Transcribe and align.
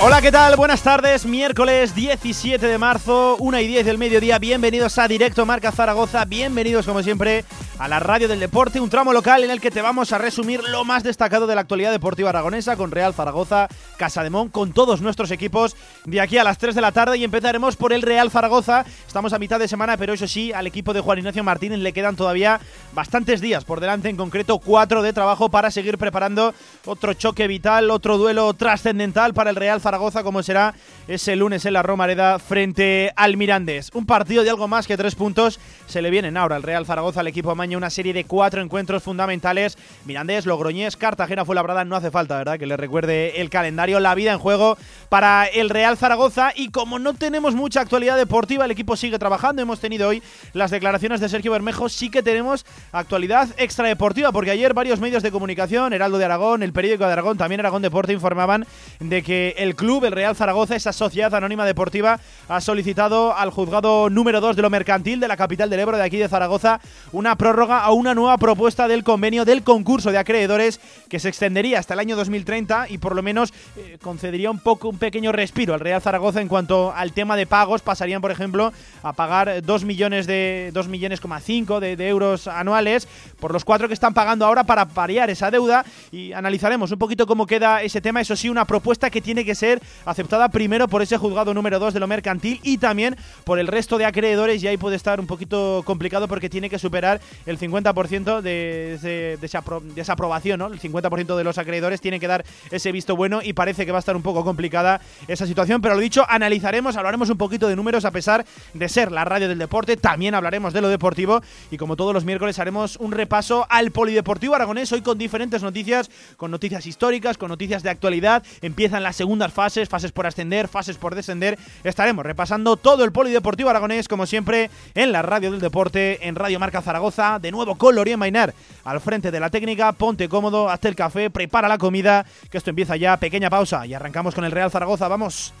Hola, 0.00 0.22
¿qué 0.22 0.30
tal? 0.30 0.54
Buenas 0.54 0.84
tardes. 0.84 1.26
Miércoles 1.26 1.92
17 1.92 2.64
de 2.64 2.78
marzo, 2.78 3.36
1 3.40 3.58
y 3.58 3.66
10 3.66 3.84
del 3.84 3.98
mediodía. 3.98 4.38
Bienvenidos 4.38 4.96
a 4.96 5.08
Directo 5.08 5.44
Marca 5.44 5.72
Zaragoza. 5.72 6.24
Bienvenidos, 6.24 6.86
como 6.86 7.02
siempre, 7.02 7.44
a 7.80 7.88
la 7.88 7.98
radio 7.98 8.28
del 8.28 8.38
deporte, 8.38 8.80
un 8.80 8.90
tramo 8.90 9.12
local 9.12 9.42
en 9.42 9.50
el 9.50 9.60
que 9.60 9.72
te 9.72 9.82
vamos 9.82 10.12
a 10.12 10.18
resumir 10.18 10.62
lo 10.68 10.84
más 10.84 11.02
destacado 11.02 11.48
de 11.48 11.56
la 11.56 11.62
actualidad 11.62 11.90
deportiva 11.90 12.28
aragonesa 12.28 12.76
con 12.76 12.92
Real 12.92 13.12
Zaragoza, 13.12 13.66
Casa 13.96 14.22
de 14.22 14.30
Mon, 14.30 14.48
con 14.48 14.72
todos 14.72 15.00
nuestros 15.00 15.32
equipos 15.32 15.76
de 16.04 16.20
aquí 16.20 16.38
a 16.38 16.44
las 16.44 16.58
3 16.58 16.76
de 16.76 16.80
la 16.80 16.92
tarde 16.92 17.18
y 17.18 17.24
empezaremos 17.24 17.76
por 17.76 17.92
el 17.92 18.02
Real 18.02 18.30
Zaragoza. 18.30 18.84
Estamos 19.06 19.32
a 19.32 19.38
mitad 19.40 19.58
de 19.58 19.66
semana, 19.66 19.96
pero 19.96 20.12
eso 20.12 20.28
sí, 20.28 20.52
al 20.52 20.68
equipo 20.68 20.92
de 20.92 21.00
Juan 21.00 21.18
Ignacio 21.18 21.42
Martínez 21.42 21.80
le 21.80 21.92
quedan 21.92 22.14
todavía 22.14 22.60
bastantes 22.92 23.40
días 23.40 23.64
por 23.64 23.80
delante, 23.80 24.08
en 24.08 24.16
concreto 24.16 24.58
cuatro 24.58 25.02
de 25.02 25.12
trabajo 25.12 25.48
para 25.48 25.72
seguir 25.72 25.98
preparando 25.98 26.54
otro 26.84 27.14
choque 27.14 27.48
vital, 27.48 27.90
otro 27.90 28.16
duelo 28.16 28.54
trascendental 28.54 29.34
para 29.34 29.50
el 29.50 29.56
Real 29.56 29.80
Zaragoza, 29.80 29.87
como 30.22 30.42
será 30.42 30.74
ese 31.06 31.34
lunes 31.34 31.64
en 31.64 31.72
la 31.72 31.82
Romareda 31.82 32.38
frente 32.38 33.10
al 33.16 33.38
Mirandés. 33.38 33.90
Un 33.94 34.04
partido 34.04 34.44
de 34.44 34.50
algo 34.50 34.68
más 34.68 34.86
que 34.86 34.98
tres 34.98 35.14
puntos 35.14 35.58
se 35.86 36.02
le 36.02 36.10
vienen 36.10 36.36
ahora 36.36 36.56
al 36.56 36.62
Real 36.62 36.84
Zaragoza, 36.84 37.20
al 37.20 37.26
equipo 37.26 37.50
amaño, 37.50 37.78
una 37.78 37.88
serie 37.88 38.12
de 38.12 38.24
cuatro 38.24 38.60
encuentros 38.60 39.02
fundamentales. 39.02 39.78
Mirandés, 40.04 40.44
Logroñés, 40.44 40.96
Cartagena, 40.96 41.46
fue 41.46 41.54
labrada, 41.54 41.86
no 41.86 41.96
hace 41.96 42.10
falta, 42.10 42.36
¿verdad? 42.36 42.58
Que 42.58 42.66
le 42.66 42.76
recuerde 42.76 43.40
el 43.40 43.48
calendario, 43.48 43.98
la 43.98 44.14
vida 44.14 44.32
en 44.32 44.38
juego 44.38 44.76
para 45.08 45.46
el 45.46 45.70
Real 45.70 45.96
Zaragoza. 45.96 46.52
Y 46.54 46.68
como 46.68 46.98
no 46.98 47.14
tenemos 47.14 47.54
mucha 47.54 47.80
actualidad 47.80 48.18
deportiva, 48.18 48.66
el 48.66 48.70
equipo 48.70 48.94
sigue 48.94 49.18
trabajando. 49.18 49.62
Hemos 49.62 49.80
tenido 49.80 50.08
hoy 50.08 50.22
las 50.52 50.70
declaraciones 50.70 51.20
de 51.20 51.30
Sergio 51.30 51.52
Bermejo, 51.52 51.88
sí 51.88 52.10
que 52.10 52.22
tenemos 52.22 52.66
actualidad 52.92 53.48
extradeportiva, 53.56 54.32
porque 54.32 54.50
ayer 54.50 54.74
varios 54.74 55.00
medios 55.00 55.22
de 55.22 55.30
comunicación, 55.30 55.94
Heraldo 55.94 56.18
de 56.18 56.26
Aragón, 56.26 56.62
el 56.62 56.74
periódico 56.74 57.06
de 57.06 57.12
Aragón, 57.12 57.38
también 57.38 57.60
Aragón 57.60 57.80
Deporte, 57.80 58.12
informaban 58.12 58.66
de 59.00 59.22
que 59.22 59.54
el 59.58 59.77
club, 59.78 60.04
el 60.04 60.12
Real 60.12 60.36
Zaragoza, 60.36 60.76
esa 60.76 60.92
sociedad 60.92 61.32
anónima 61.34 61.64
deportiva, 61.64 62.20
ha 62.48 62.60
solicitado 62.60 63.34
al 63.34 63.50
juzgado 63.50 64.10
número 64.10 64.42
2 64.42 64.56
de 64.56 64.62
lo 64.62 64.70
mercantil 64.70 65.20
de 65.20 65.28
la 65.28 65.36
capital 65.36 65.70
del 65.70 65.80
Ebro, 65.80 65.96
de 65.96 66.02
aquí 66.02 66.18
de 66.18 66.28
Zaragoza, 66.28 66.80
una 67.12 67.36
prórroga 67.36 67.78
a 67.78 67.92
una 67.92 68.14
nueva 68.14 68.36
propuesta 68.36 68.88
del 68.88 69.04
convenio 69.04 69.44
del 69.44 69.62
concurso 69.62 70.10
de 70.10 70.18
acreedores 70.18 70.80
que 71.08 71.20
se 71.20 71.28
extendería 71.28 71.78
hasta 71.78 71.94
el 71.94 72.00
año 72.00 72.16
2030 72.16 72.88
y 72.90 72.98
por 72.98 73.14
lo 73.14 73.22
menos 73.22 73.54
eh, 73.76 73.98
concedería 74.02 74.50
un 74.50 74.58
poco 74.58 74.88
un 74.88 74.98
pequeño 74.98 75.30
respiro 75.30 75.74
al 75.74 75.80
Real 75.80 76.02
Zaragoza 76.02 76.40
en 76.40 76.48
cuanto 76.48 76.92
al 76.92 77.12
tema 77.12 77.36
de 77.36 77.46
pagos. 77.46 77.80
Pasarían, 77.80 78.20
por 78.20 78.32
ejemplo, 78.32 78.72
a 79.04 79.12
pagar 79.12 79.62
2 79.62 79.84
millones 79.84 80.26
de 80.26 80.70
2 80.74 80.88
millones, 80.88 81.20
de, 81.20 81.96
de 81.96 82.08
euros 82.08 82.48
anuales 82.48 83.06
por 83.38 83.52
los 83.52 83.64
cuatro 83.64 83.86
que 83.86 83.94
están 83.94 84.12
pagando 84.12 84.44
ahora 84.44 84.64
para 84.64 84.86
pariar 84.86 85.30
esa 85.30 85.52
deuda 85.52 85.84
y 86.10 86.32
analizaremos 86.32 86.90
un 86.90 86.98
poquito 86.98 87.26
cómo 87.26 87.46
queda 87.46 87.82
ese 87.82 88.00
tema. 88.00 88.20
Eso 88.20 88.34
sí, 88.34 88.48
una 88.48 88.64
propuesta 88.64 89.08
que 89.10 89.20
tiene 89.20 89.44
que 89.44 89.54
ser 89.54 89.67
aceptada 90.04 90.48
primero 90.48 90.88
por 90.88 91.02
ese 91.02 91.16
juzgado 91.16 91.54
número 91.54 91.78
2 91.78 91.94
de 91.94 92.00
lo 92.00 92.06
mercantil 92.06 92.60
y 92.62 92.78
también 92.78 93.16
por 93.44 93.58
el 93.58 93.66
resto 93.66 93.98
de 93.98 94.04
acreedores 94.04 94.62
y 94.62 94.68
ahí 94.68 94.76
puede 94.76 94.96
estar 94.96 95.20
un 95.20 95.26
poquito 95.26 95.82
complicado 95.84 96.28
porque 96.28 96.48
tiene 96.48 96.70
que 96.70 96.78
superar 96.78 97.20
el 97.46 97.58
50% 97.58 98.40
de, 98.40 98.98
de, 99.00 99.38
esa, 99.42 99.62
de, 99.62 100.00
esa, 100.00 100.12
aprobación, 100.12 100.58
¿no? 100.58 100.66
El 100.66 100.80
50% 100.80 101.36
de 101.36 101.44
los 101.44 101.58
acreedores 101.58 102.00
tienen 102.00 102.20
que 102.20 102.26
dar 102.26 102.44
ese 102.70 102.92
visto 102.92 103.16
bueno 103.16 103.40
y 103.42 103.52
parece 103.52 103.84
que 103.84 103.92
va 103.92 103.98
a 103.98 104.00
estar 104.00 104.16
un 104.16 104.22
poco 104.22 104.44
complicada 104.44 105.00
esa 105.26 105.46
situación, 105.46 105.80
pero 105.80 105.94
lo 105.94 106.00
dicho, 106.00 106.24
analizaremos, 106.28 106.96
hablaremos 106.96 107.30
un 107.30 107.38
poquito 107.38 107.68
de 107.68 107.76
números 107.76 108.04
a 108.04 108.10
pesar 108.10 108.44
de 108.74 108.88
ser 108.88 109.12
la 109.12 109.24
radio 109.24 109.48
del 109.48 109.58
deporte, 109.58 109.96
también 109.96 110.34
hablaremos 110.34 110.72
de 110.72 110.80
lo 110.80 110.88
deportivo 110.88 111.42
y 111.70 111.76
como 111.76 111.96
todos 111.96 112.14
los 112.14 112.24
miércoles 112.24 112.58
haremos 112.58 112.96
un 112.96 113.12
repaso 113.12 113.66
al 113.68 113.90
polideportivo 113.90 114.54
aragonés. 114.54 114.92
Hoy 114.92 115.02
con 115.02 115.18
diferentes 115.18 115.62
noticias, 115.62 116.10
con 116.36 116.50
noticias 116.50 116.86
históricas, 116.86 117.38
con 117.38 117.48
noticias 117.48 117.82
de 117.82 117.90
actualidad, 117.90 118.42
empiezan 118.62 119.02
las 119.02 119.16
segundas 119.16 119.52
fases, 119.58 119.88
fases 119.88 120.12
por 120.12 120.24
ascender, 120.24 120.68
fases 120.68 120.98
por 120.98 121.16
descender, 121.16 121.58
estaremos 121.82 122.24
repasando 122.24 122.76
todo 122.76 123.02
el 123.02 123.10
polideportivo 123.10 123.70
aragonés 123.70 124.06
como 124.06 124.24
siempre 124.24 124.70
en 124.94 125.10
la 125.10 125.20
radio 125.22 125.50
del 125.50 125.60
deporte, 125.60 126.28
en 126.28 126.36
Radio 126.36 126.60
Marca 126.60 126.80
Zaragoza, 126.80 127.40
de 127.40 127.50
nuevo 127.50 127.76
con 127.76 127.96
Lorien 127.96 128.20
Mainar 128.20 128.54
al 128.84 129.00
frente 129.00 129.32
de 129.32 129.40
la 129.40 129.50
técnica, 129.50 129.90
ponte 129.90 130.28
cómodo, 130.28 130.70
hazte 130.70 130.86
el 130.86 130.94
café, 130.94 131.28
prepara 131.28 131.66
la 131.66 131.76
comida, 131.76 132.24
que 132.52 132.58
esto 132.58 132.70
empieza 132.70 132.94
ya, 132.94 133.16
pequeña 133.16 133.50
pausa 133.50 133.84
y 133.84 133.94
arrancamos 133.94 134.32
con 134.32 134.44
el 134.44 134.52
Real 134.52 134.70
Zaragoza, 134.70 135.08
vamos. 135.08 135.52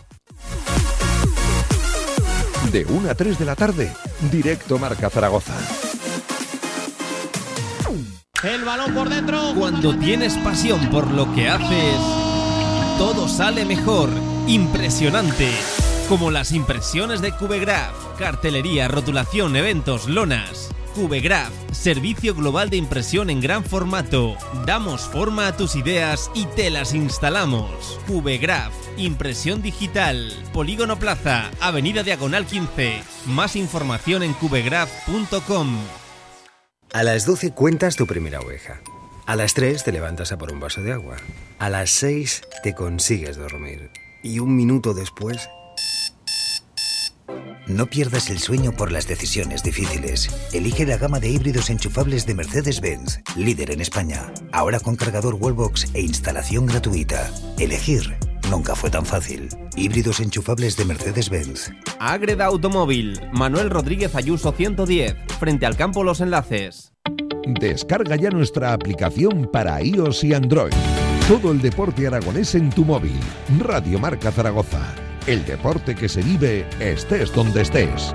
De 2.70 2.84
1 2.84 3.10
a 3.10 3.14
3 3.16 3.36
de 3.36 3.44
la 3.44 3.56
tarde, 3.56 3.92
directo 4.30 4.78
Marca 4.78 5.10
Zaragoza. 5.10 5.54
El 8.44 8.64
balón 8.64 8.94
por 8.94 9.08
dentro. 9.08 9.52
Cuando 9.58 9.98
tienes 9.98 10.36
pasión 10.38 10.88
por 10.90 11.10
lo 11.10 11.34
que 11.34 11.48
haces, 11.48 12.27
todo 12.98 13.28
sale 13.28 13.64
mejor. 13.64 14.10
Impresionante. 14.48 15.48
Como 16.08 16.30
las 16.32 16.52
impresiones 16.52 17.20
de 17.20 17.32
Cubegraph, 17.32 17.94
cartelería, 18.18 18.88
rotulación, 18.88 19.54
eventos, 19.54 20.08
lonas. 20.08 20.70
Cubegraph, 20.96 21.52
servicio 21.70 22.34
global 22.34 22.70
de 22.70 22.76
impresión 22.76 23.30
en 23.30 23.40
gran 23.40 23.64
formato. 23.64 24.36
Damos 24.66 25.02
forma 25.02 25.46
a 25.46 25.56
tus 25.56 25.76
ideas 25.76 26.28
y 26.34 26.46
te 26.46 26.70
las 26.70 26.92
instalamos. 26.92 28.00
Cubegraph, 28.08 28.74
impresión 28.96 29.62
digital. 29.62 30.32
Polígono 30.52 30.98
Plaza, 30.98 31.50
Avenida 31.60 32.02
Diagonal 32.02 32.46
15. 32.46 33.00
Más 33.26 33.54
información 33.54 34.24
en 34.24 34.32
cubegraph.com. 34.32 35.78
A 36.92 37.04
las 37.04 37.26
12 37.26 37.52
cuentas 37.52 37.94
tu 37.94 38.06
primera 38.06 38.40
oveja. 38.40 38.80
A 39.28 39.36
las 39.36 39.52
3 39.52 39.84
te 39.84 39.92
levantas 39.92 40.32
a 40.32 40.38
por 40.38 40.50
un 40.50 40.58
vaso 40.58 40.80
de 40.80 40.90
agua. 40.90 41.18
A 41.58 41.68
las 41.68 41.90
6 41.90 42.40
te 42.62 42.74
consigues 42.74 43.36
dormir. 43.36 43.90
Y 44.22 44.38
un 44.38 44.56
minuto 44.56 44.94
después 44.94 45.50
no 47.66 47.90
pierdas 47.90 48.30
el 48.30 48.38
sueño 48.38 48.72
por 48.72 48.90
las 48.90 49.06
decisiones 49.06 49.62
difíciles. 49.62 50.30
Elige 50.54 50.86
la 50.86 50.96
gama 50.96 51.20
de 51.20 51.28
híbridos 51.28 51.68
enchufables 51.68 52.24
de 52.24 52.36
Mercedes-Benz, 52.36 53.20
líder 53.36 53.70
en 53.70 53.82
España. 53.82 54.32
Ahora 54.50 54.80
con 54.80 54.96
cargador 54.96 55.34
Wallbox 55.34 55.90
e 55.92 56.00
instalación 56.00 56.64
gratuita. 56.64 57.30
Elegir 57.58 58.16
nunca 58.50 58.74
fue 58.74 58.88
tan 58.88 59.04
fácil. 59.04 59.50
Híbridos 59.76 60.20
enchufables 60.20 60.74
de 60.78 60.86
Mercedes-Benz. 60.86 61.70
Agreda 62.00 62.46
Automóvil, 62.46 63.20
Manuel 63.34 63.68
Rodríguez 63.68 64.14
Ayuso 64.14 64.52
110, 64.52 65.16
frente 65.38 65.66
al 65.66 65.76
campo 65.76 66.02
Los 66.02 66.22
Enlaces. 66.22 66.94
Descarga 67.54 68.16
ya 68.16 68.30
nuestra 68.30 68.72
aplicación 68.72 69.48
para 69.52 69.82
iOS 69.82 70.24
y 70.24 70.34
Android. 70.34 70.72
Todo 71.26 71.52
el 71.52 71.60
deporte 71.60 72.06
aragonés 72.06 72.54
en 72.54 72.70
tu 72.70 72.84
móvil. 72.84 73.18
Radio 73.60 73.98
Marca 73.98 74.30
Zaragoza 74.30 74.94
el 75.28 75.44
deporte 75.44 75.94
que 75.94 76.08
se 76.08 76.22
vive 76.22 76.66
estés 76.80 77.32
donde 77.34 77.60
estés. 77.60 78.14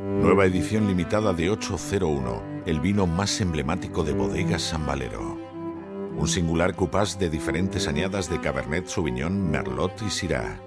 Nueva 0.00 0.46
edición 0.46 0.86
limitada 0.86 1.34
de 1.34 1.50
801, 1.50 2.62
el 2.64 2.80
vino 2.80 3.06
más 3.06 3.38
emblemático 3.42 4.02
de 4.02 4.14
bodegas 4.14 4.62
San 4.62 4.86
Valero. 4.86 5.38
Un 6.16 6.26
singular 6.26 6.74
cupás 6.74 7.18
de 7.18 7.28
diferentes 7.28 7.86
añadas 7.86 8.30
de 8.30 8.40
Cabernet 8.40 8.86
Sauvignon, 8.86 9.50
Merlot 9.50 10.00
y 10.00 10.08
Syrah. 10.08 10.58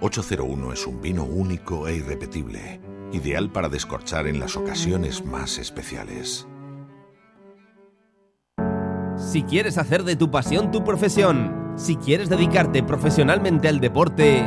801 0.00 0.72
es 0.74 0.86
un 0.86 1.00
vino 1.00 1.24
único 1.24 1.88
e 1.88 1.96
irrepetible, 1.96 2.82
ideal 3.10 3.50
para 3.50 3.70
descorchar 3.70 4.26
en 4.26 4.38
las 4.38 4.54
ocasiones 4.54 5.24
más 5.24 5.56
especiales. 5.56 6.46
Si 9.16 9.44
quieres 9.44 9.78
hacer 9.78 10.04
de 10.04 10.16
tu 10.16 10.30
pasión 10.30 10.70
tu 10.70 10.84
profesión, 10.84 11.72
si 11.76 11.96
quieres 11.96 12.28
dedicarte 12.28 12.82
profesionalmente 12.82 13.68
al 13.68 13.80
deporte, 13.80 14.46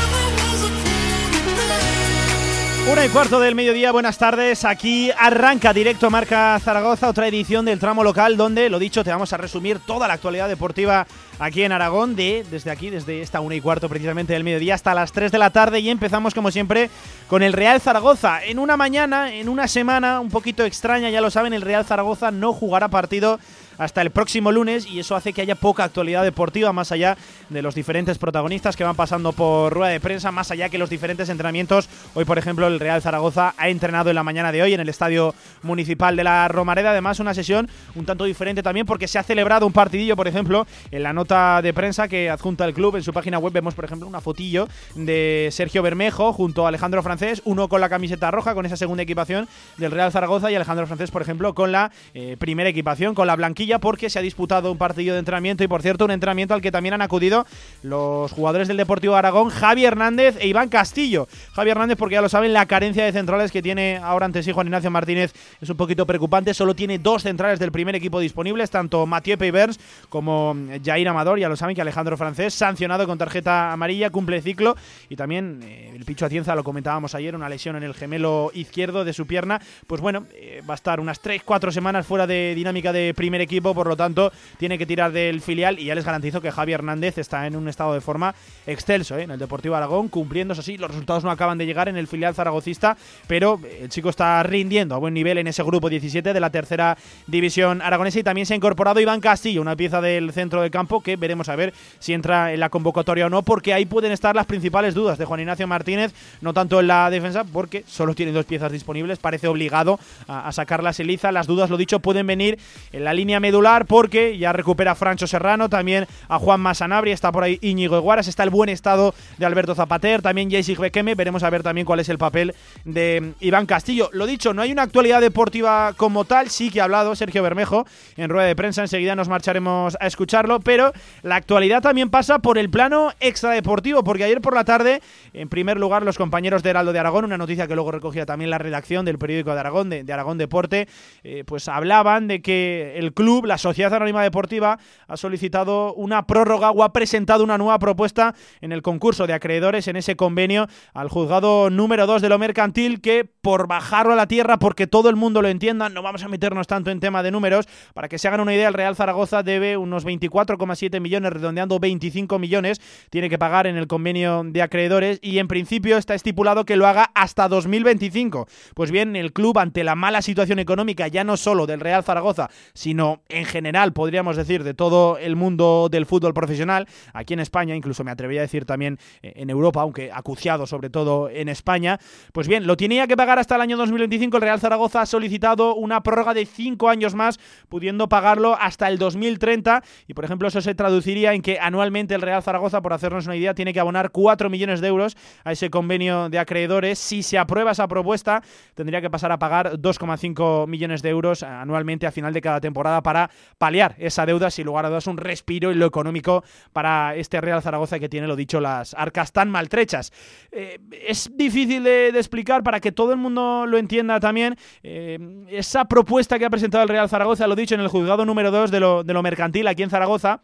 Una 2.89 3.05
y 3.05 3.09
cuarto 3.09 3.39
del 3.39 3.53
mediodía, 3.53 3.91
buenas 3.91 4.17
tardes. 4.17 4.65
Aquí 4.65 5.11
arranca 5.17 5.71
directo 5.71 6.09
Marca 6.09 6.59
Zaragoza, 6.59 7.09
otra 7.09 7.27
edición 7.27 7.63
del 7.63 7.79
tramo 7.79 8.03
local 8.03 8.37
donde, 8.37 8.69
lo 8.69 8.79
dicho, 8.79 9.03
te 9.03 9.11
vamos 9.11 9.31
a 9.31 9.37
resumir 9.37 9.79
toda 9.79 10.07
la 10.07 10.15
actualidad 10.15 10.49
deportiva 10.49 11.05
aquí 11.39 11.61
en 11.61 11.71
Aragón, 11.71 12.15
de, 12.15 12.43
desde 12.49 12.71
aquí, 12.71 12.89
desde 12.89 13.21
esta 13.21 13.39
una 13.39 13.55
y 13.55 13.61
cuarto 13.61 13.87
precisamente 13.87 14.33
del 14.33 14.43
mediodía 14.43 14.75
hasta 14.75 14.95
las 14.95 15.11
3 15.11 15.31
de 15.31 15.37
la 15.37 15.51
tarde 15.51 15.79
y 15.79 15.89
empezamos 15.89 16.33
como 16.33 16.51
siempre 16.51 16.89
con 17.27 17.43
el 17.43 17.53
Real 17.53 17.79
Zaragoza. 17.79 18.43
En 18.43 18.59
una 18.59 18.77
mañana, 18.77 19.31
en 19.33 19.47
una 19.47 19.67
semana 19.67 20.19
un 20.19 20.29
poquito 20.29 20.65
extraña, 20.65 21.09
ya 21.09 21.21
lo 21.21 21.29
saben, 21.29 21.53
el 21.53 21.61
Real 21.61 21.85
Zaragoza 21.85 22.31
no 22.31 22.51
jugará 22.51 22.89
partido 22.89 23.39
hasta 23.81 24.03
el 24.03 24.11
próximo 24.11 24.51
lunes 24.51 24.85
y 24.85 24.99
eso 24.99 25.15
hace 25.15 25.33
que 25.33 25.41
haya 25.41 25.55
poca 25.55 25.83
actualidad 25.83 26.23
deportiva 26.23 26.71
más 26.71 26.91
allá 26.91 27.17
de 27.49 27.63
los 27.63 27.73
diferentes 27.73 28.19
protagonistas 28.19 28.75
que 28.75 28.83
van 28.83 28.95
pasando 28.95 29.31
por 29.31 29.73
rueda 29.73 29.91
de 29.91 29.99
prensa, 29.99 30.31
más 30.31 30.51
allá 30.51 30.69
que 30.69 30.77
los 30.77 30.91
diferentes 30.91 31.29
entrenamientos. 31.29 31.89
Hoy, 32.13 32.23
por 32.23 32.37
ejemplo, 32.37 32.67
el 32.67 32.79
Real 32.79 33.01
Zaragoza 33.01 33.55
ha 33.57 33.69
entrenado 33.69 34.11
en 34.11 34.15
la 34.15 34.23
mañana 34.23 34.51
de 34.51 34.61
hoy 34.61 34.75
en 34.75 34.81
el 34.81 34.89
Estadio 34.89 35.33
Municipal 35.63 36.15
de 36.15 36.23
la 36.23 36.47
Romareda, 36.47 36.91
además 36.91 37.19
una 37.19 37.33
sesión 37.33 37.67
un 37.95 38.05
tanto 38.05 38.25
diferente 38.25 38.61
también 38.61 38.85
porque 38.85 39.07
se 39.07 39.17
ha 39.17 39.23
celebrado 39.23 39.65
un 39.65 39.73
partidillo, 39.73 40.15
por 40.15 40.27
ejemplo, 40.27 40.67
en 40.91 41.01
la 41.01 41.11
nota 41.11 41.63
de 41.63 41.73
prensa 41.73 42.07
que 42.07 42.29
adjunta 42.29 42.65
el 42.65 42.75
club 42.75 42.97
en 42.97 43.03
su 43.03 43.13
página 43.13 43.39
web 43.39 43.51
vemos, 43.51 43.73
por 43.73 43.85
ejemplo, 43.85 44.07
una 44.07 44.21
fotillo 44.21 44.67
de 44.93 45.49
Sergio 45.51 45.81
Bermejo 45.81 46.33
junto 46.33 46.65
a 46.65 46.69
Alejandro 46.69 47.01
Francés, 47.01 47.41
uno 47.45 47.67
con 47.67 47.81
la 47.81 47.89
camiseta 47.89 48.29
roja 48.29 48.53
con 48.53 48.67
esa 48.67 48.77
segunda 48.77 49.01
equipación 49.01 49.47
del 49.77 49.89
Real 49.89 50.11
Zaragoza 50.11 50.51
y 50.51 50.55
Alejandro 50.55 50.85
Francés, 50.85 51.09
por 51.09 51.23
ejemplo, 51.23 51.55
con 51.55 51.71
la 51.71 51.91
eh, 52.13 52.35
primera 52.37 52.69
equipación, 52.69 53.15
con 53.15 53.25
la 53.25 53.35
blanquilla 53.35 53.70
porque 53.79 54.09
se 54.09 54.19
ha 54.19 54.21
disputado 54.21 54.71
un 54.71 54.77
partido 54.77 55.13
de 55.13 55.19
entrenamiento 55.19 55.63
y 55.63 55.67
por 55.67 55.81
cierto 55.81 56.05
un 56.05 56.11
entrenamiento 56.11 56.53
al 56.53 56.61
que 56.61 56.71
también 56.71 56.93
han 56.93 57.01
acudido 57.01 57.45
los 57.83 58.31
jugadores 58.31 58.67
del 58.67 58.77
Deportivo 58.77 59.15
Aragón, 59.15 59.49
Javi 59.49 59.85
Hernández 59.85 60.37
e 60.39 60.47
Iván 60.47 60.69
Castillo. 60.69 61.27
Javi 61.53 61.71
Hernández 61.71 61.97
porque 61.97 62.15
ya 62.15 62.21
lo 62.21 62.29
saben, 62.29 62.53
la 62.53 62.65
carencia 62.65 63.05
de 63.05 63.11
centrales 63.11 63.51
que 63.51 63.61
tiene 63.61 63.99
ahora 64.03 64.25
ante 64.25 64.43
sí 64.43 64.51
Juan 64.51 64.67
Ignacio 64.67 64.91
Martínez 64.91 65.33
es 65.59 65.69
un 65.69 65.77
poquito 65.77 66.05
preocupante, 66.05 66.53
solo 66.53 66.75
tiene 66.75 66.99
dos 66.99 67.23
centrales 67.23 67.59
del 67.59 67.71
primer 67.71 67.95
equipo 67.95 68.19
disponibles, 68.19 68.69
tanto 68.69 69.05
Mathieu 69.05 69.37
Peivers 69.37 69.79
como 70.09 70.55
Jair 70.83 71.07
Amador, 71.07 71.39
ya 71.39 71.49
lo 71.49 71.55
saben 71.55 71.75
que 71.75 71.81
Alejandro 71.81 72.17
Francés, 72.17 72.53
sancionado 72.53 73.05
con 73.07 73.17
tarjeta 73.17 73.71
amarilla, 73.71 74.09
cumple 74.09 74.41
ciclo. 74.41 74.75
Y 75.09 75.15
también 75.15 75.61
eh, 75.63 75.93
el 75.95 76.05
Picho 76.05 76.25
Atienza, 76.25 76.55
lo 76.55 76.63
comentábamos 76.63 77.15
ayer, 77.15 77.35
una 77.35 77.49
lesión 77.49 77.75
en 77.75 77.83
el 77.83 77.93
gemelo 77.93 78.51
izquierdo 78.53 79.05
de 79.05 79.13
su 79.13 79.25
pierna, 79.25 79.61
pues 79.87 80.01
bueno, 80.01 80.25
eh, 80.33 80.61
va 80.69 80.73
a 80.73 80.75
estar 80.75 80.99
unas 80.99 81.21
3-4 81.21 81.71
semanas 81.71 82.05
fuera 82.05 82.27
de 82.27 82.53
dinámica 82.55 82.93
de 82.93 83.13
primer 83.13 83.41
equipo 83.41 83.60
por 83.61 83.87
lo 83.87 83.95
tanto 83.95 84.31
tiene 84.57 84.77
que 84.77 84.85
tirar 84.85 85.11
del 85.11 85.41
filial 85.41 85.79
y 85.79 85.85
ya 85.85 85.95
les 85.95 86.05
garantizo 86.05 86.41
que 86.41 86.51
Javi 86.51 86.73
Hernández 86.73 87.17
está 87.17 87.47
en 87.47 87.55
un 87.55 87.67
estado 87.67 87.93
de 87.93 88.01
forma 88.01 88.35
excelso 88.67 89.17
¿eh? 89.17 89.23
en 89.23 89.31
el 89.31 89.39
Deportivo 89.39 89.75
Aragón, 89.75 90.09
cumpliendo 90.09 90.53
así, 90.53 90.77
los 90.77 90.89
resultados 90.89 91.23
no 91.23 91.31
acaban 91.31 91.57
de 91.57 91.65
llegar 91.65 91.89
en 91.89 91.97
el 91.97 92.07
filial 92.07 92.35
zaragocista, 92.35 92.97
pero 93.27 93.59
el 93.79 93.89
chico 93.89 94.09
está 94.09 94.41
rindiendo 94.43 94.95
a 94.95 94.97
buen 94.97 95.13
nivel 95.13 95.37
en 95.37 95.47
ese 95.47 95.63
grupo 95.63 95.89
17 95.89 96.33
de 96.33 96.39
la 96.39 96.49
tercera 96.49 96.97
división 97.27 97.81
aragonesa 97.81 98.19
y 98.19 98.23
también 98.23 98.45
se 98.45 98.53
ha 98.53 98.57
incorporado 98.57 98.99
Iván 98.99 99.19
Castillo, 99.19 99.61
una 99.61 99.75
pieza 99.75 100.01
del 100.01 100.31
centro 100.31 100.61
del 100.61 100.71
campo 100.71 101.01
que 101.01 101.15
veremos 101.15 101.49
a 101.49 101.55
ver 101.55 101.73
si 101.99 102.13
entra 102.13 102.53
en 102.53 102.59
la 102.59 102.69
convocatoria 102.69 103.25
o 103.25 103.29
no, 103.29 103.43
porque 103.43 103.73
ahí 103.73 103.85
pueden 103.85 104.11
estar 104.11 104.35
las 104.35 104.45
principales 104.45 104.93
dudas 104.93 105.17
de 105.17 105.25
Juan 105.25 105.39
Ignacio 105.39 105.67
Martínez, 105.67 106.13
no 106.41 106.53
tanto 106.53 106.79
en 106.79 106.87
la 106.87 107.09
defensa, 107.09 107.43
porque 107.43 107.83
solo 107.87 108.15
tiene 108.15 108.31
dos 108.31 108.45
piezas 108.45 108.71
disponibles, 108.71 109.19
parece 109.19 109.47
obligado 109.47 109.99
a, 110.27 110.47
a 110.47 110.51
sacarlas 110.51 110.99
Eliza, 110.99 111.31
las 111.31 111.47
dudas, 111.47 111.69
lo 111.69 111.77
dicho, 111.77 111.99
pueden 111.99 112.27
venir 112.27 112.59
en 112.91 113.03
la 113.03 113.13
línea 113.13 113.39
medular 113.41 113.85
porque 113.85 114.37
ya 114.37 114.53
recupera 114.53 114.91
a 114.91 114.95
Francho 114.95 115.27
Serrano, 115.27 115.67
también 115.67 116.07
a 116.29 116.39
Juan 116.39 116.61
Masanabri, 116.61 117.11
está 117.11 117.31
por 117.31 117.43
ahí 117.43 117.59
Íñigo 117.61 117.97
Eguaras, 117.97 118.27
está 118.27 118.43
el 118.43 118.49
buen 118.49 118.69
estado 118.69 119.13
de 119.37 119.45
Alberto 119.45 119.75
Zapater, 119.75 120.21
también 120.21 120.49
Jaycig 120.49 120.79
Bekeme, 120.79 121.15
veremos 121.15 121.43
a 121.43 121.49
ver 121.49 121.63
también 121.63 121.85
cuál 121.85 121.99
es 121.99 122.09
el 122.09 122.17
papel 122.17 122.53
de 122.85 123.33
Iván 123.41 123.65
Castillo. 123.65 124.09
Lo 124.13 124.25
dicho, 124.25 124.53
no 124.53 124.61
hay 124.61 124.71
una 124.71 124.83
actualidad 124.83 125.19
deportiva 125.19 125.93
como 125.97 126.25
tal, 126.25 126.49
sí 126.49 126.69
que 126.69 126.79
ha 126.79 126.85
hablado 126.85 127.15
Sergio 127.15 127.43
Bermejo 127.43 127.85
en 128.15 128.29
rueda 128.29 128.47
de 128.47 128.55
prensa, 128.55 128.81
enseguida 128.81 129.15
nos 129.15 129.27
marcharemos 129.27 129.97
a 129.99 130.07
escucharlo, 130.07 130.59
pero 130.59 130.93
la 131.23 131.35
actualidad 131.35 131.81
también 131.81 132.09
pasa 132.09 132.39
por 132.39 132.57
el 132.57 132.69
plano 132.69 133.11
extradeportivo, 133.19 134.03
porque 134.03 134.23
ayer 134.23 134.41
por 134.41 134.55
la 134.55 134.63
tarde, 134.63 135.01
en 135.33 135.49
primer 135.49 135.79
lugar, 135.79 136.03
los 136.03 136.17
compañeros 136.17 136.63
de 136.63 136.69
Heraldo 136.69 136.93
de 136.93 136.99
Aragón, 136.99 137.25
una 137.25 137.37
noticia 137.37 137.67
que 137.67 137.75
luego 137.75 137.91
recogía 137.91 138.25
también 138.25 138.49
la 138.49 138.57
redacción 138.57 139.05
del 139.05 139.17
periódico 139.17 139.53
de 139.53 139.59
Aragón, 139.59 139.89
de, 139.89 140.03
de 140.03 140.13
Aragón 140.13 140.37
Deporte, 140.37 140.87
eh, 141.23 141.43
pues 141.45 141.67
hablaban 141.67 142.27
de 142.27 142.41
que 142.41 142.93
el 142.97 143.13
club, 143.13 143.30
la 143.45 143.57
Sociedad 143.57 143.93
Anónima 143.93 144.23
Deportiva 144.23 144.77
ha 145.07 145.17
solicitado 145.17 145.93
una 145.93 146.27
prórroga 146.27 146.71
o 146.71 146.83
ha 146.83 146.93
presentado 146.93 147.43
una 147.43 147.57
nueva 147.57 147.79
propuesta 147.79 148.35
en 148.59 148.71
el 148.71 148.81
concurso 148.81 149.27
de 149.27 149.33
acreedores 149.33 149.87
en 149.87 149.95
ese 149.95 150.15
convenio 150.15 150.67
al 150.93 151.09
juzgado 151.09 151.69
número 151.69 152.05
2 152.07 152.21
de 152.21 152.29
lo 152.29 152.37
mercantil 152.37 153.01
que 153.01 153.23
por 153.41 153.67
bajarlo 153.67 154.13
a 154.13 154.15
la 154.15 154.27
tierra, 154.27 154.59
porque 154.59 154.87
todo 154.87 155.09
el 155.09 155.15
mundo 155.15 155.41
lo 155.41 155.47
entienda, 155.47 155.89
no 155.89 156.01
vamos 156.01 156.23
a 156.23 156.27
meternos 156.27 156.67
tanto 156.67 156.91
en 156.91 156.99
tema 156.99 157.23
de 157.23 157.31
números, 157.31 157.67
para 157.93 158.07
que 158.07 158.19
se 158.19 158.27
hagan 158.27 158.41
una 158.41 158.53
idea, 158.53 158.67
el 158.67 158.73
Real 158.73 158.95
Zaragoza 158.95 159.43
debe 159.43 159.77
unos 159.77 160.05
24,7 160.05 160.99
millones, 160.99 161.33
redondeando 161.33 161.79
25 161.79 162.37
millones, 162.39 162.79
tiene 163.09 163.29
que 163.29 163.39
pagar 163.39 163.67
en 163.67 163.77
el 163.77 163.87
convenio 163.87 164.43
de 164.45 164.61
acreedores 164.61 165.19
y 165.21 165.39
en 165.39 165.47
principio 165.47 165.97
está 165.97 166.13
estipulado 166.13 166.65
que 166.65 166.75
lo 166.75 166.87
haga 166.87 167.11
hasta 167.15 167.47
2025. 167.47 168.47
Pues 168.75 168.91
bien, 168.91 169.15
el 169.15 169.33
club 169.33 169.57
ante 169.57 169.83
la 169.83 169.95
mala 169.95 170.21
situación 170.21 170.59
económica, 170.59 171.07
ya 171.07 171.23
no 171.23 171.37
solo 171.37 171.65
del 171.65 171.79
Real 171.79 172.03
Zaragoza, 172.03 172.49
sino 172.73 173.20
en 173.29 173.45
general, 173.45 173.93
podríamos 173.93 174.35
decir, 174.35 174.63
de 174.63 174.73
todo 174.73 175.17
el 175.17 175.35
mundo 175.35 175.87
del 175.89 176.05
fútbol 176.05 176.33
profesional, 176.33 176.87
aquí 177.13 177.33
en 177.33 177.39
España, 177.39 177.75
incluso 177.75 178.03
me 178.03 178.11
atrevería 178.11 178.41
a 178.41 178.43
decir 178.43 178.65
también 178.65 178.99
eh, 179.21 179.33
en 179.35 179.49
Europa, 179.49 179.81
aunque 179.81 180.11
acuciado 180.11 180.67
sobre 180.67 180.89
todo 180.89 181.29
en 181.29 181.49
España, 181.49 181.99
pues 182.33 182.47
bien, 182.47 182.67
lo 182.67 182.77
tenía 182.77 183.07
que 183.07 183.17
pagar 183.17 183.39
hasta 183.39 183.55
el 183.55 183.61
año 183.61 183.77
2025. 183.77 184.37
El 184.37 184.43
Real 184.43 184.59
Zaragoza 184.59 185.01
ha 185.01 185.05
solicitado 185.05 185.75
una 185.75 186.01
prórroga 186.03 186.33
de 186.33 186.45
cinco 186.45 186.89
años 186.89 187.15
más, 187.15 187.39
pudiendo 187.69 188.09
pagarlo 188.09 188.57
hasta 188.59 188.87
el 188.87 188.97
2030. 188.97 189.83
Y 190.07 190.13
por 190.13 190.25
ejemplo, 190.25 190.47
eso 190.47 190.61
se 190.61 190.75
traduciría 190.75 191.33
en 191.33 191.41
que 191.41 191.59
anualmente 191.59 192.15
el 192.15 192.21
Real 192.21 192.43
Zaragoza, 192.43 192.81
por 192.81 192.93
hacernos 192.93 193.25
una 193.25 193.35
idea, 193.35 193.53
tiene 193.53 193.73
que 193.73 193.79
abonar 193.79 194.11
4 194.11 194.49
millones 194.49 194.81
de 194.81 194.87
euros 194.87 195.17
a 195.43 195.51
ese 195.51 195.69
convenio 195.69 196.29
de 196.29 196.39
acreedores. 196.39 196.99
Si 196.99 197.23
se 197.23 197.37
aprueba 197.37 197.71
esa 197.71 197.87
propuesta, 197.87 198.43
tendría 198.75 199.01
que 199.01 199.09
pasar 199.09 199.31
a 199.31 199.39
pagar 199.39 199.77
2,5 199.77 200.67
millones 200.67 201.01
de 201.01 201.09
euros 201.09 201.43
anualmente 201.43 202.07
a 202.07 202.11
final 202.11 202.33
de 202.33 202.41
cada 202.41 202.61
temporada 202.61 203.01
para 203.03 203.10
paliar 203.57 203.95
esa 203.97 204.25
deuda, 204.25 204.49
sin 204.49 204.65
lugar 204.65 204.85
a 204.85 204.89
dudas, 204.89 205.07
un 205.07 205.17
respiro 205.17 205.71
en 205.71 205.79
lo 205.79 205.85
económico 205.85 206.43
para 206.73 207.15
este 207.15 207.41
Real 207.41 207.61
Zaragoza 207.61 207.99
que 207.99 208.09
tiene, 208.09 208.27
lo 208.27 208.35
dicho, 208.35 208.59
las 208.59 208.93
arcas 208.93 209.31
tan 209.31 209.49
maltrechas. 209.49 210.11
Eh, 210.51 210.79
es 211.07 211.29
difícil 211.35 211.83
de, 211.83 212.11
de, 212.11 212.19
explicar 212.19 212.63
para 212.63 212.79
que 212.79 212.91
todo 212.91 213.11
el 213.11 213.17
mundo 213.17 213.65
lo 213.67 213.77
entienda 213.77 214.19
también. 214.19 214.57
Eh, 214.83 215.19
esa 215.49 215.85
propuesta 215.85 216.37
que 216.39 216.45
ha 216.45 216.49
presentado 216.49 216.83
el 216.83 216.89
Real 216.89 217.09
Zaragoza, 217.09 217.47
lo 217.47 217.55
dicho, 217.55 217.75
en 217.75 217.81
el 217.81 217.87
juzgado 217.87 218.25
número 218.25 218.51
2 218.51 218.71
de 218.71 218.79
lo, 218.79 219.03
de 219.03 219.13
lo 219.13 219.23
mercantil 219.23 219.67
aquí 219.67 219.83
en 219.83 219.89
Zaragoza 219.89 220.43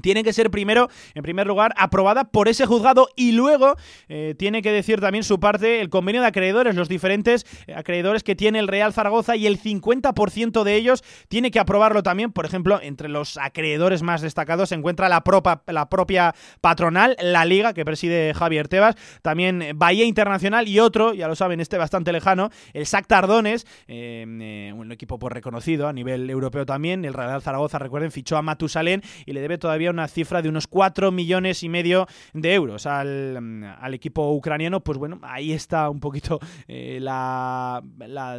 tiene 0.00 0.24
que 0.24 0.32
ser 0.32 0.50
primero, 0.50 0.88
en 1.14 1.22
primer 1.22 1.46
lugar, 1.46 1.72
aprobada 1.76 2.24
por 2.24 2.48
ese 2.48 2.66
juzgado 2.66 3.08
y 3.16 3.32
luego 3.32 3.76
eh, 4.08 4.34
tiene 4.38 4.62
que 4.62 4.72
decir 4.72 5.00
también 5.00 5.24
su 5.24 5.40
parte 5.40 5.80
el 5.80 5.90
convenio 5.90 6.20
de 6.20 6.28
acreedores, 6.28 6.74
los 6.74 6.88
diferentes 6.88 7.46
eh, 7.66 7.74
acreedores 7.74 8.22
que 8.22 8.34
tiene 8.34 8.58
el 8.58 8.68
Real 8.68 8.92
Zaragoza 8.92 9.36
y 9.36 9.46
el 9.46 9.60
50% 9.60 10.62
de 10.64 10.74
ellos 10.76 11.04
tiene 11.28 11.50
que 11.50 11.58
aprobarlo 11.58 12.02
también. 12.02 12.32
Por 12.32 12.44
ejemplo, 12.44 12.80
entre 12.82 13.08
los 13.08 13.36
acreedores 13.36 14.02
más 14.02 14.22
destacados 14.22 14.70
se 14.70 14.74
encuentra 14.74 15.08
la, 15.08 15.22
propa, 15.22 15.62
la 15.66 15.88
propia 15.88 16.34
patronal, 16.60 17.16
la 17.20 17.44
Liga, 17.44 17.72
que 17.72 17.84
preside 17.84 18.34
Javier 18.34 18.68
Tebas, 18.68 18.96
también 19.22 19.72
Bahía 19.76 20.04
Internacional 20.04 20.68
y 20.68 20.80
otro, 20.80 21.14
ya 21.14 21.28
lo 21.28 21.36
saben, 21.36 21.60
este 21.60 21.78
bastante 21.78 22.12
lejano, 22.12 22.50
el 22.72 22.86
SAC 22.86 23.06
Tardones, 23.06 23.66
eh, 23.88 24.72
un 24.74 24.92
equipo 24.92 25.18
por 25.18 25.32
reconocido 25.32 25.88
a 25.88 25.92
nivel 25.92 26.28
europeo 26.30 26.66
también. 26.66 27.04
El 27.04 27.14
Real 27.14 27.42
Zaragoza, 27.42 27.78
recuerden, 27.78 28.10
fichó 28.10 28.36
a 28.36 28.42
Matusalén 28.42 29.02
y 29.26 29.32
le 29.32 29.40
debe 29.40 29.58
todavía 29.58 29.83
una 29.90 30.08
cifra 30.08 30.42
de 30.42 30.48
unos 30.48 30.66
4 30.66 31.12
millones 31.12 31.62
y 31.62 31.68
medio 31.68 32.06
de 32.32 32.54
euros 32.54 32.86
al, 32.86 33.38
mm, 33.40 33.64
al 33.80 33.94
equipo 33.94 34.32
ucraniano. 34.32 34.80
Pues 34.80 34.98
bueno, 34.98 35.18
ahí 35.22 35.52
está 35.52 35.90
un 35.90 36.00
poquito 36.00 36.40
eh, 36.68 36.98
la, 37.00 37.82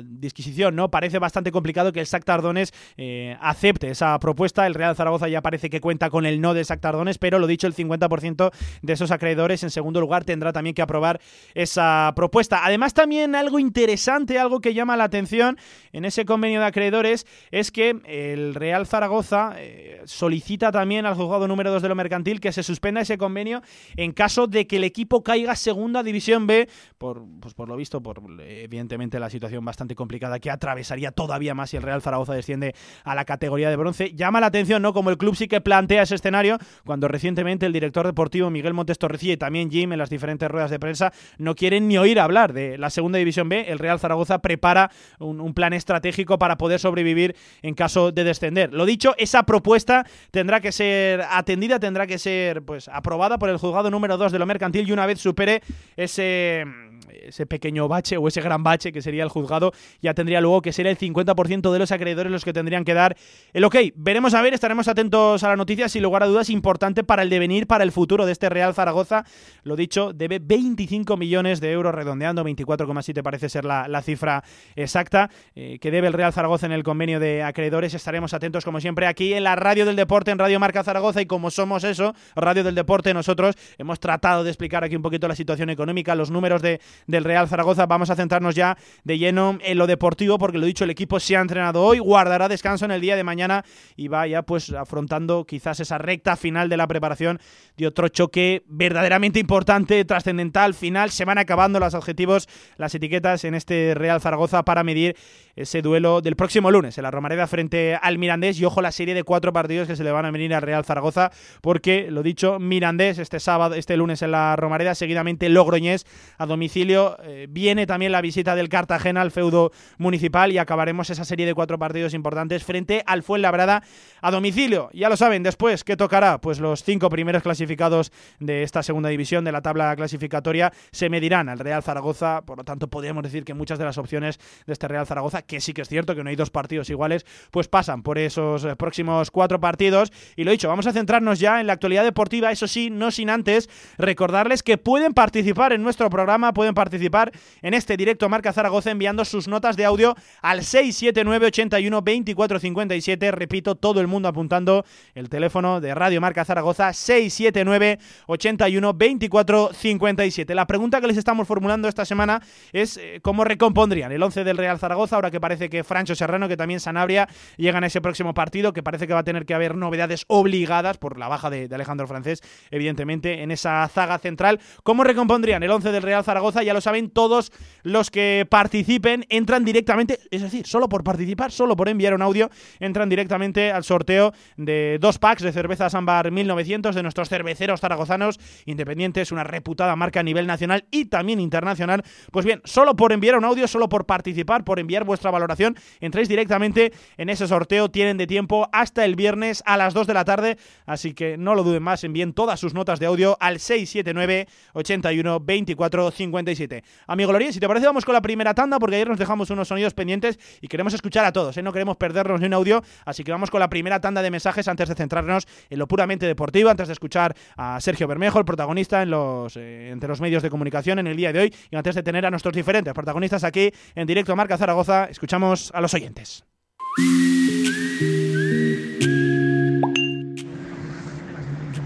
disquisición, 0.04 0.76
¿no? 0.76 0.90
Parece 0.90 1.20
bastante 1.20 1.52
complicado 1.52 1.92
que 1.92 2.00
el 2.00 2.06
Shakhtar 2.06 2.42
Donetsk 2.42 2.74
eh, 2.98 3.38
acepte 3.42 3.90
esa 3.90 4.18
propuesta. 4.20 4.66
El 4.66 4.74
Real 4.74 4.96
Zaragoza 4.96 5.28
ya 5.28 5.42
parece 5.42 5.70
que 5.70 5.82
cuenta 5.82 6.10
con 6.10 6.26
el 6.26 6.42
no 6.42 6.54
de 6.54 6.64
Shakhtar 6.64 6.96
Donetsk, 6.96 7.20
pero 7.20 7.40
lo 7.40 7.48
dicho, 7.48 7.68
el 7.68 7.76
50% 7.76 8.52
de 8.82 8.94
esos 8.94 9.12
acreedores 9.12 9.64
en 9.64 9.70
segundo 9.70 10.00
lugar 10.02 10.24
tendrá 10.24 10.54
también 10.54 10.74
que 10.74 10.82
aprobar 10.82 11.20
esa 11.54 12.14
propuesta. 12.16 12.62
Además, 12.64 12.94
también 12.94 13.36
algo 13.36 13.60
interesante, 13.60 14.40
algo 14.40 14.60
que 14.60 14.74
llama 14.74 14.98
la 14.98 15.06
atención 15.06 15.58
en 15.92 16.06
ese 16.06 16.26
convenio 16.26 16.60
de 16.60 16.66
acreedores 16.68 17.26
es 17.52 17.72
que 17.72 18.00
el 18.06 18.56
Real 18.56 18.88
Zaragoza 18.88 19.54
eh, 19.58 20.02
solicita 20.06 20.72
también 20.72 21.06
al 21.06 21.16
juzgado 21.16 21.35
número 21.48 21.72
2 21.72 21.82
de 21.82 21.90
lo 21.90 21.96
mercantil 21.96 22.40
que 22.40 22.52
se 22.52 22.64
suspenda 22.64 23.02
ese 23.02 23.18
convenio 23.18 23.62
en 23.96 24.12
caso 24.12 24.48
de 24.48 24.68
que 24.68 24.78
el 24.78 24.84
equipo 24.84 25.24
caiga 25.24 25.56
segunda 25.56 26.04
división 26.04 26.48
B, 26.48 26.68
por, 26.98 27.24
pues 27.40 27.54
por 27.54 27.68
lo 27.68 27.76
visto, 27.76 28.02
por 28.02 28.22
evidentemente 28.40 29.20
la 29.20 29.30
situación 29.30 29.64
bastante 29.66 29.96
complicada 29.96 30.40
que 30.40 30.50
atravesaría 30.50 31.12
todavía 31.12 31.54
más 31.54 31.70
si 31.70 31.78
el 31.78 31.84
Real 31.84 32.02
Zaragoza 32.02 32.34
desciende 32.34 32.76
a 33.04 33.16
la 33.16 33.26
categoría 33.26 33.70
de 33.70 33.76
bronce. 33.76 34.14
Llama 34.14 34.40
la 34.40 34.48
atención, 34.48 34.82
¿no? 34.82 34.94
Como 34.94 35.10
el 35.10 35.18
club 35.18 35.36
sí 35.36 35.48
que 35.48 35.62
plantea 35.62 36.04
ese 36.04 36.16
escenario, 36.16 36.58
cuando 36.86 37.08
recientemente 37.08 37.66
el 37.66 37.74
director 37.74 38.06
deportivo 38.06 38.50
Miguel 38.50 38.74
Montes 38.74 38.98
Torrecilla 38.98 39.34
y 39.34 39.38
también 39.38 39.70
Jim 39.70 39.92
en 39.92 40.00
las 40.00 40.10
diferentes 40.10 40.50
ruedas 40.50 40.72
de 40.72 40.80
prensa 40.80 41.12
no 41.38 41.56
quieren 41.56 41.88
ni 41.88 41.98
oír 41.98 42.20
hablar 42.20 42.54
de 42.54 42.78
la 42.78 42.90
segunda 42.90 43.18
división 43.18 43.50
B. 43.50 43.66
El 43.68 43.80
Real 43.80 44.00
Zaragoza 44.00 44.40
prepara 44.40 44.92
un 45.20 45.54
plan 45.54 45.74
estratégico 45.74 46.40
para 46.40 46.58
poder 46.58 46.80
sobrevivir 46.80 47.36
en 47.62 47.76
caso 47.76 48.12
de 48.12 48.24
descender. 48.24 48.74
Lo 48.74 48.86
dicho, 48.86 49.14
esa 49.18 49.44
propuesta 49.44 50.06
tendrá 50.32 50.62
que 50.62 50.72
ser 50.72 51.22
atendida, 51.30 51.80
tendrá 51.80 52.08
que 52.08 52.18
ser 52.18 52.62
pues 52.64 52.88
aprobada 52.88 53.38
por 53.38 53.50
el 53.50 53.58
juzgado 53.58 53.90
número 53.92 54.18
2 54.18 54.32
de 54.32 54.40
lo 54.40 54.46
mercantil 54.46 54.88
y 54.88 54.92
una 54.92 55.06
vez 55.06 55.20
supere 55.20 55.62
ese 55.96 56.66
ese 57.10 57.46
pequeño 57.46 57.88
bache 57.88 58.18
o 58.18 58.28
ese 58.28 58.42
gran 58.42 58.64
bache 58.64 58.92
que 58.92 59.02
sería 59.02 59.24
el 59.24 59.30
juzgado, 59.30 59.72
ya 60.02 60.14
tendría 60.14 60.42
luego 60.42 60.62
que 60.62 60.74
ser 60.74 60.88
el 60.88 60.98
50% 60.98 61.72
de 61.72 61.80
los 61.80 61.92
acreedores 61.92 62.32
los 62.32 62.46
que 62.46 62.54
tendrían 62.54 62.86
que 62.86 62.94
dar 62.94 63.16
el 63.54 63.64
ok. 63.64 63.76
Veremos 63.96 64.34
a 64.34 64.42
ver, 64.42 64.54
estaremos 64.54 64.88
atentos 64.88 65.44
a 65.44 65.50
la 65.50 65.56
noticia, 65.56 65.90
sin 65.90 66.04
lugar 66.04 66.24
a 66.24 66.28
dudas, 66.28 66.50
importante 66.50 67.04
para 67.04 67.24
el 67.24 67.30
devenir, 67.30 67.68
para 67.68 67.84
el 67.84 67.92
futuro 67.92 68.26
de 68.26 68.32
este 68.32 68.50
Real 68.50 68.74
Zaragoza. 68.74 69.26
Lo 69.64 69.76
dicho, 69.76 70.14
debe 70.14 70.40
25 70.40 71.18
millones 71.18 71.62
de 71.62 71.72
euros, 71.72 71.94
redondeando 71.94 72.44
24,7 72.44 73.22
parece 73.24 73.50
ser 73.50 73.66
la, 73.66 73.88
la 73.88 74.02
cifra 74.02 74.44
exacta, 74.76 75.30
eh, 75.56 75.80
que 75.80 75.92
debe 75.92 76.08
el 76.08 76.14
Real 76.14 76.34
Zaragoza 76.34 76.66
en 76.66 76.72
el 76.72 76.84
convenio 76.84 77.20
de 77.20 77.44
acreedores. 77.44 77.94
Estaremos 77.94 78.34
atentos, 78.34 78.64
como 78.64 78.80
siempre, 78.80 79.08
aquí 79.08 79.34
en 79.34 79.44
la 79.44 79.56
Radio 79.56 79.86
del 79.86 79.96
Deporte, 79.96 80.32
en 80.32 80.40
Radio 80.40 80.60
Marca 80.60 80.84
Zaragoza, 80.84 81.22
y 81.22 81.26
como 81.26 81.52
somos 81.52 81.84
eso, 81.84 82.14
Radio 82.36 82.64
del 82.64 82.76
Deporte, 82.76 83.14
nosotros 83.14 83.56
hemos 83.78 84.00
tratado 84.00 84.44
de 84.44 84.50
explicar 84.50 84.84
aquí 84.84 84.96
un 84.96 85.02
poquito 85.02 85.28
la 85.28 85.36
situación 85.36 85.70
económica, 85.70 86.16
los 86.16 86.32
números 86.32 86.62
de, 86.62 86.80
del 87.08 87.24
Real 87.24 87.48
Zaragoza. 87.48 87.86
Vamos 87.86 88.10
a 88.10 88.16
centrarnos 88.16 88.56
ya 88.56 88.78
de 89.04 89.18
lleno 89.18 89.58
en 89.62 89.78
lo 89.78 89.88
deportivo, 89.88 90.38
porque 90.38 90.58
lo 90.58 90.66
dicho, 90.66 90.84
el 90.84 90.90
equipo 90.90 91.20
se 91.20 91.36
ha 91.36 91.42
entrenado 91.42 91.84
hoy, 91.84 92.00
guardará 92.00 92.48
descanso 92.48 92.86
en 92.86 92.92
el 92.92 93.02
día 93.02 93.16
de 93.16 93.24
mañana 93.24 93.64
y 93.96 94.08
va 94.08 94.28
ya 94.28 94.42
pues 94.44 94.72
afrontando 94.72 95.46
quizás 95.46 95.80
esa 95.80 95.98
recta 95.98 96.36
final 96.36 96.70
de 96.70 96.78
la 96.78 96.88
preparación 96.88 97.40
de 97.78 97.88
otro 97.88 98.08
choque 98.08 98.64
verdaderamente 98.68 99.40
importante, 99.40 100.04
trascendental, 100.06 100.74
final. 100.74 101.12
Se 101.12 101.26
van 101.26 101.38
acabando 101.38 101.80
los 101.80 101.94
objetivos, 101.94 102.48
las 102.78 102.96
etiquetas 102.96 103.44
en 103.44 103.56
este 103.56 103.94
Real 103.96 104.22
Zaragoza 104.22 104.64
para 104.64 104.84
medir 104.84 105.16
ese 105.56 105.82
duelo 105.82 106.22
del 106.22 106.36
próximo 106.36 106.70
lunes 106.70 106.98
en 106.98 107.04
la 107.04 107.12
Romareda 107.12 107.48
frente 107.48 107.98
al 108.02 108.18
Mirandés 108.18 108.60
y 108.60 108.66
ojo 108.66 108.82
la 108.82 108.92
serie 108.92 109.14
de 109.14 109.24
cuatro 109.24 109.54
partidos 109.54 109.88
que 109.88 109.96
se 109.96 110.04
le 110.04 110.12
van 110.12 110.26
a 110.26 110.32
venir 110.32 110.54
al 110.54 110.62
Real 110.62 110.84
Zaragoza 110.84 111.32
porque 111.62 112.12
lo 112.12 112.24
dicho 112.24 112.60
Mirandés 112.60 113.20
este 113.20 113.40
sábado 113.40 113.76
este 113.76 113.96
lunes 113.96 114.22
en 114.22 114.32
la 114.32 114.56
Romareda 114.56 114.96
seguidamente 114.96 115.48
Logroñés 115.48 116.06
a 116.38 116.46
domicilio 116.46 117.18
eh, 117.24 117.48
viene 117.50 117.86
también 117.86 118.12
la 118.12 118.22
visita 118.22 118.56
del 118.56 118.68
Cartagena 118.68 119.22
al 119.22 119.32
feudo 119.32 119.72
municipal 119.98 120.52
y 120.52 120.58
acabaremos 120.58 121.10
esa 121.10 121.24
serie 121.24 121.46
de 121.46 121.54
cuatro 121.54 121.80
partidos 121.80 122.14
importantes 122.14 122.64
frente 122.64 123.04
al 123.06 123.24
Fuenlabrada 123.24 123.82
a 124.22 124.32
domicilio 124.32 124.90
ya 124.94 125.08
lo 125.08 125.16
saben 125.16 125.42
después 125.42 125.86
¿qué 125.86 125.96
tocará? 125.96 126.40
pues 126.42 126.60
los 126.60 126.84
cinco 126.84 127.10
primeros 127.10 127.44
clasificados 127.44 128.12
de 128.40 128.64
esta 128.64 128.84
segunda 128.84 129.08
división 129.08 129.46
de 129.46 129.54
la 129.54 129.62
tabla 129.62 129.96
clasificatoria 129.96 130.74
se 130.92 131.10
medirán 131.10 131.48
al 131.48 131.60
Real 131.60 131.82
Zaragoza 131.82 132.42
por 132.42 132.58
lo 132.58 132.66
tanto 132.66 132.90
podríamos 132.90 133.24
decir 133.24 133.46
que 133.46 133.54
muchas 133.54 133.80
de 133.80 133.86
las 133.86 133.98
opciones 133.98 134.38
de 134.66 134.74
este 134.74 134.90
Real 134.90 135.08
Zaragoza 135.08 135.45
que 135.46 135.62
sí 135.62 135.74
que 135.74 135.82
es 135.82 135.90
cierto 135.90 136.16
que 136.16 136.24
no 136.24 136.30
hay 136.30 136.36
dos 136.36 136.50
partidos 136.50 136.90
iguales, 136.90 137.26
pues 137.52 137.68
pasan 137.68 138.04
por 138.04 138.18
esos 138.18 138.64
eh, 138.66 138.76
próximos 138.76 139.32
cuatro 139.32 139.60
partidos. 139.60 140.12
Y 140.36 140.44
lo 140.44 140.52
dicho, 140.52 140.68
vamos 140.68 140.88
a 140.88 140.94
centrarnos 140.94 141.40
ya 141.40 141.60
en 141.60 141.68
la 141.68 141.74
actualidad 141.74 142.04
deportiva, 142.04 142.52
eso 142.52 142.68
sí, 142.68 142.90
no 142.90 143.12
sin 143.12 143.30
antes 143.30 143.70
recordarles 143.98 144.64
que 144.64 144.78
pueden 144.78 145.14
participar 145.14 145.74
en 145.74 145.84
nuestro 145.84 146.10
programa, 146.10 146.54
pueden 146.54 146.74
participar 146.74 147.32
en 147.62 147.74
este 147.74 147.98
directo 147.98 148.30
Marca 148.30 148.54
Zaragoza 148.54 148.92
enviando 148.92 149.26
sus 149.26 149.48
notas 149.48 149.76
de 149.78 149.86
audio 149.86 150.16
al 150.42 150.64
679 150.64 151.48
81 151.48 152.02
24 152.02 152.60
57. 152.60 153.32
Repito, 153.32 153.76
todo 153.76 154.02
el 154.02 154.08
mundo 154.08 154.28
apuntando 154.28 154.86
el 155.14 155.30
teléfono 155.30 155.82
de 155.82 155.94
Radio 155.94 156.22
Marca 156.22 156.46
Zaragoza 156.46 156.94
679 156.94 158.00
81 158.28 158.94
24 158.94 159.72
57. 159.74 160.56
La 160.56 160.66
pregunta 160.68 161.02
que 161.02 161.08
les 161.08 161.18
estamos 161.18 161.48
formulando 161.48 161.88
esta 161.88 162.06
semana 162.06 162.42
es 162.72 162.98
eh, 162.98 163.20
cómo 163.22 163.44
recompondrían 163.44 164.12
el 164.12 164.22
11 164.22 164.44
del 164.44 164.58
Real 164.58 164.80
Zaragoza 164.80 165.16
ahora 165.16 165.32
que 165.32 165.35
parece 165.40 165.70
que 165.70 165.84
Francho 165.84 166.16
Serrano, 166.16 166.48
que 166.48 166.58
también 166.58 166.80
Sanabria, 166.80 167.28
llegan 167.58 167.84
a 167.84 167.88
ese 167.88 168.02
próximo 168.02 168.34
partido, 168.34 168.74
que 168.74 168.84
parece 168.84 169.08
que 169.08 169.14
va 169.14 169.20
a 169.20 169.24
tener 169.24 169.46
que 169.46 169.54
haber 169.54 169.76
novedades 169.76 170.26
obligadas 170.28 170.98
por 170.98 171.18
la 171.18 171.28
baja 171.28 171.50
de, 171.50 171.70
Alejandro 171.76 172.08
Francés, 172.08 172.42
evidentemente, 172.72 173.44
en 173.44 173.52
esa 173.52 173.88
zaga 173.90 174.18
central. 174.18 174.60
¿Cómo 174.84 175.04
recompondrían 175.04 175.62
el 175.64 175.72
11 175.72 175.92
del 175.92 176.04
Real 176.04 176.24
Zaragoza? 176.24 176.64
Ya 176.64 176.74
lo 176.74 176.82
saben, 176.82 177.10
todos 177.10 177.52
los 177.84 178.12
que 178.12 178.48
participen 178.50 179.26
entran 179.30 179.66
directamente, 179.66 180.20
es 180.32 180.42
decir, 180.42 180.66
solo 180.66 180.88
por 180.90 181.04
participar, 181.04 181.52
solo 181.52 181.76
por 181.76 181.90
enviar 181.90 182.14
un 182.14 182.22
audio, 182.22 182.50
entran 182.80 183.10
directamente 183.10 183.72
al 183.72 183.84
sorteo 183.84 184.34
de 184.58 184.98
dos 185.00 185.20
packs 185.20 185.44
de 185.44 185.52
cerveza 185.52 185.90
Sambar 185.90 186.32
1900 186.32 186.96
de 186.96 187.04
nuestros 187.04 187.30
cerveceros 187.30 187.82
zaragozanos 187.82 188.40
independientes, 188.66 189.32
una 189.32 189.44
reputada 189.44 189.96
marca 189.96 190.20
a 190.20 190.24
nivel 190.24 190.48
nacional 190.48 190.86
y 190.92 191.06
también 191.06 191.40
internacional. 191.40 192.04
Pues 192.32 192.46
bien, 192.46 192.62
solo 192.64 192.96
por 192.96 193.12
enviar 193.12 193.38
un 193.38 193.46
audio, 193.46 193.68
solo 193.68 193.90
por 193.90 194.06
participar, 194.06 194.64
por 194.64 194.80
enviar 194.80 195.04
vuestra 195.26 195.32
valoración, 195.32 195.76
entréis 196.02 196.30
directamente 196.30 196.94
en 197.18 197.30
ese 197.30 197.48
sorteo. 197.48 197.90
Tienen 197.90 198.18
de 198.18 198.28
tiempo 198.28 198.70
hasta 198.72 199.06
el 199.06 199.16
viernes 199.16 199.64
a 199.66 199.78
las 199.78 199.94
2 199.94 200.08
de 200.08 200.14
la 200.14 200.26
tarde, 200.26 200.58
así 200.86 201.14
que 201.14 201.38
no 201.38 201.56
lo 201.56 201.64
duden 201.64 201.82
más, 201.82 202.04
envíen 202.04 202.34
todas 202.34 202.60
sus 202.60 202.74
notas 202.74 203.00
de 203.00 203.08
audio 203.08 203.38
al 203.40 203.60
679 203.60 204.48
81 204.74 205.40
24 205.40 206.12
57. 206.12 206.84
Amigo 207.08 207.32
Loría, 207.32 207.52
si 207.52 207.60
te 207.60 207.68
parece, 207.68 207.88
vamos 207.88 208.06
con 208.06 208.14
la 208.14 208.22
primera 208.22 208.54
tanda, 208.54 208.78
porque 208.78 208.96
ayer 208.96 209.10
nos 209.10 209.18
dejamos 209.18 209.50
unos 209.50 209.68
sonidos 209.68 209.94
pendientes 209.94 210.40
y 210.62 210.68
queremos 210.68 210.94
escuchar 210.94 211.26
a 211.26 211.32
todos, 211.32 211.58
¿eh? 211.58 211.64
no 211.64 211.74
queremos 211.74 211.98
perdernos 211.98 212.40
ni 212.40 212.48
un 212.48 212.54
audio, 212.54 212.84
así 213.06 213.24
que 213.24 213.32
vamos 213.32 213.50
con 213.50 213.60
la 213.60 213.70
primera 213.70 214.00
tanda 214.00 214.22
de 214.22 214.30
mensajes 214.30 214.68
antes 214.68 214.90
de 214.90 214.96
centrarnos 214.96 215.48
en 215.70 215.80
lo 215.80 215.88
puramente 215.88 216.26
deportivo, 216.28 216.70
antes 216.70 216.88
de 216.88 216.94
escuchar 216.94 217.36
a 217.58 217.80
Sergio 217.82 218.08
Bermejo, 218.08 218.40
el 218.40 218.46
protagonista 218.46 219.02
en 219.02 219.10
los, 219.10 219.58
eh, 219.58 219.90
entre 219.92 220.08
los 220.08 220.22
medios 220.22 220.44
de 220.44 220.50
comunicación 220.50 221.00
en 221.00 221.08
el 221.08 221.18
día 221.18 221.34
de 221.34 221.40
hoy, 221.40 221.54
y 221.72 221.76
antes 221.76 221.96
de 221.96 222.04
tener 222.04 222.26
a 222.26 222.30
nuestros 222.30 222.54
diferentes 222.54 222.94
protagonistas 222.94 223.44
aquí 223.44 223.72
en 223.96 224.06
directo 224.06 224.34
a 224.34 224.36
Marca 224.36 224.58
Zaragoza, 224.58 225.08
escuchamos 225.16 225.72
a 225.74 225.80
los 225.80 225.94
oyentes. 225.94 226.44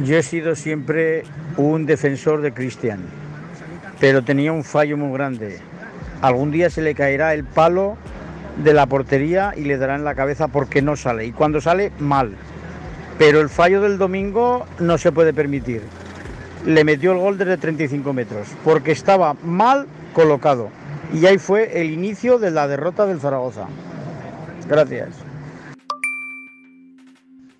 Yo 0.03 0.17
he 0.17 0.23
sido 0.23 0.55
siempre 0.55 1.23
un 1.55 1.85
defensor 1.85 2.41
de 2.41 2.53
Cristian, 2.55 3.01
pero 3.99 4.23
tenía 4.23 4.51
un 4.51 4.63
fallo 4.63 4.97
muy 4.97 5.13
grande. 5.13 5.59
Algún 6.23 6.49
día 6.49 6.71
se 6.71 6.81
le 6.81 6.95
caerá 6.95 7.35
el 7.35 7.43
palo 7.43 7.97
de 8.63 8.73
la 8.73 8.87
portería 8.87 9.53
y 9.55 9.61
le 9.61 9.77
dará 9.77 9.93
en 9.93 10.05
la 10.05 10.15
cabeza 10.15 10.47
porque 10.47 10.81
no 10.81 10.95
sale. 10.95 11.25
Y 11.27 11.31
cuando 11.31 11.61
sale, 11.61 11.91
mal. 11.99 12.31
Pero 13.19 13.41
el 13.41 13.49
fallo 13.49 13.79
del 13.79 13.99
domingo 13.99 14.65
no 14.79 14.97
se 14.97 15.11
puede 15.11 15.33
permitir. 15.33 15.83
Le 16.65 16.83
metió 16.83 17.11
el 17.11 17.19
gol 17.19 17.37
desde 17.37 17.57
35 17.57 18.11
metros 18.11 18.47
porque 18.63 18.91
estaba 18.91 19.35
mal 19.43 19.85
colocado. 20.13 20.78
Y 21.13 21.25
ahí 21.25 21.37
fue 21.37 21.81
el 21.81 21.91
inicio 21.91 22.37
de 22.37 22.51
la 22.51 22.67
derrota 22.67 23.05
del 23.05 23.19
Zaragoza. 23.19 23.67
Gracias. 24.67 25.15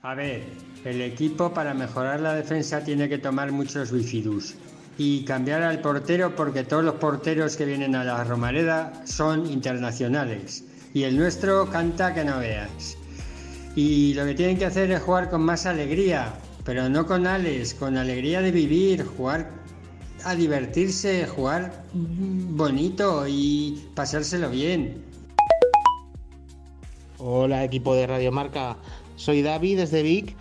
A 0.04 0.14
ver, 0.14 0.44
el 0.86 1.02
equipo 1.02 1.54
para 1.54 1.74
mejorar 1.74 2.20
la 2.20 2.34
defensa 2.34 2.84
tiene 2.84 3.10
que 3.10 3.18
tomar 3.18 3.52
muchos 3.52 3.92
bifidus 3.92 4.56
y 4.98 5.24
cambiar 5.26 5.64
al 5.64 5.82
portero 5.82 6.36
porque 6.36 6.64
todos 6.64 6.84
los 6.84 6.96
porteros 6.96 7.58
que 7.58 7.66
vienen 7.66 7.96
a 7.96 8.04
la 8.04 8.24
Romareda 8.24 8.94
son 9.06 9.46
internacionales 9.46 10.64
y 10.94 11.04
el 11.04 11.18
nuestro 11.18 11.70
canta 11.70 12.14
que 12.14 12.24
no 12.24 12.40
veas. 12.40 12.98
Y 13.76 14.14
lo 14.14 14.26
que 14.26 14.36
tienen 14.36 14.58
que 14.58 14.66
hacer 14.66 14.92
es 14.92 15.02
jugar 15.02 15.30
con 15.30 15.42
más 15.42 15.66
alegría, 15.66 16.34
pero 16.66 16.88
no 16.90 17.06
con 17.06 17.28
ales, 17.28 17.74
con 17.74 17.98
alegría 17.98 18.42
de 18.42 18.52
vivir, 18.52 19.06
jugar 19.06 19.59
a 20.24 20.36
divertirse, 20.36 21.26
jugar 21.26 21.84
bonito 21.94 23.26
y 23.28 23.82
pasárselo 23.96 24.50
bien. 24.50 25.04
Hola 27.18 27.64
equipo 27.64 27.96
de 27.96 28.08
Radio 28.08 28.32
Marca, 28.32 28.78
soy 29.16 29.42
David 29.42 29.80
desde 29.80 30.04
Vic 30.04 30.36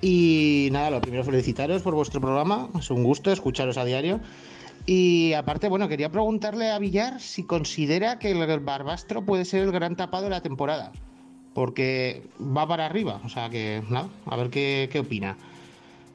Y 0.00 0.68
nada, 0.70 0.90
lo 0.90 1.00
primero 1.00 1.24
felicitaros 1.24 1.82
por 1.82 1.94
vuestro 1.94 2.20
programa, 2.20 2.68
es 2.78 2.90
un 2.90 3.02
gusto 3.02 3.32
escucharos 3.32 3.76
a 3.76 3.84
diario. 3.84 4.20
Y 4.86 5.34
aparte, 5.34 5.68
bueno, 5.68 5.88
quería 5.88 6.10
preguntarle 6.10 6.70
a 6.70 6.78
Villar 6.78 7.20
si 7.20 7.44
considera 7.44 8.18
que 8.18 8.30
el 8.30 8.60
Barbastro 8.60 9.24
puede 9.24 9.44
ser 9.44 9.62
el 9.62 9.72
gran 9.72 9.96
tapado 9.96 10.24
de 10.24 10.30
la 10.30 10.40
temporada, 10.40 10.92
porque 11.52 12.22
va 12.40 12.66
para 12.66 12.86
arriba, 12.86 13.20
o 13.24 13.28
sea 13.28 13.50
que 13.50 13.82
nada, 13.90 14.08
a 14.24 14.36
ver 14.36 14.50
qué, 14.50 14.88
qué 14.90 15.00
opina. 15.00 15.36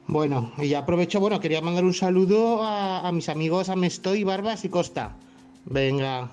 Bueno, 0.08 0.52
y 0.58 0.74
aprovecho, 0.74 1.18
bueno, 1.20 1.40
quería 1.40 1.60
mandar 1.60 1.84
un 1.84 1.94
saludo 1.94 2.62
a, 2.62 3.06
a 3.06 3.12
mis 3.12 3.28
amigos 3.28 3.68
Amestoy, 3.68 4.22
Barbas 4.24 4.64
y 4.64 4.68
Costa. 4.68 5.16
Venga, 5.64 6.30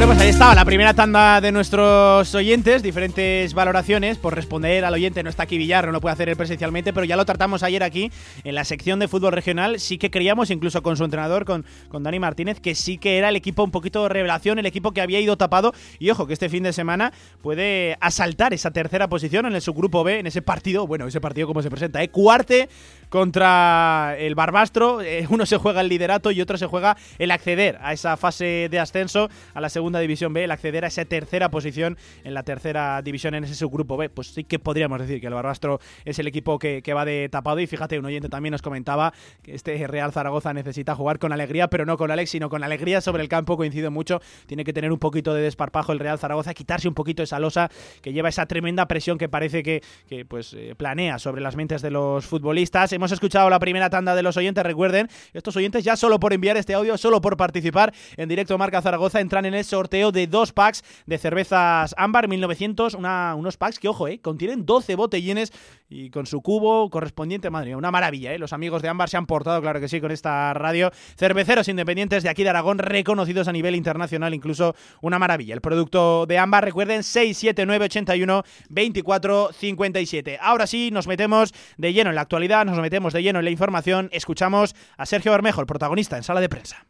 Bueno, 0.00 0.14
pues 0.14 0.22
ahí 0.22 0.30
estaba 0.30 0.54
la 0.54 0.64
primera 0.64 0.94
tanda 0.94 1.42
de 1.42 1.52
nuestros 1.52 2.34
oyentes, 2.34 2.82
diferentes 2.82 3.52
valoraciones. 3.52 4.16
Por 4.16 4.34
responder 4.34 4.82
al 4.86 4.94
oyente, 4.94 5.22
no 5.22 5.28
está 5.28 5.42
aquí 5.42 5.58
Villar, 5.58 5.84
no 5.84 5.92
lo 5.92 6.00
puede 6.00 6.14
hacer 6.14 6.30
él 6.30 6.36
presencialmente, 6.36 6.94
pero 6.94 7.04
ya 7.04 7.16
lo 7.16 7.26
tratamos 7.26 7.62
ayer 7.62 7.82
aquí 7.82 8.10
en 8.42 8.54
la 8.54 8.64
sección 8.64 8.98
de 8.98 9.08
fútbol 9.08 9.32
regional. 9.32 9.78
Sí 9.78 9.98
que 9.98 10.10
creíamos, 10.10 10.50
incluso 10.50 10.82
con 10.82 10.96
su 10.96 11.04
entrenador, 11.04 11.44
con, 11.44 11.66
con 11.90 12.02
Dani 12.02 12.18
Martínez, 12.18 12.60
que 12.60 12.74
sí 12.74 12.96
que 12.96 13.18
era 13.18 13.28
el 13.28 13.36
equipo 13.36 13.62
un 13.62 13.70
poquito 13.70 14.04
de 14.04 14.08
revelación, 14.08 14.58
el 14.58 14.64
equipo 14.64 14.92
que 14.92 15.02
había 15.02 15.20
ido 15.20 15.36
tapado. 15.36 15.74
Y 15.98 16.08
ojo, 16.08 16.26
que 16.26 16.32
este 16.32 16.48
fin 16.48 16.62
de 16.62 16.72
semana 16.72 17.12
puede 17.42 17.98
asaltar 18.00 18.54
esa 18.54 18.70
tercera 18.70 19.06
posición 19.06 19.44
en 19.44 19.54
el 19.54 19.60
subgrupo 19.60 20.02
B, 20.02 20.20
en 20.20 20.26
ese 20.26 20.40
partido. 20.40 20.86
Bueno, 20.86 21.08
ese 21.08 21.20
partido 21.20 21.46
como 21.46 21.60
se 21.60 21.68
presenta, 21.68 22.02
¿eh? 22.02 22.08
Cuarte 22.08 22.70
contra 23.10 24.14
el 24.18 24.34
Barbastro. 24.34 25.02
Eh, 25.02 25.26
uno 25.28 25.44
se 25.44 25.58
juega 25.58 25.82
el 25.82 25.88
liderato 25.88 26.30
y 26.30 26.40
otro 26.40 26.56
se 26.56 26.66
juega 26.66 26.96
el 27.18 27.30
acceder 27.30 27.78
a 27.82 27.92
esa 27.92 28.16
fase 28.16 28.68
de 28.70 28.78
ascenso 28.78 29.28
a 29.52 29.60
la 29.60 29.68
segunda 29.68 30.00
división 30.00 30.32
B, 30.32 30.44
el 30.44 30.50
acceder 30.50 30.84
a 30.84 30.88
esa 30.88 31.04
tercera 31.04 31.50
posición 31.50 31.98
en 32.24 32.34
la 32.34 32.42
tercera 32.42 33.02
división 33.02 33.34
en 33.34 33.44
ese 33.44 33.54
subgrupo 33.54 33.96
B. 33.96 34.08
Pues 34.08 34.28
sí 34.28 34.44
que 34.44 34.58
podríamos 34.58 35.00
decir 35.00 35.20
que 35.20 35.26
el 35.26 35.34
Barbastro 35.34 35.80
es 36.04 36.18
el 36.18 36.26
equipo 36.26 36.58
que, 36.58 36.82
va 36.94 37.04
de 37.04 37.28
tapado. 37.28 37.60
Y 37.60 37.66
fíjate, 37.66 37.98
un 37.98 38.06
oyente 38.06 38.28
también 38.28 38.52
nos 38.52 38.62
comentaba 38.62 39.12
que 39.42 39.54
este 39.54 39.86
Real 39.86 40.12
Zaragoza 40.12 40.52
necesita 40.54 40.94
jugar 40.94 41.18
con 41.18 41.32
alegría, 41.32 41.68
pero 41.68 41.84
no 41.84 41.96
con 41.96 42.10
Alex, 42.10 42.30
sino 42.30 42.48
con 42.48 42.62
alegría 42.62 43.00
sobre 43.00 43.22
el 43.22 43.28
campo. 43.28 43.56
Coincido 43.56 43.90
mucho. 43.90 44.20
Tiene 44.46 44.64
que 44.64 44.72
tener 44.72 44.92
un 44.92 44.98
poquito 44.98 45.34
de 45.34 45.42
desparpajo 45.42 45.92
el 45.92 45.98
Real 45.98 46.18
Zaragoza, 46.18 46.54
quitarse 46.54 46.88
un 46.88 46.94
poquito 46.94 47.22
esa 47.22 47.38
losa 47.38 47.70
que 48.02 48.12
lleva 48.12 48.28
esa 48.28 48.46
tremenda 48.46 48.86
presión 48.86 49.18
que 49.18 49.28
parece 49.28 49.62
que, 49.62 49.82
que 50.08 50.24
pues 50.24 50.54
eh, 50.54 50.74
planea 50.76 51.18
sobre 51.18 51.40
las 51.40 51.56
mentes 51.56 51.82
de 51.82 51.90
los 51.90 52.26
futbolistas. 52.26 52.92
Hemos 53.00 53.12
escuchado 53.12 53.48
la 53.48 53.58
primera 53.58 53.88
tanda 53.88 54.14
de 54.14 54.22
los 54.22 54.36
oyentes. 54.36 54.62
Recuerden, 54.62 55.08
estos 55.32 55.56
oyentes 55.56 55.82
ya 55.82 55.96
solo 55.96 56.20
por 56.20 56.34
enviar 56.34 56.58
este 56.58 56.74
audio, 56.74 56.98
solo 56.98 57.22
por 57.22 57.38
participar 57.38 57.94
en 58.18 58.28
directo 58.28 58.58
Marca 58.58 58.82
Zaragoza, 58.82 59.22
entran 59.22 59.46
en 59.46 59.54
el 59.54 59.64
sorteo 59.64 60.12
de 60.12 60.26
dos 60.26 60.52
packs 60.52 60.84
de 61.06 61.16
cervezas 61.16 61.94
Ámbar 61.96 62.28
1900. 62.28 62.92
Una, 62.92 63.34
unos 63.36 63.56
packs 63.56 63.78
que, 63.78 63.88
ojo, 63.88 64.06
eh, 64.06 64.20
contienen 64.20 64.66
12 64.66 64.96
botellines 64.96 65.50
y 65.88 66.10
con 66.10 66.26
su 66.26 66.42
cubo 66.42 66.90
correspondiente, 66.90 67.48
madre 67.48 67.70
mía, 67.70 67.78
una 67.78 67.90
maravilla, 67.90 68.34
¿eh? 68.34 68.38
Los 68.38 68.52
amigos 68.52 68.82
de 68.82 68.88
Ámbar 68.88 69.08
se 69.08 69.16
han 69.16 69.26
portado, 69.26 69.62
claro 69.62 69.80
que 69.80 69.88
sí, 69.88 70.00
con 70.00 70.10
esta 70.10 70.52
radio. 70.52 70.92
Cerveceros 71.16 71.68
independientes 71.68 72.22
de 72.22 72.28
aquí 72.28 72.44
de 72.44 72.50
Aragón, 72.50 72.78
reconocidos 72.78 73.48
a 73.48 73.52
nivel 73.52 73.74
internacional, 73.74 74.34
incluso 74.34 74.76
una 75.00 75.18
maravilla. 75.18 75.54
El 75.54 75.62
producto 75.62 76.26
de 76.26 76.36
Ámbar, 76.36 76.64
recuerden, 76.66 77.02
67981 77.02 78.44
2457. 78.68 80.38
Ahora 80.40 80.66
sí, 80.66 80.90
nos 80.92 81.08
metemos 81.08 81.54
de 81.78 81.92
lleno 81.94 82.10
en 82.10 82.16
la 82.16 82.22
actualidad, 82.22 82.66
nos 82.66 82.76
metemos 82.78 82.89
de 82.90 83.22
lleno 83.22 83.38
en 83.38 83.44
la 83.44 83.50
información. 83.50 84.08
Escuchamos 84.12 84.74
a 84.96 85.06
Sergio 85.06 85.32
Bermejo, 85.32 85.60
el 85.60 85.66
protagonista 85.66 86.16
en 86.16 86.22
sala 86.22 86.40
de 86.40 86.48
prensa. 86.48 86.86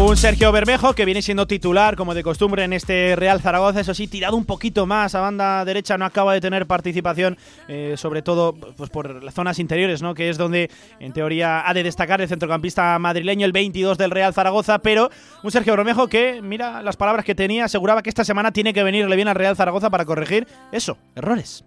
Un 0.00 0.16
Sergio 0.16 0.50
Bermejo 0.50 0.94
que 0.94 1.04
viene 1.04 1.20
siendo 1.20 1.46
titular, 1.46 1.94
como 1.94 2.14
de 2.14 2.22
costumbre, 2.22 2.64
en 2.64 2.72
este 2.72 3.14
Real 3.16 3.42
Zaragoza. 3.42 3.80
Eso 3.80 3.92
sí, 3.92 4.08
tirado 4.08 4.34
un 4.34 4.46
poquito 4.46 4.86
más 4.86 5.14
a 5.14 5.20
banda 5.20 5.62
derecha, 5.66 5.98
no 5.98 6.06
acaba 6.06 6.32
de 6.32 6.40
tener 6.40 6.66
participación, 6.66 7.36
eh, 7.68 7.94
sobre 7.98 8.22
todo 8.22 8.54
pues 8.54 8.88
por 8.88 9.22
las 9.22 9.34
zonas 9.34 9.58
interiores, 9.58 10.00
¿no? 10.00 10.14
que 10.14 10.30
es 10.30 10.38
donde 10.38 10.70
en 11.00 11.12
teoría 11.12 11.68
ha 11.68 11.74
de 11.74 11.82
destacar 11.82 12.22
el 12.22 12.28
centrocampista 12.28 12.98
madrileño, 12.98 13.44
el 13.44 13.52
22 13.52 13.98
del 13.98 14.10
Real 14.10 14.32
Zaragoza. 14.32 14.78
Pero 14.78 15.10
un 15.42 15.50
Sergio 15.50 15.76
Bermejo 15.76 16.08
que, 16.08 16.40
mira 16.42 16.82
las 16.82 16.96
palabras 16.96 17.26
que 17.26 17.34
tenía, 17.34 17.66
aseguraba 17.66 18.02
que 18.02 18.08
esta 18.08 18.24
semana 18.24 18.52
tiene 18.52 18.72
que 18.72 18.82
venirle 18.82 19.14
bien 19.16 19.28
al 19.28 19.36
Real 19.36 19.54
Zaragoza 19.54 19.90
para 19.90 20.06
corregir 20.06 20.48
eso, 20.72 20.96
errores. 21.14 21.62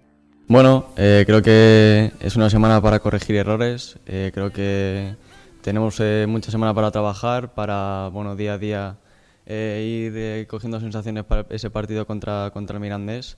Bueno, 0.47 0.88
eh, 0.97 1.23
creo 1.27 1.43
que 1.43 2.12
es 2.19 2.36
una 2.36 2.49
semana 2.49 2.81
para 2.81 2.99
corregir 2.99 3.36
errores. 3.36 3.99
Eh, 4.08 4.31
creo 4.34 4.51
que 4.51 5.15
tenemos 5.63 5.99
eh, 6.02 6.26
mucha 6.28 6.52
semana 6.52 6.73
para 6.73 6.91
trabajar, 6.91 7.54
para 7.54 8.10
bueno 8.12 8.36
día 8.36 8.54
a 8.54 8.58
día 8.58 8.97
eh, 9.45 10.10
ir 10.10 10.13
eh, 10.15 10.45
cogiendo 10.47 10.80
sensaciones 10.80 11.23
para 11.23 11.45
ese 11.49 11.69
partido 11.69 12.06
contra, 12.06 12.52
contra 12.52 12.76
el 12.76 12.82
Mirandés. 12.82 13.38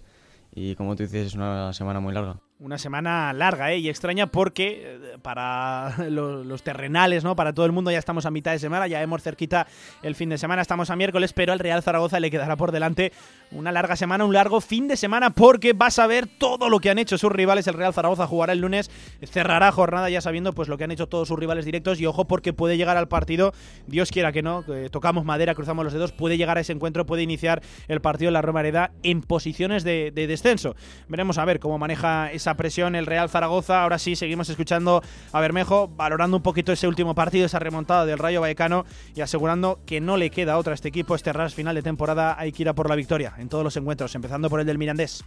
Y 0.53 0.75
como 0.75 0.95
tú 0.95 1.03
dices, 1.03 1.27
es 1.27 1.35
una 1.35 1.71
semana 1.73 1.99
muy 1.99 2.13
larga. 2.13 2.39
Una 2.57 2.77
semana 2.77 3.33
larga 3.33 3.73
¿eh? 3.73 3.79
y 3.79 3.89
extraña 3.89 4.27
porque 4.27 4.83
eh, 4.85 5.17
para 5.21 5.93
los, 6.09 6.63
terrenales, 6.63 7.21
¿no? 7.21 7.35
para 7.35 7.51
todo 7.51 7.65
el 7.65 7.73
mundo 7.73 7.91
ya 7.91 7.99
estamos 7.99 8.25
a 8.25 8.31
mitad 8.31 8.53
de 8.53 8.59
semana, 8.59 8.87
ya 8.87 9.01
hemos 9.01 9.21
cerquita 9.21 9.67
el 10.03 10.15
fin 10.15 10.29
de 10.29 10.37
semana, 10.37 10.61
estamos 10.61 10.89
a 10.89 10.95
miércoles, 10.95 11.33
pero 11.33 11.51
al 11.51 11.59
Real 11.59 11.83
Zaragoza 11.83 12.17
le 12.21 12.31
quedará 12.31 12.55
por 12.55 12.71
delante 12.71 13.11
una 13.51 13.73
larga 13.73 13.97
semana, 13.97 14.23
un 14.23 14.33
largo 14.33 14.61
fin 14.61 14.87
de 14.87 14.95
semana 14.95 15.31
porque 15.31 15.73
vas 15.73 15.99
a 15.99 16.07
ver 16.07 16.27
todo 16.27 16.69
lo 16.69 16.79
que 16.79 16.89
han 16.89 16.97
hecho 16.97 17.17
sus 17.17 17.29
rivales. 17.29 17.67
El 17.67 17.73
Real 17.73 17.93
Zaragoza 17.93 18.25
jugará 18.25 18.53
el 18.53 18.59
lunes, 18.59 18.89
cerrará 19.23 19.69
jornada 19.73 20.09
ya 20.09 20.21
sabiendo 20.21 20.53
pues 20.53 20.69
lo 20.69 20.77
que 20.77 20.85
han 20.85 20.91
hecho 20.91 21.07
todos 21.07 21.27
sus 21.27 21.37
rivales 21.37 21.65
directos 21.65 21.99
y 21.99 22.05
ojo 22.05 22.23
porque 22.23 22.53
puede 22.53 22.77
llegar 22.77 22.95
al 22.95 23.09
partido, 23.09 23.51
Dios 23.85 24.11
quiera 24.11 24.31
que 24.31 24.43
no, 24.43 24.63
tocamos 24.91 25.25
madera, 25.25 25.55
cruzamos 25.55 25.83
los 25.83 25.91
dedos, 25.91 26.13
puede 26.13 26.37
llegar 26.37 26.57
a 26.57 26.61
ese 26.61 26.71
encuentro, 26.71 27.05
puede 27.05 27.21
iniciar 27.21 27.61
el 27.89 27.99
partido 27.99 28.29
en 28.29 28.33
la 28.33 28.41
Romareda 28.41 28.91
en 29.03 29.23
posiciones 29.23 29.83
de, 29.83 30.13
de 30.15 30.25
descenso. 30.25 30.77
Veremos 31.09 31.37
a 31.37 31.43
ver 31.43 31.59
cómo 31.59 31.77
maneja 31.77 32.31
esa 32.45 32.55
presión 32.55 32.93
el 32.93 33.07
Real 33.07 33.27
Zaragoza. 33.27 33.81
Ahora 33.81 33.97
sí, 33.97 34.15
seguimos 34.15 34.47
escuchando 34.49 35.01
a 35.31 35.41
Bermejo, 35.41 35.87
valorando 35.87 36.37
un 36.37 36.43
poquito 36.43 36.71
ese 36.71 36.87
último 36.87 37.15
partido, 37.15 37.47
esa 37.47 37.57
remontada 37.57 38.05
del 38.05 38.19
Rayo 38.19 38.39
Vallecano 38.39 38.85
y 39.15 39.21
asegurando 39.21 39.79
que 39.87 39.99
no 39.99 40.15
le 40.15 40.29
queda 40.29 40.59
otra 40.59 40.73
a 40.73 40.75
este 40.75 40.89
equipo. 40.89 41.15
Este 41.15 41.33
ras 41.33 41.55
final 41.55 41.73
de 41.73 41.81
temporada 41.81 42.35
hay 42.37 42.51
que 42.51 42.61
ir 42.61 42.69
a 42.69 42.75
por 42.75 42.87
la 42.87 42.95
victoria 42.95 43.33
en 43.39 43.49
todos 43.49 43.63
los 43.63 43.75
encuentros, 43.77 44.13
empezando 44.13 44.47
por 44.47 44.59
el 44.59 44.67
del 44.67 44.77
Mirandés. 44.77 45.25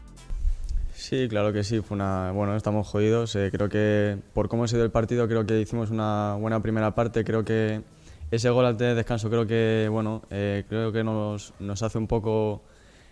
Sí, 0.95 1.27
claro 1.29 1.53
que 1.53 1.65
sí, 1.65 1.81
fue 1.81 1.97
una 1.97 2.31
bueno, 2.31 2.55
estamos 2.55 2.87
jodidos, 2.87 3.35
eh, 3.35 3.51
creo 3.51 3.69
que 3.69 4.19
por 4.33 4.49
cómo 4.49 4.65
ha 4.65 4.69
sido 4.69 4.85
el 4.85 4.91
partido 4.91 5.27
creo 5.27 5.45
que 5.45 5.61
hicimos 5.61 5.91
una 5.91 6.35
buena 6.35 6.61
primera 6.61 6.95
parte, 6.95 7.25
creo 7.25 7.45
que 7.45 7.83
ese 8.31 8.51
gol 8.51 8.67
al 8.67 8.77
tener 8.77 8.95
descanso 8.95 9.29
creo 9.29 9.47
que 9.47 9.89
bueno, 9.91 10.23
eh, 10.31 10.65
creo 10.69 10.93
que 10.93 11.03
nos, 11.03 11.55
nos 11.59 11.83
hace 11.83 11.99
un 11.99 12.07
poco 12.07 12.63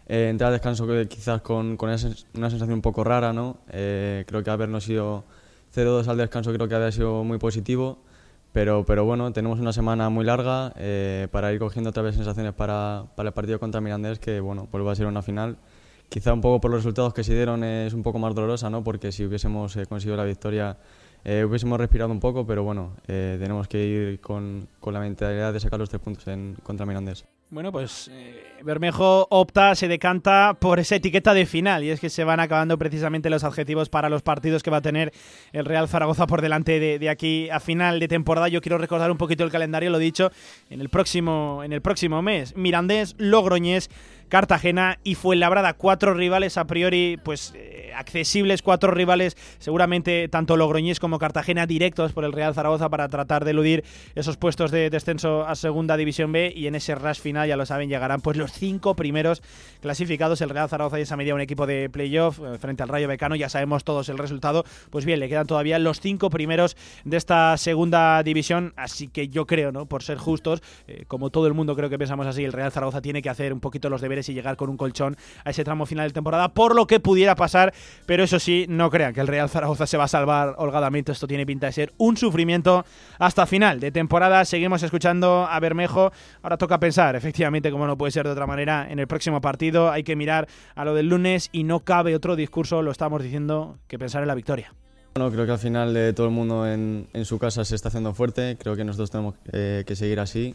eh, 0.09 0.29
entrar 0.31 0.49
al 0.49 0.55
descanso 0.55 0.87
que 0.87 1.07
quizás 1.09 1.41
con, 1.43 1.77
con 1.77 1.89
una 1.89 1.99
sensación 2.51 2.73
un 2.73 2.83
poco 2.83 3.05
rara, 3.05 3.33
¿no? 3.33 3.59
Eh, 3.71 4.25
creo 4.27 4.43
que 4.43 4.51
habernos 4.51 4.89
ido 4.89 5.25
0-2 5.75 6.07
al 6.09 6.17
descanso 6.17 6.53
creo 6.53 6.69
que 6.69 6.75
había 6.75 6.93
sido 6.93 7.25
muy 7.25 7.39
positivo, 7.39 7.99
pero, 8.53 8.85
pero 8.87 9.05
bueno, 9.05 9.33
tenemos 9.33 9.61
una 9.61 9.73
semana 9.73 10.09
muy 10.09 10.25
larga 10.25 10.73
eh, 10.77 11.29
para 11.31 11.53
ir 11.53 11.59
cogiendo 11.59 11.91
otra 11.91 12.03
vez 12.03 12.15
sensaciones 12.15 12.53
para, 12.55 13.07
para 13.17 13.29
el 13.31 13.35
partido 13.35 13.59
contra 13.61 13.81
Mirandés, 13.81 14.19
que 14.19 14.41
bueno, 14.41 14.69
pues 14.71 14.85
va 14.85 14.93
a 14.93 14.95
ser 14.95 15.07
una 15.07 15.23
final. 15.23 15.57
Quizá 16.09 16.33
un 16.33 16.41
poco 16.41 16.61
por 16.61 16.71
los 16.71 16.81
resultados 16.81 17.13
que 17.13 17.25
se 17.25 17.35
dieron 17.35 17.65
es 17.65 17.93
un 17.93 18.03
poco 18.03 18.19
más 18.21 18.35
dolorosa, 18.35 18.71
¿no? 18.71 18.85
Porque 18.85 19.11
si 19.11 19.25
hubiésemos 19.25 19.77
conseguido 19.89 20.17
la 20.17 20.25
victoria 20.25 20.77
eh, 21.29 21.45
hubiésemos 21.45 21.77
respirado 21.81 22.13
un 22.13 22.21
poco, 22.21 22.47
pero 22.47 22.63
bueno, 22.63 22.93
eh, 23.09 23.37
tenemos 23.41 23.67
que 23.67 23.85
ir 23.85 24.21
con, 24.21 24.69
con, 24.79 24.95
la 24.95 25.01
mentalidad 25.01 25.53
de 25.53 25.59
sacar 25.59 25.81
los 25.81 25.89
tres 25.89 26.01
puntos 26.01 26.29
en, 26.29 26.57
contra 26.63 26.87
Mirandés. 26.87 27.25
Bueno, 27.49 27.71
pues 27.71 28.11
eh, 28.13 28.57
Bermejo 28.65 29.29
opta, 29.31 29.77
se 29.77 29.87
decanta 29.87 30.57
por 30.59 30.81
esa 30.81 30.97
etiqueta 30.97 31.33
de 31.33 31.47
final 31.47 31.85
y 31.85 31.91
es 31.91 32.01
que 32.01 32.11
se 32.11 32.25
van 32.25 32.41
acabando 32.41 32.77
precisamente 32.77 33.31
los 33.31 33.45
adjetivos 33.45 33.89
para 33.89 34.09
los 34.09 34.23
partidos 34.23 34.65
que 34.65 34.71
va 34.71 34.79
a 34.79 34.83
tener 34.83 35.13
el 35.53 35.65
Real 35.65 35.87
Zaragoza 35.87 36.27
por 36.27 36.43
delante 36.43 36.81
de, 36.81 36.99
de, 36.99 37.09
aquí 37.09 37.49
a 37.51 37.61
final 37.61 38.01
de 38.01 38.09
temporada. 38.09 38.49
Yo 38.49 38.61
quiero 38.61 38.79
recordar 38.79 39.13
un 39.13 39.17
poquito 39.17 39.45
el 39.45 39.53
calendario, 39.53 39.91
lo 39.91 39.99
dicho, 39.99 40.33
en 40.71 40.81
el 40.81 40.89
próximo, 40.89 41.63
en 41.63 41.73
el 41.73 41.83
próximo 41.83 42.21
mes. 42.21 42.57
Mirandés, 42.57 43.15
Logroñés, 43.17 43.91
Cartagena 44.29 44.99
y 45.05 45.15
Fuenlabrada. 45.15 45.75
Cuatro 45.75 46.15
rivales 46.15 46.57
a 46.57 46.67
priori 46.67 47.19
pues 47.23 47.53
eh, 47.55 47.93
accesibles, 47.95 48.63
cuatro 48.63 48.91
rivales 48.91 49.37
seguramente 49.59 50.29
tanto 50.29 50.57
Logroñés 50.57 51.01
como 51.01 51.19
Cartagena 51.19 51.67
directos 51.67 52.13
por 52.13 52.25
el 52.25 52.33
Real 52.33 52.55
Zaragoza 52.55 52.89
para 52.89 53.09
tratar 53.09 53.45
de 53.45 53.53
eludir 53.53 53.85
esos 54.15 54.37
puestos 54.37 54.71
de 54.71 54.91
descenso 54.91 55.47
a 55.47 55.55
Segunda 55.55 55.97
División 55.97 56.33
B 56.33 56.53
y 56.55 56.67
en 56.67 56.75
ese 56.75 56.95
rush 56.95 57.21
final, 57.21 57.49
ya 57.49 57.57
lo 57.57 57.67
saben, 57.67 57.89
llegarán 57.89 58.21
pues 58.21 58.37
los 58.37 58.53
cinco 58.53 58.97
primeros 58.97 59.43
clasificados. 59.87 60.41
El 60.41 60.51
Real 60.51 60.69
Zaragoza 60.69 60.99
y 60.99 61.03
esa 61.03 61.17
medida 61.17 61.33
un 61.33 61.41
equipo 61.41 61.65
de 61.65 61.89
playoff 61.89 62.41
eh, 62.41 62.59
frente 62.59 62.83
al 62.83 62.89
Rayo 62.89 63.07
Becano, 63.07 63.37
ya 63.37 63.49
sabemos 63.49 63.85
todos 63.85 64.09
el 64.09 64.19
resultado. 64.19 64.65
Pues 64.91 65.05
bien, 65.05 65.21
le 65.21 65.29
quedan 65.29 65.47
todavía 65.47 65.79
los 65.79 66.01
cinco 66.01 66.29
primeros 66.29 66.77
de 67.05 67.17
esta 67.17 67.57
Segunda 67.57 68.21
División, 68.25 68.73
así 68.77 69.07
que 69.07 69.29
yo 69.29 69.47
creo, 69.47 69.71
¿no? 69.71 69.87
Por 69.87 70.03
ser 70.03 70.19
justos, 70.19 70.61
eh, 70.89 71.05
como 71.07 71.31
todo 71.31 71.47
el 71.47 71.55
mundo 71.55 71.77
creo 71.77 71.89
que 71.89 71.99
pensamos 71.99 72.27
así, 72.27 72.45
el 72.45 72.53
Real 72.53 72.73
Zaragoza 72.73 73.01
tiene 73.01 73.23
que 73.23 73.31
hacer 73.31 73.53
un 73.53 73.61
poquito 73.61 73.89
los 73.89 74.01
deberes 74.01 74.29
y 74.29 74.35
llegar 74.35 74.57
con 74.57 74.71
un 74.71 74.77
colchón 74.77 75.17
a 75.45 75.51
ese 75.51 75.63
tramo 75.63 75.87
final 75.87 76.09
de 76.09 76.15
temporada, 76.15 76.49
por 76.49 76.75
lo 76.75 76.89
que 76.89 76.99
pudiera 76.99 77.37
pasar, 77.37 77.73
pero 78.07 78.25
eso 78.25 78.41
sí, 78.41 78.67
no 78.69 78.91
crean 78.91 79.15
que 79.15 79.21
el 79.21 79.29
Real 79.29 79.49
Zaragoza 79.49 79.87
se 79.87 79.97
va 79.97 80.05
a 80.05 80.09
salvar 80.09 80.57
holgadamente, 80.59 81.13
esto 81.13 81.29
tiene 81.29 81.47
pinta 81.47 81.67
de 81.67 81.73
ser 81.73 81.93
un 81.97 82.17
sufrimiento 82.17 82.85
hasta 83.21 83.47
final 83.47 83.79
de 83.79 83.93
temporada, 83.93 84.45
seguimos 84.45 84.83
escuchando 84.83 85.47
a 85.49 85.61
Bermejo, 85.61 86.11
ahora 86.43 86.57
toca 86.57 86.81
pensar, 86.81 87.15
efectivamente, 87.15 87.71
como 87.71 87.87
no 87.87 87.97
puede 87.97 88.11
ser 88.11 88.27
de 88.27 88.33
otra 88.33 88.49
manera, 88.49 88.89
en 88.91 88.99
el 88.99 89.07
próximo 89.07 89.41
partido 89.41 89.76
hay 89.91 90.03
que 90.03 90.17
mirar 90.17 90.49
a 90.75 90.85
lo 90.85 90.95
del 90.95 91.09
lunes 91.09 91.49
y 91.53 91.65
no 91.65 91.81
cabe 91.81 92.15
otro 92.15 92.37
discurso, 92.37 92.83
lo 92.83 92.91
estamos 92.91 93.23
diciendo, 93.23 93.79
que 93.87 93.99
pensar 93.99 94.23
en 94.23 94.29
la 94.29 94.35
victoria. 94.35 94.75
Bueno, 95.15 95.31
creo 95.31 95.47
que 95.47 95.53
al 95.53 95.59
final 95.59 95.95
de 95.95 96.13
todo 96.13 96.27
el 96.27 96.33
mundo 96.33 96.67
en, 96.67 97.09
en, 97.13 97.25
su 97.25 97.39
casa 97.39 97.65
se 97.65 97.75
está 97.75 97.89
haciendo 97.89 98.13
fuerte. 98.13 98.57
Creo 98.61 98.77
que 98.77 98.85
nosotros 98.85 99.11
tenemos 99.11 99.35
eh, 99.53 99.85
que 99.87 99.97
seguir 99.97 100.21
así. 100.21 100.55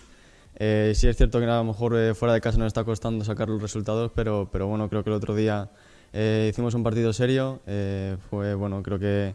Eh, 0.56 0.92
sí 0.96 1.08
es 1.08 1.18
cierto 1.18 1.40
que 1.40 1.46
a 1.46 1.58
lo 1.58 1.64
mejor 1.64 1.96
eh, 1.98 2.14
fuera 2.14 2.34
de 2.34 2.42
casa 2.42 2.60
nos 2.60 2.68
está 2.68 2.84
costando 2.84 3.26
sacar 3.26 3.50
los 3.50 3.62
resultados, 3.62 4.12
pero, 4.14 4.50
pero 4.52 4.68
bueno, 4.68 4.88
creo 4.90 5.04
que 5.04 5.10
el 5.10 5.16
otro 5.16 5.34
día 5.34 5.72
eh, 6.14 6.48
hicimos 6.50 6.74
un 6.74 6.84
partido 6.84 7.14
serio. 7.14 7.62
Eh, 7.66 8.18
fue 8.30 8.54
bueno, 8.56 8.84
creo 8.84 9.00
que 9.00 9.34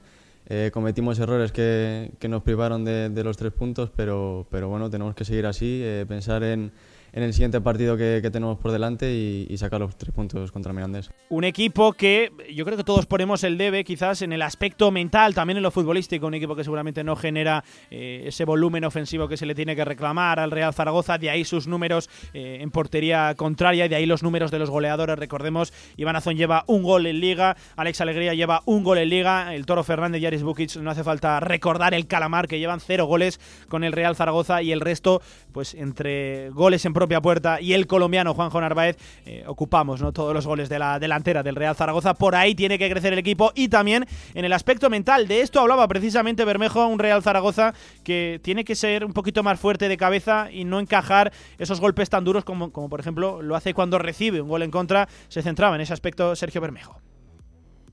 eh, 0.49 0.71
cometimos 0.73 1.19
errores 1.19 1.53
que, 1.53 2.13
que 2.19 2.29
nos 2.29 2.43
privaron 2.43 2.85
de, 2.85 3.09
de, 3.09 3.25
los 3.25 3.37
tres 3.37 3.53
puntos, 3.53 3.91
pero, 3.95 4.47
pero 4.51 4.69
bueno, 4.69 4.91
tenemos 4.91 5.15
que 5.15 5.25
seguir 5.25 5.47
así, 5.47 5.83
pensar 6.07 6.43
en 6.43 6.71
en 7.17 7.23
el 7.23 7.33
siguiente 7.33 7.63
partido 7.63 7.97
que, 7.97 8.21
tenemos 8.31 8.59
por 8.59 8.73
delante 8.73 9.11
y, 9.11 9.47
y, 9.49 9.57
sacar 9.57 9.81
los 9.81 9.97
tres 9.97 10.13
puntos 10.13 10.53
contra 10.53 10.75
Mirandés. 10.75 11.11
Un 11.31 11.45
equipo 11.45 11.95
que 11.95 12.31
yo 12.53 12.67
creo 12.67 12.77
que 12.77 12.85
todos 12.85 13.07
ponemos 13.07 13.43
el 13.43 13.57
debe 13.57 13.85
quizás 13.85 14.21
en 14.21 14.35
el 14.35 14.43
aspecto 14.43 14.91
mental, 14.91 15.35
también 15.35 15.57
en 15.57 15.63
lo 15.63 15.71
futbolístico, 15.71 16.27
un 16.27 16.35
equipo 16.35 16.55
que 16.55 16.63
seguramente 16.63 17.03
no 17.03 17.17
genera 17.17 17.65
eh, 17.91 18.25
ese 18.27 18.45
volumen 18.45 18.85
ofensivo 18.85 19.29
que 19.29 19.39
se 19.39 19.47
le 19.47 19.55
tiene 19.55 19.75
que 19.75 19.87
reclamar 19.87 20.39
al 20.39 20.51
Real 20.51 20.75
Zaragoza, 20.75 21.17
de 21.17 21.31
ahí 21.31 21.47
sus 21.47 21.67
números 21.67 22.11
eh, 22.35 22.59
en 22.61 22.71
portería 22.71 23.35
contraria 23.35 23.87
y 23.87 23.89
de 23.89 23.97
ahí 23.97 24.05
los 24.05 24.23
números 24.23 24.51
de 24.51 24.59
los 24.59 24.69
goleadores, 24.69 25.19
recordemos, 25.19 25.73
Iván 25.97 26.17
Azón 26.17 26.37
lleva 26.37 26.65
un 26.67 26.83
gol 26.83 27.07
en 27.07 27.21
Liga, 27.21 27.57
Alex 27.77 28.03
Alegría 28.03 28.35
lleva 28.35 28.61
un 28.67 28.85
gol 28.85 28.99
en 28.99 29.09
Liga, 29.09 29.55
el 29.55 29.65
Toro 29.65 29.85
Fernández 29.85 30.21
y 30.21 30.27
Aris 30.27 30.43
Bukic, 30.43 30.77
no 30.77 30.91
hace 30.91 31.03
falta 31.03 31.41
recordar 31.41 31.95
el 31.95 32.07
Calamar 32.07 32.47
que 32.47 32.59
llevan 32.59 32.81
cero 32.81 33.07
goles 33.07 33.41
con 33.69 33.85
el 33.85 33.93
Real 33.93 34.17
Zaragoza 34.17 34.61
y 34.61 34.71
el 34.73 34.83
resto, 34.83 35.23
pues 35.53 35.73
entre 35.73 36.51
goles 36.51 36.85
en 36.85 36.93
propia 36.93 37.06
puerta 37.21 37.61
y 37.61 37.73
el 37.73 37.87
colombiano 37.87 38.35
Juanjo 38.35 38.61
Narváez 38.61 38.97
eh, 39.25 39.45
ocupamos 39.47 40.01
¿no? 40.01 40.13
todos 40.13 40.35
los 40.35 40.47
goles 40.47 40.69
de 40.69 40.79
la 40.79 40.99
delantera 40.99 41.43
del 41.43 41.57
Real 41.57 41.75
Zaragoza. 41.75 42.15
Por 42.15 42.35
ahí 42.35 42.55
tiene 42.55 42.79
que 42.79 42.91
crecer 42.91 43.13
el 43.13 43.19
equipo 43.19 43.53
y 43.55 43.69
también 43.69 44.07
en 44.35 44.45
el 44.45 44.53
aspecto 44.53 44.91
mental. 44.91 45.29
De 45.29 45.41
esto 45.41 45.61
hablaba 45.61 45.87
precisamente 45.89 46.45
Bermejo, 46.45 46.87
un 46.87 46.99
Real 46.99 47.23
Zaragoza 47.23 47.75
que 48.05 48.41
tiene 48.43 48.65
que 48.65 48.75
ser 48.75 49.05
un 49.05 49.13
poquito 49.13 49.43
más 49.43 49.59
fuerte 49.59 49.89
de 49.89 49.97
cabeza 49.97 50.49
y 50.51 50.65
no 50.65 50.81
encajar 50.81 51.33
esos 51.59 51.81
golpes 51.81 52.11
tan 52.11 52.25
duros 52.25 52.45
como, 52.45 52.71
como 52.71 52.89
por 52.89 53.01
ejemplo 53.01 53.43
lo 53.43 53.57
hace 53.57 53.75
cuando 53.75 53.99
recibe 53.99 54.41
un 54.41 54.49
gol 54.49 54.63
en 54.63 54.71
contra. 54.71 55.09
Se 55.29 55.43
centraba 55.43 55.77
en 55.77 55.83
ese 55.83 55.93
aspecto 55.93 56.37
Sergio 56.37 56.61
Bermejo. 56.61 57.01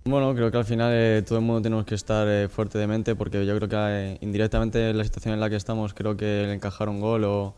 Bueno, 0.06 0.36
creo 0.36 0.52
que 0.52 0.58
al 0.58 0.66
final 0.66 0.92
eh, 0.94 1.24
todo 1.26 1.40
el 1.40 1.46
mundo 1.46 1.62
tenemos 1.62 1.86
que 1.86 1.96
estar 1.96 2.28
eh, 2.28 2.50
fuerte 2.50 2.78
de 2.78 2.88
mente 2.88 3.16
porque 3.16 3.46
yo 3.46 3.56
creo 3.56 3.70
que 3.70 3.78
eh, 3.78 4.18
indirectamente 4.20 4.90
en 4.90 4.98
la 4.98 5.04
situación 5.06 5.34
en 5.34 5.40
la 5.40 5.50
que 5.50 5.56
estamos 5.56 5.94
creo 5.94 6.18
que 6.18 6.44
el 6.44 6.50
encajar 6.50 6.90
un 6.90 7.00
gol 7.00 7.24
o 7.24 7.56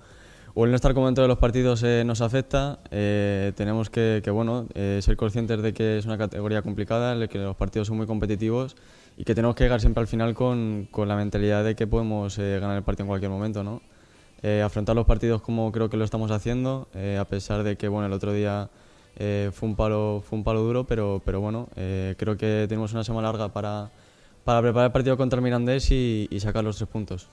o 0.56 0.66
el 0.66 0.72
no 0.72 0.76
estar 0.76 0.94
como 0.94 1.06
dentro 1.06 1.22
de 1.22 1.28
los 1.28 1.38
partidos 1.38 1.84
eh, 1.84 2.04
nos 2.06 2.22
afecta, 2.22 2.80
eh, 2.90 3.52
tenemos 3.56 3.90
que, 3.90 4.22
que 4.24 4.32
bueno, 4.32 4.68
eh, 4.74 5.00
ser 5.02 5.18
conscientes 5.18 5.62
de 5.62 5.74
que 5.74 5.98
es 5.98 6.06
una 6.06 6.18
categoría 6.18 6.62
complicada, 6.62 7.14
de 7.14 7.28
que 7.28 7.38
los 7.38 7.58
partidos 7.58 7.90
son 7.90 7.98
muy 7.98 8.08
competitivos 8.08 8.78
y 9.18 9.24
que 9.24 9.36
tenemos 9.36 9.56
que 9.56 9.64
llegar 9.64 9.82
siempre 9.82 10.02
al 10.02 10.08
final 10.08 10.34
con, 10.34 10.88
con 10.92 11.08
la 11.08 11.16
mentalidad 11.16 11.64
de 11.64 11.76
que 11.76 11.88
podemos 11.88 12.38
eh, 12.38 12.58
ganar 12.60 12.78
el 12.78 12.84
partido 12.84 13.04
en 13.04 13.08
cualquier 13.10 13.32
momento. 13.32 13.64
¿no? 13.64 13.82
Eh, 14.44 14.62
afrontar 14.62 14.96
los 14.96 15.06
partidos 15.06 15.42
como 15.42 15.72
creo 15.72 15.90
que 15.90 15.98
lo 15.98 16.06
estamos 16.06 16.32
haciendo, 16.32 16.88
eh, 16.94 17.18
a 17.20 17.26
pesar 17.26 17.64
de 17.64 17.78
que 17.78 17.88
bueno, 17.88 18.08
el 18.08 18.14
otro 18.14 18.34
día 18.34 18.70
fue, 19.18 19.70
un 19.70 19.78
palo, 19.78 20.22
fue 20.28 20.38
un 20.38 20.44
palo 20.44 20.62
duro, 20.62 20.84
pero, 20.84 21.22
pero 21.24 21.40
bueno, 21.40 21.70
creo 21.74 22.36
que 22.36 22.66
tenemos 22.68 22.92
una 22.92 23.06
semana 23.06 23.30
larga 23.32 23.48
para, 23.48 23.90
para 24.44 24.62
preparar 24.62 24.88
el 24.88 24.92
partido 24.92 25.16
contra 25.16 25.38
el 25.38 25.44
Mirandés 25.44 25.90
y, 25.90 26.28
y 26.30 26.42
sacar 26.42 26.66
los 26.66 26.76
tres 26.76 26.90
puntos. 26.90 27.30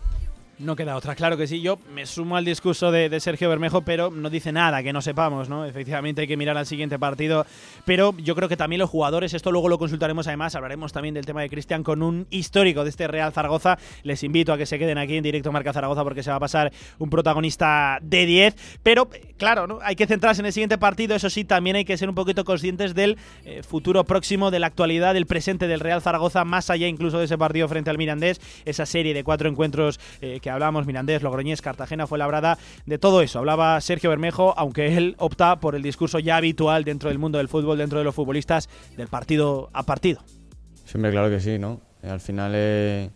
No 0.63 0.77
queda 0.77 0.95
otra, 0.95 1.17
claro 1.17 1.37
que 1.37 1.49
sí. 1.49 1.61
Yo 1.61 1.77
me 1.93 2.07
sumo 2.07 2.37
al 2.37 2.45
discurso 2.45 2.93
de, 2.93 3.19
Sergio 3.19 3.49
Bermejo, 3.49 3.83
pero 3.83 4.13
no 4.13 4.31
dice 4.31 4.53
nada 4.53 4.81
que 4.85 4.93
no 4.93 5.03
sepamos, 5.03 5.49
¿no? 5.49 5.65
Efectivamente 5.65 6.21
hay 6.21 6.29
que 6.29 6.37
mirar 6.37 6.57
al 6.57 6.67
siguiente 6.67 7.01
partido, 7.01 7.45
pero 7.85 8.15
yo 8.19 8.37
creo 8.37 8.49
que 8.49 8.57
también 8.57 8.79
los 8.79 8.89
jugadores, 8.89 9.35
esto 9.35 9.51
luego 9.51 9.69
lo 9.69 9.77
consultaremos 9.77 10.29
además, 10.29 10.55
hablaremos 10.55 10.93
también 10.93 11.15
del 11.15 11.27
tema 11.27 11.41
de 11.43 11.51
Cristian 11.51 11.83
con 11.83 12.01
un 12.01 12.29
histórico 12.31 12.85
de 12.85 12.91
este 12.91 13.09
Real 13.09 13.33
Zaragoza. 13.33 13.77
Les 14.05 14.23
invito 14.23 14.53
a 14.53 14.57
que 14.57 14.65
se 14.65 14.79
queden 14.79 14.99
aquí 14.99 15.17
en 15.17 15.25
directo 15.25 15.51
Marca 15.51 15.73
Zaragoza 15.73 16.05
porque 16.05 16.23
se 16.23 16.31
va 16.31 16.37
a 16.37 16.41
pasar 16.41 16.73
un 17.01 17.11
protagonista 17.11 17.99
de 18.01 18.25
10, 18.25 18.79
pero 18.85 19.09
claro, 19.39 19.67
¿no? 19.67 19.81
hay 19.83 19.97
que 19.97 20.07
centrarse 20.07 20.43
en 20.43 20.47
el 20.47 20.53
siguiente 20.53 20.79
partido, 20.79 21.17
eso 21.17 21.29
sí, 21.29 21.45
también 21.45 21.75
hay 21.75 21.85
que 21.85 21.97
ser 21.97 22.09
un 22.09 22.15
poquito 22.15 22.45
conscientes 22.45 22.95
del 22.95 23.19
eh, 23.45 23.65
futuro 23.65 24.05
próximo, 24.05 24.53
de 24.53 24.61
la 24.61 24.69
actualidad, 24.69 25.15
del 25.15 25.27
presente 25.27 25.67
del 25.67 25.81
Real 25.81 26.03
Zaragoza, 26.03 26.45
más 26.45 26.71
allá 26.71 26.87
incluso 26.87 27.19
de 27.19 27.25
ese 27.25 27.37
partido 27.37 27.67
frente 27.69 27.91
al 27.91 27.99
Mirandés, 27.99 28.41
esa 28.65 28.87
serie 28.87 29.13
de 29.13 29.25
cuatro 29.25 29.49
encuentros 29.49 29.99
eh, 30.21 30.39
que 30.41 30.52
hablamos, 30.53 30.87
Mirandés, 30.87 31.23
Logroñés, 31.23 31.63
Cartagena, 31.63 32.07
fue 32.07 32.19
labrada 32.19 32.59
de 32.87 32.99
todo 32.99 33.23
eso. 33.23 33.39
Hablaba 33.39 33.81
Sergio 33.81 34.11
Bermejo, 34.11 34.55
aunque 34.57 34.97
él 34.97 35.17
opta 35.19 35.61
por 35.61 35.75
el 35.75 35.83
discurso 35.83 36.19
ya 36.19 36.37
habitual 36.37 36.85
dentro 36.85 37.09
del 37.09 37.19
mundo 37.19 37.39
del 37.39 37.49
fútbol, 37.49 37.79
dentro 37.79 37.99
de 37.99 38.05
los 38.05 38.15
futbolistas, 38.15 38.69
del 38.97 39.09
partido 39.09 39.71
a 39.73 39.83
partido. 39.83 40.23
Siempre 40.85 41.11
claro 41.11 41.31
que 41.31 41.41
sí, 41.41 41.59
¿no? 41.59 41.81
Al 42.03 42.21
final 42.21 42.53
eh, 42.55 43.11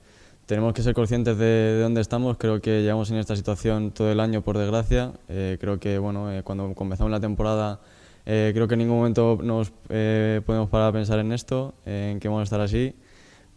tenemos 0.46 0.72
que 0.72 0.82
ser 0.82 0.94
conscientes 0.94 1.36
de, 1.38 1.44
de, 1.44 1.80
dónde 1.80 2.00
estamos. 2.00 2.36
Creo 2.36 2.60
que 2.60 2.82
llevamos 2.82 3.10
en 3.10 3.18
esta 3.18 3.34
situación 3.36 3.90
todo 3.90 4.10
el 4.10 4.20
año, 4.20 4.42
por 4.42 4.56
desgracia. 4.58 5.12
Eh, 5.28 5.58
creo 5.60 5.78
que, 5.78 5.98
bueno, 5.98 6.32
eh, 6.32 6.42
cuando 6.42 6.72
comenzamos 6.74 7.10
la 7.10 7.20
temporada, 7.20 7.80
creo 8.24 8.66
que 8.66 8.74
en 8.74 8.78
ningún 8.78 8.96
momento 8.96 9.38
nos 9.40 9.70
podemos 9.70 10.68
parar 10.68 10.88
a 10.88 10.92
pensar 10.92 11.20
en 11.20 11.30
esto, 11.30 11.74
en 11.84 12.18
que 12.18 12.26
vamos 12.26 12.40
a 12.40 12.44
estar 12.44 12.60
así. 12.60 12.94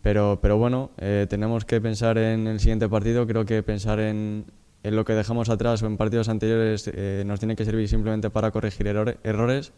Pero, 0.01 0.39
pero 0.41 0.57
bueno, 0.57 0.91
eh, 0.97 1.27
tenemos 1.29 1.65
que 1.65 1.81
pensar 1.81 2.17
en 2.17 2.47
el 2.47 2.59
siguiente 2.59 2.88
partido. 2.88 3.27
Creo 3.27 3.45
que 3.45 3.62
pensar 3.63 3.99
en, 3.99 4.45
en 4.83 4.95
lo 4.95 5.05
que 5.05 5.13
dejamos 5.13 5.49
atrás 5.49 5.83
o 5.83 5.88
en 5.88 5.97
partidos 5.97 6.29
anteriores 6.29 6.89
eh, 6.93 7.23
nos 7.25 7.39
tiene 7.39 7.55
que 7.55 7.65
servir 7.65 7.88
simplemente 7.89 8.29
para 8.29 8.51
corregir 8.51 8.88
error, 8.88 9.17
errores 9.23 9.73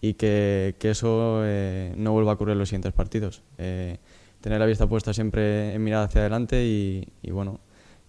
y 0.00 0.14
que, 0.14 0.74
eso 0.80 1.42
eh, 1.44 1.92
no 1.96 2.12
vuelva 2.12 2.32
a 2.32 2.34
ocurrir 2.34 2.52
en 2.52 2.58
los 2.58 2.68
siguientes 2.70 2.92
partidos. 2.92 3.42
tener 3.56 4.58
la 4.58 4.66
vista 4.66 4.86
puesta 4.86 5.12
siempre 5.12 5.74
en 5.74 5.84
mirar 5.84 6.04
hacia 6.04 6.22
adelante 6.22 6.64
y, 6.64 7.06
y 7.22 7.30
bueno, 7.30 7.60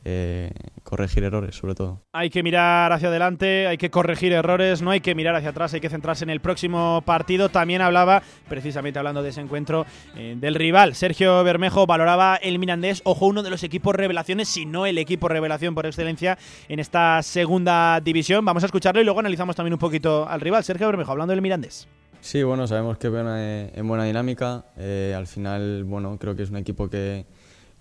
eh, 0.04 0.52
corregir 0.84 1.24
errores, 1.24 1.56
sobre 1.56 1.76
todo. 1.76 2.02
Hay 2.12 2.30
que 2.30 2.42
mirar 2.44 2.92
hacia 2.92 3.10
adelante, 3.10 3.68
hay 3.68 3.78
que 3.78 3.90
corregir 3.90 4.34
errores, 4.34 4.82
no 4.82 4.92
hay 4.92 5.00
que 5.00 5.14
mirar 5.16 5.36
hacia 5.36 5.50
atrás, 5.50 5.74
hay 5.74 5.82
que 5.82 5.90
centrarse 5.90 6.24
en 6.24 6.30
el 6.30 6.40
próximo 6.40 7.04
partido. 7.06 7.50
También 7.50 7.82
hablaba, 7.82 8.24
precisamente 8.50 8.98
hablando 8.98 9.22
de 9.22 9.30
ese 9.30 9.42
encuentro, 9.42 9.86
eh, 10.16 10.36
del 10.40 10.56
rival. 10.56 10.96
Sergio 10.96 11.44
Bermejo 11.44 11.86
valoraba 11.86 12.36
el 12.36 12.58
Mirandés, 12.58 13.02
ojo, 13.06 13.28
uno 13.28 13.44
de 13.44 13.50
los 13.50 13.64
equipos 13.64 13.96
revelaciones, 13.96 14.48
si 14.48 14.66
no 14.66 14.86
el 14.86 14.98
equipo 14.98 15.28
revelación 15.28 15.76
por 15.76 15.86
excelencia 15.86 16.38
en 16.68 16.80
esta 16.80 17.22
segunda 17.22 18.00
división. 18.02 18.44
Vamos 18.44 18.64
a 18.64 18.66
escucharlo 18.66 19.02
y 19.02 19.04
luego 19.04 19.20
analizamos 19.20 19.56
también 19.56 19.74
un 19.74 19.80
poquito 19.80 20.28
al 20.28 20.42
rival. 20.42 20.64
Sergio 20.64 20.88
Bermejo, 20.88 21.12
hablando 21.12 21.32
del 21.32 21.42
Mirandés. 21.42 21.88
Sí, 22.22 22.44
bueno, 22.44 22.68
sabemos 22.68 22.98
que 22.98 23.10
viene 23.10 23.72
en 23.74 23.88
buena 23.88 24.04
dinámica. 24.04 24.66
Eh, 24.78 25.14
al 25.18 25.26
final, 25.26 25.84
bueno, 25.84 26.18
creo 26.20 26.36
que 26.36 26.44
es 26.44 26.52
un 26.52 26.58
equipo 26.58 26.88
que 26.88 27.26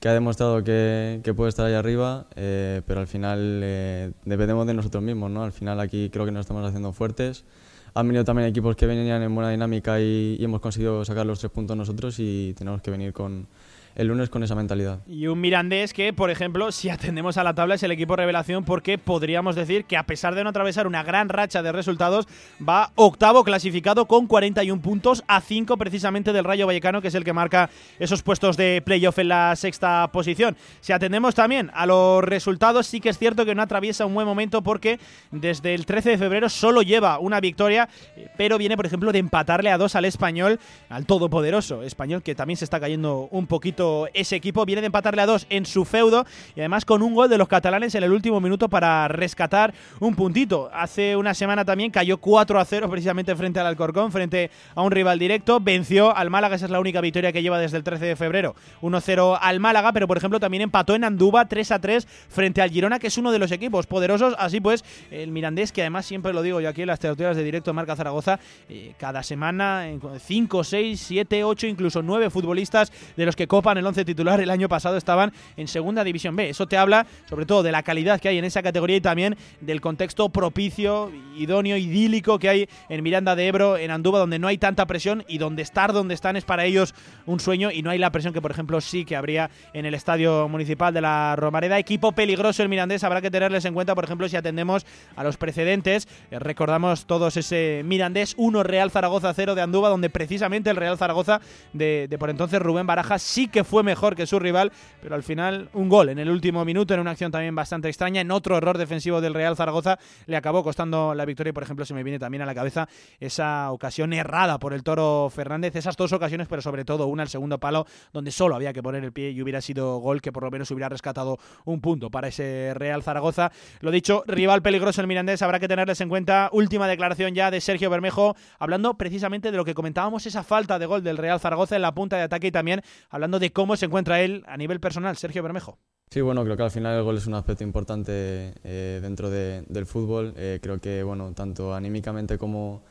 que 0.00 0.08
ha 0.08 0.14
demostrado 0.14 0.64
que, 0.64 1.20
que, 1.22 1.34
puede 1.34 1.50
estar 1.50 1.66
ahí 1.66 1.74
arriba, 1.74 2.26
eh, 2.34 2.82
pero 2.86 3.00
al 3.00 3.06
final 3.06 3.60
eh, 3.62 4.12
dependemos 4.24 4.66
de 4.66 4.74
nosotros 4.74 5.02
mismos, 5.02 5.30
¿no? 5.30 5.44
Al 5.44 5.52
final 5.52 5.78
aquí 5.78 6.08
creo 6.10 6.24
que 6.24 6.32
nos 6.32 6.40
estamos 6.40 6.66
haciendo 6.66 6.92
fuertes. 6.92 7.44
Han 7.92 8.06
venido 8.06 8.24
también 8.24 8.48
equipos 8.48 8.76
que 8.76 8.86
venían 8.86 9.22
en 9.22 9.34
buena 9.34 9.50
dinámica 9.50 10.00
y, 10.00 10.36
y 10.38 10.44
hemos 10.44 10.60
conseguido 10.60 11.04
sacar 11.04 11.26
los 11.26 11.40
tres 11.40 11.52
puntos 11.52 11.76
nosotros 11.76 12.16
y 12.18 12.54
tenemos 12.56 12.80
que 12.80 12.90
venir 12.90 13.12
con, 13.12 13.46
el 13.94 14.08
lunes 14.08 14.30
con 14.30 14.42
esa 14.42 14.54
mentalidad. 14.54 15.00
Y 15.06 15.26
un 15.26 15.40
Mirandés 15.40 15.92
que, 15.92 16.12
por 16.12 16.30
ejemplo, 16.30 16.72
si 16.72 16.88
atendemos 16.88 17.36
a 17.36 17.44
la 17.44 17.54
tabla 17.54 17.74
es 17.74 17.82
el 17.82 17.90
equipo 17.90 18.16
revelación 18.16 18.64
porque 18.64 18.98
podríamos 18.98 19.56
decir 19.56 19.84
que 19.84 19.96
a 19.96 20.04
pesar 20.04 20.34
de 20.34 20.44
no 20.44 20.50
atravesar 20.50 20.86
una 20.86 21.02
gran 21.02 21.28
racha 21.28 21.62
de 21.62 21.72
resultados, 21.72 22.26
va 22.66 22.92
octavo 22.94 23.44
clasificado 23.44 24.06
con 24.06 24.26
41 24.26 24.80
puntos 24.82 25.24
a 25.26 25.40
5 25.40 25.76
precisamente 25.76 26.32
del 26.32 26.44
Rayo 26.44 26.66
Vallecano, 26.66 27.02
que 27.02 27.08
es 27.08 27.14
el 27.14 27.24
que 27.24 27.32
marca 27.32 27.70
esos 27.98 28.22
puestos 28.22 28.56
de 28.56 28.82
playoff 28.84 29.18
en 29.18 29.28
la 29.28 29.56
sexta 29.56 30.08
posición. 30.12 30.56
Si 30.80 30.92
atendemos 30.92 31.34
también 31.34 31.70
a 31.74 31.86
los 31.86 32.22
resultados, 32.24 32.86
sí 32.86 33.00
que 33.00 33.08
es 33.08 33.18
cierto 33.18 33.44
que 33.44 33.54
no 33.54 33.62
atraviesa 33.62 34.06
un 34.06 34.14
buen 34.14 34.26
momento 34.26 34.62
porque 34.62 34.98
desde 35.30 35.74
el 35.74 35.86
13 35.86 36.10
de 36.10 36.18
febrero 36.18 36.48
solo 36.48 36.82
lleva 36.82 37.18
una 37.18 37.40
victoria, 37.40 37.88
pero 38.36 38.58
viene, 38.58 38.76
por 38.76 38.86
ejemplo, 38.86 39.12
de 39.12 39.18
empatarle 39.18 39.70
a 39.70 39.78
dos 39.78 39.96
al 39.96 40.04
español, 40.04 40.60
al 40.88 41.06
todopoderoso 41.06 41.82
español, 41.82 42.22
que 42.22 42.34
también 42.34 42.56
se 42.56 42.64
está 42.64 42.80
cayendo 42.80 43.28
un 43.30 43.46
poquito 43.46 43.79
ese 44.14 44.36
equipo. 44.36 44.64
Viene 44.64 44.82
de 44.82 44.86
empatarle 44.86 45.22
a 45.22 45.26
dos 45.26 45.46
en 45.50 45.66
su 45.66 45.84
feudo 45.84 46.26
y 46.54 46.60
además 46.60 46.84
con 46.84 47.02
un 47.02 47.14
gol 47.14 47.28
de 47.28 47.38
los 47.38 47.48
catalanes 47.48 47.94
en 47.94 48.02
el 48.02 48.12
último 48.12 48.40
minuto 48.40 48.68
para 48.68 49.08
rescatar 49.08 49.72
un 50.00 50.14
puntito. 50.14 50.70
Hace 50.72 51.16
una 51.16 51.34
semana 51.34 51.64
también 51.64 51.90
cayó 51.90 52.18
4 52.18 52.60
a 52.60 52.64
0 52.64 52.90
precisamente 52.90 53.34
frente 53.36 53.60
al 53.60 53.66
Alcorcón, 53.66 54.12
frente 54.12 54.50
a 54.74 54.82
un 54.82 54.90
rival 54.90 55.18
directo. 55.18 55.60
Venció 55.60 56.14
al 56.16 56.30
Málaga, 56.30 56.56
esa 56.56 56.66
es 56.66 56.70
la 56.70 56.80
única 56.80 57.00
victoria 57.00 57.32
que 57.32 57.42
lleva 57.42 57.58
desde 57.58 57.76
el 57.76 57.84
13 57.84 58.04
de 58.04 58.16
febrero. 58.16 58.54
1-0 58.82 59.38
al 59.40 59.60
Málaga, 59.60 59.92
pero 59.92 60.06
por 60.06 60.16
ejemplo 60.16 60.40
también 60.40 60.62
empató 60.62 60.94
en 60.94 61.04
Andúba 61.04 61.46
3 61.46 61.72
a 61.72 61.78
3 61.78 62.06
frente 62.28 62.62
al 62.62 62.70
Girona, 62.70 62.98
que 62.98 63.06
es 63.06 63.18
uno 63.18 63.32
de 63.32 63.38
los 63.38 63.52
equipos 63.52 63.86
poderosos. 63.86 64.34
Así 64.38 64.60
pues, 64.60 64.84
el 65.10 65.30
Mirandés, 65.30 65.72
que 65.72 65.82
además 65.82 66.06
siempre 66.06 66.32
lo 66.32 66.42
digo 66.42 66.60
yo 66.60 66.68
aquí 66.68 66.82
en 66.82 66.88
las 66.88 67.00
tertulias 67.00 67.36
de 67.36 67.44
directo 67.44 67.72
Marca 67.72 67.96
Zaragoza, 67.96 68.38
eh, 68.68 68.94
cada 68.98 69.22
semana 69.22 69.86
5, 70.18 70.64
6, 70.64 71.00
7, 71.00 71.44
8, 71.44 71.66
incluso 71.66 72.02
9 72.02 72.30
futbolistas 72.30 72.92
de 73.16 73.26
los 73.26 73.36
que 73.36 73.46
copan 73.70 73.78
el 73.78 73.86
11 73.86 74.04
titular 74.04 74.40
el 74.40 74.50
año 74.50 74.68
pasado 74.68 74.96
estaban 74.96 75.32
en 75.56 75.68
segunda 75.68 76.02
división 76.02 76.34
B. 76.34 76.48
Eso 76.48 76.66
te 76.66 76.76
habla 76.76 77.06
sobre 77.28 77.46
todo 77.46 77.62
de 77.62 77.70
la 77.70 77.84
calidad 77.84 78.20
que 78.20 78.28
hay 78.28 78.38
en 78.38 78.44
esa 78.44 78.62
categoría 78.62 78.96
y 78.96 79.00
también 79.00 79.36
del 79.60 79.80
contexto 79.80 80.28
propicio, 80.28 81.12
idóneo, 81.36 81.76
idílico 81.76 82.38
que 82.38 82.48
hay 82.48 82.68
en 82.88 83.02
Miranda 83.02 83.36
de 83.36 83.46
Ebro, 83.46 83.76
en 83.76 83.92
Andúba, 83.92 84.18
donde 84.18 84.40
no 84.40 84.48
hay 84.48 84.58
tanta 84.58 84.86
presión 84.86 85.24
y 85.28 85.38
donde 85.38 85.62
estar 85.62 85.92
donde 85.92 86.14
están 86.14 86.34
es 86.34 86.44
para 86.44 86.64
ellos 86.64 86.94
un 87.26 87.38
sueño 87.38 87.70
y 87.70 87.82
no 87.82 87.90
hay 87.90 87.98
la 87.98 88.10
presión 88.10 88.34
que, 88.34 88.42
por 88.42 88.50
ejemplo, 88.50 88.80
sí 88.80 89.04
que 89.04 89.14
habría 89.14 89.50
en 89.72 89.86
el 89.86 89.94
estadio 89.94 90.48
municipal 90.48 90.92
de 90.92 91.00
la 91.00 91.36
Romareda. 91.36 91.78
Equipo 91.78 92.10
peligroso 92.10 92.64
el 92.64 92.68
Mirandés, 92.68 93.04
habrá 93.04 93.20
que 93.20 93.30
tenerles 93.30 93.64
en 93.66 93.74
cuenta, 93.74 93.94
por 93.94 94.04
ejemplo, 94.04 94.28
si 94.28 94.36
atendemos 94.36 94.84
a 95.14 95.22
los 95.22 95.36
precedentes. 95.36 96.08
Eh, 96.32 96.40
recordamos 96.40 97.06
todos 97.06 97.36
ese 97.36 97.82
Mirandés 97.84 98.34
1 98.36 98.64
Real 98.64 98.90
Zaragoza 98.90 99.32
0 99.32 99.54
de 99.54 99.62
Andúba, 99.62 99.88
donde 99.88 100.10
precisamente 100.10 100.70
el 100.70 100.76
Real 100.76 100.98
Zaragoza 100.98 101.40
de, 101.72 102.08
de 102.08 102.18
por 102.18 102.30
entonces 102.30 102.60
Rubén 102.60 102.86
Baraja 102.86 103.18
sí 103.18 103.48
que 103.48 103.59
fue 103.64 103.82
mejor 103.82 104.16
que 104.16 104.26
su 104.26 104.38
rival, 104.38 104.72
pero 105.02 105.14
al 105.14 105.22
final 105.22 105.68
un 105.72 105.88
gol 105.88 106.08
en 106.08 106.18
el 106.18 106.30
último 106.30 106.64
minuto, 106.64 106.94
en 106.94 107.00
una 107.00 107.12
acción 107.12 107.30
también 107.30 107.54
bastante 107.54 107.88
extraña, 107.88 108.20
en 108.20 108.30
otro 108.30 108.56
error 108.56 108.78
defensivo 108.78 109.20
del 109.20 109.34
Real 109.34 109.56
Zaragoza, 109.56 109.98
le 110.26 110.36
acabó 110.36 110.62
costando 110.62 111.14
la 111.14 111.24
victoria. 111.24 111.50
Y, 111.50 111.52
por 111.52 111.62
ejemplo, 111.62 111.84
se 111.84 111.94
me 111.94 112.02
viene 112.02 112.18
también 112.18 112.42
a 112.42 112.46
la 112.46 112.54
cabeza 112.54 112.88
esa 113.18 113.70
ocasión 113.70 114.12
errada 114.12 114.58
por 114.58 114.72
el 114.72 114.82
Toro 114.82 115.30
Fernández, 115.30 115.76
esas 115.76 115.96
dos 115.96 116.12
ocasiones, 116.12 116.48
pero 116.48 116.62
sobre 116.62 116.84
todo 116.84 117.06
una 117.06 117.22
al 117.22 117.28
segundo 117.28 117.58
palo, 117.58 117.86
donde 118.12 118.30
solo 118.30 118.54
había 118.54 118.72
que 118.72 118.82
poner 118.82 119.04
el 119.04 119.12
pie 119.12 119.30
y 119.30 119.42
hubiera 119.42 119.60
sido 119.60 119.98
gol 119.98 120.20
que 120.20 120.32
por 120.32 120.42
lo 120.42 120.50
menos 120.50 120.70
hubiera 120.70 120.88
rescatado 120.88 121.38
un 121.64 121.80
punto 121.80 122.10
para 122.10 122.28
ese 122.28 122.72
Real 122.74 123.02
Zaragoza. 123.02 123.52
Lo 123.80 123.90
dicho, 123.90 124.24
rival 124.26 124.62
peligroso 124.62 125.00
el 125.00 125.06
Mirandés, 125.06 125.42
habrá 125.42 125.58
que 125.58 125.68
tenerles 125.68 126.00
en 126.00 126.08
cuenta. 126.08 126.48
Última 126.52 126.88
declaración 126.88 127.34
ya 127.34 127.50
de 127.50 127.60
Sergio 127.60 127.90
Bermejo, 127.90 128.36
hablando 128.58 128.94
precisamente 128.94 129.50
de 129.50 129.56
lo 129.56 129.64
que 129.64 129.74
comentábamos, 129.74 130.26
esa 130.26 130.42
falta 130.42 130.78
de 130.78 130.86
gol 130.86 131.02
del 131.02 131.16
Real 131.16 131.40
Zaragoza 131.40 131.76
en 131.76 131.82
la 131.82 131.94
punta 131.94 132.16
de 132.16 132.22
ataque 132.22 132.48
y 132.48 132.52
también 132.52 132.82
hablando 133.10 133.38
de 133.38 133.49
cómo 133.50 133.76
se 133.76 133.86
encuentra 133.86 134.20
él 134.20 134.44
a 134.46 134.56
nivel 134.56 134.80
personal. 134.80 135.16
Sergio 135.16 135.42
Bermejo. 135.42 135.78
Sí, 136.10 136.20
bueno, 136.20 136.42
creo 136.42 136.56
que 136.56 136.62
al 136.64 136.70
final 136.70 136.96
el 136.96 137.04
gol 137.04 137.16
es 137.18 137.26
un 137.26 137.34
aspecto 137.34 137.62
importante 137.62 138.54
eh, 138.64 138.98
dentro 139.00 139.30
de, 139.30 139.64
del 139.68 139.86
fútbol. 139.86 140.34
Eh, 140.36 140.58
creo 140.60 140.80
que, 140.80 141.02
bueno, 141.04 141.32
tanto 141.34 141.72
anímicamente 141.72 142.36
como, 142.36 142.82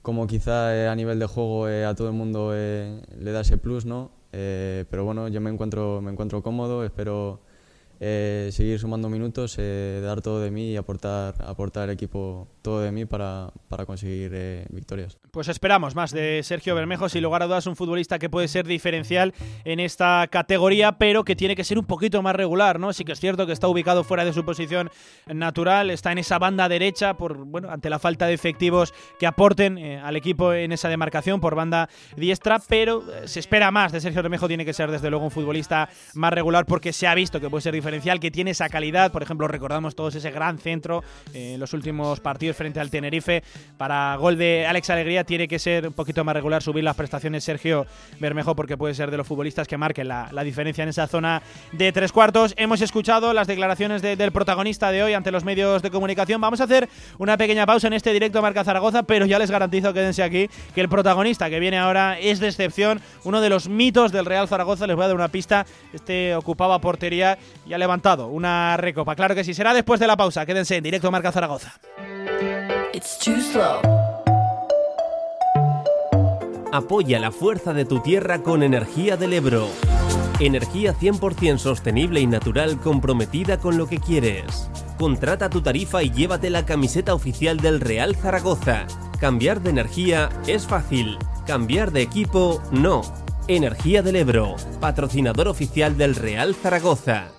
como 0.00 0.26
quizá 0.28 0.74
eh, 0.76 0.86
a 0.86 0.94
nivel 0.94 1.18
de 1.18 1.26
juego 1.26 1.68
eh, 1.68 1.84
a 1.84 1.94
todo 1.94 2.06
el 2.08 2.14
mundo 2.14 2.52
eh, 2.54 3.02
le 3.18 3.32
da 3.32 3.40
ese 3.40 3.58
plus, 3.58 3.84
¿no? 3.84 4.12
Eh, 4.32 4.84
pero 4.90 5.04
bueno, 5.04 5.26
yo 5.28 5.40
me 5.40 5.50
encuentro, 5.50 6.00
me 6.00 6.12
encuentro 6.12 6.42
cómodo, 6.42 6.84
espero 6.84 7.40
eh, 8.04 8.48
seguir 8.50 8.80
sumando 8.80 9.08
minutos, 9.08 9.54
eh, 9.58 10.00
dar 10.02 10.22
todo 10.22 10.40
de 10.40 10.50
mí 10.50 10.72
y 10.72 10.76
aportar, 10.76 11.36
aportar 11.46 11.84
al 11.84 11.90
equipo 11.90 12.48
todo 12.60 12.80
de 12.80 12.90
mí 12.90 13.04
para, 13.04 13.52
para 13.68 13.86
conseguir 13.86 14.32
eh, 14.34 14.66
victorias. 14.70 15.18
Pues 15.30 15.46
esperamos 15.46 15.94
más 15.94 16.10
de 16.10 16.42
Sergio 16.42 16.74
Bermejo, 16.74 17.08
sin 17.08 17.22
lugar 17.22 17.44
a 17.44 17.46
dudas 17.46 17.68
un 17.68 17.76
futbolista 17.76 18.18
que 18.18 18.28
puede 18.28 18.48
ser 18.48 18.66
diferencial 18.66 19.32
en 19.64 19.78
esta 19.78 20.26
categoría, 20.32 20.98
pero 20.98 21.22
que 21.22 21.36
tiene 21.36 21.54
que 21.54 21.62
ser 21.62 21.78
un 21.78 21.84
poquito 21.84 22.20
más 22.22 22.34
regular, 22.34 22.80
¿no? 22.80 22.92
Sí 22.92 23.04
que 23.04 23.12
es 23.12 23.20
cierto 23.20 23.46
que 23.46 23.52
está 23.52 23.68
ubicado 23.68 24.02
fuera 24.02 24.24
de 24.24 24.32
su 24.32 24.44
posición 24.44 24.90
natural, 25.32 25.90
está 25.90 26.10
en 26.10 26.18
esa 26.18 26.40
banda 26.40 26.68
derecha 26.68 27.16
por 27.16 27.44
bueno, 27.44 27.70
ante 27.70 27.88
la 27.88 28.00
falta 28.00 28.26
de 28.26 28.34
efectivos 28.34 28.92
que 29.20 29.28
aporten 29.28 29.78
eh, 29.78 30.00
al 30.00 30.16
equipo 30.16 30.52
en 30.52 30.72
esa 30.72 30.88
demarcación 30.88 31.40
por 31.40 31.54
banda 31.54 31.88
diestra, 32.16 32.60
pero 32.68 33.04
se 33.26 33.38
espera 33.38 33.70
más 33.70 33.92
de 33.92 34.00
Sergio 34.00 34.22
Bermejo, 34.22 34.48
tiene 34.48 34.64
que 34.64 34.72
ser 34.72 34.90
desde 34.90 35.08
luego 35.08 35.24
un 35.24 35.30
futbolista 35.30 35.88
más 36.14 36.32
regular 36.32 36.66
porque 36.66 36.92
se 36.92 37.06
ha 37.06 37.14
visto 37.14 37.40
que 37.40 37.48
puede 37.48 37.62
ser 37.62 37.76
diferencial, 37.92 38.20
que 38.20 38.30
tiene 38.30 38.52
esa 38.52 38.68
calidad, 38.70 39.12
por 39.12 39.22
ejemplo, 39.22 39.46
recordamos 39.48 39.94
todos 39.94 40.14
ese 40.14 40.30
gran 40.30 40.58
centro 40.58 41.04
eh, 41.34 41.54
en 41.54 41.60
los 41.60 41.74
últimos 41.74 42.20
partidos 42.20 42.56
frente 42.56 42.80
al 42.80 42.88
Tenerife 42.90 43.42
para 43.76 44.16
gol 44.16 44.38
de 44.38 44.66
Alex 44.66 44.88
Alegría 44.90 45.24
tiene 45.24 45.46
que 45.46 45.58
ser 45.58 45.86
un 45.88 45.92
poquito 45.92 46.24
más 46.24 46.34
regular, 46.34 46.62
subir 46.62 46.84
las 46.84 46.96
prestaciones 46.96 47.44
Sergio 47.44 47.86
Bermejo 48.18 48.56
porque 48.56 48.78
puede 48.78 48.94
ser 48.94 49.10
de 49.10 49.18
los 49.18 49.26
futbolistas 49.26 49.68
que 49.68 49.76
marquen 49.76 50.08
la, 50.08 50.28
la 50.32 50.42
diferencia 50.42 50.82
en 50.82 50.88
esa 50.88 51.06
zona 51.06 51.42
de 51.72 51.92
tres 51.92 52.12
cuartos. 52.12 52.54
Hemos 52.56 52.80
escuchado 52.80 53.34
las 53.34 53.46
declaraciones 53.46 54.00
de- 54.00 54.16
del 54.16 54.32
protagonista 54.32 54.90
de 54.90 55.02
hoy 55.02 55.12
ante 55.12 55.30
los 55.30 55.44
medios 55.44 55.82
de 55.82 55.90
comunicación. 55.90 56.40
Vamos 56.40 56.60
a 56.62 56.64
hacer 56.64 56.88
una 57.18 57.36
pequeña 57.36 57.66
pausa 57.66 57.88
en 57.88 57.92
este 57.92 58.12
directo 58.12 58.40
Marca 58.40 58.64
Zaragoza, 58.64 59.02
pero 59.02 59.26
ya 59.26 59.38
les 59.38 59.50
garantizo, 59.50 59.92
quédense 59.92 60.22
aquí, 60.22 60.48
que 60.74 60.80
el 60.80 60.88
protagonista 60.88 61.50
que 61.50 61.60
viene 61.60 61.78
ahora 61.78 62.18
es 62.18 62.40
de 62.40 62.48
excepción, 62.48 63.00
uno 63.24 63.40
de 63.42 63.50
los 63.50 63.68
mitos 63.68 64.12
del 64.12 64.24
Real 64.24 64.48
Zaragoza. 64.48 64.86
Les 64.86 64.96
voy 64.96 65.04
a 65.04 65.08
dar 65.08 65.16
una 65.16 65.28
pista. 65.28 65.66
Este 65.92 66.34
ocupaba 66.34 66.80
portería 66.80 67.36
y 67.66 67.72
ha 67.74 67.78
levantado 67.82 68.28
una 68.28 68.76
recopa. 68.76 69.14
Claro 69.14 69.34
que 69.34 69.44
sí, 69.44 69.54
será 69.54 69.74
después 69.74 70.00
de 70.00 70.06
la 70.06 70.16
pausa. 70.16 70.46
Quédense 70.46 70.76
en 70.76 70.84
directo 70.84 71.08
a 71.08 71.10
Marca 71.10 71.32
Zaragoza. 71.32 71.74
It's 72.94 73.18
too 73.18 73.40
slow. 73.40 73.80
Apoya 76.72 77.18
la 77.18 77.30
fuerza 77.30 77.74
de 77.74 77.84
tu 77.84 78.00
tierra 78.00 78.42
con 78.42 78.62
Energía 78.62 79.18
del 79.18 79.34
Ebro. 79.34 79.68
Energía 80.40 80.94
100% 80.94 81.58
sostenible 81.58 82.20
y 82.20 82.26
natural 82.26 82.80
comprometida 82.80 83.58
con 83.58 83.76
lo 83.76 83.86
que 83.86 83.98
quieres. 83.98 84.70
Contrata 84.98 85.50
tu 85.50 85.60
tarifa 85.60 86.02
y 86.02 86.10
llévate 86.10 86.48
la 86.48 86.64
camiseta 86.64 87.12
oficial 87.12 87.58
del 87.58 87.80
Real 87.80 88.16
Zaragoza. 88.16 88.86
Cambiar 89.20 89.60
de 89.60 89.70
energía 89.70 90.30
es 90.46 90.66
fácil. 90.66 91.18
Cambiar 91.46 91.92
de 91.92 92.02
equipo 92.02 92.62
no. 92.70 93.02
Energía 93.48 94.02
del 94.02 94.16
Ebro, 94.16 94.56
patrocinador 94.80 95.48
oficial 95.48 95.98
del 95.98 96.14
Real 96.14 96.54
Zaragoza. 96.54 97.32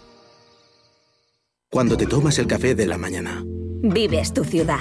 Cuando 1.74 1.98
te 1.98 2.06
tomas 2.06 2.38
el 2.38 2.46
café 2.46 2.76
de 2.76 2.86
la 2.86 3.00
mañana. 3.00 3.44
Vives 3.82 4.32
tu 4.32 4.44
ciudad. 4.44 4.78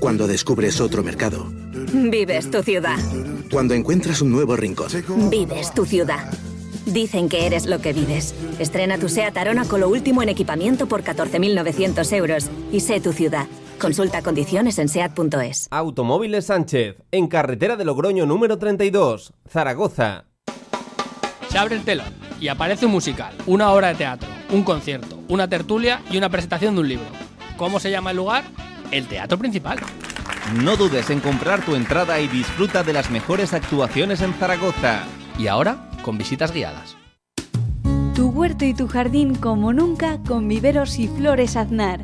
Cuando 0.00 0.26
descubres 0.26 0.80
otro 0.80 1.02
mercado. 1.02 1.52
Vives 1.92 2.50
tu 2.50 2.62
ciudad. 2.62 2.96
Cuando 3.52 3.74
encuentras 3.74 4.22
un 4.22 4.32
nuevo 4.32 4.56
rincón. 4.56 4.88
Vives 5.28 5.74
tu 5.74 5.84
ciudad. 5.84 6.32
Dicen 6.86 7.28
que 7.28 7.44
eres 7.44 7.66
lo 7.66 7.82
que 7.82 7.92
vives. 7.92 8.34
Estrena 8.58 8.96
tu 8.96 9.10
SEAT 9.10 9.36
Arona 9.36 9.66
con 9.66 9.80
lo 9.80 9.90
último 9.90 10.22
en 10.22 10.30
equipamiento 10.30 10.86
por 10.86 11.04
14.900 11.04 12.10
euros. 12.14 12.50
Y 12.72 12.80
sé 12.80 13.02
tu 13.02 13.12
ciudad. 13.12 13.46
Consulta 13.78 14.22
condiciones 14.22 14.78
en 14.78 14.88
SEAT.es. 14.88 15.68
Automóviles 15.70 16.46
Sánchez, 16.46 16.96
en 17.10 17.26
carretera 17.28 17.76
de 17.76 17.84
Logroño 17.84 18.24
número 18.24 18.56
32, 18.56 19.34
Zaragoza. 19.46 20.24
Se 21.50 21.58
abre 21.58 21.76
el 21.76 21.84
telón 21.84 22.14
y 22.40 22.48
aparece 22.48 22.86
un 22.86 22.92
musical, 22.92 23.34
una 23.46 23.72
obra 23.72 23.88
de 23.88 23.94
teatro, 23.96 24.28
un 24.54 24.62
concierto, 24.62 25.18
una 25.28 25.48
tertulia 25.48 26.00
y 26.10 26.16
una 26.16 26.28
presentación 26.28 26.74
de 26.74 26.80
un 26.80 26.88
libro. 26.88 27.06
¿Cómo 27.56 27.80
se 27.80 27.90
llama 27.90 28.12
el 28.12 28.16
lugar? 28.16 28.44
El 28.90 29.06
teatro 29.06 29.36
principal. 29.36 29.78
No 30.62 30.76
dudes 30.76 31.10
en 31.10 31.20
comprar 31.20 31.64
tu 31.64 31.74
entrada 31.74 32.20
y 32.20 32.28
disfruta 32.28 32.84
de 32.84 32.92
las 32.92 33.10
mejores 33.10 33.52
actuaciones 33.52 34.22
en 34.22 34.32
Zaragoza. 34.34 35.04
Y 35.38 35.48
ahora, 35.48 35.90
con 36.02 36.18
visitas 36.18 36.52
guiadas. 36.52 36.96
Tu 38.14 38.28
huerto 38.28 38.64
y 38.64 38.74
tu 38.74 38.86
jardín 38.86 39.34
como 39.34 39.72
nunca 39.72 40.18
con 40.22 40.46
viveros 40.46 40.98
y 40.98 41.08
flores 41.08 41.56
Aznar. 41.56 42.00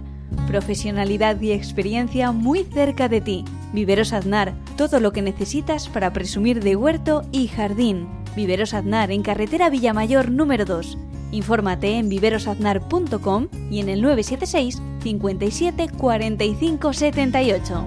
Profesionalidad 0.48 1.40
y 1.40 1.52
experiencia 1.52 2.32
muy 2.32 2.64
cerca 2.64 3.08
de 3.08 3.20
ti. 3.20 3.44
Viveros 3.72 4.12
Aznar, 4.12 4.54
todo 4.76 4.98
lo 4.98 5.12
que 5.12 5.22
necesitas 5.22 5.88
para 5.88 6.12
presumir 6.12 6.64
de 6.64 6.74
huerto 6.74 7.22
y 7.30 7.46
jardín. 7.46 8.08
Viveros 8.34 8.74
Aznar 8.74 9.12
en 9.12 9.22
carretera 9.22 9.70
Villamayor 9.70 10.32
número 10.32 10.64
2. 10.64 10.98
Infórmate 11.32 11.98
en 11.98 12.08
viverosaznar.com 12.08 13.48
y 13.70 13.80
en 13.80 13.88
el 13.88 14.02
976 14.02 14.82
57 15.02 15.88
45 15.96 16.92
78. 16.92 17.86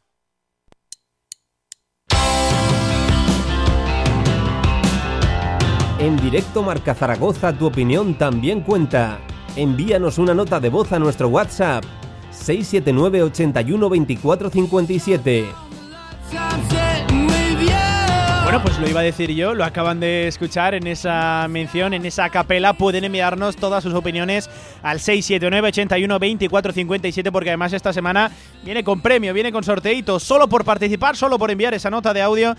En 6.01 6.17
directo 6.17 6.63
Marca 6.63 6.95
Zaragoza 6.95 7.53
tu 7.53 7.67
opinión 7.67 8.15
también 8.15 8.61
cuenta. 8.61 9.19
Envíanos 9.55 10.17
una 10.17 10.33
nota 10.33 10.59
de 10.59 10.69
voz 10.69 10.91
a 10.93 10.97
nuestro 10.97 11.27
WhatsApp 11.27 11.83
679 12.31 13.21
81 13.21 13.87
24 13.87 14.49
57. 14.49 15.45
Bueno, 18.51 18.65
pues 18.65 18.79
lo 18.79 18.89
iba 18.89 18.99
a 18.99 19.03
decir 19.03 19.31
yo, 19.31 19.53
lo 19.53 19.63
acaban 19.63 20.01
de 20.01 20.27
escuchar 20.27 20.75
en 20.75 20.85
esa 20.85 21.47
mención, 21.49 21.93
en 21.93 22.05
esa 22.05 22.29
capela. 22.29 22.73
Pueden 22.73 23.05
enviarnos 23.05 23.55
todas 23.55 23.81
sus 23.81 23.93
opiniones 23.93 24.49
al 24.83 24.99
679 24.99 25.69
81 25.69 26.19
24 26.19 26.73
57 26.73 27.31
porque 27.31 27.51
además 27.51 27.71
esta 27.71 27.93
semana 27.93 28.29
viene 28.61 28.83
con 28.83 28.99
premio, 28.99 29.33
viene 29.33 29.53
con 29.53 29.63
sorteito, 29.63 30.19
solo 30.19 30.49
por 30.49 30.65
participar, 30.65 31.15
solo 31.15 31.39
por 31.39 31.49
enviar 31.49 31.73
esa 31.73 31.89
nota 31.89 32.13
de 32.13 32.21
audio. 32.21 32.53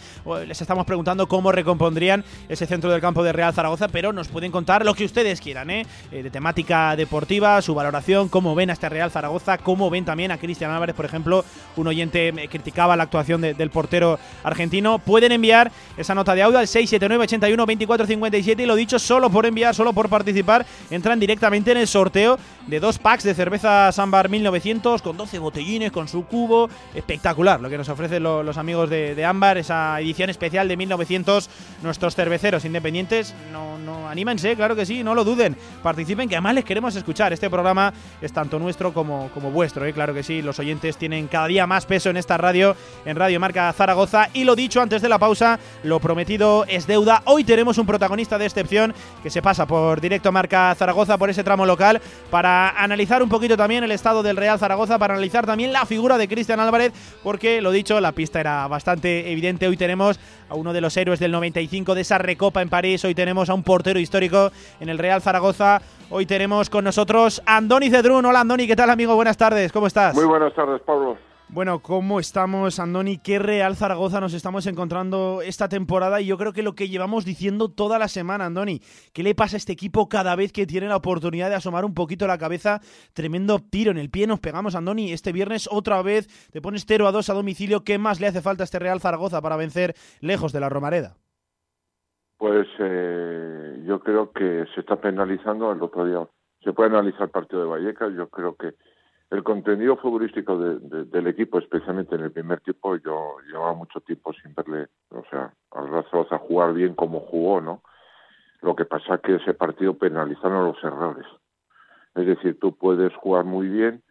Les 0.46 0.62
estamos 0.62 0.86
preguntando 0.86 1.28
cómo 1.28 1.52
recompondrían 1.52 2.24
ese 2.48 2.66
centro 2.66 2.90
del 2.90 3.02
campo 3.02 3.22
de 3.22 3.32
Real 3.34 3.52
Zaragoza, 3.52 3.88
pero 3.88 4.14
nos 4.14 4.28
pueden 4.28 4.50
contar 4.50 4.86
lo 4.86 4.94
que 4.94 5.04
ustedes 5.04 5.42
quieran, 5.42 5.68
¿eh? 5.68 5.84
eh 6.10 6.22
de 6.22 6.30
temática 6.30 6.96
deportiva, 6.96 7.60
su 7.60 7.74
valoración, 7.74 8.30
cómo 8.30 8.54
ven 8.54 8.70
a 8.70 8.72
este 8.72 8.88
Real 8.88 9.10
Zaragoza, 9.10 9.58
cómo 9.58 9.90
ven 9.90 10.06
también 10.06 10.32
a 10.32 10.38
Cristian 10.38 10.70
Álvarez, 10.70 10.96
por 10.96 11.04
ejemplo, 11.04 11.44
un 11.76 11.86
oyente 11.86 12.32
criticaba 12.48 12.96
la 12.96 13.02
actuación 13.02 13.42
del 13.42 13.68
portero 13.68 14.18
argentino. 14.42 14.98
Pueden 14.98 15.32
enviar 15.32 15.70
esa 15.96 16.14
nota 16.14 16.34
de 16.34 16.42
audio 16.42 16.58
al 16.58 16.66
679 16.66 17.24
81 17.24 17.66
24 17.66 18.06
57 18.06 18.62
y 18.62 18.66
lo 18.66 18.74
dicho, 18.74 18.98
solo 18.98 19.30
por 19.30 19.46
enviar, 19.46 19.74
solo 19.74 19.92
por 19.92 20.08
participar, 20.08 20.64
entran 20.90 21.20
directamente 21.20 21.72
en 21.72 21.78
el 21.78 21.88
sorteo 21.88 22.38
de 22.66 22.80
dos 22.80 22.98
packs 22.98 23.24
de 23.24 23.34
cerveza 23.34 23.90
Sambar 23.92 24.28
1900 24.28 25.02
con 25.02 25.16
12 25.16 25.38
botellines, 25.38 25.92
con 25.92 26.08
su 26.08 26.24
cubo. 26.26 26.68
Espectacular 26.94 27.60
lo 27.60 27.68
que 27.68 27.78
nos 27.78 27.88
ofrecen 27.88 28.22
los 28.22 28.56
amigos 28.56 28.88
de, 28.90 29.14
de, 29.14 29.24
Ámbar, 29.24 29.58
esa 29.58 30.00
edición 30.00 30.30
especial 30.30 30.68
de 30.68 30.76
1900. 30.76 31.50
Nuestros 31.82 32.14
cerveceros 32.14 32.64
independientes, 32.64 33.34
no, 33.52 33.78
no, 33.78 34.08
anímense, 34.08 34.54
claro 34.56 34.76
que 34.76 34.86
sí, 34.86 35.02
no 35.02 35.14
lo 35.14 35.24
duden. 35.24 35.56
Participen, 35.82 36.28
que 36.28 36.36
además 36.36 36.54
les 36.54 36.64
queremos 36.64 36.94
escuchar. 36.96 37.32
Este 37.32 37.50
programa 37.50 37.92
es 38.20 38.32
tanto 38.32 38.58
nuestro 38.58 38.92
como, 38.92 39.30
como 39.34 39.50
vuestro, 39.50 39.84
¿eh? 39.84 39.92
claro 39.92 40.14
que 40.14 40.22
sí. 40.22 40.42
Los 40.42 40.58
oyentes 40.58 40.96
tienen 40.96 41.28
cada 41.28 41.46
día 41.46 41.66
más 41.66 41.86
peso 41.86 42.10
en 42.10 42.16
esta 42.16 42.36
radio, 42.36 42.76
en 43.04 43.16
Radio 43.16 43.40
Marca 43.40 43.72
Zaragoza. 43.72 44.28
Y 44.32 44.44
lo 44.44 44.54
dicho 44.54 44.80
antes 44.80 45.02
de 45.02 45.08
la 45.08 45.18
pausa, 45.18 45.58
lo 45.82 46.00
prometido 46.00 46.64
es 46.68 46.86
deuda. 46.86 47.22
Hoy 47.26 47.44
tenemos 47.44 47.78
un 47.78 47.86
protagonista 47.86 48.38
de 48.38 48.46
excepción 48.46 48.94
que 49.22 49.30
se 49.30 49.42
pasa 49.42 49.66
por 49.66 50.00
directo 50.00 50.32
Marca 50.32 50.74
Zaragoza, 50.74 51.18
por 51.18 51.30
ese 51.30 51.44
tramo 51.44 51.66
local, 51.66 52.00
para 52.30 52.70
analizar 52.70 53.22
un 53.22 53.28
poquito 53.28 53.56
también 53.56 53.84
el 53.84 53.92
estado 53.92 54.22
del 54.22 54.36
Real 54.36 54.58
Zaragoza, 54.58 54.98
para 54.98 55.14
analizar 55.14 55.46
también 55.46 55.72
la 55.72 55.86
figura 55.86 56.18
de 56.18 56.28
Cristian 56.28 56.60
Álvarez, 56.60 56.92
porque 57.22 57.60
lo 57.60 57.70
dicho, 57.70 58.00
la 58.00 58.12
pista 58.12 58.40
era 58.40 58.66
bastante 58.68 59.32
evidente. 59.32 59.66
Hoy 59.66 59.76
tenemos 59.76 60.18
a 60.48 60.54
uno 60.54 60.72
de 60.72 60.80
los 60.80 60.96
héroes 60.96 61.18
del 61.18 61.32
95 61.32 61.94
de 61.94 62.00
esa 62.02 62.18
recopa 62.18 62.62
en 62.62 62.68
París, 62.68 63.04
hoy 63.04 63.14
tenemos 63.14 63.48
a 63.50 63.54
un 63.54 63.62
portero 63.62 63.98
histórico 63.98 64.52
en 64.80 64.88
el 64.88 64.98
Real 64.98 65.22
Zaragoza. 65.22 65.80
Hoy 66.10 66.26
tenemos 66.26 66.68
con 66.68 66.84
nosotros 66.84 67.42
a 67.46 67.56
Andoni 67.56 67.88
Cedrún. 67.88 68.26
Hola 68.26 68.40
Andoni, 68.40 68.66
¿qué 68.66 68.76
tal 68.76 68.90
amigo? 68.90 69.14
Buenas 69.14 69.36
tardes, 69.36 69.72
¿cómo 69.72 69.86
estás? 69.86 70.14
Muy 70.14 70.26
buenas 70.26 70.54
tardes, 70.54 70.80
Pablo. 70.82 71.16
Bueno, 71.54 71.80
¿cómo 71.80 72.18
estamos, 72.18 72.80
Andoni? 72.80 73.18
¿Qué 73.18 73.38
Real 73.38 73.76
Zaragoza 73.76 74.22
nos 74.22 74.32
estamos 74.32 74.66
encontrando 74.66 75.42
esta 75.44 75.68
temporada? 75.68 76.18
Y 76.22 76.26
yo 76.26 76.38
creo 76.38 76.54
que 76.54 76.62
lo 76.62 76.72
que 76.72 76.88
llevamos 76.88 77.26
diciendo 77.26 77.68
toda 77.68 77.98
la 77.98 78.08
semana, 78.08 78.46
Andoni, 78.46 78.80
¿qué 79.12 79.22
le 79.22 79.34
pasa 79.34 79.56
a 79.56 79.58
este 79.58 79.74
equipo 79.74 80.08
cada 80.08 80.34
vez 80.34 80.50
que 80.50 80.66
tiene 80.66 80.88
la 80.88 80.96
oportunidad 80.96 81.50
de 81.50 81.56
asomar 81.56 81.84
un 81.84 81.92
poquito 81.92 82.26
la 82.26 82.38
cabeza? 82.38 82.80
Tremendo 83.12 83.58
tiro 83.58 83.90
en 83.90 83.98
el 83.98 84.08
pie, 84.08 84.26
nos 84.26 84.40
pegamos, 84.40 84.74
Andoni. 84.74 85.12
Este 85.12 85.30
viernes 85.30 85.68
otra 85.70 86.00
vez 86.00 86.26
te 86.50 86.62
pones 86.62 86.86
0 86.88 87.06
a 87.06 87.12
2 87.12 87.28
a 87.28 87.34
domicilio. 87.34 87.84
¿Qué 87.84 87.98
más 87.98 88.18
le 88.18 88.28
hace 88.28 88.40
falta 88.40 88.62
a 88.62 88.64
este 88.64 88.78
Real 88.78 89.00
Zaragoza 89.00 89.42
para 89.42 89.58
vencer 89.58 89.92
lejos 90.22 90.54
de 90.54 90.60
la 90.60 90.70
Romareda? 90.70 91.16
Pues 92.38 92.66
eh, 92.78 93.82
yo 93.86 94.00
creo 94.00 94.32
que 94.32 94.64
se 94.74 94.80
está 94.80 94.96
penalizando 94.96 95.70
el 95.70 95.82
otro 95.82 96.06
día. 96.06 96.26
Se 96.64 96.72
puede 96.72 96.88
analizar 96.88 97.24
el 97.24 97.30
partido 97.30 97.60
de 97.60 97.68
Vallecas. 97.68 98.14
Yo 98.16 98.30
creo 98.30 98.56
que 98.56 98.72
el 99.32 99.42
contenido 99.42 99.96
futbolístico 99.96 100.58
del 100.58 101.26
equipo, 101.26 101.58
especialmente 101.58 102.14
en 102.16 102.24
el 102.24 102.32
primer 102.32 102.60
tiempo, 102.60 102.96
yo 102.96 103.36
llevaba 103.46 103.72
mucho 103.72 104.00
tiempo 104.00 104.30
sin 104.34 104.54
verle, 104.54 104.88
o 105.08 105.24
sea, 105.30 105.54
al 105.70 105.88
a 106.30 106.38
jugar 106.38 106.74
bien 106.74 106.94
como 106.94 107.20
jugó, 107.20 107.62
¿no? 107.62 107.82
Lo 108.60 108.76
que 108.76 108.84
pasa 108.84 109.14
es 109.14 109.20
que 109.22 109.34
ese 109.36 109.54
partido 109.54 109.94
penalizaron 109.94 110.66
los 110.66 110.84
errores. 110.84 111.24
Es 112.14 112.26
decir, 112.26 112.60
tú 112.60 112.76
puedes 112.76 113.14
jugar 113.16 113.46
muy 113.46 113.68
bien, 113.68 114.02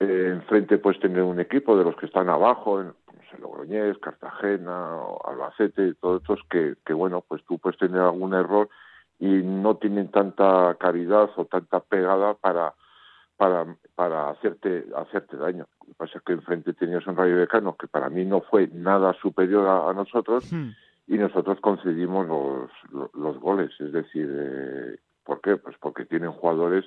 eh, 0.00 0.30
enfrente 0.32 0.78
puedes 0.78 1.00
tener 1.00 1.22
un 1.22 1.38
equipo 1.38 1.78
de 1.78 1.84
los 1.84 1.94
que 1.94 2.06
están 2.06 2.28
abajo, 2.28 2.80
en 2.80 2.88
no 2.88 3.38
Logroñés, 3.38 3.96
Cartagena, 3.98 4.96
Albacete, 5.24 5.94
todos 6.00 6.20
estos 6.20 6.40
que, 6.50 6.74
que, 6.84 6.92
bueno, 6.92 7.24
pues 7.28 7.44
tú 7.44 7.60
puedes 7.60 7.78
tener 7.78 8.00
algún 8.00 8.34
error 8.34 8.68
y 9.20 9.28
no 9.28 9.76
tienen 9.76 10.10
tanta 10.10 10.76
caridad 10.80 11.30
o 11.36 11.44
tanta 11.44 11.78
pegada 11.78 12.34
para 12.34 12.74
para, 13.42 13.66
para 13.96 14.30
hacerte, 14.30 14.86
hacerte 14.94 15.36
daño. 15.36 15.66
Lo 15.80 15.86
que 15.86 15.94
pasa 15.94 16.18
es 16.18 16.22
que 16.22 16.32
enfrente 16.32 16.74
tenías 16.74 17.04
un 17.08 17.16
Rayo 17.16 17.38
Decano 17.38 17.76
que 17.76 17.88
para 17.88 18.08
mí 18.08 18.24
no 18.24 18.40
fue 18.42 18.68
nada 18.68 19.12
superior 19.14 19.66
a, 19.66 19.92
nosotros 19.94 20.44
Hmm. 20.52 20.70
y 21.08 21.18
nosotros 21.18 21.58
concedimos 21.60 22.28
los, 22.28 22.70
los, 22.92 23.12
los 23.14 23.40
goles. 23.40 23.72
Es 23.80 23.90
decir, 23.90 24.30
eh, 24.32 24.96
¿por 25.24 25.40
qué? 25.40 25.56
Pues 25.56 25.76
porque 25.80 26.04
tienen 26.04 26.30
jugadores 26.30 26.84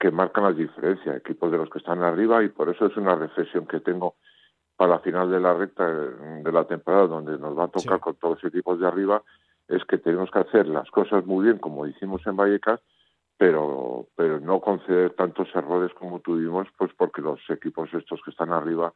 que 0.00 0.10
marcan 0.10 0.44
la 0.44 0.52
diferencia, 0.52 1.14
equipos 1.14 1.52
de 1.52 1.58
los 1.58 1.68
que 1.68 1.80
están 1.80 2.02
arriba 2.02 2.42
y 2.42 2.48
por 2.48 2.70
eso 2.70 2.86
es 2.86 2.96
una 2.96 3.14
reflexión 3.14 3.66
que 3.66 3.80
tengo 3.80 4.14
para 4.78 4.92
la 4.92 5.00
final 5.00 5.30
de 5.30 5.40
la 5.40 5.52
recta 5.52 5.86
de 5.86 6.52
la 6.52 6.64
temporada 6.64 7.06
donde 7.06 7.36
nos 7.36 7.56
va 7.58 7.64
a 7.64 7.68
tocar 7.68 8.00
con 8.00 8.14
todos 8.14 8.42
los 8.42 8.50
equipos 8.50 8.80
de 8.80 8.88
arriba 8.88 9.22
es 9.68 9.84
que 9.84 9.98
tenemos 9.98 10.30
que 10.30 10.38
hacer 10.38 10.68
las 10.68 10.90
cosas 10.90 11.26
muy 11.26 11.44
bien 11.44 11.58
como 11.58 11.86
hicimos 11.86 12.26
en 12.26 12.36
Vallecas 12.36 12.80
pero 13.42 14.06
pero 14.14 14.38
no 14.38 14.60
conceder 14.60 15.14
tantos 15.14 15.48
errores 15.52 15.92
como 15.94 16.20
tuvimos 16.20 16.68
pues 16.78 16.92
porque 16.96 17.20
los 17.20 17.40
equipos 17.50 17.92
estos 17.92 18.20
que 18.24 18.30
están 18.30 18.52
arriba 18.52 18.92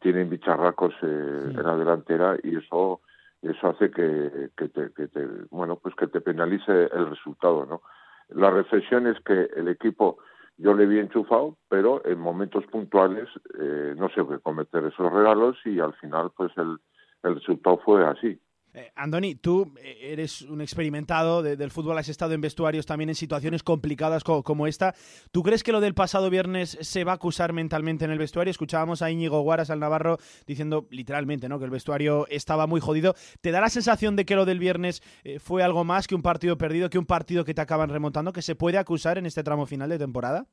tienen 0.00 0.30
bicharracos 0.30 0.94
eh, 1.02 1.52
en 1.54 1.62
la 1.62 1.76
delantera 1.76 2.38
y 2.42 2.56
eso 2.56 3.02
eso 3.42 3.68
hace 3.68 3.90
que, 3.90 4.48
que, 4.56 4.68
te, 4.70 4.94
que 4.94 5.08
te 5.08 5.26
bueno 5.50 5.76
pues 5.76 5.94
que 5.94 6.06
te 6.06 6.22
penalice 6.22 6.72
el 6.72 7.10
resultado 7.10 7.66
no 7.66 7.82
la 8.30 8.50
reflexión 8.50 9.06
es 9.08 9.20
que 9.20 9.50
el 9.54 9.68
equipo 9.68 10.16
yo 10.56 10.72
le 10.72 10.86
vi 10.86 10.98
enchufado 10.98 11.58
pero 11.68 12.00
en 12.06 12.18
momentos 12.18 12.64
puntuales 12.68 13.28
eh, 13.60 13.94
no 13.94 14.08
se 14.08 14.24
puede 14.24 14.40
cometer 14.40 14.86
esos 14.86 15.12
regalos 15.12 15.58
y 15.66 15.80
al 15.80 15.92
final 15.96 16.30
pues 16.34 16.50
el 16.56 16.78
el 17.24 17.34
resultado 17.34 17.76
fue 17.84 18.06
así 18.06 18.40
eh, 18.74 18.90
Andoni, 18.96 19.34
tú 19.34 19.74
eh, 19.76 20.12
eres 20.12 20.42
un 20.42 20.62
experimentado 20.62 21.42
de, 21.42 21.56
del 21.56 21.70
fútbol, 21.70 21.98
has 21.98 22.08
estado 22.08 22.32
en 22.32 22.40
vestuarios 22.40 22.86
también 22.86 23.10
en 23.10 23.14
situaciones 23.14 23.62
complicadas 23.62 24.24
co 24.24 24.42
como 24.42 24.66
esta. 24.66 24.94
¿Tú 25.30 25.42
crees 25.42 25.62
que 25.62 25.72
lo 25.72 25.80
del 25.80 25.94
pasado 25.94 26.30
viernes 26.30 26.78
se 26.80 27.04
va 27.04 27.12
a 27.12 27.16
acusar 27.16 27.52
mentalmente 27.52 28.06
en 28.06 28.10
el 28.10 28.18
vestuario? 28.18 28.50
Escuchábamos 28.50 29.02
a 29.02 29.10
Íñigo 29.10 29.40
Guaras, 29.42 29.68
al 29.68 29.80
Navarro, 29.80 30.16
diciendo 30.46 30.86
literalmente 30.90 31.48
¿no? 31.48 31.58
que 31.58 31.66
el 31.66 31.70
vestuario 31.70 32.26
estaba 32.28 32.66
muy 32.66 32.80
jodido. 32.80 33.14
¿Te 33.42 33.50
da 33.50 33.60
la 33.60 33.68
sensación 33.68 34.16
de 34.16 34.24
que 34.24 34.36
lo 34.36 34.46
del 34.46 34.58
viernes 34.58 35.02
eh, 35.24 35.38
fue 35.38 35.62
algo 35.62 35.84
más 35.84 36.06
que 36.06 36.14
un 36.14 36.22
partido 36.22 36.56
perdido, 36.56 36.88
que 36.88 36.98
un 36.98 37.06
partido 37.06 37.44
que 37.44 37.52
te 37.52 37.60
acaban 37.60 37.90
remontando, 37.90 38.32
que 38.32 38.42
se 38.42 38.54
puede 38.54 38.78
acusar 38.78 39.18
en 39.18 39.26
este 39.26 39.42
tramo 39.42 39.66
final 39.66 39.90
de 39.90 39.98
temporada? 39.98 40.46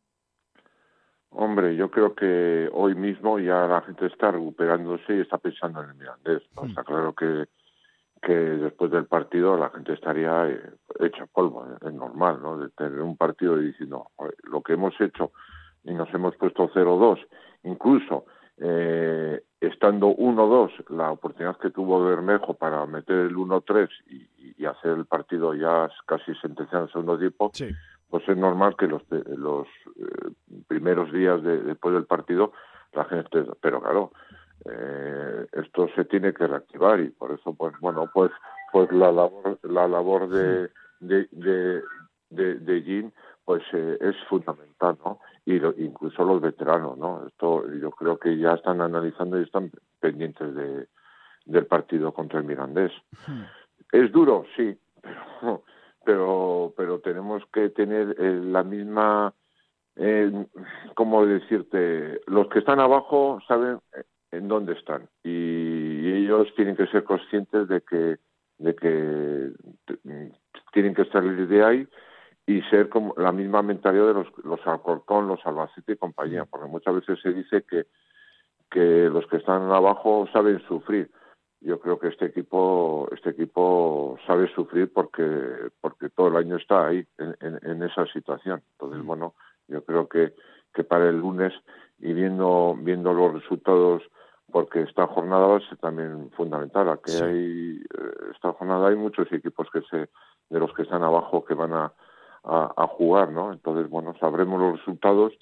Hombre, 1.31 1.75
yo 1.75 1.89
creo 1.89 2.15
que 2.15 2.69
hoy 2.73 2.95
mismo 2.95 3.39
ya 3.39 3.67
la 3.67 3.81
gente 3.81 4.07
está 4.07 4.31
recuperándose 4.31 5.15
y 5.15 5.21
está 5.21 5.37
pensando 5.37 5.81
en 5.83 5.91
el 5.91 5.95
Mirandés. 5.95 6.41
¿no? 6.55 6.65
Está 6.65 6.83
claro 6.83 7.13
que 7.13 7.45
que 8.21 8.33
después 8.33 8.91
del 8.91 9.05
partido 9.05 9.57
la 9.57 9.69
gente 9.69 9.93
estaría 9.93 10.47
eh, 10.49 10.61
hecha 10.99 11.25
polvo, 11.25 11.65
es 11.81 11.93
normal, 11.93 12.39
¿no? 12.41 12.57
De 12.57 12.69
tener 12.69 13.01
un 13.01 13.17
partido 13.17 13.59
y 13.59 13.67
diciendo, 13.67 14.07
lo 14.43 14.61
que 14.61 14.73
hemos 14.73 14.99
hecho 14.99 15.31
y 15.83 15.93
nos 15.93 16.13
hemos 16.13 16.35
puesto 16.35 16.69
0-2, 16.69 17.19
incluso 17.63 18.25
eh, 18.57 19.41
estando 19.61 20.09
1-2, 20.15 20.89
la 20.89 21.11
oportunidad 21.11 21.57
que 21.57 21.71
tuvo 21.71 22.03
Bermejo 22.03 22.53
para 22.53 22.85
meter 22.85 23.17
el 23.17 23.35
1-3 23.35 23.89
y, 24.07 24.27
y, 24.57 24.65
hacer 24.65 24.91
el 24.91 25.05
partido 25.05 25.53
ya 25.53 25.89
casi 26.05 26.35
sentenciado 26.35 26.83
en 26.83 26.87
el 26.87 26.91
segundo 26.91 27.17
tiempo, 27.17 27.51
sí. 27.53 27.69
pues 28.09 28.27
es 28.27 28.37
normal 28.37 28.75
que 28.77 28.87
los, 28.87 29.01
los 29.09 29.67
eh, 29.95 30.31
primeros 30.67 31.11
días 31.13 31.41
de, 31.41 31.61
después 31.61 31.93
del 31.93 32.05
partido 32.05 32.51
la 32.93 33.05
gente, 33.05 33.45
pero 33.61 33.81
claro, 33.81 34.11
eh, 34.65 35.47
esto 35.53 35.87
se 35.95 36.05
tiene 36.05 36.33
que 36.33 36.47
reactivar 36.47 36.99
y 36.99 37.09
por 37.09 37.31
eso 37.31 37.53
pues 37.53 37.73
bueno 37.79 38.09
pues 38.13 38.31
pues 38.71 38.91
la 38.91 39.11
labor 39.11 39.57
la 39.63 39.87
labor 39.87 40.29
de 40.29 40.69
de 40.99 41.27
de 41.31 41.81
de, 42.29 42.55
de 42.55 42.83
Jean 42.83 43.13
pues 43.45 43.63
eh, 43.73 43.97
es 44.01 44.15
fundamental 44.27 44.97
no 45.03 45.19
y 45.45 45.59
lo, 45.59 45.73
incluso 45.77 46.23
los 46.23 46.41
veteranos 46.41 46.97
no 46.97 47.25
esto 47.27 47.71
yo 47.73 47.91
creo 47.91 48.19
que 48.19 48.37
ya 48.37 48.53
están 48.53 48.81
analizando 48.81 49.39
y 49.39 49.43
están 49.43 49.71
pendientes 49.99 50.53
de 50.55 50.87
del 51.45 51.65
partido 51.65 52.13
contra 52.13 52.39
el 52.39 52.45
Mirandés. 52.45 52.91
Hmm. 53.25 53.43
es 53.91 54.11
duro 54.11 54.45
sí 54.55 54.77
pero 55.41 55.63
pero 56.05 56.73
pero 56.75 56.99
tenemos 56.99 57.43
que 57.53 57.69
tener 57.69 58.15
eh, 58.19 58.41
la 58.43 58.63
misma 58.63 59.33
eh, 59.95 60.31
cómo 60.95 61.25
decirte 61.25 62.21
los 62.27 62.47
que 62.49 62.59
están 62.59 62.79
abajo 62.79 63.39
saben 63.47 63.79
en 64.31 64.47
dónde 64.47 64.73
están 64.73 65.09
y 65.23 66.11
ellos 66.11 66.47
tienen 66.55 66.75
que 66.75 66.87
ser 66.87 67.03
conscientes 67.03 67.67
de 67.67 67.81
que 67.81 68.17
de 68.59 68.75
que 68.75 69.51
tienen 70.73 70.93
que 70.93 71.05
salir 71.05 71.47
de 71.47 71.63
ahí 71.63 71.87
y 72.49 72.61
ser 72.63 72.89
como 72.89 73.13
la 73.15 73.31
misma 73.31 73.61
mentalidad 73.61 74.07
de 74.07 74.13
los, 74.15 74.27
los 74.43 74.59
Alcorcón, 74.65 75.27
los 75.27 75.45
Albacete 75.45 75.93
y 75.93 75.97
compañía, 75.97 76.45
porque 76.45 76.67
muchas 76.67 76.95
veces 76.95 77.19
se 77.21 77.31
dice 77.31 77.63
que, 77.63 77.85
que 78.71 79.07
los 79.09 79.27
que 79.27 79.37
están 79.37 79.71
abajo 79.71 80.27
saben 80.33 80.59
sufrir. 80.67 81.11
Yo 81.61 81.79
creo 81.79 81.99
que 81.99 82.07
este 82.07 82.25
equipo, 82.25 83.07
este 83.11 83.31
equipo 83.31 84.17
sabe 84.25 84.51
sufrir 84.55 84.91
porque, 84.91 85.69
porque 85.79 86.09
todo 86.09 86.29
el 86.29 86.37
año 86.37 86.55
está 86.55 86.87
ahí, 86.87 87.05
en, 87.19 87.35
en, 87.39 87.83
esa 87.83 88.07
situación. 88.07 88.63
Entonces, 88.71 89.05
bueno, 89.05 89.35
yo 89.67 89.83
creo 89.83 90.09
que, 90.09 90.33
que 90.73 90.83
para 90.83 91.09
el 91.09 91.19
lunes 91.19 91.53
y 91.99 92.13
viendo, 92.13 92.75
viendo 92.79 93.13
los 93.13 93.33
resultados 93.33 94.01
porque 94.51 94.81
esta 94.81 95.07
jornada 95.07 95.47
va 95.47 95.57
a 95.57 95.69
ser 95.69 95.77
también 95.77 96.29
fundamental. 96.31 96.89
Aquí 96.89 97.11
hay, 97.11 97.77
eh, 97.81 98.31
esta 98.33 98.53
jornada 98.53 98.89
hay 98.89 98.95
muchos 98.95 99.31
equipos 99.31 99.67
que 99.71 99.81
se, 99.89 100.09
de 100.49 100.59
los 100.59 100.73
que 100.73 100.83
están 100.83 101.03
abajo 101.03 101.45
que 101.45 101.53
van 101.53 101.73
a, 101.73 101.93
a, 102.43 102.73
a 102.75 102.87
jugar, 102.87 103.31
¿no? 103.31 103.51
Entonces, 103.51 103.89
bueno, 103.89 104.13
sabremos 104.19 104.59
los 104.59 104.77
resultados 104.79 105.33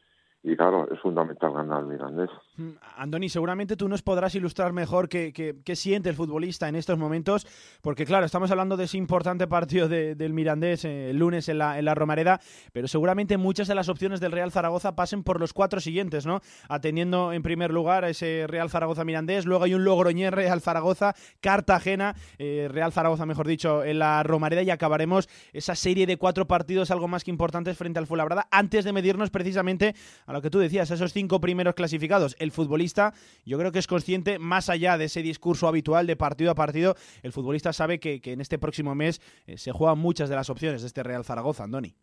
y 0.48 0.56
claro, 0.56 0.88
es 0.90 0.98
fundamental 1.02 1.52
ganar 1.52 1.80
al 1.80 1.88
Mirandés. 1.88 2.30
Mm, 2.56 2.70
Andoni, 2.96 3.28
seguramente 3.28 3.76
tú 3.76 3.90
nos 3.90 4.02
podrás 4.02 4.34
ilustrar 4.34 4.72
mejor 4.72 5.10
qué, 5.10 5.34
qué, 5.34 5.76
siente 5.76 6.08
el 6.08 6.16
futbolista 6.16 6.70
en 6.70 6.76
estos 6.76 6.98
momentos, 6.98 7.46
porque 7.82 8.06
claro, 8.06 8.26
estamos 8.26 8.50
hablando 8.50 8.78
de 8.78 8.86
ese 8.86 8.98
importante 8.98 9.46
partido 9.48 9.90
del 9.90 10.34
Mirandés 10.34 10.86
eh, 10.86 11.10
el 11.10 11.18
lunes 11.18 11.50
en 11.50 11.58
la, 11.58 11.78
en 11.78 11.84
la 11.84 11.96
Romareda, 11.96 12.40
pero 12.72 12.88
seguramente 12.88 13.36
muchas 13.36 13.68
de 13.68 13.76
las 13.76 13.90
opciones 13.90 14.22
del 14.22 14.32
Real 14.32 14.52
Zaragoza 14.52 14.96
pasen 14.96 15.22
por 15.22 15.42
los 15.42 15.52
cuatro 15.52 15.82
siguientes, 15.82 16.26
¿no? 16.26 16.40
Atendiendo 16.70 17.34
en 17.34 17.44
primer 17.44 17.74
lugar 17.74 18.06
a 18.06 18.10
ese 18.10 18.46
Real 18.48 18.70
Zaragoza-Mirandés, 18.70 19.46
luego 19.46 19.66
hay 19.66 19.74
un 19.74 19.84
Logroñés 19.84 20.34
Real 20.34 20.62
Zaragoza, 20.62 21.14
Cartagena, 21.42 22.16
eh, 22.38 22.70
Real 22.72 22.94
Zaragoza, 22.94 23.26
mejor 23.26 23.48
dicho, 23.48 23.84
en 23.84 24.00
la 24.00 24.24
Romareda 24.24 24.62
y 24.62 24.70
acabaremos 24.70 25.28
esa 25.52 25.76
serie 25.76 26.08
de 26.08 26.16
cuatro 26.16 26.48
partidos 26.48 26.90
algo 26.90 27.10
más 27.10 27.26
que 27.26 27.32
importantes 27.32 27.78
frente 27.78 28.00
al 28.00 28.08
Fuenlabrada 28.08 28.48
antes 28.50 28.86
de 28.86 28.94
medirnos 28.94 29.30
precisamente 29.30 29.94
a 30.26 30.37
lo 30.38 30.42
que 30.42 30.52
tú 30.52 30.60
decías, 30.60 30.92
esos 30.92 31.14
cinco 31.14 31.42
primeros 31.42 31.74
clasificados. 31.74 32.36
El 32.40 32.52
futbolista, 32.52 33.14
yo 33.44 33.58
creo 33.58 33.72
que 33.72 33.80
es 33.80 33.88
consciente, 33.88 34.38
más 34.38 34.70
allá 34.70 34.96
de 34.98 35.06
ese 35.06 35.24
discurso 35.24 35.68
habitual 35.68 36.06
de 36.06 36.16
partido 36.16 36.52
a 36.52 36.56
partido, 36.56 36.94
el 37.24 37.32
futbolista 37.32 37.74
sabe 37.74 38.00
que, 38.00 38.22
en 38.24 38.40
este 38.40 38.60
próximo 38.60 38.94
mes 38.94 39.20
eh, 39.48 39.58
se 39.58 39.72
juegan 39.72 39.98
muchas 39.98 40.30
de 40.30 40.36
las 40.36 40.52
opciones 40.52 40.82
de 40.82 40.88
este 40.88 41.02
Real 41.02 41.24
Zaragoza, 41.24 41.64
Andoni. 41.64 41.96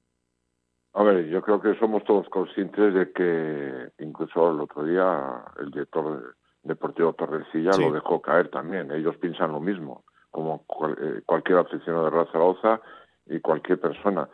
A 0.94 1.02
ver, 1.04 1.28
yo 1.28 1.42
creo 1.42 1.60
que 1.60 1.78
somos 1.78 2.02
todos 2.02 2.28
conscientes 2.28 2.92
de 2.92 3.12
que 3.12 3.90
incluso 4.00 4.50
el 4.50 4.60
otro 4.60 4.84
día 4.84 5.44
el 5.60 5.70
director 5.70 6.34
deportivo 6.64 7.12
Torrecilla 7.12 7.70
lo 7.78 7.92
dejó 7.92 8.20
caer 8.20 8.48
también. 8.48 8.90
Ellos 8.90 9.16
piensan 9.18 9.52
lo 9.52 9.60
mismo, 9.60 10.04
como 10.32 10.64
eh, 11.00 11.22
cualquier 11.24 11.58
aficionado 11.58 12.06
de 12.06 12.10
Real 12.10 12.28
Zaragoza 12.32 12.80
y 13.26 13.38
cualquier 13.38 13.80
persona 13.80 14.28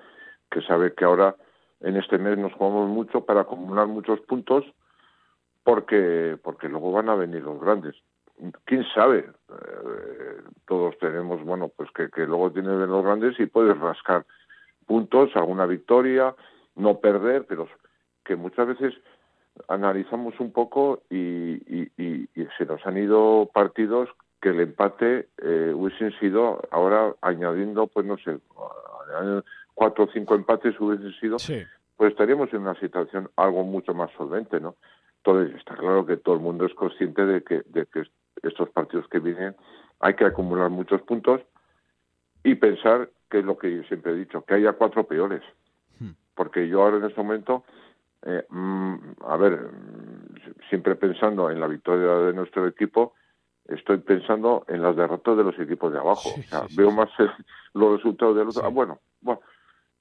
que 0.50 0.62
sabe 0.62 0.94
que 0.94 1.04
ahora 1.04 1.36
en 1.80 1.96
este 1.96 2.18
mes 2.18 2.38
nos 2.38 2.52
jugamos 2.52 2.88
mucho 2.88 3.24
para 3.24 3.42
acumular 3.42 3.86
muchos 3.86 4.20
puntos 4.20 4.64
porque 5.64 6.38
porque 6.42 6.68
luego 6.68 6.92
van 6.92 7.08
a 7.08 7.14
venir 7.14 7.42
los 7.42 7.60
grandes. 7.60 7.94
Quién 8.64 8.84
sabe 8.94 9.18
eh, 9.50 10.42
todos 10.66 10.98
tenemos 10.98 11.44
bueno 11.44 11.68
pues 11.68 11.90
que, 11.92 12.08
que 12.10 12.26
luego 12.26 12.50
tienen 12.50 12.86
los 12.86 13.04
grandes 13.04 13.38
y 13.38 13.46
puedes 13.46 13.78
rascar 13.78 14.24
puntos 14.86 15.30
alguna 15.34 15.66
victoria 15.66 16.34
no 16.76 16.98
perder 16.98 17.44
pero 17.46 17.68
que 18.24 18.36
muchas 18.36 18.66
veces 18.68 18.94
analizamos 19.68 20.38
un 20.40 20.52
poco 20.52 21.02
y, 21.10 21.16
y, 21.16 21.90
y, 21.98 22.28
se 22.56 22.64
nos 22.64 22.84
han 22.86 22.96
ido 22.96 23.50
partidos 23.52 24.08
que 24.40 24.50
el 24.50 24.60
empate 24.60 25.28
eh, 25.38 25.72
hubiesen 25.74 26.12
sido 26.18 26.62
ahora 26.70 27.14
añadiendo 27.20 27.88
pues 27.88 28.06
no 28.06 28.16
sé 28.18 28.38
cuatro 29.74 30.04
o 30.04 30.08
cinco 30.12 30.34
empates 30.34 30.78
hubiesen 30.80 31.12
sido, 31.20 31.36
pues 31.96 32.12
estaríamos 32.12 32.52
en 32.52 32.62
una 32.62 32.78
situación 32.80 33.30
algo 33.36 33.64
mucho 33.64 33.94
más 33.94 34.10
solvente, 34.12 34.60
¿no? 34.60 34.76
Entonces 35.18 35.56
está 35.56 35.76
claro 35.76 36.06
que 36.06 36.16
todo 36.16 36.34
el 36.34 36.40
mundo 36.40 36.64
es 36.64 36.74
consciente 36.74 37.26
de 37.26 37.42
que, 37.42 37.62
de 37.66 37.86
que 37.86 38.04
estos 38.42 38.70
partidos 38.70 39.06
que 39.08 39.18
vienen 39.18 39.54
hay 40.00 40.14
que 40.14 40.24
acumular 40.24 40.70
muchos 40.70 41.02
puntos 41.02 41.42
y 42.42 42.54
pensar 42.54 43.10
que 43.30 43.40
es 43.40 43.44
lo 43.44 43.58
que 43.58 43.76
yo 43.76 43.82
siempre 43.84 44.12
he 44.12 44.16
dicho, 44.16 44.42
que 44.44 44.54
haya 44.54 44.72
cuatro 44.72 45.04
peores. 45.04 45.42
Hmm. 45.98 46.12
Porque 46.34 46.66
yo 46.68 46.82
ahora 46.82 46.96
en 46.96 47.04
este 47.04 47.22
momento, 47.22 47.64
eh, 48.22 48.44
mm, 48.48 48.94
a 49.26 49.36
ver, 49.36 49.70
siempre 50.68 50.96
pensando 50.96 51.50
en 51.50 51.60
la 51.60 51.66
victoria 51.66 52.26
de 52.26 52.32
nuestro 52.32 52.66
equipo, 52.66 53.14
estoy 53.66 53.98
pensando 53.98 54.64
en 54.68 54.82
las 54.82 54.96
derrotas 54.96 55.36
de 55.36 55.44
los 55.44 55.58
equipos 55.58 55.92
de 55.92 55.98
abajo. 55.98 56.30
o 56.38 56.42
sea, 56.42 56.62
veo 56.76 56.90
más 56.90 57.10
los 57.74 57.96
resultados 57.96 58.36
de 58.36 58.44
los... 58.44 58.56
Ah, 58.58 58.68
bueno, 58.68 58.98
bueno, 59.20 59.42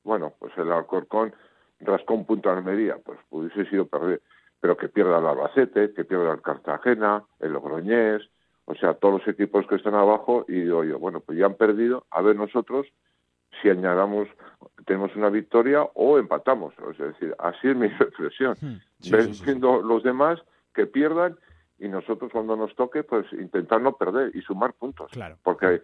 bueno, 0.10 0.34
pues 0.40 0.52
el 0.58 0.72
Alcorcón 0.72 1.36
rascó 1.82 2.16
un 2.16 2.26
punto 2.26 2.50
a 2.50 2.58
Almería, 2.58 2.98
pues 2.98 3.20
hubiese 3.30 3.70
sido 3.70 3.86
perder, 3.86 4.24
pero 4.60 4.76
que 4.76 4.90
pierda 4.90 5.20
el 5.20 5.26
Albacete, 5.28 5.94
que 5.94 6.04
pierda 6.04 6.34
el 6.34 6.42
Cartagena, 6.42 7.24
el 7.40 7.54
Logroñés, 7.54 8.28
o 8.66 8.74
sea, 8.74 8.96
todos 8.96 9.20
los 9.20 9.28
equipos 9.28 9.68
que 9.68 9.76
están 9.76 9.94
abajo, 9.94 10.46
y 10.48 10.62
digo 10.62 10.84
yo, 10.84 10.98
bueno, 10.98 11.20
pues 11.20 11.38
ya 11.38 11.46
han 11.46 11.54
perdido, 11.54 12.08
a 12.10 12.24
ver 12.24 12.36
nosotros 12.36 12.88
si 13.62 13.70
añadamos, 13.70 14.28
tenemos 14.88 15.16
una 15.16 15.30
victoria 15.30 15.84
o 15.94 16.18
empatamos, 16.18 16.74
es 16.92 16.98
decir, 16.98 17.36
así 17.38 17.68
es 17.68 17.76
mi 17.76 17.88
reflexión, 18.00 18.56
viendo 19.46 19.84
los 19.84 20.02
demás 20.02 20.40
que 20.74 20.88
pierdan 20.88 21.38
y 21.78 21.88
nosotros 21.88 22.32
cuando 22.32 22.56
nos 22.56 22.76
toque, 22.76 23.04
pues 23.04 23.32
intentar 23.34 23.80
no 23.80 23.94
perder 23.94 24.36
y 24.36 24.42
sumar 24.42 24.74
puntos, 24.74 25.12
claro. 25.12 25.38
porque 25.44 25.84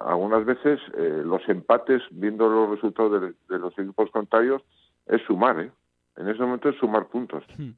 algunas 0.00 0.44
veces 0.44 0.80
eh, 0.96 1.22
los 1.24 1.46
empates, 1.48 2.02
viendo 2.10 2.48
los 2.48 2.70
resultados 2.70 3.34
de, 3.48 3.58
los 3.58 3.78
equipos 3.78 4.10
contrarios, 4.10 4.62
es 5.06 5.22
sumar, 5.22 5.60
¿eh? 5.60 5.70
En 6.16 6.28
ese 6.28 6.40
momento 6.40 6.68
es 6.68 6.76
sumar 6.76 7.06
puntos. 7.06 7.44
Hmm. 7.58 7.72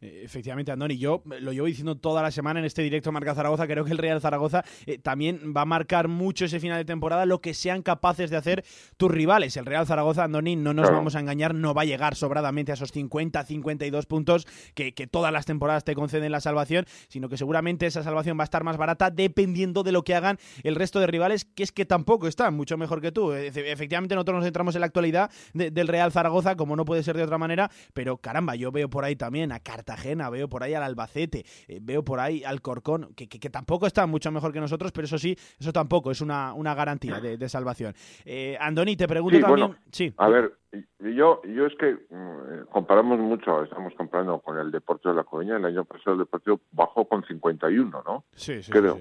Eh, 0.00 0.22
efectivamente, 0.24 0.70
Andoni, 0.70 0.96
yo 0.96 1.22
lo 1.40 1.52
llevo 1.52 1.66
diciendo 1.66 1.96
toda 1.96 2.22
la 2.22 2.30
semana 2.30 2.60
en 2.60 2.66
este 2.66 2.82
directo 2.82 3.10
Marca 3.10 3.34
Zaragoza, 3.34 3.66
creo 3.66 3.84
que 3.84 3.90
el 3.90 3.98
Real 3.98 4.20
Zaragoza 4.20 4.64
eh, 4.86 4.98
también 4.98 5.52
va 5.56 5.62
a 5.62 5.64
marcar 5.64 6.06
mucho 6.06 6.44
ese 6.44 6.60
final 6.60 6.78
de 6.78 6.84
temporada 6.84 7.26
lo 7.26 7.40
que 7.40 7.52
sean 7.52 7.82
capaces 7.82 8.30
de 8.30 8.36
hacer 8.36 8.64
tus 8.96 9.10
rivales. 9.10 9.56
El 9.56 9.66
Real 9.66 9.86
Zaragoza, 9.86 10.24
Andoni, 10.24 10.54
no 10.54 10.72
nos 10.72 10.90
vamos 10.90 11.16
a 11.16 11.20
engañar, 11.20 11.54
no 11.54 11.74
va 11.74 11.82
a 11.82 11.84
llegar 11.84 12.14
sobradamente 12.14 12.70
a 12.70 12.74
esos 12.74 12.92
50, 12.92 13.42
52 13.44 14.06
puntos 14.06 14.46
que, 14.74 14.92
todas 15.10 15.32
las 15.32 15.46
temporadas 15.46 15.84
te 15.84 15.94
conceden 15.94 16.30
la 16.30 16.40
salvación, 16.40 16.84
sino 17.08 17.28
que 17.28 17.36
seguramente 17.36 17.86
esa 17.86 18.02
salvación 18.02 18.38
va 18.38 18.42
a 18.42 18.44
estar 18.44 18.62
más 18.62 18.76
barata 18.76 19.10
dependiendo 19.10 19.82
de 19.82 19.92
lo 19.92 20.02
que 20.02 20.14
hagan 20.14 20.38
el 20.62 20.74
resto 20.74 21.00
de 21.00 21.06
rivales, 21.06 21.44
que 21.44 21.62
es 21.62 21.72
que 21.72 21.86
tampoco 21.86 22.28
están 22.28 22.54
mucho 22.54 22.76
mejor 22.76 23.00
que 23.00 23.10
tú. 23.10 23.32
Efectivamente, 23.32 24.14
nosotros 24.14 24.36
nos 24.36 24.44
centramos 24.44 24.74
en 24.74 24.80
la 24.80 24.86
actualidad 24.86 25.30
del 25.54 25.88
Real 25.88 26.12
Zaragoza, 26.12 26.56
como 26.56 26.76
no 26.76 26.84
puede 26.84 27.02
ser 27.02 27.16
de 27.16 27.22
otra 27.22 27.38
manera, 27.38 27.70
pero 27.94 28.18
caramba, 28.18 28.54
yo 28.54 28.70
veo 28.70 28.88
por 28.90 29.04
ahí 29.04 29.16
también 29.16 29.50
a 29.52 29.60
Carta 29.60 29.87
Cartagena, 29.88 30.28
veo 30.28 30.48
por 30.48 30.62
ahí 30.62 30.74
al 30.74 30.82
Albacete, 30.82 31.44
eh, 31.66 31.78
veo 31.80 32.04
por 32.04 32.20
ahí 32.20 32.44
al 32.44 32.60
Corcón, 32.60 33.08
que, 33.16 33.26
que, 33.26 33.50
tampoco 33.50 33.86
está 33.86 34.06
mucho 34.06 34.30
mejor 34.30 34.52
que 34.52 34.60
nosotros, 34.60 34.92
pero 34.92 35.06
eso 35.06 35.16
sí, 35.16 35.34
eso 35.58 35.72
tampoco 35.72 36.10
es 36.10 36.20
una, 36.20 36.52
una 36.52 36.74
garantía 36.74 37.20
de, 37.20 37.48
salvación. 37.48 37.94
Eh, 38.26 38.56
Andoni, 38.60 38.96
te 38.96 39.08
pregunto 39.08 39.40
también. 39.40 39.76
sí. 39.90 40.12
A 40.18 40.28
ver, 40.28 40.52
yo, 40.98 41.40
yo 41.42 41.66
es 41.66 41.74
que 41.76 41.94
mm, 42.10 42.66
comparamos 42.70 43.18
mucho, 43.18 43.62
estamos 43.62 43.94
comparando 43.94 44.38
con 44.40 44.58
el 44.58 44.70
Deportivo 44.70 45.14
de 45.14 45.16
la 45.16 45.24
Coruña, 45.24 45.56
el 45.56 45.64
año 45.64 45.84
pasado 45.84 46.12
el 46.12 46.18
Deportivo 46.18 46.60
bajó 46.72 47.06
con 47.08 47.24
51, 47.24 48.02
¿no? 48.04 48.24
Sí, 48.34 48.62
sí. 48.62 48.70
Creo. 48.70 49.00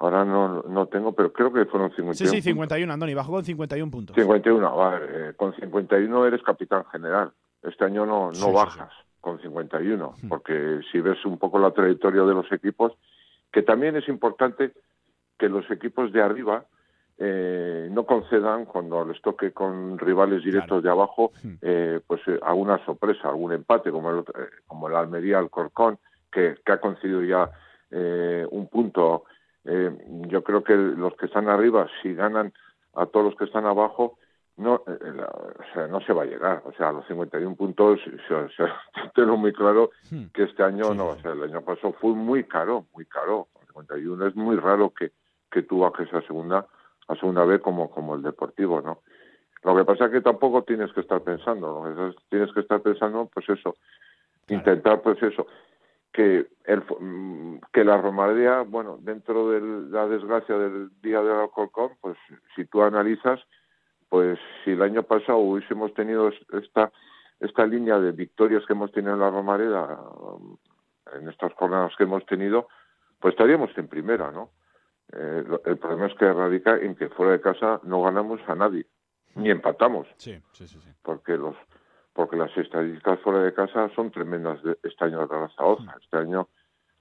Ahora 0.00 0.24
no, 0.24 0.62
no 0.62 0.86
tengo, 0.88 1.12
pero 1.12 1.32
creo 1.32 1.52
que 1.52 1.64
fueron 1.66 1.90
51. 1.90 2.14
Sí, 2.14 2.26
sí, 2.26 2.42
51, 2.42 2.92
Andoni, 2.92 3.14
bajó 3.14 3.32
con 3.32 3.44
51 3.44 3.90
puntos. 3.90 4.16
51, 4.16 4.82
a 4.82 4.90
ver, 4.90 5.10
eh, 5.14 5.34
con 5.36 5.54
51 5.54 6.26
eres 6.26 6.42
capitán 6.42 6.84
general. 6.86 7.32
Este 7.62 7.84
año 7.84 8.04
no, 8.04 8.30
no 8.32 8.52
bajas 8.52 8.90
con 9.26 9.40
51, 9.40 10.14
hmm. 10.22 10.28
porque 10.28 10.82
si 10.92 11.00
ves 11.00 11.24
un 11.24 11.36
poco 11.36 11.58
la 11.58 11.72
trayectoria 11.72 12.22
de 12.22 12.32
los 12.32 12.52
equipos, 12.52 12.92
que 13.50 13.62
también 13.62 13.96
es 13.96 14.08
importante 14.08 14.70
que 15.36 15.48
los 15.48 15.68
equipos 15.68 16.12
de 16.12 16.22
arriba 16.22 16.64
eh, 17.18 17.88
no 17.90 18.06
concedan 18.06 18.66
cuando 18.66 19.04
les 19.04 19.20
toque 19.20 19.50
con 19.50 19.98
rivales 19.98 20.44
directos 20.44 20.80
de 20.80 20.90
abajo, 20.90 21.32
hmm. 21.42 21.54
eh, 21.60 22.00
pues 22.06 22.20
eh, 22.28 22.38
alguna 22.40 22.78
sorpresa, 22.84 23.28
algún 23.28 23.52
empate, 23.52 23.90
como 23.90 24.10
el, 24.10 24.24
como 24.64 24.86
el 24.86 24.94
Almería, 24.94 25.40
el 25.40 25.50
Corcón, 25.50 25.98
que, 26.30 26.54
que 26.64 26.72
ha 26.72 26.78
concedido 26.78 27.24
ya 27.24 27.50
un 28.50 28.68
punto. 28.68 29.24
yo 29.64 30.44
creo 30.44 30.62
que 30.62 30.74
los 30.74 31.16
que 31.16 31.26
están 31.26 31.48
arriba, 31.48 31.88
si 32.02 32.14
ganan 32.14 32.52
a 32.94 33.06
todos 33.06 33.26
los 33.26 33.36
que 33.36 33.44
están 33.44 33.64
abajo, 33.64 34.18
no, 34.56 34.76
eh, 34.86 34.98
eh, 35.04 35.20
o 35.20 35.74
sea, 35.74 35.86
no 35.86 36.00
se 36.00 36.12
va 36.12 36.22
a 36.22 36.26
llegar. 36.26 36.62
O 36.64 36.72
sea, 36.72 36.88
a 36.88 36.92
los 36.92 37.06
51 37.06 37.56
puntos, 37.56 38.00
o 38.30 38.48
sea, 38.50 38.74
tengo 39.14 39.36
muy 39.36 39.52
claro 39.52 39.90
hmm. 40.10 40.26
que 40.32 40.44
este 40.44 40.62
año 40.62 40.94
no, 40.94 41.08
o 41.08 41.18
sea, 41.20 41.32
el 41.32 41.42
año 41.42 41.62
pasado 41.62 41.92
fue 42.00 42.12
muy 42.12 42.44
caro, 42.44 42.86
muy 42.94 43.04
caro. 43.06 43.48
51 43.68 44.26
es 44.26 44.36
muy 44.36 44.56
raro 44.56 44.90
que, 44.90 45.12
que 45.50 45.62
tú 45.62 45.80
bajes 45.80 46.12
a 46.14 46.22
segunda, 46.22 46.66
a 47.08 47.16
segunda 47.16 47.44
vez 47.44 47.60
como, 47.60 47.90
como 47.90 48.14
el 48.14 48.22
Deportivo, 48.22 48.80
¿no? 48.80 49.00
Lo 49.62 49.76
que 49.76 49.84
pasa 49.84 50.06
es 50.06 50.12
que 50.12 50.20
tampoco 50.20 50.62
tienes 50.62 50.92
que 50.92 51.00
estar 51.00 51.20
pensando, 51.22 51.82
¿no? 51.82 52.14
tienes 52.28 52.52
que 52.52 52.60
estar 52.60 52.80
pensando, 52.80 53.28
pues 53.34 53.48
eso, 53.48 53.74
intentar, 54.48 55.02
pues 55.02 55.20
eso, 55.22 55.46
que 56.12 56.46
el, 56.64 56.82
mm, 57.00 57.58
que 57.72 57.84
la 57.84 58.00
Romaría, 58.00 58.62
bueno, 58.62 58.98
dentro 59.00 59.50
de 59.50 59.90
la 59.90 60.06
desgracia 60.06 60.56
del 60.56 60.90
día 61.02 61.20
del 61.20 61.32
Alcorcón, 61.32 61.92
pues 62.00 62.16
si 62.54 62.64
tú 62.66 62.82
analizas, 62.82 63.40
pues 64.08 64.38
si 64.64 64.72
el 64.72 64.82
año 64.82 65.02
pasado 65.02 65.38
hubiésemos 65.38 65.92
tenido 65.94 66.30
esta 66.52 66.92
esta 67.40 67.66
línea 67.66 67.98
de 67.98 68.12
victorias 68.12 68.64
que 68.66 68.72
hemos 68.72 68.92
tenido 68.92 69.14
en 69.14 69.20
la 69.20 69.30
Romareda 69.30 69.98
en 71.14 71.28
estas 71.28 71.52
jornadas 71.54 71.92
que 71.96 72.04
hemos 72.04 72.24
tenido, 72.26 72.68
pues 73.20 73.32
estaríamos 73.32 73.70
en 73.76 73.88
primera, 73.88 74.30
¿no? 74.32 74.50
Eh, 75.12 75.44
el 75.66 75.76
problema 75.76 76.06
es 76.06 76.14
que 76.14 76.32
radica 76.32 76.76
en 76.76 76.96
que 76.96 77.08
fuera 77.10 77.32
de 77.32 77.40
casa 77.40 77.80
no 77.84 78.02
ganamos 78.02 78.40
a 78.48 78.54
nadie, 78.54 78.86
ni 79.34 79.50
empatamos. 79.50 80.08
Sí, 80.16 80.40
sí, 80.52 80.66
sí. 80.66 80.78
Porque 81.02 81.36
los 81.36 81.54
porque 82.12 82.36
las 82.36 82.56
estadísticas 82.56 83.20
fuera 83.20 83.40
de 83.40 83.52
casa 83.52 83.90
son 83.94 84.10
tremendas 84.10 84.62
de 84.62 84.78
este 84.82 85.04
año 85.04 85.26
de 85.26 85.38
la 85.38 85.50
Zaragoza. 85.50 85.94
Este 86.02 86.16
año, 86.16 86.48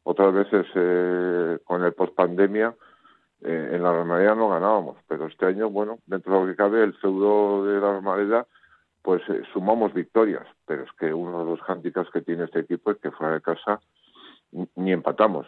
otras 0.03 0.33
veces 0.33 0.67
eh, 0.75 1.57
con 1.63 1.83
el 1.85 1.93
post-pandemia, 1.93 2.75
eh, 3.45 3.69
en 3.73 3.83
la 3.83 3.91
Romareda 3.91 4.35
no 4.35 4.49
ganábamos, 4.49 4.97
pero 5.07 5.27
este 5.27 5.45
año, 5.45 5.69
bueno, 5.69 5.99
dentro 6.07 6.33
de 6.33 6.41
lo 6.41 6.47
que 6.47 6.55
cabe, 6.55 6.83
el 6.83 6.93
feudo 6.95 7.65
de 7.65 7.79
la 7.79 7.93
Romareda, 7.93 8.47
pues 9.01 9.21
eh, 9.29 9.43
sumamos 9.53 9.93
victorias, 9.93 10.45
pero 10.65 10.83
es 10.83 10.91
que 10.99 11.13
uno 11.13 11.39
de 11.39 11.51
los 11.51 11.61
hándicaps 11.61 12.09
que 12.11 12.21
tiene 12.21 12.45
este 12.45 12.61
equipo 12.61 12.91
es 12.91 12.97
que 12.97 13.11
fuera 13.11 13.35
de 13.35 13.41
casa 13.41 13.79
ni 14.75 14.91
empatamos 14.91 15.45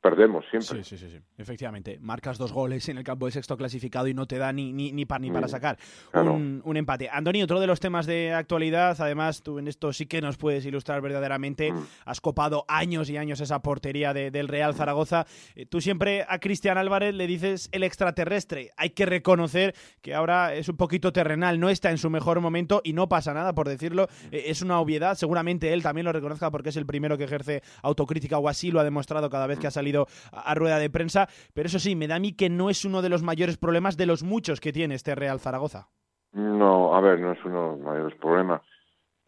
perdemos 0.00 0.44
siempre. 0.50 0.84
Sí, 0.84 0.96
sí, 0.96 1.06
sí, 1.06 1.10
sí, 1.16 1.22
efectivamente. 1.36 1.98
Marcas 2.00 2.38
dos 2.38 2.52
goles 2.52 2.88
en 2.88 2.98
el 2.98 3.04
campo 3.04 3.26
de 3.26 3.32
sexto 3.32 3.56
clasificado 3.56 4.08
y 4.08 4.14
no 4.14 4.26
te 4.26 4.38
da 4.38 4.52
ni, 4.52 4.72
ni, 4.72 4.92
ni, 4.92 5.04
para, 5.04 5.20
ni 5.20 5.30
para 5.30 5.48
sacar 5.48 5.78
un, 6.14 6.62
un, 6.64 6.76
empate. 6.76 7.08
Antonio, 7.10 7.44
otro 7.44 7.60
de 7.60 7.66
los 7.66 7.80
temas 7.80 8.06
de 8.06 8.32
actualidad, 8.32 8.96
además 9.00 9.42
tú 9.42 9.58
en 9.58 9.68
esto 9.68 9.92
sí 9.92 10.06
que 10.06 10.20
nos 10.20 10.36
puedes 10.36 10.64
ilustrar 10.66 11.00
verdaderamente, 11.00 11.72
Mm. 11.72 11.86
has 12.04 12.20
copado 12.20 12.64
años 12.68 13.10
y 13.10 13.16
años 13.16 13.40
esa 13.40 13.60
portería 13.60 14.12
de, 14.12 14.30
del 14.30 14.48
Real 14.48 14.74
Zaragoza. 14.74 15.26
Eh, 15.54 15.66
tú 15.66 15.80
siempre 15.80 16.24
a 16.28 16.38
Cristian 16.38 16.78
Álvarez 16.78 17.14
le 17.14 17.26
dices 17.26 17.68
el 17.72 17.82
extraterrestre. 17.82 18.70
Hay 18.76 18.90
que 18.90 19.06
reconocer 19.06 19.74
que 20.02 20.14
ahora 20.14 20.54
es 20.54 20.68
un 20.68 20.76
poquito 20.76 21.12
terrenal, 21.12 21.60
no 21.60 21.68
está 21.68 21.90
en 21.90 21.98
su 21.98 22.10
mejor 22.10 22.40
momento 22.40 22.80
y 22.84 22.92
no 22.92 23.08
pasa 23.08 23.34
nada 23.34 23.54
por 23.54 23.68
decirlo. 23.68 24.08
Eh, 24.30 24.44
es 24.46 24.62
una 24.62 24.80
obviedad, 24.80 25.16
seguramente 25.16 25.72
él 25.72 25.82
también 25.82 26.04
lo 26.04 26.12
reconozca 26.12 26.50
porque 26.50 26.70
es 26.70 26.76
el 26.76 26.86
primero 26.86 27.18
que 27.18 27.24
ejerce 27.24 27.62
autocrítica 27.82 28.38
o 28.38 28.48
así 28.48 28.70
lo 28.70 28.80
ha 28.80 28.84
demostrado 28.84 29.30
cada 29.30 29.46
vez 29.48 29.58
que 29.58 29.66
ha 29.66 29.70
salido 29.72 30.06
a, 30.32 30.50
a 30.50 30.54
rueda 30.54 30.78
de 30.78 30.90
prensa, 30.90 31.28
pero 31.54 31.66
eso 31.66 31.78
sí, 31.80 31.96
me 31.96 32.06
da 32.06 32.16
a 32.16 32.20
mí 32.20 32.32
que 32.34 32.48
no 32.50 32.70
es 32.70 32.84
uno 32.84 33.02
de 33.02 33.08
los 33.08 33.22
mayores 33.22 33.56
problemas 33.56 33.96
de 33.96 34.06
los 34.06 34.22
muchos 34.22 34.60
que 34.60 34.72
tiene 34.72 34.94
este 34.94 35.14
Real 35.14 35.40
Zaragoza. 35.40 35.88
No, 36.32 36.94
a 36.94 37.00
ver, 37.00 37.18
no 37.20 37.32
es 37.32 37.44
uno 37.44 37.62
de 37.62 37.68
los 37.78 37.80
mayores 37.80 38.14
problemas, 38.18 38.62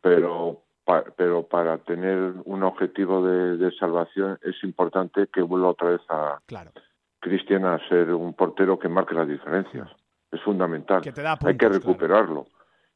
pero 0.00 0.62
pa- 0.84 1.04
pero 1.16 1.46
para 1.46 1.78
tener 1.78 2.34
un 2.44 2.62
objetivo 2.62 3.24
de, 3.26 3.56
de 3.56 3.72
salvación 3.72 4.38
es 4.42 4.62
importante 4.64 5.26
que 5.32 5.42
vuelva 5.42 5.68
otra 5.70 5.90
vez 5.90 6.00
a 6.08 6.38
Claro. 6.46 6.72
Cristian 7.20 7.64
a 7.64 7.78
ser 7.88 8.12
un 8.12 8.34
portero 8.34 8.78
que 8.78 8.88
marque 8.88 9.14
las 9.14 9.28
diferencias. 9.28 9.88
Es 10.30 10.40
fundamental. 10.42 11.02
Que 11.02 11.12
te 11.12 11.22
da 11.22 11.32
Hay 11.32 11.56
que 11.56 11.66
puntos, 11.66 11.72
recuperarlo. 11.84 12.46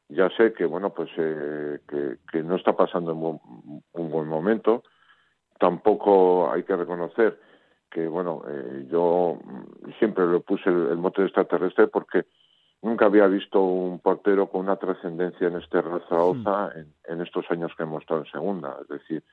Ya 0.09 0.29
sé 0.37 0.53
que 0.53 0.65
bueno, 0.65 0.91
pues 0.93 1.09
eh, 1.17 1.79
que, 1.87 2.17
que 2.31 2.43
no 2.43 2.55
está 2.55 2.73
pasando 2.75 3.11
en 3.11 3.19
buen- 3.19 3.39
un 3.93 4.09
buen 4.11 4.27
momento. 4.27 4.83
Tampoco 5.59 6.51
hay 6.51 6.63
que 6.63 6.75
reconocer 6.75 7.39
que 7.89 8.07
bueno, 8.07 8.41
eh, 8.47 8.87
yo 8.91 9.39
siempre 9.99 10.27
le 10.27 10.41
puse 10.41 10.69
el, 10.69 10.87
el 10.87 10.97
mote 10.97 11.21
de 11.21 11.27
extraterrestre 11.27 11.87
porque 11.87 12.25
nunca 12.81 13.05
había 13.05 13.27
visto 13.27 13.61
un 13.61 13.99
portero 13.99 14.49
con 14.49 14.61
una 14.61 14.75
trascendencia 14.75 15.47
en 15.47 15.55
este 15.55 15.81
Real 15.81 16.03
Zaragoza 16.09 16.71
en, 16.75 16.93
en 17.07 17.21
estos 17.21 17.49
años 17.49 17.71
que 17.75 17.83
hemos 17.83 18.01
estado 18.01 18.21
en 18.21 18.31
segunda. 18.31 18.77
Es 18.81 18.87
decir, 18.89 19.23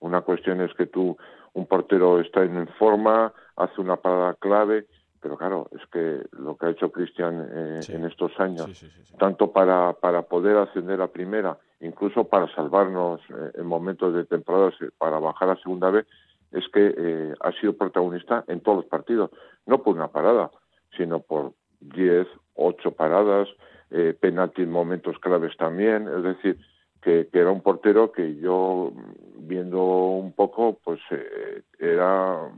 una 0.00 0.20
cuestión 0.22 0.60
es 0.60 0.72
que 0.74 0.86
tú, 0.86 1.16
un 1.54 1.66
portero 1.66 2.20
está 2.20 2.42
en 2.42 2.68
forma, 2.78 3.32
hace 3.56 3.80
una 3.80 3.96
parada 3.96 4.34
clave, 4.34 4.86
pero 5.20 5.36
claro, 5.36 5.68
es 5.72 5.86
que 5.92 6.22
lo 6.32 6.56
que 6.56 6.66
ha 6.66 6.70
hecho 6.70 6.90
Cristian 6.90 7.48
eh, 7.52 7.80
en 7.88 8.04
estos 8.04 8.38
años, 8.40 8.84
tanto 9.18 9.52
para, 9.52 9.92
para 9.94 10.22
poder 10.22 10.56
ascender 10.56 11.00
a 11.00 11.08
primera, 11.08 11.58
incluso 11.80 12.24
para 12.24 12.52
salvarnos 12.54 13.20
eh, 13.30 13.52
en 13.54 13.66
momentos 13.66 14.14
de 14.14 14.24
temporadas, 14.24 14.74
eh, 14.80 14.90
para 14.96 15.18
bajar 15.18 15.50
a 15.50 15.56
segunda 15.56 15.90
vez, 15.90 16.06
es 16.52 16.66
que 16.68 16.94
eh, 16.96 17.34
ha 17.40 17.52
sido 17.52 17.74
protagonista 17.74 18.44
en 18.48 18.60
todos 18.60 18.78
los 18.78 18.86
partidos, 18.86 19.30
no 19.66 19.82
por 19.82 19.94
una 19.94 20.08
parada, 20.08 20.50
sino 20.96 21.20
por 21.20 21.52
10, 21.80 22.26
8 22.54 22.90
paradas, 22.92 23.48
eh, 23.90 24.16
penalti 24.18 24.62
en 24.62 24.70
momentos 24.70 25.18
claves 25.18 25.56
también, 25.56 26.08
es 26.08 26.22
decir, 26.22 26.58
que, 27.02 27.28
que 27.32 27.38
era 27.38 27.50
un 27.50 27.62
portero 27.62 28.12
que 28.12 28.36
yo 28.36 28.92
viendo 29.38 29.82
un 29.82 30.32
poco, 30.32 30.78
pues 30.84 31.00
eh, 31.10 31.62
era, 31.78 32.50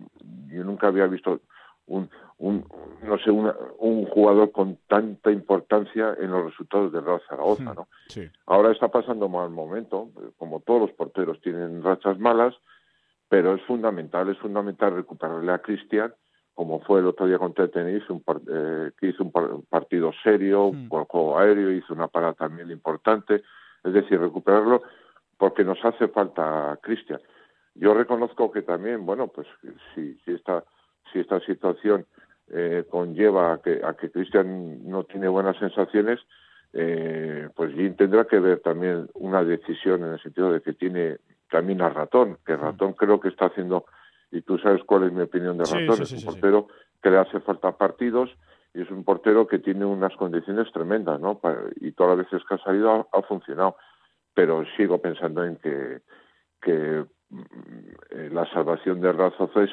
yo 0.49 0.65
nunca 0.65 0.89
había 0.89 1.07
visto 1.07 1.41
un, 1.87 2.09
un 2.39 2.65
no 3.03 3.19
sé, 3.19 3.31
una- 3.31 3.55
un 3.79 4.07
jugador 4.07 4.53
con 4.53 4.79
tanta 4.89 5.31
importancia 5.31 6.15
en 6.21 6.31
los 6.31 6.45
resultados 6.47 6.93
del 6.93 7.05
Real 7.05 7.21
Zaragoza, 7.29 7.75
¿no? 7.75 7.89
Sí. 8.09 8.29
Ahora 8.47 8.71
está 8.73 8.89
pasando 8.89 9.29
mal 9.29 9.51
momento, 9.51 10.09
como 10.39 10.61
todos 10.61 10.83
los 10.83 10.93
porteros 10.93 11.41
tienen 11.41 11.83
rachas 11.83 12.19
malas, 12.19 12.55
pero 13.29 13.55
es 13.55 13.63
fundamental, 13.63 14.29
es 14.29 14.39
fundamental 14.39 14.95
recuperarle 14.95 15.53
a 15.53 15.59
Cristian, 15.61 16.13
como 16.55 16.81
fue 16.81 17.01
el 17.01 17.07
otro 17.07 17.27
día 17.27 17.39
contra 17.39 17.65
el 17.65 17.71
Tenerife, 17.71 18.13
un 18.13 18.23
par- 18.23 18.41
eh, 18.49 18.91
que 18.99 19.09
hizo 19.09 19.25
un, 19.25 19.33
par- 19.33 19.53
un 19.53 19.63
partido 19.63 20.13
serio, 20.23 20.71
con 20.89 21.05
juego 21.07 21.39
aéreo, 21.39 21.71
hizo 21.73 21.95
una 21.95 22.09
parada 22.09 22.35
también 22.35 22.71
importante, 22.71 23.43
es 23.83 23.93
decir, 23.93 24.21
recuperarlo 24.21 24.83
porque 25.39 25.65
nos 25.65 25.83
hace 25.85 26.09
falta 26.09 26.79
Cristian. 26.83 27.21
Yo 27.75 27.95
reconozco 27.95 28.53
que 28.53 28.63
también, 28.63 29.05
bueno, 29.07 29.29
pues 29.29 29.47
si, 29.95 30.15
si 30.25 30.33
esta 30.33 30.63
si 31.13 31.21
esta 31.21 31.41
situación 31.41 32.07
eh, 32.51 32.85
conlleva 32.91 33.55
a 33.55 33.63
que 33.63 33.81
a 33.83 33.95
que 33.95 34.11
Cristian 34.11 34.89
no 34.89 35.05
tiene 35.05 35.29
buenas 35.29 35.57
sensaciones, 35.59 36.21
eh, 36.73 37.49
pues 37.55 37.75
Jim 37.75 37.95
tendrá 37.97 38.25
que 38.25 38.39
ver 38.39 38.61
también 38.61 39.09
una 39.15 39.45
decisión 39.45 40.05
en 40.05 40.13
el 40.13 40.23
sentido 40.23 40.53
de 40.53 40.61
que 40.61 40.73
tiene 40.73 41.19
también 41.51 41.83
a 41.83 41.91
Ratón, 41.91 42.39
que 42.47 42.57
Ratón 42.57 42.95
creo 42.95 43.21
que 43.21 43.29
está 43.29 43.47
haciendo, 43.47 43.85
y 44.31 44.41
tú 44.43 44.59
sabes 44.59 44.83
cuál 44.85 45.05
es 45.05 45.13
mi 45.13 45.23
opinión 45.23 45.59
de 45.59 45.67
Sí, 45.67 45.75
Ratón, 45.75 46.07
sí, 46.07 46.17
es 46.17 46.25
un 46.25 46.33
portero 46.33 46.69
que 47.03 47.11
le 47.11 47.19
hace 47.19 47.41
falta 47.41 47.73
partidos 47.73 48.31
y 48.75 48.83
es 48.83 48.91
un 48.91 49.05
portero 49.05 49.47
que 49.47 49.59
tiene 49.59 49.85
unas 49.85 50.17
condiciones 50.17 50.73
tremendas, 50.73 51.21
¿no? 51.21 51.41
Y 51.77 51.93
todas 51.93 52.17
las 52.17 52.31
veces 52.31 52.47
que 52.49 52.55
ha 52.55 52.59
salido 52.59 52.91
ha, 52.91 53.19
ha 53.19 53.23
funcionado, 53.23 53.77
pero 54.33 54.65
sigo 54.77 54.99
pensando 54.99 55.45
en 55.45 55.57
que 55.57 56.01
que 56.63 57.05
mm, 57.31 57.41
eh, 58.11 58.31
la 58.33 58.47
salvación 58.53 59.01
de 59.01 59.13
Razozo 59.13 59.63
es, 59.63 59.71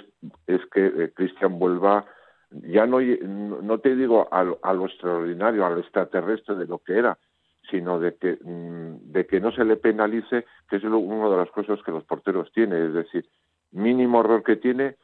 es 0.48 0.62
que 0.74 0.86
eh, 0.88 1.12
Cristian 1.16 1.60
vuelva 1.60 2.06
ya 2.52 2.88
no 2.88 3.00
no 3.00 3.80
te 3.80 3.96
digo 3.96 4.28
a 4.32 4.44
lo, 4.44 4.60
a 4.64 4.74
lo 4.74 4.88
extraordinario, 4.88 5.66
a 5.66 5.70
lo 5.70 5.80
extraterrestre 5.80 6.56
de 6.56 6.66
lo 6.66 6.80
que 6.80 6.98
era, 6.98 7.20
sino 7.70 8.00
de 8.00 8.16
que 8.16 8.40
mm, 8.42 9.12
de 9.12 9.28
que 9.28 9.40
no 9.40 9.52
se 9.52 9.64
le 9.64 9.78
penalice, 9.78 10.46
que 10.68 10.78
es 10.78 10.84
una 10.84 11.30
de 11.30 11.38
las 11.38 11.52
cosas 11.52 11.80
que 11.86 11.92
los 11.92 12.04
porteros 12.06 12.52
tienen, 12.52 12.88
es 12.88 12.94
decir, 12.94 13.30
mínimo 13.72 14.22
error 14.22 14.44
que 14.44 14.56
tiene 14.56 14.96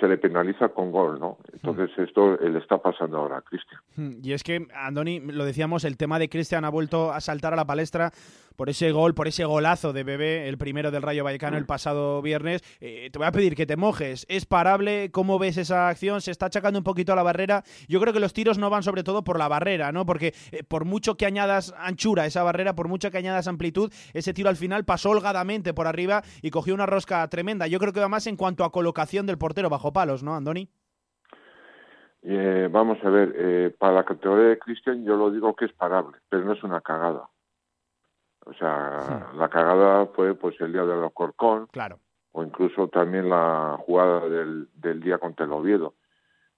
se, 0.00 0.08
le 0.08 0.16
penaliza 0.16 0.70
con 0.70 0.90
gol, 0.90 1.20
¿no? 1.20 1.38
Entonces 1.52 1.90
esto 1.98 2.40
eh, 2.40 2.48
le 2.48 2.58
está 2.58 2.78
pasando 2.78 3.18
ahora 3.18 3.38
a 3.38 3.42
Cristian. 3.42 3.80
Hmm, 3.96 4.20
Y 4.22 4.32
es 4.32 4.42
que, 4.42 4.66
Andoni, 4.74 5.20
lo 5.20 5.44
decíamos, 5.44 5.84
el 5.84 5.98
tema 5.98 6.18
de 6.18 6.30
Cristian 6.30 6.64
ha 6.64 6.70
vuelto 6.70 7.12
a 7.12 7.20
saltar 7.20 7.52
a 7.52 7.56
la 7.56 7.66
palestra 7.66 8.12
por 8.56 8.68
ese 8.68 8.92
gol, 8.92 9.14
por 9.14 9.28
ese 9.28 9.44
golazo 9.44 9.92
de 9.92 10.04
Bebé, 10.04 10.48
el 10.48 10.58
primero 10.58 10.90
del 10.90 11.02
Rayo 11.02 11.24
Vallecano 11.24 11.56
el 11.56 11.66
pasado 11.66 12.22
viernes. 12.22 12.62
Eh, 12.80 13.10
te 13.12 13.18
voy 13.18 13.26
a 13.26 13.32
pedir 13.32 13.54
que 13.54 13.66
te 13.66 13.76
mojes. 13.76 14.26
¿Es 14.28 14.46
parable? 14.46 15.10
¿Cómo 15.10 15.38
ves 15.38 15.56
esa 15.56 15.88
acción? 15.88 16.20
¿Se 16.20 16.30
está 16.30 16.46
achacando 16.46 16.78
un 16.78 16.84
poquito 16.84 17.12
a 17.12 17.16
la 17.16 17.22
barrera? 17.22 17.62
Yo 17.88 18.00
creo 18.00 18.12
que 18.12 18.20
los 18.20 18.32
tiros 18.32 18.58
no 18.58 18.70
van 18.70 18.82
sobre 18.82 19.02
todo 19.02 19.24
por 19.24 19.38
la 19.38 19.48
barrera, 19.48 19.92
¿no? 19.92 20.06
Porque 20.06 20.34
eh, 20.50 20.62
por 20.62 20.84
mucho 20.84 21.16
que 21.16 21.26
añadas 21.26 21.74
anchura 21.78 22.24
a 22.24 22.26
esa 22.26 22.42
barrera, 22.42 22.74
por 22.74 22.88
mucho 22.88 23.10
que 23.10 23.18
añadas 23.18 23.48
amplitud, 23.48 23.92
ese 24.12 24.34
tiro 24.34 24.48
al 24.48 24.56
final 24.56 24.84
pasó 24.84 25.10
holgadamente 25.10 25.74
por 25.74 25.86
arriba 25.86 26.22
y 26.42 26.50
cogió 26.50 26.74
una 26.74 26.86
rosca 26.86 27.26
tremenda. 27.28 27.66
Yo 27.66 27.78
creo 27.78 27.92
que 27.92 28.00
va 28.00 28.08
más 28.08 28.26
en 28.26 28.36
cuanto 28.36 28.64
a 28.64 28.72
colocación 28.72 29.26
del 29.26 29.38
portero 29.38 29.70
bajo 29.70 29.92
palos, 29.92 30.22
¿no, 30.22 30.34
Andoni? 30.34 30.68
Eh, 32.22 32.68
vamos 32.70 32.98
a 33.02 33.10
ver, 33.10 33.34
eh, 33.36 33.74
para 33.76 33.94
la 33.94 34.04
categoría 34.04 34.50
de 34.50 34.58
Cristian 34.58 35.04
yo 35.04 35.16
lo 35.16 35.30
digo 35.30 35.56
que 35.56 35.64
es 35.64 35.72
parable, 35.72 36.18
pero 36.28 36.44
no 36.44 36.52
es 36.52 36.62
una 36.62 36.80
cagada. 36.80 37.28
O 38.44 38.52
sea, 38.54 39.30
la 39.36 39.48
cagada 39.48 40.06
fue 40.06 40.34
pues 40.34 40.60
el 40.60 40.72
día 40.72 40.84
del 40.84 41.02
Alcorcón, 41.04 41.66
Claro. 41.72 41.98
o 42.32 42.42
incluso 42.42 42.88
también 42.88 43.28
la 43.30 43.76
jugada 43.80 44.28
del, 44.28 44.68
del 44.74 45.00
día 45.00 45.18
contra 45.18 45.46
el 45.46 45.52
Oviedo. 45.52 45.94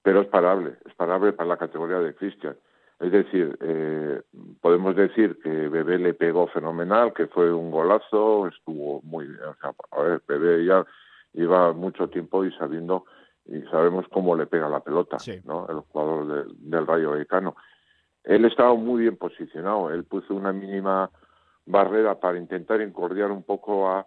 Pero 0.03 0.21
es 0.21 0.29
parable, 0.29 0.77
es 0.87 0.95
parable 0.95 1.33
para 1.33 1.49
la 1.51 1.57
categoría 1.57 1.99
de 1.99 2.15
Cristian. 2.15 2.57
Es 3.01 3.11
decir, 3.11 3.59
eh, 3.61 4.23
podemos 4.61 4.95
decir 4.97 5.39
que 5.43 5.49
Bebé 5.69 5.99
le 5.99 6.15
pegó 6.15 6.47
fenomenal, 6.49 7.13
que 7.13 7.27
fue 7.27 7.53
un 7.53 7.71
golazo, 7.71 8.47
estuvo 8.47 9.01
muy... 9.03 9.27
O 9.27 9.55
sea, 9.61 9.73
a 9.91 10.03
ver, 10.03 10.23
Bebé 10.29 10.65
ya 10.65 10.85
lleva 11.33 11.73
mucho 11.73 12.09
tiempo 12.09 12.45
y 12.45 12.53
sabiendo 12.53 13.05
y 13.47 13.61
sabemos 13.63 14.07
cómo 14.11 14.37
le 14.37 14.47
pega 14.47 14.69
la 14.69 14.81
pelota, 14.81 15.19
¿no? 15.45 15.67
El 15.69 15.81
jugador 15.81 16.27
de- 16.47 16.55
del 16.59 16.87
Rayo 16.87 17.11
Vallecano. 17.11 17.57
Él 18.23 18.45
estaba 18.47 18.75
muy 18.75 19.03
bien 19.03 19.17
posicionado, 19.17 19.91
él 19.91 20.05
puso 20.05 20.35
una 20.35 20.53
mínima 20.53 21.11
barrera 21.67 22.21
para 22.21 22.39
intentar 22.39 22.81
encordiar 22.81 23.31
un 23.31 23.43
poco 23.43 23.89
a, 23.89 24.07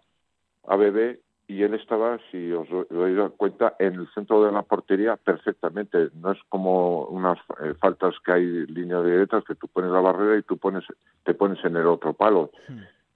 a 0.66 0.76
Bebé 0.76 1.20
y 1.50 1.62
él 1.62 1.72
estaba, 1.72 2.18
si 2.30 2.52
os 2.52 2.68
doy 2.90 3.16
cuenta, 3.38 3.74
en 3.78 3.94
el 3.94 4.08
centro 4.12 4.44
de 4.44 4.52
la 4.52 4.62
portería 4.62 5.16
perfectamente. 5.16 6.10
No 6.14 6.32
es 6.32 6.38
como 6.50 7.06
unas 7.06 7.38
eh, 7.64 7.72
faltas 7.80 8.14
que 8.24 8.32
hay 8.32 8.66
línea 8.66 9.00
de 9.00 9.16
letras 9.16 9.44
que 9.44 9.54
tú 9.54 9.66
pones 9.66 9.90
la 9.90 10.00
barrera 10.00 10.36
y 10.36 10.42
tú 10.42 10.58
pones, 10.58 10.84
te 11.24 11.32
pones 11.32 11.64
en 11.64 11.76
el 11.76 11.86
otro 11.86 12.12
palo. 12.12 12.50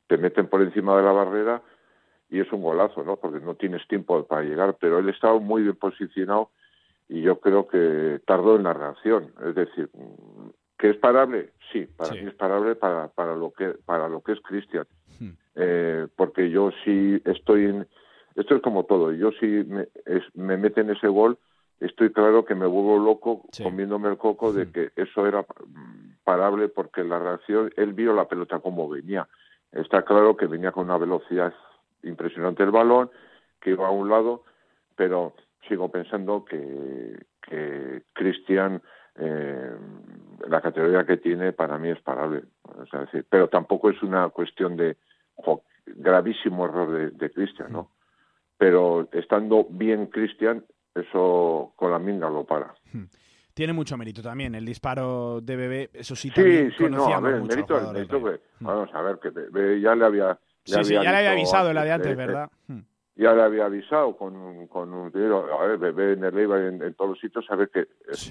Te 0.07 0.17
meten 0.17 0.47
por 0.47 0.63
encima 0.63 0.97
de 0.97 1.03
la 1.03 1.13
barrera 1.13 1.61
y 2.31 2.41
es 2.41 2.51
un 2.53 2.63
golazo, 2.63 3.05
¿no? 3.05 3.17
Porque 3.17 3.45
no 3.45 3.55
tienes 3.55 3.87
tiempo 3.87 4.27
para 4.27 4.43
llegar. 4.43 4.77
Pero 4.81 4.99
él 4.99 5.11
estaba 5.11 5.39
muy 5.39 5.63
bien 5.65 5.77
posicionado 5.77 6.49
y 7.11 7.21
yo 7.21 7.39
creo 7.39 7.69
que 7.69 8.23
tardó 8.27 8.57
en 8.57 8.63
la 8.63 8.73
reacción. 8.73 9.35
Es 9.47 9.55
decir, 9.55 9.91
¿que 10.83 10.91
es 10.91 10.97
parable? 10.97 11.51
Sí, 11.71 11.87
para 11.97 12.11
mí 12.11 12.27
es 12.27 12.35
parable 12.35 12.75
para, 12.75 13.07
para, 13.07 13.37
lo 13.37 13.53
que, 13.53 13.69
para 13.87 14.09
lo 14.09 14.21
que 14.21 14.33
es 14.33 14.41
Cristian. 14.41 14.85
Eh, 15.55 16.09
porque 16.17 16.51
yo 16.51 16.73
sí 16.85 17.23
estoy 17.25 17.67
en 17.67 17.87
esto 18.35 18.57
es 18.57 18.63
como 18.63 18.85
todo. 18.85 19.13
Yo 19.13 19.31
si 19.39 19.47
me, 19.47 19.87
es, 20.07 20.25
me 20.35 20.57
meten 20.57 20.91
ese 20.91 21.07
gol, 21.07 21.39
estoy 21.79 22.11
claro 22.11 22.45
que 22.45 22.57
me 22.57 22.67
vuelvo 22.67 22.99
loco 22.99 23.45
comiéndome 23.63 24.09
el 24.09 24.17
coco 24.17 24.53
de 24.53 24.73
que 24.73 24.91
eso 24.97 25.25
era 25.25 25.47
parable 26.25 26.69
porque 26.69 27.05
la 27.05 27.21
reacción, 27.21 27.71
él 27.77 27.93
vio 27.93 28.13
la 28.13 28.27
pelota 28.27 28.59
como 28.59 28.89
venía. 28.89 29.29
Está 29.71 30.03
claro 30.03 30.37
que 30.37 30.47
venía 30.47 30.73
con 30.73 30.87
una 30.87 30.99
velocidad 30.99 31.55
impresionante 32.03 32.65
el 32.65 32.73
balón, 32.73 33.09
que 33.61 33.71
iba 33.71 33.87
a 33.87 33.93
un 33.93 34.09
lado, 34.09 34.43
pero 34.97 35.35
sigo 35.69 35.93
pensando 35.93 36.45
que, 36.45 37.25
que 37.41 38.03
Cristian, 38.15 38.83
eh, 39.15 39.77
la 40.49 40.61
categoría 40.61 41.05
que 41.05 41.17
tiene, 41.17 41.53
para 41.53 41.79
mí 41.79 41.91
es 41.91 42.01
parable. 42.01 42.43
O 42.63 42.87
sea, 42.87 43.01
decir, 43.01 43.27
pero 43.29 43.49
tampoco 43.49 43.91
es 43.91 44.03
una 44.03 44.29
cuestión 44.31 44.77
de 44.77 44.97
gravísimo 45.87 46.65
error 46.67 46.91
de, 46.93 47.11
de 47.11 47.31
Cristian, 47.31 47.73
¿no? 47.73 47.91
pero 48.63 49.09
estando 49.11 49.67
bien 49.69 50.07
Cristian, 50.07 50.65
eso 50.95 51.73
con 51.75 51.91
la 51.91 51.99
minga 51.99 52.31
lo 52.31 52.45
para. 52.45 52.73
Hmm. 52.93 53.07
Tiene 53.53 53.73
mucho 53.73 53.97
mérito 53.97 54.23
también 54.23 54.55
el 54.55 54.65
disparo 54.65 55.41
de 55.41 55.57
Bebé, 55.57 55.91
eso 55.93 56.15
sí, 56.15 56.31
sí, 56.33 56.71
sí 56.79 56.85
no, 56.89 57.13
a 57.13 57.19
ver, 57.19 57.43
mérito, 57.43 57.93
mérito 57.93 58.23
que, 58.23 58.31
hmm. 58.61 58.65
vamos 58.65 58.89
a 58.95 59.03
ver, 59.03 59.19
que 59.19 59.31
Bebé 59.31 59.81
ya 59.81 59.97
le 59.97 60.05
había... 60.05 60.39
sí, 60.63 60.85
sí, 60.85 60.95
ya 60.95 61.03
le 61.03 61.09
había 61.09 61.33
avisado 61.33 61.73
la 61.73 61.83
de 61.83 61.91
antes, 61.91 62.17
¿verdad? 62.17 62.49
Hmm. 62.69 62.83
Ya 63.17 63.35
le 63.35 63.43
había 63.43 63.65
avisado 63.65 64.17
con, 64.17 64.69
con 64.69 64.95
un 64.95 65.09
a 65.09 65.67
ver, 65.67 65.79
Bebé 65.79 66.13
en 66.13 66.23
el 66.23 66.33
Leiva 66.33 66.61
en, 66.61 66.81
en 66.81 66.95
todos 66.95 67.11
los 67.11 67.19
sitios 67.19 67.45
sabe 67.45 67.69
que 67.69 67.89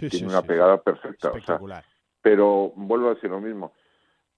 tiene 0.09 0.27
una 0.27 0.43
pegada 0.43 0.81
perfecta. 0.81 1.27
Espectacular. 1.27 1.83
Pero 2.21 2.71
vuelvo 2.75 3.09
a 3.09 3.13
decir 3.15 3.29
lo 3.29 3.41
mismo, 3.41 3.73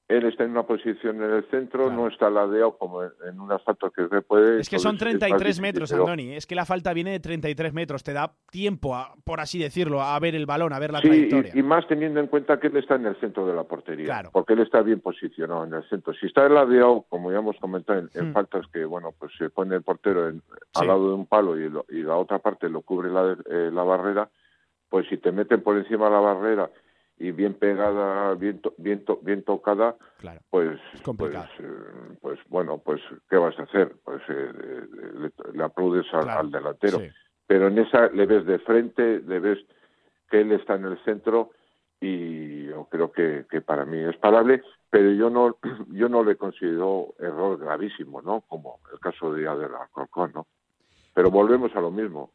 él 0.10 0.26
está 0.26 0.44
en 0.44 0.52
una 0.52 0.64
posición 0.64 1.24
en 1.24 1.32
el 1.32 1.50
centro, 1.50 1.90
no 1.90 2.08
está 2.08 2.30
ladeado 2.30 2.78
como 2.78 3.04
en, 3.04 3.40
un 3.40 3.52
asfalto 3.52 3.90
que 3.90 4.08
se 4.10 4.22
puede. 4.22 4.60
Es 4.60 4.70
que 4.70 4.78
son 4.78 4.98
33 4.98 5.62
metros, 5.62 5.94
Andoni. 5.94 6.34
Es 6.34 6.46
que 6.46 6.56
la 6.56 6.66
falta 6.66 6.94
viene 6.94 7.12
de 7.12 7.20
33 7.22 7.74
metros. 7.74 8.04
Te 8.04 8.12
da 8.12 8.34
tiempo, 8.52 8.96
a, 8.96 9.16
por 9.24 9.40
así 9.40 9.60
decirlo, 9.60 10.02
a 10.02 10.20
ver 10.20 10.36
el 10.36 10.46
balón, 10.46 10.74
a 10.74 10.80
ver 10.80 10.92
la 10.92 11.00
trayectoria. 11.00 11.52
Y, 11.56 11.60
y, 11.60 11.64
más 11.64 11.88
teniendo 11.88 12.20
en 12.20 12.28
cuenta 12.28 12.60
que 12.60 12.68
él 12.68 12.78
está 12.78 12.96
en 12.96 13.06
el 13.06 13.20
centro 13.20 13.48
de 13.48 13.54
la 13.54 13.64
portería. 13.64 14.06
Claro. 14.06 14.30
Porque 14.34 14.54
él 14.54 14.60
está 14.60 14.82
bien 14.82 15.00
posicionado 15.00 15.64
en 15.64 15.74
el 15.74 15.88
centro. 15.90 16.14
Si 16.14 16.26
está 16.26 16.48
ladeado, 16.50 17.06
como 17.08 17.32
ya 17.32 17.38
hemos 17.40 17.58
comentado, 17.58 18.00
en, 18.14 18.30
hmm. 18.30 18.34
faltas 18.34 18.68
que, 18.68 18.84
bueno, 18.84 19.14
pues 19.18 19.32
se 19.38 19.50
pone 19.50 19.76
el 19.76 19.84
portero 19.84 20.28
al 20.28 20.88
lado 20.88 21.10
de 21.10 21.16
un 21.16 21.28
palo 21.28 21.58
y, 21.58 21.72
y, 21.90 22.04
la 22.04 22.18
otra 22.18 22.40
parte 22.40 22.68
lo 22.70 22.82
cubre 22.82 23.10
la, 23.10 23.38
eh, 23.50 23.72
la 23.72 23.84
barrera, 23.84 24.30
pues 24.90 25.08
si 25.08 25.18
te 25.18 25.32
meten 25.32 25.64
por 25.64 25.78
encima 25.78 26.06
de 26.06 26.12
la 26.12 26.20
barrera 26.20 26.70
y 27.18 27.32
bien 27.32 27.54
pegada, 27.54 28.34
bien, 28.36 28.62
bien, 28.78 29.04
bien 29.22 29.44
tocada, 29.44 29.96
pues, 30.50 30.80
pues, 31.18 31.36
eh, 31.60 32.18
pues, 32.22 32.40
bueno, 32.50 32.80
pues 32.80 33.02
¿qué 33.30 33.38
vas 33.38 33.58
a 33.60 33.64
hacer? 33.64 33.96
Pues 34.04 34.22
eh, 34.30 35.32
le, 35.54 35.64
aplaudes 35.64 36.06
al, 36.14 36.52
delantero. 36.52 37.00
Pero 37.46 37.68
en 37.68 37.78
esa 37.80 38.08
le 38.08 38.26
ves 38.26 38.46
de 38.46 38.60
frente, 38.60 39.22
le 39.22 39.40
ves 39.40 39.60
que 40.30 40.42
él 40.42 40.52
está 40.54 40.76
en 40.76 40.86
el 40.86 41.04
centro 41.04 41.52
y 42.00 42.66
yo 42.66 42.86
creo 42.90 43.12
que, 43.12 43.46
que 43.50 43.62
para 43.62 43.86
mí 43.86 44.00
es 44.00 44.18
parable, 44.18 44.64
pero 44.90 45.12
yo 45.12 45.30
no 45.30 45.58
yo 45.92 46.10
no 46.10 46.24
le 46.24 46.36
considero 46.36 47.14
error 47.20 47.58
gravísimo, 47.58 48.22
¿no? 48.22 48.42
Como 48.42 48.80
el 48.92 49.00
caso 49.00 49.34
de 49.34 49.48
Adela 49.48 49.84
Alcorcón, 49.84 50.32
¿no? 50.34 50.48
Pero 51.14 51.30
volvemos 51.30 51.76
a 51.76 51.82
lo 51.82 51.92
mismo. 51.92 52.32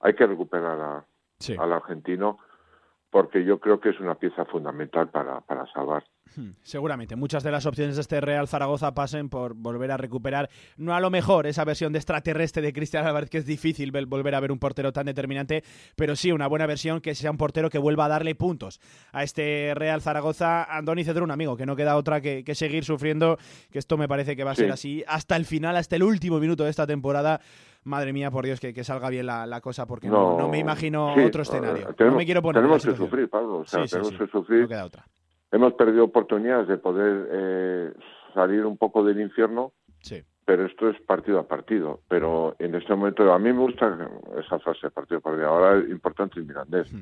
Hay 0.00 0.14
que 0.14 0.26
recuperar 0.26 0.80
a, 0.80 1.04
al 1.58 1.72
argentino 1.72 2.38
porque 3.10 3.44
yo 3.44 3.58
creo 3.58 3.80
que 3.80 3.90
es 3.90 4.00
una 4.00 4.14
pieza 4.14 4.44
fundamental 4.44 5.08
para, 5.08 5.40
para 5.40 5.66
salvar. 5.72 6.04
Hmm, 6.36 6.50
seguramente 6.62 7.16
muchas 7.16 7.42
de 7.42 7.50
las 7.50 7.66
opciones 7.66 7.96
de 7.96 8.02
este 8.02 8.20
Real 8.20 8.46
Zaragoza 8.46 8.94
pasen 8.94 9.28
por 9.28 9.54
volver 9.54 9.90
a 9.90 9.96
recuperar, 9.96 10.48
no 10.76 10.94
a 10.94 11.00
lo 11.00 11.10
mejor 11.10 11.46
esa 11.46 11.64
versión 11.64 11.92
de 11.92 11.98
extraterrestre 11.98 12.62
de 12.62 12.72
Cristian 12.72 13.06
Álvarez, 13.06 13.30
que 13.30 13.38
es 13.38 13.46
difícil 13.46 13.90
volver 13.90 14.34
a 14.34 14.40
ver 14.40 14.52
un 14.52 14.58
portero 14.58 14.92
tan 14.92 15.06
determinante, 15.06 15.64
pero 15.96 16.14
sí 16.16 16.30
una 16.32 16.46
buena 16.46 16.66
versión 16.66 17.00
que 17.00 17.14
sea 17.14 17.30
un 17.30 17.36
portero 17.36 17.68
que 17.70 17.78
vuelva 17.78 18.04
a 18.04 18.08
darle 18.08 18.34
puntos 18.34 18.80
a 19.12 19.24
este 19.24 19.72
Real 19.74 20.00
Zaragoza. 20.00 20.64
Andoni 20.64 21.04
un 21.20 21.30
amigo, 21.30 21.56
que 21.56 21.66
no 21.66 21.74
queda 21.74 21.96
otra 21.96 22.20
que, 22.20 22.54
seguir 22.54 22.84
sufriendo, 22.84 23.38
que 23.70 23.78
esto 23.78 23.96
me 23.96 24.06
parece 24.06 24.36
que 24.36 24.44
va 24.44 24.52
a 24.52 24.54
ser 24.54 24.70
así 24.70 25.02
hasta 25.08 25.36
el 25.36 25.44
final, 25.44 25.76
hasta 25.76 25.96
el 25.96 26.02
último 26.02 26.38
minuto 26.38 26.64
de 26.64 26.70
esta 26.70 26.86
temporada 26.86 27.40
madre 27.84 28.12
mía, 28.12 28.30
por 28.30 28.44
Dios, 28.44 28.60
que, 28.60 28.74
que 28.74 28.84
salga 28.84 29.08
bien 29.08 29.26
la, 29.26 29.60
cosa, 29.60 29.86
porque 29.86 30.08
no, 30.08 30.48
me 30.48 30.58
imagino 30.58 31.14
otro 31.14 31.42
escenario. 31.42 31.94
Tenemos, 31.94 32.14
no 32.14 32.18
me 32.18 32.24
quiero 32.24 32.42
poner 32.42 32.62
tenemos 32.62 32.84
que 32.84 32.94
sufrir, 32.94 33.28
Pablo. 33.28 33.58
O 33.58 33.66
sea, 33.66 33.84
tenemos 33.86 34.12
que 34.12 34.26
sufrir. 34.26 34.68
queda 34.68 34.84
otra. 34.84 35.06
Hemos 35.52 35.74
perdido 35.74 36.04
oportunidades 36.04 36.68
de 36.68 36.78
poder 36.78 37.28
eh, 37.30 37.92
salir 38.34 38.64
un 38.64 38.76
poco 38.76 39.04
del 39.04 39.20
infierno. 39.20 39.72
Sí. 40.00 40.22
Pero 40.44 40.66
esto 40.66 40.88
es 40.88 41.00
partido 41.02 41.38
a 41.38 41.46
partido. 41.46 42.00
Pero 42.08 42.56
en 42.58 42.74
este 42.74 42.94
momento, 42.94 43.32
a 43.32 43.38
mí 43.38 43.52
me 43.52 43.60
gusta 43.60 44.10
esa 44.38 44.58
frase, 44.58 44.90
partido 44.90 45.18
a 45.18 45.22
partido. 45.22 45.48
Ahora 45.48 45.78
es 45.78 45.90
importante 45.90 46.40
el 46.40 46.46
Mirandés. 46.46 46.92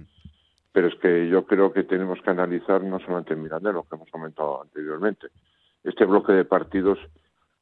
Pero 0.72 0.88
es 0.88 0.94
que 0.96 1.28
yo 1.28 1.46
creo 1.46 1.72
que 1.72 1.84
tenemos 1.84 2.20
que 2.20 2.30
analizar 2.30 2.82
no 2.82 2.99
solamente 3.01 3.34
el 3.34 3.40
Mirandés, 3.40 3.72
lo 3.72 3.84
que 3.84 3.96
hemos 3.96 4.11
comentado 4.11 4.62
anteriormente. 4.62 5.28
Este 5.84 6.05
bloque 6.05 6.32
de 6.32 6.44
partidos 6.44 6.99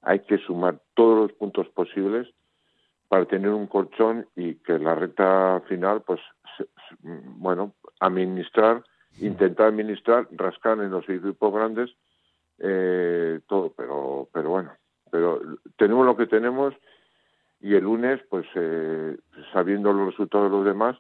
hay 0.03 0.21
que 0.21 0.39
sumar 0.39 0.81
todos 0.95 1.19
los 1.19 1.33
puntos 1.33 1.69
posibles 1.69 2.29
para 3.09 3.27
tener 3.27 3.51
un 3.51 3.67
colchón 3.67 4.27
y 4.35 4.57
que 4.57 4.79
la 4.79 4.95
recta 4.95 5.63
final, 5.69 6.03
pues, 6.03 6.21
bueno, 7.03 7.75
administrar, 8.01 8.83
intentar 9.21 9.69
administrar, 9.69 10.29
rascar 10.33 10.79
en 10.81 10.91
los 10.91 11.09
equipos 11.09 11.53
grandes, 11.53 11.91
eh, 12.59 13.41
todo, 13.47 13.73
pero, 13.77 14.29
pero 14.33 14.51
bueno, 14.51 14.73
pero 15.11 15.41
tenemos 15.77 16.07
lo 16.07 16.17
que 16.17 16.27
tenemos 16.27 16.75
y 17.61 17.75
el 17.75 17.85
lunes, 17.85 18.21
pues, 18.29 18.47
eh, 18.55 19.17
sabiendo 19.53 19.93
los 19.93 20.13
resultados 20.13 20.51
de 20.51 20.57
los 20.57 20.67
demás, 20.67 20.97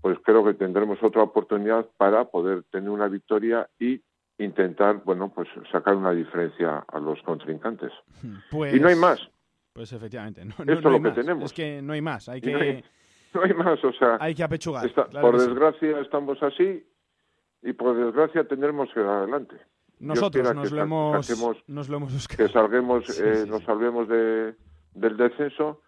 pues 0.00 0.18
creo 0.24 0.44
que 0.44 0.54
tendremos 0.54 1.02
otra 1.02 1.22
oportunidad 1.22 1.86
para 1.96 2.24
poder 2.24 2.62
tener 2.70 2.90
una 2.90 3.08
victoria 3.08 3.68
y 3.78 4.00
intentar, 4.38 5.02
bueno, 5.04 5.30
pues 5.34 5.48
sacar 5.70 5.94
una 5.94 6.12
diferencia 6.12 6.84
a 6.88 6.98
los 7.00 7.20
contrincantes. 7.22 7.92
Pues... 8.50 8.74
Y 8.74 8.80
no 8.80 8.88
hay 8.88 8.96
más. 8.96 9.20
Pues 9.72 9.92
efectivamente, 9.92 10.44
no, 10.44 10.54
Esto 10.58 10.72
es 10.72 10.82
lo 10.82 11.02
que 11.02 11.10
tenemos. 11.10 11.44
Es 11.44 11.52
que 11.52 11.82
no 11.82 11.92
hay 11.92 12.00
más, 12.00 12.28
hay 12.28 12.40
que... 12.40 12.84
No 13.32 13.42
hay, 13.42 13.54
más, 13.54 13.78
o 13.84 13.92
sea... 13.92 14.18
Hay 14.18 14.34
que 14.34 14.42
apechugar. 14.42 14.90
por 15.20 15.38
desgracia 15.38 16.00
estamos 16.00 16.42
así 16.42 16.84
y 17.62 17.72
por 17.72 17.96
desgracia 17.96 18.44
tendremos 18.44 18.88
que 18.92 19.00
ir 19.00 19.06
adelante. 19.06 19.56
Nosotros 19.98 20.54
nos, 20.54 20.72
lo 20.72 20.82
hemos, 20.82 21.30
nos 21.66 21.88
lo 21.88 21.96
hemos 21.98 22.12
buscado. 22.12 22.46
Que 22.46 22.52
salguemos, 22.52 23.20
eh, 23.20 23.44
nos 23.46 23.62
salvemos 23.64 24.08
de, 24.08 24.54
del 24.94 25.16
descenso, 25.16 25.82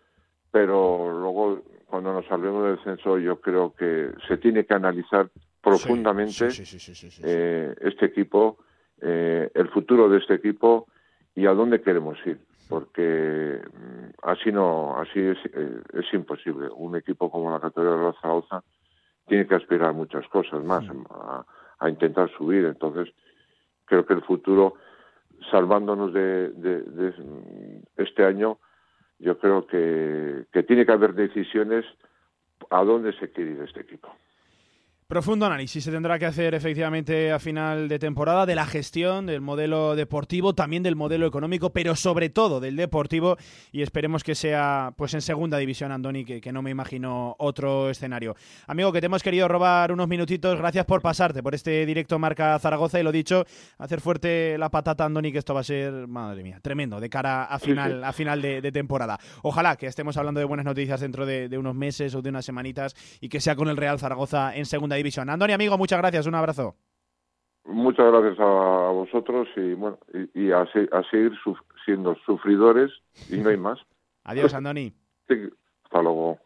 pero 0.51 1.19
luego 1.19 1.63
cuando 1.87 2.13
nos 2.13 2.27
salvemos 2.27 2.65
del 2.65 2.77
descenso 2.77 3.19
yo 3.19 3.41
creo 3.41 3.75
que 3.75 4.11
se 4.29 4.37
tiene 4.37 4.67
que 4.67 4.75
analizar 4.75 5.31
profundamente 5.63 6.49
eh, 7.23 7.75
este 7.81 8.07
equipo, 8.07 8.59
eh, 9.01 9.51
el 9.55 9.69
futuro 9.69 10.09
de 10.09 10.19
este 10.19 10.35
equipo 10.35 10.89
y 11.35 11.47
a 11.47 11.55
dónde 11.55 11.81
queremos 11.81 12.19
ir 12.27 12.39
porque 12.73 13.61
mm, 13.61 14.31
así 14.31 14.51
no 14.51 14.97
así 14.97 15.21
es, 15.21 15.37
eh, 15.53 15.83
es 15.93 16.15
imposible 16.15 16.71
un 16.75 16.97
equipo 16.97 17.31
como 17.31 17.51
la 17.51 17.61
categoría 17.61 17.99
de 17.99 18.05
la 18.05 18.13
Zaragoza 18.15 18.65
tiene 19.27 19.47
que 19.47 19.57
aspirar 19.57 19.91
a 19.91 19.93
muchas 19.93 20.27
cosas 20.29 20.65
más 20.65 20.83
a, 21.11 21.45
intentar 21.89 22.31
subir. 22.37 22.65
Entonces 22.65 23.13
creo 23.85 24.07
que 24.07 24.15
el 24.15 24.23
futuro 24.23 24.75
salvándonos 25.51 26.13
de, 26.13 26.51
de, 26.51 27.15
este 27.97 28.25
año 28.25 28.59
yo 29.19 29.39
creo 29.39 29.67
que, 29.67 30.47
que 30.53 30.63
tiene 30.63 30.87
que 30.87 30.93
haber 30.93 31.15
decisiones 31.15 31.85
a 32.71 32.85
dónde 32.85 33.13
se 33.19 33.31
quiere 33.31 33.53
ir 33.53 33.61
este 33.63 33.81
equipo 33.81 34.09
Profundo 35.09 35.45
análisis 35.45 35.85
se 35.85 35.91
tendrá 35.91 36.19
que 36.19 36.25
hacer 36.25 36.55
efectivamente 36.55 37.33
a 37.33 37.39
final 37.39 37.87
de 37.87 37.99
temporada 37.99 38.47
de 38.47 38.55
la 38.55 38.65
gestión, 38.65 39.27
del 39.27 39.43
modelo 39.43 39.95
deportivo, 39.95 40.55
también 40.55 40.83
del 40.83 40.97
modelo 40.97 41.27
económico, 41.27 41.71
pero 41.71 41.95
sobre 41.97 42.31
todo 42.31 42.61
del 42.61 42.77
deportivo 42.77 43.37
y 43.73 43.83
esperemos 43.83 44.25
que 44.25 44.35
sea 44.35 44.95
pues 44.97 45.13
en 45.13 45.21
segunda 45.21 45.59
división, 45.59 45.93
Andoni, 45.93 46.25
que, 46.25 46.41
que 46.41 46.51
no 46.51 46.63
me 46.63 46.71
imagino 46.71 47.37
otro 47.39 47.91
escenario. 47.91 48.37
Amigo, 48.67 48.91
que 48.91 49.01
te 49.01 49.07
hemos 49.07 49.23
querido 49.23 49.49
robar 49.49 49.93
unos 49.93 50.09
minutitos, 50.09 50.57
gracias 50.57 50.87
por 50.87 51.03
pasarte 51.03 51.43
por 51.43 51.55
este 51.55 51.85
directo 51.85 52.19
Marca 52.19 52.59
Zaragoza 52.59 52.99
y 52.99 53.03
lo 53.03 53.13
dicho, 53.13 53.45
hacer 53.77 54.01
fuerte 54.01 54.57
la 54.57 54.71
patata, 54.71 55.05
Andoni, 55.05 55.31
que 55.31 55.39
esto 55.39 55.53
va 55.53 55.61
a 55.61 55.65
ser, 55.65 56.09
madre 56.09 56.43
mía, 56.43 56.59
tremendo 56.63 57.01
de 57.01 57.11
cara 57.11 57.45
a 57.45 57.59
final, 57.59 58.03
a 58.03 58.15
final 58.15 58.41
de, 58.41 58.63
de 58.63 58.73
temporada. 58.73 59.19
Ojalá 59.43 59.77
que 59.77 59.89
estemos 59.89 60.17
hablando 60.17 60.41
de 60.41 60.47
buenas 60.47 60.65
noticias 60.65 61.01
dentro 61.01 61.27
de, 61.27 61.51
de 61.51 61.59
unos 61.59 61.75
meses 61.75 62.15
o 62.15 62.23
de 62.23 62.31
unas 62.31 62.47
semanitas 62.47 62.95
y 63.21 63.29
que 63.29 63.41
sea 63.41 63.57
con 63.57 63.69
el 63.69 63.77
Real 63.77 63.99
Zaragoza 63.99 64.57
en 64.57 64.65
segunda 64.65 64.97
división. 64.97 65.02
Andoni, 65.29 65.53
amigo, 65.53 65.77
muchas 65.79 65.99
gracias, 65.99 66.27
un 66.27 66.35
abrazo. 66.35 66.75
Muchas 67.65 68.11
gracias 68.11 68.41
a 68.41 68.91
vosotros 68.91 69.47
y 69.57 69.75
bueno 69.75 69.99
y, 70.35 70.47
y 70.47 70.53
a, 70.53 70.67
se- 70.73 70.89
a 70.93 71.03
seguir 71.11 71.33
suf- 71.45 71.63
siendo 71.85 72.17
sufridores 72.27 72.91
y 73.31 73.37
no 73.37 73.51
hay 73.51 73.57
más. 73.57 73.79
Adiós, 74.25 74.53
Andoni. 74.55 74.93
Sí, 75.29 75.35
hasta 75.85 76.03
luego. 76.03 76.39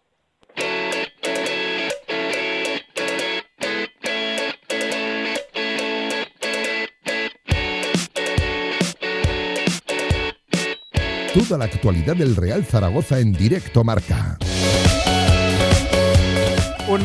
Toda 11.34 11.58
la 11.58 11.66
actualidad 11.66 12.16
del 12.16 12.34
Real 12.34 12.64
Zaragoza 12.64 13.18
en 13.20 13.32
directo 13.32 13.84
marca. 13.84 14.38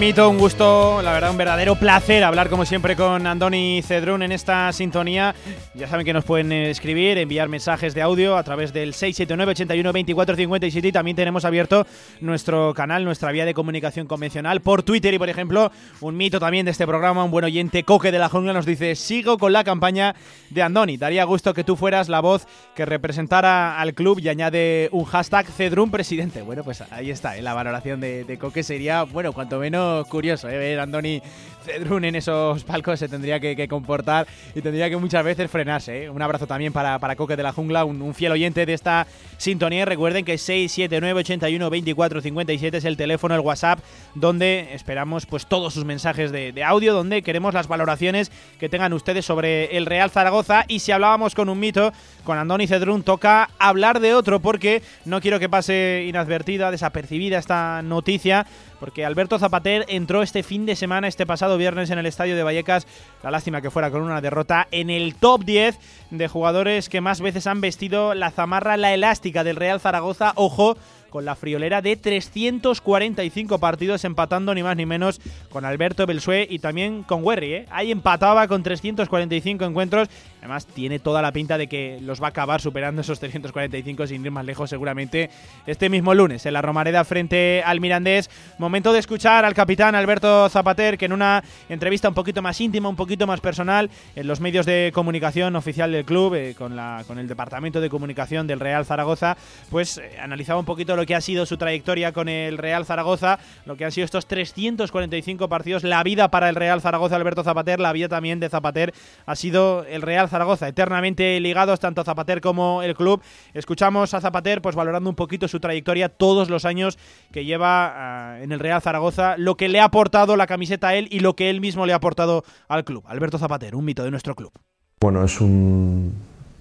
Un 0.02 0.40
gusto, 0.40 1.00
la 1.04 1.14
verdad 1.14 1.30
un 1.30 1.38
verdadero 1.38 1.76
placer 1.76 2.24
hablar 2.24 2.50
como 2.50 2.66
siempre 2.66 2.96
con 2.96 3.28
Andoni 3.28 3.84
Cedrún 3.84 4.24
en 4.24 4.32
esta 4.32 4.74
sintonía. 4.74 5.36
Ya 5.76 5.88
saben 5.88 6.08
que 6.08 6.12
nos 6.12 6.26
pueden 6.26 6.52
eh, 6.52 6.72
escribir, 6.72 7.20
enviar 7.20 7.50
mensajes 7.50 7.94
de 7.94 8.02
audio 8.02 8.36
a 8.36 8.44
través 8.44 8.74
del 8.74 8.96
679 8.96 9.52
81 9.52 9.94
24 9.94 10.36
57 10.36 10.88
y 10.88 10.92
también 10.92 11.16
tenemos 11.16 11.46
abierto 11.46 11.86
nuestro 12.20 12.74
canal, 12.74 13.06
nuestra 13.06 13.32
vía 13.32 13.46
de 13.46 13.54
comunicación 13.54 14.08
convencional 14.08 14.62
por 14.62 14.82
Twitter 14.82 15.14
y 15.14 15.20
por 15.20 15.30
ejemplo 15.30 15.72
un 16.00 16.18
mito 16.18 16.40
también 16.40 16.66
de 16.66 16.72
este 16.72 16.88
programa, 16.88 17.24
un 17.24 17.30
buen 17.30 17.46
oyente 17.46 17.84
Coque 17.84 18.12
de 18.12 18.18
la 18.18 18.28
Jungla 18.28 18.54
nos 18.54 18.66
dice 18.66 18.96
sigo 18.96 19.38
con 19.38 19.54
la 19.54 19.64
campaña 19.64 20.16
de 20.50 20.64
Andoni, 20.64 20.98
daría 20.98 21.26
gusto 21.26 21.54
que 21.54 21.64
tú 21.64 21.76
fueras 21.76 22.10
la 22.10 22.22
voz 22.22 22.48
que 22.74 22.88
representara 22.88 23.80
al 23.80 23.94
club 23.94 24.20
y 24.20 24.30
añade 24.30 24.90
un 24.92 25.06
hashtag 25.06 25.46
Cedrún 25.46 25.92
presidente. 25.92 26.42
Bueno, 26.42 26.64
pues 26.64 26.82
ahí 26.90 27.12
está, 27.12 27.38
eh, 27.38 27.44
la 27.44 27.54
valoración 27.54 28.02
de 28.02 28.38
Coque 28.40 28.64
sería, 28.64 29.04
bueno, 29.04 29.32
cuanto 29.32 29.60
menos 29.60 29.91
curioso, 30.08 30.50
eh, 30.50 30.58
ver 30.58 30.80
a 30.80 30.84
Andoni 30.84 31.22
Cedrún 31.64 32.06
en 32.06 32.16
esos 32.16 32.64
palcos 32.64 33.00
se 33.00 33.08
tendría 33.08 33.40
que, 33.40 33.68
comportar 33.68 34.28
y 34.56 34.62
tendría 34.62 34.90
que 34.90 34.98
muchas 34.98 35.24
veces 35.24 35.50
frenarse. 35.50 36.04
eh. 36.06 36.10
Un 36.10 36.22
abrazo 36.22 36.48
también 36.48 36.74
para, 36.74 37.00
para 37.00 37.16
Coque 37.16 37.36
de 37.36 37.44
la 37.44 37.54
Jungla, 37.54 37.86
un, 37.86 38.14
fiel 38.14 38.32
oyente 38.32 38.66
de 38.66 38.74
esta 38.74 39.08
sintonía. 39.38 39.86
Recuerden 39.86 40.26
que 40.26 40.38
679 40.38 41.20
81 41.22 41.70
24 41.70 42.22
57 42.22 42.78
es 42.78 42.86
el 42.86 42.98
teléfono, 42.98 43.36
el 43.36 43.42
WhatsApp, 43.42 43.80
donde 44.16 44.70
esperamos 44.74 45.26
pues 45.26 45.46
todos 45.46 45.74
sus 45.74 45.86
mensajes 45.86 46.32
de, 46.32 46.52
de 46.52 46.64
audio, 46.64 46.94
donde 46.94 47.22
queremos 47.22 47.54
las 47.54 47.68
valoraciones 47.68 48.32
que 48.60 48.70
tengan 48.70 48.94
ustedes 48.94 49.26
sobre 49.26 49.78
el 49.78 49.86
Real 49.86 50.10
Zaragoza. 50.10 50.66
Y 50.68 50.80
si 50.80 50.92
hablábamos 50.92 51.36
con 51.36 51.50
un 51.50 51.60
mito, 51.60 51.94
con 52.24 52.38
Andoni 52.38 52.68
Cedrún, 52.68 53.04
toca 53.04 53.50
hablar 53.60 54.00
de 54.00 54.14
otro, 54.14 54.40
porque 54.40 54.82
no 55.06 55.22
quiero 55.22 55.40
que 55.40 55.50
pase 55.50 56.06
inadvertida, 56.08 56.72
desapercibida 56.72 57.38
esta 57.38 57.82
noticia, 57.82 58.46
porque 58.80 59.06
Alberto 59.06 59.38
Zapater 59.38 59.86
entró 59.90 60.24
este 60.24 60.44
fin 60.44 60.66
de 60.66 60.76
semana, 60.76 61.08
este 61.08 61.26
pasado 61.26 61.51
viernes 61.58 61.90
en 61.90 62.00
el 62.00 62.06
estadio 62.06 62.36
de 62.36 62.44
Vallecas, 62.44 62.88
la 63.24 63.32
lástima 63.32 63.62
que 63.62 63.72
fuera 63.72 63.92
con 63.92 64.02
una 64.02 64.22
derrota, 64.22 64.68
en 64.72 64.90
el 64.90 65.16
top 65.16 65.44
10 65.44 65.78
de 66.12 66.28
jugadores 66.28 66.90
que 66.90 67.02
más 67.02 67.22
veces 67.22 67.48
han 67.48 67.62
vestido 67.62 68.14
la 68.14 68.32
zamarra, 68.32 68.78
la 68.78 68.94
elástica 68.94 69.44
del 69.44 69.56
Real 69.56 69.80
Zaragoza, 69.80 70.34
ojo, 70.36 70.78
con 71.12 71.26
la 71.26 71.36
friolera 71.36 71.84
de 71.84 71.96
345 71.96 73.60
partidos, 73.60 74.04
empatando 74.06 74.56
ni 74.56 74.64
más 74.64 74.76
ni 74.76 74.88
menos 74.88 75.22
con 75.52 75.66
Alberto 75.66 76.08
Belsué 76.08 76.48
y 76.50 76.58
también 76.58 77.04
con 77.04 77.24
Werry. 77.24 77.54
¿eh? 77.54 77.66
Ahí 77.70 77.92
empataba 77.92 78.48
con 78.48 78.64
345 78.64 79.66
encuentros. 79.66 80.08
Además, 80.40 80.66
tiene 80.66 80.98
toda 80.98 81.22
la 81.22 81.32
pinta 81.32 81.60
de 81.60 81.68
que 81.68 82.00
los 82.02 82.20
va 82.20 82.28
a 82.28 82.30
acabar 82.30 82.62
superando 82.62 83.02
esos 83.02 83.20
345 83.20 84.08
sin 84.08 84.26
ir 84.26 84.32
más 84.32 84.46
lejos, 84.46 84.70
seguramente 84.70 85.30
este 85.68 85.90
mismo 85.90 86.16
lunes 86.16 86.46
en 86.48 86.54
la 86.54 86.64
Romareda 86.64 87.04
frente 87.04 87.62
al 87.64 87.80
Mirandés. 87.80 88.30
Momento 88.58 88.94
de 88.94 89.00
escuchar 89.00 89.46
al 89.46 89.54
capitán 89.54 89.94
Alberto 89.94 90.50
Zapater, 90.50 90.98
que 90.98 91.06
en 91.06 91.14
una 91.14 91.44
entrevista 91.70 92.08
un 92.08 92.16
poquito 92.16 92.42
más 92.42 92.60
íntima, 92.60 92.90
un 92.90 92.96
poquito 92.96 93.28
más 93.28 93.42
personal, 93.42 93.92
en 94.16 94.26
los 94.26 94.40
medios 94.40 94.66
de 94.66 94.92
comunicación 94.94 95.56
oficial 95.56 95.92
del 95.92 96.06
club, 96.06 96.34
eh, 96.36 96.56
con, 96.58 96.76
la, 96.76 97.04
con 97.06 97.20
el 97.20 97.28
departamento 97.28 97.82
de 97.82 97.90
comunicación 97.90 98.48
del 98.48 98.60
Real 98.60 98.86
Zaragoza, 98.86 99.38
pues 99.70 99.98
eh, 99.98 100.18
analizaba 100.20 100.60
un 100.60 100.66
poquito 100.66 100.96
lo 101.02 101.06
que 101.08 101.16
ha 101.16 101.22
sido 101.22 101.48
su 101.48 101.58
trayectoria 101.58 102.12
con 102.12 102.30
el 102.30 102.60
Real 102.60 102.86
Zaragoza, 102.86 103.40
lo 103.66 103.76
que 103.76 103.86
han 103.86 103.92
sido 103.92 104.06
estos 104.06 104.28
345 104.28 105.50
partidos, 105.50 105.84
la 105.84 106.04
vida 106.04 106.30
para 106.30 106.48
el 106.48 106.56
Real 106.56 106.80
Zaragoza, 106.80 107.16
Alberto 107.16 107.44
Zapater, 107.44 107.80
la 107.80 107.92
vida 107.92 108.08
también 108.08 108.40
de 108.40 108.50
Zapater 108.50 108.94
ha 109.26 109.36
sido 109.36 109.84
el 109.86 110.04
Real 110.04 110.30
Zaragoza, 110.30 110.68
eternamente 110.68 111.40
ligados 111.40 111.80
tanto 111.80 112.04
Zapater 112.04 112.40
como 112.40 112.84
el 112.84 112.94
club. 112.96 113.22
Escuchamos 113.56 114.14
a 114.14 114.22
Zapater 114.22 114.62
pues 114.62 114.76
valorando 114.76 115.10
un 115.10 115.16
poquito 115.16 115.48
su 115.48 115.60
trayectoria 115.60 116.08
todos 116.10 116.50
los 116.52 116.66
años 116.66 117.00
que 117.32 117.46
lleva 117.46 117.94
ah, 118.36 118.40
en 118.42 118.52
el 118.52 118.60
Real 118.60 118.80
Zaragoza, 118.82 119.38
lo 119.38 119.56
que 119.58 119.70
le 119.70 119.80
ha 119.80 119.86
aportado 119.86 120.36
la 120.38 120.46
camiseta 120.46 120.90
a 120.90 120.96
él 120.96 121.08
y 121.10 121.22
lo 121.22 121.36
que 121.36 121.50
él 121.50 121.62
mismo 121.62 121.88
le 121.88 121.94
ha 121.94 121.96
aportado 121.96 122.44
al 122.68 122.84
club. 122.84 123.04
Alberto 123.08 123.40
Zapater, 123.40 123.76
un 123.76 123.86
mito 123.86 124.04
de 124.04 124.12
nuestro 124.12 124.36
club. 124.36 124.52
Bueno, 125.00 125.24
es 125.24 125.42
un- 125.42 126.14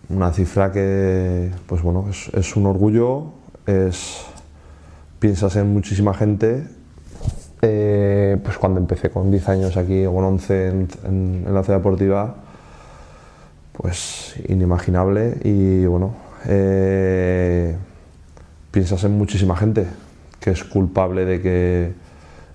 una 0.08 0.32
cifra 0.32 0.72
que, 0.72 1.50
pues 1.66 1.82
bueno, 1.82 2.06
es, 2.10 2.28
es 2.34 2.56
un 2.56 2.66
orgullo, 2.66 3.32
piensas 5.20 5.54
en 5.56 5.72
muchísima 5.72 6.14
gente. 6.14 6.66
Eh, 7.62 8.38
pues 8.42 8.56
cuando 8.56 8.80
empecé 8.80 9.10
con 9.10 9.30
10 9.30 9.48
años 9.50 9.76
aquí, 9.76 10.06
o 10.06 10.14
con 10.14 10.24
11 10.24 10.68
en, 11.04 11.44
la 11.44 11.62
ciudad 11.62 11.78
deportiva, 11.78 12.34
pues 13.72 14.34
inimaginable 14.48 15.38
y 15.44 15.84
bueno, 15.84 16.14
eh, 16.46 17.76
piensas 18.70 19.04
en 19.04 19.12
muchísima 19.12 19.56
gente 19.56 19.86
que 20.40 20.50
es 20.50 20.64
culpable 20.64 21.26
de 21.26 21.42
que 21.42 21.92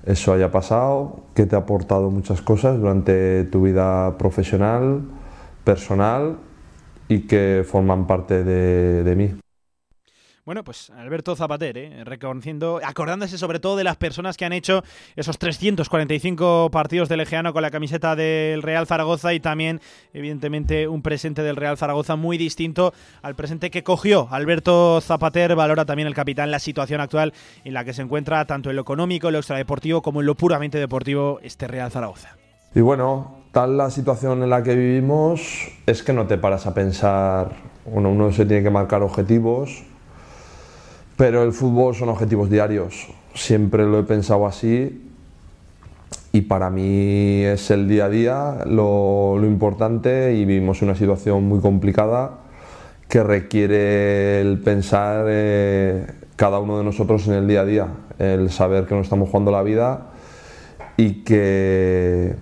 eso 0.06 0.34
haya 0.34 0.52
pasado, 0.52 1.20
que 1.36 1.46
te 1.46 1.56
ha 1.56 1.60
aportado 1.60 2.10
muchas 2.10 2.42
cosas 2.42 2.80
durante 2.80 3.44
tu 3.46 3.62
vida 3.62 4.18
profesional, 4.18 5.04
personal 5.64 6.38
y 7.08 7.22
que 7.22 7.64
forman 7.68 8.08
parte 8.08 8.44
de 8.44 9.16
mí. 9.16 9.45
Bueno, 10.46 10.64
pues 10.64 10.92
Alberto 10.92 11.36
Zapater, 11.36 11.76
¿eh? 11.76 12.04
reconociendo, 12.04 12.80
acordándose 12.86 13.40
sobre 13.40 13.60
todo 13.60 13.78
de 13.78 13.84
las 13.84 13.98
personas 13.98 14.38
que 14.38 14.46
han 14.46 14.54
hecho 14.54 14.84
esos 15.16 15.40
345 15.40 16.70
partidos 16.72 17.10
de 17.10 17.18
Legiano 17.18 17.52
con 17.52 17.64
la 17.64 17.72
camiseta 17.72 18.16
del 18.16 18.62
Real 18.62 18.86
Zaragoza 18.86 19.34
y 19.34 19.40
también, 19.40 19.82
evidentemente, 20.14 20.88
un 20.88 21.02
presente 21.02 21.42
del 21.42 21.56
Real 21.56 21.80
Zaragoza 21.80 22.16
muy 22.16 22.38
distinto 22.38 22.94
al 23.24 23.34
presente 23.34 23.72
que 23.72 23.84
cogió 23.84 24.28
Alberto 24.30 25.02
Zapater. 25.02 25.56
Valora 25.56 25.86
también 25.86 26.08
el 26.08 26.14
capitán 26.14 26.52
la 26.52 26.60
situación 26.60 27.02
actual 27.02 27.34
en 27.64 27.74
la 27.74 27.84
que 27.84 27.94
se 27.94 28.04
encuentra 28.04 28.46
tanto 28.46 28.70
en 28.70 28.76
lo 28.76 28.84
económico, 28.84 29.30
en 29.30 29.34
lo 29.34 29.40
extradeportivo, 29.40 30.04
como 30.04 30.20
en 30.20 30.28
lo 30.28 30.36
puramente 30.36 30.78
deportivo 30.78 31.40
este 31.42 31.68
Real 31.68 31.90
Zaragoza. 31.90 32.38
Y 32.76 32.82
bueno, 32.82 33.46
tal 33.52 33.78
la 33.78 33.90
situación 33.90 34.44
en 34.44 34.52
la 34.52 34.62
que 34.62 34.76
vivimos 34.76 35.72
es 35.88 36.04
que 36.04 36.14
no 36.14 36.28
te 36.28 36.38
paras 36.38 36.68
a 36.68 36.76
pensar, 36.76 37.50
bueno, 37.84 38.12
uno 38.12 38.32
se 38.32 38.46
tiene 38.46 38.62
que 38.62 38.70
marcar 38.70 39.02
objetivos, 39.02 39.84
pero 41.18 41.44
el 41.44 41.54
fútbol 41.54 41.96
son 41.96 42.10
objetivos 42.10 42.50
diarios. 42.50 43.08
Siempre 43.34 43.86
lo 43.86 44.00
he 44.00 44.04
pensado 44.04 44.46
así 44.46 45.02
y 46.32 46.42
para 46.42 46.70
mí 46.70 47.44
es 47.44 47.72
el 47.72 47.88
día 47.88 48.06
a 48.06 48.10
día 48.10 48.58
lo, 48.66 49.38
lo 49.38 49.48
importante 49.48 50.34
y 50.34 50.46
vivimos 50.46 50.82
una 50.82 50.96
situación 50.96 51.44
muy 51.46 51.60
complicada 51.60 52.40
que 53.08 53.24
requiere 53.24 54.42
el 54.42 54.60
pensar 54.60 55.26
eh, 55.30 56.08
cada 56.36 56.60
uno 56.60 56.78
de 56.78 56.84
nosotros 56.84 57.28
en 57.28 57.36
el 57.36 57.48
día 57.48 57.62
a 57.62 57.66
día, 57.66 57.88
el 58.20 58.50
saber 58.52 58.86
que 58.86 58.96
nos 58.96 59.06
estamos 59.06 59.30
jugando 59.30 59.52
la 59.52 59.64
vida 59.64 60.08
y 60.98 61.24
que, 61.24 62.36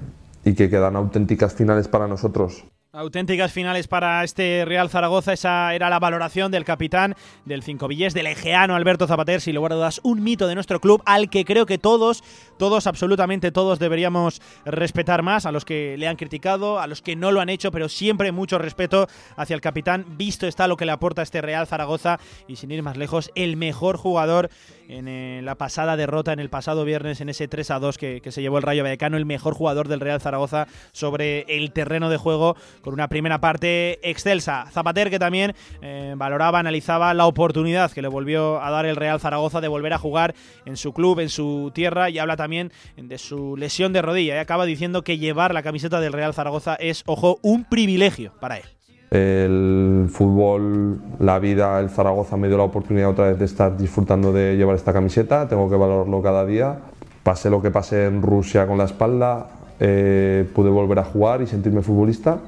y 0.45 0.53
que 0.53 0.69
quedan 0.69 0.95
auténticas 0.95 1.53
finales 1.53 1.87
para 1.87 2.07
nosotros. 2.07 2.65
Auténticas 2.95 3.51
finales 3.51 3.87
para 3.87 4.23
este 4.23 4.65
Real 4.65 4.87
Zaragoza. 4.87 5.33
Esa 5.33 5.73
era 5.73 5.89
la 5.89 5.97
valoración 5.97 6.51
del 6.51 6.63
capitán 6.63 7.15
del 7.43 7.63
Cinco 7.63 7.87
Villés, 7.87 8.13
del 8.13 8.27
egeano 8.27 8.75
Alberto 8.75 9.07
Zapater, 9.07 9.41
sin 9.41 9.55
lugar 9.55 9.71
a 9.71 9.75
dudas, 9.77 9.99
un 10.03 10.21
mito 10.21 10.45
de 10.45 10.53
nuestro 10.53 10.79
club 10.79 11.01
al 11.07 11.31
que 11.31 11.43
creo 11.43 11.65
que 11.65 11.79
todos, 11.79 12.23
todos, 12.57 12.87
absolutamente 12.87 13.51
todos 13.51 13.79
deberíamos 13.79 14.41
respetar 14.65 15.23
más, 15.23 15.45
a 15.45 15.51
los 15.51 15.65
que 15.65 15.95
le 15.97 16.07
han 16.07 16.15
criticado, 16.15 16.79
a 16.79 16.87
los 16.87 17.01
que 17.01 17.15
no 17.15 17.31
lo 17.31 17.41
han 17.41 17.49
hecho, 17.49 17.71
pero 17.71 17.89
siempre 17.89 18.31
mucho 18.31 18.57
respeto 18.57 19.07
hacia 19.35 19.53
el 19.53 19.61
capitán. 19.61 20.05
Visto 20.17 20.47
está 20.47 20.67
lo 20.67 20.77
que 20.77 20.85
le 20.85 20.91
aporta 20.91 21.21
este 21.21 21.41
Real 21.41 21.67
Zaragoza 21.67 22.19
y 22.47 22.55
sin 22.55 22.71
ir 22.71 22.83
más 22.83 22.97
lejos, 22.97 23.31
el 23.35 23.57
mejor 23.57 23.97
jugador 23.97 24.49
en 24.89 25.07
eh, 25.07 25.41
la 25.43 25.55
pasada 25.55 25.95
derrota 25.95 26.33
en 26.33 26.39
el 26.39 26.49
pasado 26.49 26.85
viernes 26.85 27.21
en 27.21 27.29
ese 27.29 27.47
3 27.47 27.71
a 27.71 27.79
2 27.79 27.97
que, 27.97 28.21
se 28.29 28.41
llevó 28.41 28.57
el 28.57 28.63
Rayo 28.63 28.83
Vallecano, 28.83 29.17
el 29.17 29.25
mejor 29.25 29.53
jugador 29.53 29.87
del 29.87 29.99
Real 29.99 30.19
Zaragoza 30.19 30.67
sobre 30.91 31.41
el 31.47 31.71
terreno 31.71 32.09
de 32.09 32.17
juego 32.17 32.55
con 32.81 32.93
una 32.93 33.07
primera 33.07 33.39
parte 33.39 33.99
excelsa. 34.07 34.65
Zapater 34.71 35.09
que 35.09 35.19
también 35.19 35.55
eh, 35.81 36.13
valoraba, 36.17 36.59
analizaba 36.59 37.13
la 37.13 37.25
oportunidad 37.25 37.91
que 37.91 38.01
le 38.01 38.07
volvió 38.07 38.61
a 38.61 38.71
dar 38.71 38.85
el 38.85 38.95
Real 38.95 39.19
Zaragoza 39.19 39.61
de 39.61 39.67
volver 39.67 39.93
a 39.93 39.97
jugar 39.97 40.35
en 40.65 40.77
su 40.77 40.93
club, 40.93 41.19
en 41.19 41.29
su 41.29 41.71
tierra 41.73 42.09
y 42.09 42.19
habla 42.19 42.35
también 42.35 42.42
de 42.47 43.17
su 43.17 43.57
lesión 43.57 43.93
de 43.93 44.01
rodilla. 44.01 44.35
Y 44.35 44.37
acaba 44.37 44.65
diciendo 44.65 45.03
que 45.03 45.17
llevar 45.17 45.53
la 45.53 45.63
camiseta 45.63 45.99
del 45.99 46.13
Real 46.13 46.33
Zaragoza 46.33 46.75
es, 46.75 47.03
ojo, 47.05 47.39
un 47.41 47.63
privilegio 47.63 48.33
para 48.39 48.57
él. 48.57 48.63
El 49.11 50.07
fútbol, 50.11 50.99
la 51.19 51.39
vida, 51.39 51.79
el 51.79 51.89
Zaragoza 51.89 52.35
me 52.35 52.47
dio 52.47 52.57
la 52.57 52.63
oportunidad 52.63 53.09
otra 53.09 53.27
vez 53.27 53.39
de 53.39 53.45
estar 53.45 53.77
disfrutando 53.77 54.33
de 54.33 54.57
llevar 54.57 54.75
esta 54.75 54.91
camiseta, 54.91 55.47
tengo 55.47 55.69
que 55.69 55.75
valorarlo 55.75 56.21
cada 56.21 56.45
día. 56.45 56.79
Pasé 57.21 57.49
lo 57.49 57.61
que 57.61 57.69
pasé 57.69 58.05
en 58.05 58.21
Rusia 58.21 58.65
con 58.65 58.79
la 58.79 58.85
espalda, 58.85 59.49
eh, 59.79 60.49
pude 60.55 60.69
volver 60.69 60.99
a 60.99 61.03
jugar 61.03 61.41
y 61.41 61.47
sentirme 61.47 61.81
futbolista 61.81 62.39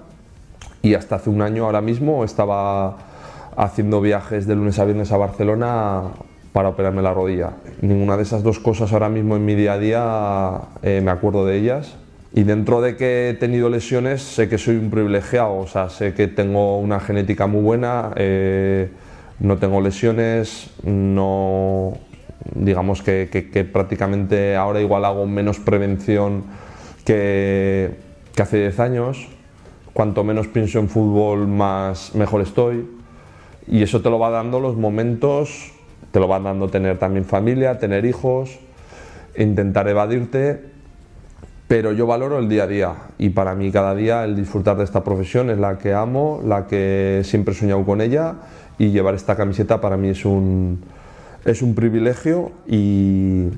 y 0.82 0.94
hasta 0.94 1.16
hace 1.16 1.30
un 1.30 1.42
año 1.42 1.66
ahora 1.66 1.82
mismo 1.82 2.24
estaba 2.24 2.98
haciendo 3.58 4.02
viajes 4.02 4.46
de 4.48 4.56
lunes 4.56 4.78
a 4.80 4.86
viernes 4.86 5.12
a 5.12 5.18
Barcelona 5.18 6.04
para 6.56 6.70
operarme 6.70 7.02
la 7.02 7.14
rodilla. 7.14 7.58
Ninguna 7.82 8.16
de 8.16 8.24
esas 8.24 8.42
dos 8.42 8.60
cosas 8.60 8.94
ahora 8.94 9.10
mismo 9.10 9.36
en 9.36 9.44
mi 9.44 9.56
día 9.56 9.74
a 9.74 9.78
día 9.78 10.62
eh, 10.84 11.02
me 11.04 11.12
acuerdo 11.12 11.46
de 11.46 11.58
ellas. 11.58 11.98
Y 12.34 12.44
dentro 12.44 12.80
de 12.80 12.96
que 12.96 13.28
he 13.28 13.34
tenido 13.34 13.68
lesiones, 13.70 14.22
sé 14.22 14.48
que 14.48 14.58
soy 14.58 14.78
un 14.78 14.90
privilegiado, 14.90 15.58
o 15.58 15.68
sea, 15.68 15.90
sé 15.90 16.14
que 16.14 16.30
tengo 16.30 16.80
una 16.80 17.02
genética 17.02 17.46
muy 17.46 17.62
buena, 17.62 18.14
eh, 18.16 18.90
no 19.42 19.58
tengo 19.58 19.82
lesiones, 19.82 20.70
no, 20.86 21.98
digamos 22.54 23.02
que, 23.02 23.70
prácticamente 23.74 24.56
ahora 24.56 24.80
igual 24.80 25.04
hago 25.04 25.26
menos 25.26 25.60
prevención 25.60 26.46
que, 27.04 27.96
que 28.34 28.42
hace 28.42 28.60
10 28.60 28.80
años 28.80 29.28
cuanto 29.92 30.24
menos 30.24 30.48
pienso 30.48 30.80
en 30.80 30.88
fútbol, 30.88 31.50
más 31.50 32.16
mejor 32.16 32.40
estoy. 32.40 32.88
Y 33.68 33.84
eso 33.84 34.02
te 34.02 34.10
lo 34.10 34.20
va 34.20 34.30
dando 34.30 34.62
los 34.62 34.78
momentos, 34.78 35.75
te 36.16 36.22
lo 36.22 36.30
va 36.30 36.40
dando 36.40 36.70
tener 36.70 36.98
también 36.98 37.26
familia, 37.26 37.78
tener 37.78 38.06
hijos, 38.06 38.58
intentar 39.38 39.90
evadirte, 39.90 40.62
pero 41.68 41.92
yo 41.92 42.08
valoro 42.08 42.40
el 42.40 42.48
día 42.48 42.64
a 42.64 42.68
día 42.68 42.94
y 43.18 43.32
para 43.32 43.54
mí 43.54 43.70
cada 43.70 43.94
día 43.94 44.24
el 44.24 44.34
disfrutar 44.34 44.78
de 44.78 44.86
esta 44.86 45.04
profesión 45.04 45.50
es 45.50 45.58
la 45.58 45.78
que 45.78 45.94
amo, 45.94 46.40
la 46.42 46.68
que 46.68 47.20
siempre 47.26 47.54
he 47.54 47.58
soñado 47.58 47.84
con 47.84 48.00
ella 48.00 48.36
y 48.78 48.92
llevar 48.92 49.14
esta 49.14 49.36
camiseta 49.36 49.82
para 49.82 49.98
mí 49.98 50.08
es 50.08 50.24
un, 50.24 50.84
es 51.44 51.62
un 51.62 51.76
privilegio 51.76 52.54
y, 52.66 53.50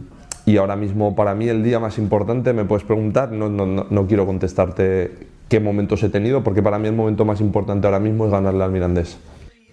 y 0.48 0.58
ahora 0.58 0.76
mismo 0.76 1.16
para 1.16 1.36
mí 1.36 1.50
el 1.50 1.62
día 1.62 1.80
más 1.80 2.00
importante, 2.00 2.54
me 2.54 2.66
puedes 2.66 2.86
preguntar, 2.86 3.32
no, 3.32 3.50
no, 3.50 3.68
no 3.68 4.08
quiero 4.08 4.26
contestarte 4.26 5.28
qué 5.48 5.60
momentos 5.60 6.02
he 6.02 6.10
tenido, 6.10 6.44
porque 6.44 6.64
para 6.64 6.80
mí 6.80 6.88
el 6.88 6.96
momento 6.96 7.24
más 7.24 7.40
importante 7.40 7.86
ahora 7.86 8.00
mismo 8.00 8.26
es 8.26 8.32
ganarle 8.32 8.64
al 8.64 8.72
Mirandés. 8.72 9.20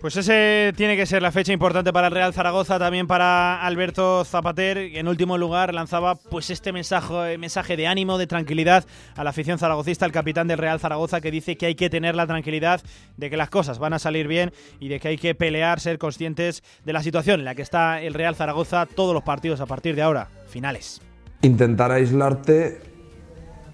Pues 0.04 0.18
ese 0.18 0.74
tiene 0.76 0.98
que 0.98 1.06
ser 1.06 1.22
la 1.22 1.32
fecha 1.32 1.54
importante 1.54 1.90
para 1.90 2.08
el 2.08 2.12
Real 2.12 2.34
Zaragoza, 2.34 2.78
también 2.78 3.06
para 3.06 3.62
Alberto 3.62 4.22
Zapater. 4.26 4.76
En 4.76 5.08
último 5.08 5.38
lugar 5.38 5.72
lanzaba 5.72 6.14
pues 6.14 6.50
este 6.50 6.74
mensaje, 6.74 7.38
mensaje 7.38 7.74
de 7.74 7.86
ánimo, 7.86 8.18
de 8.18 8.26
tranquilidad 8.26 8.84
a 9.16 9.24
la 9.24 9.30
afición 9.30 9.58
zaragocista, 9.58 10.04
el 10.04 10.12
capitán 10.12 10.46
del 10.46 10.58
Real 10.58 10.78
Zaragoza, 10.78 11.22
que 11.22 11.30
dice 11.30 11.56
que 11.56 11.64
hay 11.64 11.74
que 11.74 11.88
tener 11.88 12.16
la 12.16 12.26
tranquilidad 12.26 12.82
de 13.16 13.30
que 13.30 13.38
las 13.38 13.48
cosas 13.48 13.78
van 13.78 13.94
a 13.94 13.98
salir 13.98 14.28
bien 14.28 14.52
y 14.78 14.88
de 14.88 15.00
que 15.00 15.08
hay 15.08 15.16
que 15.16 15.34
pelear, 15.34 15.80
ser 15.80 15.96
conscientes 15.96 16.62
de 16.84 16.92
la 16.92 17.02
situación 17.02 17.40
en 17.40 17.46
la 17.46 17.54
que 17.54 17.62
está 17.62 18.02
el 18.02 18.12
Real 18.12 18.36
Zaragoza 18.36 18.84
todos 18.84 19.14
los 19.14 19.22
partidos 19.22 19.62
a 19.62 19.66
partir 19.66 19.96
de 19.96 20.02
ahora, 20.02 20.28
finales. 20.48 21.00
Intentar 21.40 21.92
aislarte 21.92 22.78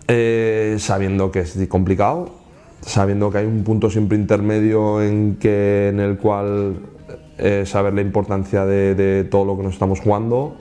eh, 0.07 0.77
sabiendo 0.79 1.33
que 1.33 1.41
es 1.41 1.59
complicado, 1.69 2.40
sabiendo 2.83 3.31
que 3.31 3.39
hay 3.39 3.47
un 3.47 3.65
punto 3.65 3.91
siempre 3.91 4.17
intermedio 4.17 5.03
en, 5.03 5.37
que, 5.37 5.89
en 5.89 6.01
el 6.01 6.17
cual 6.19 6.77
eh, 7.39 7.65
saber 7.67 7.95
la 7.95 8.01
importancia 8.01 8.67
de, 8.67 9.25
todo 9.31 9.45
lo 9.45 9.57
que 9.57 9.63
nos 9.63 9.75
estamos 9.75 10.01
jugando 10.01 10.57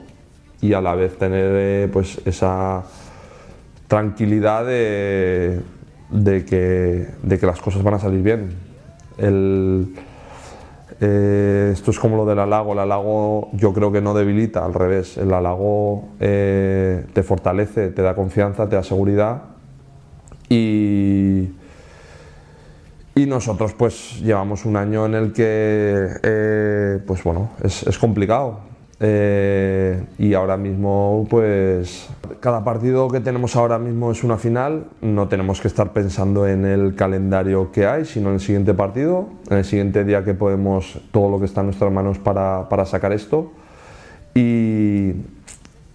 y 0.60 0.72
a 0.72 0.80
la 0.80 0.94
vez 0.94 1.16
tener 1.16 1.50
eh, 1.54 1.88
pues 1.92 2.20
esa 2.24 2.84
tranquilidad 3.86 4.66
de, 4.66 5.60
de, 6.10 6.44
que, 6.44 7.08
de, 7.22 7.38
que, 7.38 7.46
las 7.46 7.60
cosas 7.60 7.82
van 7.82 7.94
a 7.94 7.98
salir 7.98 8.22
bien. 8.22 8.54
El, 9.18 9.94
eh, 11.00 11.70
esto 11.72 11.90
es 11.90 11.98
como 11.98 12.16
lo 12.16 12.26
del 12.26 12.38
halago, 12.38 12.74
el 12.74 12.78
halago 12.78 13.50
yo 13.52 13.72
creo 13.72 13.90
que 13.90 14.00
no 14.00 14.14
debilita, 14.14 14.64
al 14.64 14.74
revés, 14.74 15.16
el 15.16 15.32
halago 15.32 16.08
te 16.18 17.22
fortalece, 17.22 17.88
te 17.88 18.02
da 18.02 18.14
confianza, 18.14 18.68
te 18.68 18.76
da 18.76 18.82
seguridad 18.82 19.42
y, 20.48 21.48
y 23.22 23.26
nosotros 23.26 23.74
pues 23.74 24.20
llevamos 24.20 24.64
un 24.64 24.76
año 24.76 25.06
en 25.06 25.14
el 25.14 25.32
que 25.32 26.08
eh, 26.22 26.98
pues 27.06 27.22
bueno, 27.22 27.50
es, 27.62 27.98
complicado, 27.98 28.60
eh, 28.98 30.04
y 30.18 30.34
ahora 30.34 30.56
mismo, 30.56 31.26
pues 31.28 32.08
cada 32.40 32.64
partido 32.64 33.08
que 33.08 33.20
tenemos 33.20 33.56
ahora 33.56 33.78
mismo 33.78 34.12
es 34.12 34.22
una 34.24 34.36
final. 34.36 34.86
No 35.00 35.28
tenemos 35.28 35.60
que 35.60 35.68
estar 35.68 35.92
pensando 35.92 36.46
en 36.46 36.64
el 36.64 36.94
calendario 36.94 37.72
que 37.72 37.86
hay, 37.86 38.04
sino 38.04 38.28
en 38.28 38.34
el 38.34 38.40
siguiente 38.40 38.74
partido, 38.74 39.28
en 39.50 39.58
el 39.58 39.64
siguiente 39.64 40.04
día 40.04 40.24
que 40.24 40.34
podemos 40.34 41.00
todo 41.12 41.30
lo 41.30 41.38
que 41.38 41.46
está 41.46 41.60
en 41.60 41.68
nuestras 41.68 41.92
manos 41.92 42.18
para, 42.18 42.68
para 42.68 42.84
sacar 42.84 43.12
esto. 43.12 43.52
Y, 44.34 45.12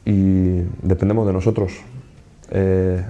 y, 0.04 0.64
dependemos 0.82 1.26
de 1.26 1.34
nosotros. 1.34 1.74
Eh, 2.52 3.04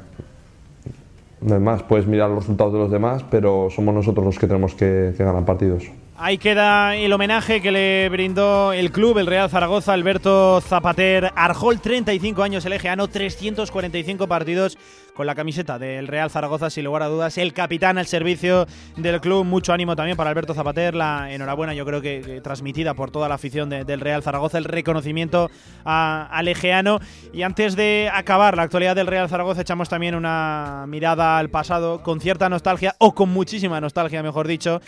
no 1.46 1.56
es 1.56 1.62
más, 1.62 1.84
puedes 1.84 2.08
mirar 2.08 2.30
los 2.30 2.39
resultados 2.39 2.74
de 2.74 2.80
los 2.80 2.91
demás, 2.91 3.24
pero 3.30 3.70
somos 3.70 3.93
nosotros 3.93 4.26
los 4.26 4.39
que 4.39 4.48
tenemos 4.48 4.74
que, 4.74 5.14
que 5.16 5.24
ganar 5.24 5.46
partidos. 5.46 5.84
Ahí 6.18 6.38
queda 6.38 6.96
el 6.96 7.12
homenaje 7.12 7.62
que 7.62 7.72
le 7.72 8.08
brindó 8.10 8.72
el 8.72 8.91
club, 8.91 9.18
el 9.18 9.28
Real 9.28 9.50
Zaragoza, 9.50 9.93
Alberto 9.93 10.62
Zapater 10.62 11.32
Arjol, 11.36 11.82
35 11.82 12.41
años, 12.41 12.66
el 12.66 12.74
egeano, 12.74 13.10
345 13.10 14.28
partidos 14.28 14.78
con 15.16 15.26
la 15.26 15.34
camiseta 15.34 15.80
del 15.80 16.07
Real 16.07 16.30
Zaragoza, 16.30 16.70
sin 16.70 16.84
lugar 16.84 17.01
a 17.01 17.07
dudas, 17.07 17.38
el 17.38 17.53
capitán 17.53 17.97
al 17.97 18.05
servicio 18.05 18.68
del 18.97 19.22
club, 19.22 19.45
mucho 19.45 19.72
ánimo 19.72 19.95
también 19.95 20.18
para 20.18 20.30
Alberto 20.30 20.53
Zapater, 20.53 20.93
la 20.93 21.32
enhorabuena 21.32 21.74
yo 21.74 21.86
creo 21.86 22.01
que, 22.01 22.41
transmitida 22.43 22.93
por 22.93 23.11
toda 23.11 23.30
la 23.30 23.36
afición 23.36 23.70
de, 23.70 23.86
del 23.86 24.01
Real 24.01 24.22
Zaragoza, 24.22 24.57
el 24.57 24.66
reconocimiento 24.66 25.49
a, 25.86 26.28
al 26.30 26.49
egeano. 26.49 26.99
Y 27.34 27.43
antes 27.43 27.78
de 27.78 28.11
acabar 28.13 28.57
la 28.57 28.63
actualidad 28.63 28.95
del 28.95 29.07
Real 29.07 29.30
Zaragoza, 29.30 29.61
echamos 29.61 29.88
también 29.88 30.16
una 30.16 30.86
mirada 30.88 31.38
al 31.38 31.49
pasado 31.49 32.03
con 32.03 32.20
cierta 32.20 32.49
nostalgia, 32.49 32.95
o 32.99 33.16
con 33.16 33.30
muchísima 33.30 33.80
nostalgia, 33.80 34.22
mejor 34.22 34.47
dicho. 34.47 34.82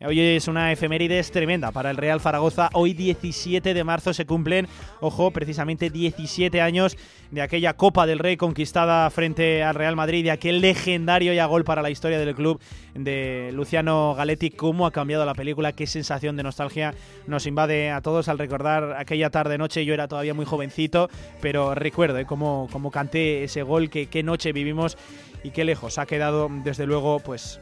Hoy 0.00 0.18
es 0.18 0.48
una 0.48 0.72
efemérides 0.72 1.30
tremenda 1.30 1.70
para 1.70 1.90
el 1.90 1.96
Real 1.96 2.20
Zaragoza. 2.20 2.68
Hoy 2.72 2.94
17 2.94 3.74
de 3.74 3.84
marzo 3.84 4.12
se 4.12 4.26
cumplen, 4.26 4.66
ojo, 5.00 5.30
precisamente 5.30 5.88
17 5.88 6.60
años 6.60 6.96
de 7.30 7.42
aquella 7.42 7.74
Copa 7.74 8.04
del 8.04 8.18
Rey 8.18 8.36
conquistada 8.36 9.08
frente 9.10 9.62
al 9.62 9.76
Real 9.76 9.94
Madrid, 9.94 10.24
de 10.24 10.32
aquel 10.32 10.60
legendario 10.60 11.32
ya 11.32 11.46
gol 11.46 11.62
para 11.62 11.80
la 11.80 11.90
historia 11.90 12.18
del 12.18 12.34
club 12.34 12.60
de 12.94 13.50
Luciano 13.52 14.14
Galetti. 14.16 14.50
¿Cómo 14.50 14.84
ha 14.86 14.90
cambiado 14.90 15.24
la 15.24 15.34
película? 15.34 15.72
Qué 15.72 15.86
sensación 15.86 16.36
de 16.36 16.42
nostalgia 16.42 16.92
nos 17.28 17.46
invade 17.46 17.90
a 17.90 18.00
todos 18.00 18.28
al 18.28 18.38
recordar 18.38 18.96
aquella 18.98 19.30
tarde-noche. 19.30 19.84
Yo 19.84 19.94
era 19.94 20.08
todavía 20.08 20.34
muy 20.34 20.44
jovencito, 20.44 21.08
pero 21.40 21.74
recuerdo 21.76 22.18
¿eh? 22.18 22.26
cómo, 22.26 22.68
cómo 22.72 22.90
canté 22.90 23.44
ese 23.44 23.62
gol, 23.62 23.90
qué, 23.90 24.06
qué 24.06 24.24
noche 24.24 24.52
vivimos 24.52 24.98
y 25.44 25.50
qué 25.50 25.64
lejos 25.64 25.98
ha 25.98 26.06
quedado, 26.06 26.48
desde 26.64 26.86
luego, 26.86 27.20
pues 27.20 27.60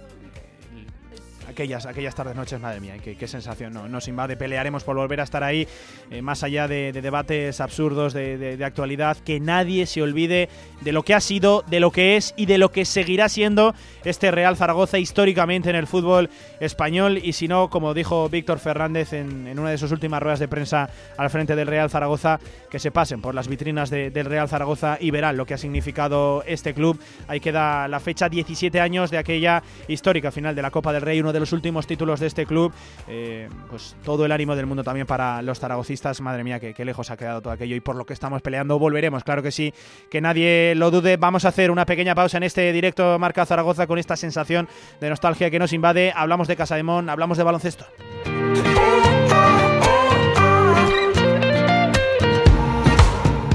aquellas, 1.53 1.87
aquellas 1.87 2.15
tardes, 2.15 2.35
noches, 2.37 2.61
madre 2.61 2.81
mía, 2.81 2.95
qué, 3.03 3.17
qué 3.17 3.27
sensación 3.29 3.73
no, 3.73 3.89
nos 3.89 4.09
invade. 4.09 4.37
Pelearemos 4.37 4.85
por 4.85 4.97
volver 4.97 5.21
a 5.21 5.25
estar 5.25 5.43
ahí, 5.45 5.67
eh, 6.11 6.21
más 6.23 6.43
allá 6.43 6.67
de, 6.69 6.93
de 6.93 7.01
debates 7.01 7.61
absurdos 7.61 8.13
de, 8.13 8.37
de- 8.39 8.57
de 8.57 8.65
actualidad, 8.65 9.17
que 9.19 9.41
nadie 9.41 9.87
se 9.87 10.03
olvide 10.03 10.49
de 10.81 10.93
lo 10.93 11.03
que 11.05 11.15
ha 11.15 11.21
sido, 11.21 11.63
de 11.69 11.81
lo 11.81 11.91
que 11.91 12.17
es 12.17 12.35
y 12.37 12.47
de 12.47 12.59
lo 12.59 12.71
que 12.73 12.85
seguirá 12.85 13.29
siendo 13.29 13.75
este 14.05 14.31
Real 14.31 14.57
Zaragoza 14.57 14.99
históricamente 14.99 15.71
en 15.71 15.77
el 15.77 15.87
fútbol 15.87 16.29
español. 16.61 17.19
Y 17.23 17.33
si 17.35 17.49
no, 17.49 17.71
como 17.71 17.95
dijo 17.95 18.29
Víctor 18.29 18.59
Fernández 18.59 19.13
en, 19.13 19.47
en 19.47 19.59
una 19.59 19.71
de 19.71 19.79
sus 19.79 19.93
últimas 19.93 20.23
ruedas 20.23 20.41
de 20.41 20.49
prensa 20.49 20.89
al 21.17 21.31
frente 21.31 21.55
del 21.57 21.67
Real 21.69 21.91
Zaragoza, 21.91 22.41
que 22.71 22.79
se 22.79 22.91
pasen 22.91 23.21
por 23.21 23.35
las 23.35 23.49
vitrinas 23.49 23.91
de- 23.91 24.11
del 24.11 24.27
Real 24.27 24.49
Zaragoza 24.49 24.97
y 25.01 25.11
verán 25.11 25.37
lo 25.37 25.47
que 25.47 25.55
ha 25.55 25.59
significado 25.59 26.43
este 26.47 26.75
club. 26.75 26.99
Ahí 27.29 27.41
queda 27.41 27.87
la 27.89 28.01
fecha, 28.01 28.29
17 28.29 28.81
años 28.81 29.11
de 29.11 29.19
aquella 29.19 29.63
histórica 29.89 30.31
final 30.33 30.55
de 30.55 30.63
la 30.63 30.71
Copa 30.71 30.93
del 30.93 31.03
Rey, 31.03 31.21
uno 31.21 31.33
de 31.33 31.41
los 31.43 31.53
últimos 31.53 31.87
títulos 31.87 32.21
de 32.21 32.29
este 32.29 32.47
club. 32.47 32.73
Eh, 33.09 33.49
pues 33.69 33.97
todo 34.05 34.25
el 34.25 34.33
ánimo 34.33 34.57
del 34.57 34.67
mundo 34.67 34.85
también 34.85 35.07
para 35.07 35.43
los 35.43 35.59
zaragocistas. 35.59 36.21
Madre 36.21 36.45
mía, 36.45 36.61
que, 36.61 36.73
que 36.73 36.85
lejos 36.85 37.11
ha 37.11 37.17
quedado 37.17 37.43
todo 37.43 37.53
aquello 37.53 37.77
y 37.77 37.81
por 37.81 37.97
lo 37.97 38.07
que 38.07 38.13
estamos 38.13 38.43
peleando 38.43 38.79
volveremos, 38.79 39.25
claro 39.25 39.43
que 39.43 39.51
sí, 39.51 39.75
que 40.11 40.21
nadie 40.21 40.75
lo 40.77 40.91
dude. 40.91 41.17
Vamos 41.17 41.45
a 41.45 41.49
hacer 41.49 41.71
una 41.71 41.85
pequeña 41.85 42.15
pausa 42.15 42.37
en 42.37 42.45
este 42.45 42.73
directo 42.73 43.19
Marca 43.19 43.45
Zaragoza 43.45 43.87
con 43.87 43.99
esta 43.99 44.17
sensación 44.17 44.69
de 45.01 45.11
nostalgia 45.11 45.51
que 45.51 45.59
nos 45.59 45.73
invade. 45.73 46.13
Hablamos 46.15 46.49
de 46.49 46.57
Casademón, 46.57 47.11
hablamos 47.11 47.39
de 47.39 47.45
baloncesto. 47.45 47.87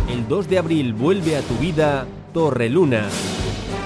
El 0.10 0.28
2 0.28 0.50
de 0.50 0.58
abril 0.58 0.94
vuelve 0.94 1.38
a 1.38 1.42
tu 1.42 1.56
vida 1.56 2.06
Torreluna. 2.34 3.08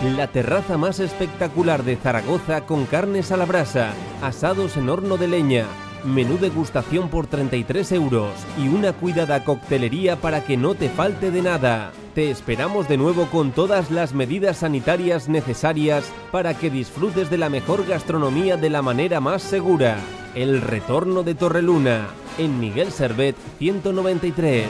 La 0.03 0.25
terraza 0.25 0.79
más 0.79 0.99
espectacular 0.99 1.83
de 1.83 1.95
Zaragoza 1.95 2.61
con 2.65 2.87
carnes 2.87 3.31
a 3.31 3.37
la 3.37 3.45
brasa, 3.45 3.93
asados 4.23 4.75
en 4.75 4.89
horno 4.89 5.15
de 5.17 5.27
leña, 5.27 5.67
menú 6.03 6.39
degustación 6.39 7.09
por 7.09 7.27
33 7.27 7.91
euros 7.91 8.31
y 8.57 8.67
una 8.67 8.93
cuidada 8.93 9.43
coctelería 9.43 10.15
para 10.15 10.43
que 10.43 10.57
no 10.57 10.73
te 10.73 10.89
falte 10.89 11.29
de 11.29 11.43
nada. 11.43 11.91
Te 12.15 12.31
esperamos 12.31 12.89
de 12.89 12.97
nuevo 12.97 13.27
con 13.27 13.51
todas 13.51 13.91
las 13.91 14.15
medidas 14.15 14.57
sanitarias 14.57 15.29
necesarias 15.29 16.11
para 16.31 16.55
que 16.55 16.71
disfrutes 16.71 17.29
de 17.29 17.37
la 17.37 17.49
mejor 17.49 17.85
gastronomía 17.85 18.57
de 18.57 18.71
la 18.71 18.81
manera 18.81 19.19
más 19.19 19.43
segura. 19.43 19.97
El 20.33 20.61
retorno 20.61 21.21
de 21.21 21.35
Torreluna, 21.35 22.07
en 22.39 22.59
Miguel 22.59 22.91
Servet 22.91 23.35
193. 23.59 24.67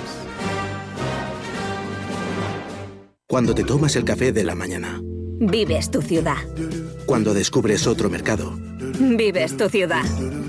Cuando 3.28 3.56
te 3.56 3.64
tomas 3.64 3.96
el 3.96 4.04
café 4.04 4.34
de 4.34 4.44
la 4.44 4.56
mañana. 4.56 5.02
Vives 5.44 5.90
tu 5.90 6.04
ciudad. 6.04 6.38
Cuando 7.08 7.34
descubres 7.34 7.88
otro 7.88 8.12
mercado. 8.12 8.54
Vives 9.00 9.58
tu 9.58 9.70
ciudad. 9.70 10.04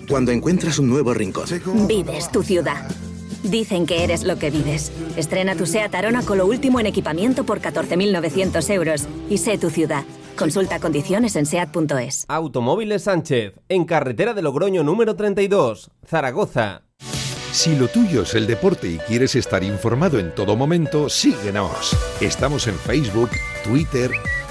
Cuando 0.07 0.33
encuentras 0.33 0.79
un 0.79 0.91
nuevo 0.91 1.15
rincón. 1.15 1.47
Vives 1.89 2.31
tu 2.31 2.43
ciudad. 2.43 2.87
Dicen 3.43 3.87
que 3.87 4.05
eres 4.05 4.23
lo 4.23 4.39
que 4.39 4.51
vives. 4.51 4.93
Estrena 5.17 5.57
tu 5.57 5.65
SEAT 5.65 5.95
Arona 5.95 6.23
con 6.23 6.37
lo 6.37 6.47
último 6.47 6.79
en 6.79 6.85
equipamiento 6.85 7.45
por 7.45 7.63
14.900 7.63 8.69
euros. 8.69 9.09
Y 9.31 9.39
sé 9.39 9.57
tu 9.57 9.71
ciudad. 9.71 10.05
Consulta 10.37 10.79
condiciones 10.79 11.37
en 11.37 11.47
SEAT.es. 11.47 12.27
Automóviles 12.29 13.05
Sánchez, 13.05 13.55
en 13.71 13.87
carretera 13.87 14.35
de 14.35 14.43
Logroño 14.43 14.83
número 14.83 15.17
32, 15.17 15.91
Zaragoza. 16.07 16.83
Si 17.53 17.77
lo 17.77 17.89
tuyo 17.89 18.23
es 18.23 18.35
el 18.35 18.47
deporte 18.47 18.89
y 18.89 18.99
quieres 18.99 19.35
estar 19.37 19.63
informado 19.63 20.19
en 20.19 20.35
todo 20.35 20.57
momento, 20.57 21.11
síguenos. 21.11 21.95
Estamos 22.21 22.67
en 22.67 22.75
Facebook, 22.77 23.29
Twitter, 23.63 24.11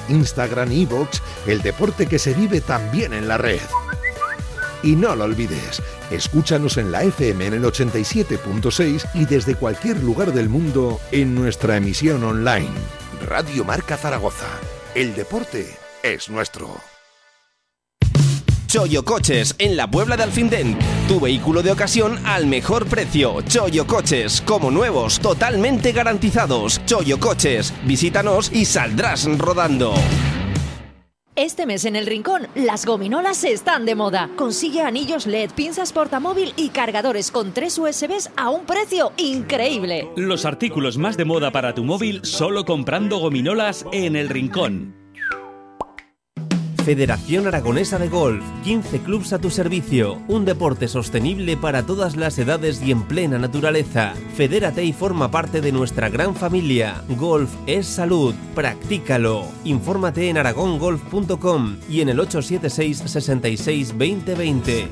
Instagram, 0.09 0.71
Evox, 0.71 1.21
el 1.47 1.61
deporte 1.61 2.07
que 2.07 2.19
se 2.19 2.33
vive 2.33 2.61
también 2.61 3.13
en 3.13 3.27
la 3.27 3.37
red. 3.37 3.61
Y 4.83 4.95
no 4.95 5.15
lo 5.15 5.25
olvides, 5.25 5.81
escúchanos 6.09 6.77
en 6.77 6.91
la 6.91 7.03
FM 7.03 7.47
en 7.47 7.53
el 7.53 7.63
87.6 7.63 9.09
y 9.13 9.25
desde 9.25 9.55
cualquier 9.55 10.01
lugar 10.03 10.33
del 10.33 10.49
mundo 10.49 10.99
en 11.11 11.35
nuestra 11.35 11.77
emisión 11.77 12.23
online. 12.23 12.71
Radio 13.27 13.63
Marca 13.63 13.97
Zaragoza. 13.97 14.47
El 14.95 15.13
deporte 15.15 15.77
es 16.03 16.29
nuestro. 16.29 16.90
Choyo 18.71 19.03
Coches, 19.03 19.53
en 19.59 19.75
la 19.75 19.91
Puebla 19.91 20.15
de 20.15 20.23
Alfindén. 20.23 20.79
Tu 21.09 21.19
vehículo 21.19 21.61
de 21.61 21.73
ocasión 21.73 22.17
al 22.25 22.47
mejor 22.47 22.85
precio. 22.85 23.41
Choyo 23.41 23.85
Coches, 23.85 24.39
como 24.39 24.71
nuevos, 24.71 25.19
totalmente 25.19 25.91
garantizados. 25.91 26.79
Choyo 26.85 27.19
Coches, 27.19 27.73
visítanos 27.83 28.49
y 28.49 28.63
saldrás 28.63 29.27
rodando. 29.37 29.93
Este 31.35 31.65
mes 31.65 31.83
en 31.83 31.97
El 31.97 32.05
Rincón, 32.05 32.47
las 32.55 32.85
gominolas 32.85 33.43
están 33.43 33.85
de 33.85 33.95
moda. 33.95 34.29
Consigue 34.37 34.83
anillos 34.83 35.27
LED, 35.27 35.51
pinzas 35.51 35.91
portamóvil 35.91 36.53
y 36.55 36.69
cargadores 36.69 37.29
con 37.29 37.51
tres 37.51 37.77
USBs 37.77 38.31
a 38.37 38.51
un 38.51 38.65
precio 38.65 39.11
increíble. 39.17 40.07
Los 40.15 40.45
artículos 40.45 40.97
más 40.97 41.17
de 41.17 41.25
moda 41.25 41.51
para 41.51 41.75
tu 41.75 41.83
móvil 41.83 42.21
solo 42.23 42.63
comprando 42.63 43.17
gominolas 43.17 43.85
en 43.91 44.15
El 44.15 44.29
Rincón. 44.29 45.00
Federación 46.83 47.45
Aragonesa 47.45 47.99
de 47.99 48.09
Golf, 48.09 48.43
15 48.63 49.01
clubs 49.01 49.33
a 49.33 49.39
tu 49.39 49.51
servicio, 49.51 50.19
un 50.27 50.45
deporte 50.45 50.87
sostenible 50.87 51.55
para 51.55 51.85
todas 51.85 52.15
las 52.15 52.39
edades 52.39 52.81
y 52.81 52.91
en 52.91 53.03
plena 53.03 53.37
naturaleza. 53.37 54.13
Fedérate 54.35 54.83
y 54.83 54.91
forma 54.91 55.29
parte 55.29 55.61
de 55.61 55.71
nuestra 55.71 56.09
gran 56.09 56.35
familia. 56.35 57.03
Golf 57.09 57.51
es 57.67 57.85
salud, 57.85 58.33
practícalo. 58.55 59.45
Infórmate 59.63 60.29
en 60.29 60.39
aragongolf.com 60.39 61.77
y 61.87 62.01
en 62.01 62.09
el 62.09 62.19
876 62.19 63.03
66 63.05 63.89
2020. 63.89 64.87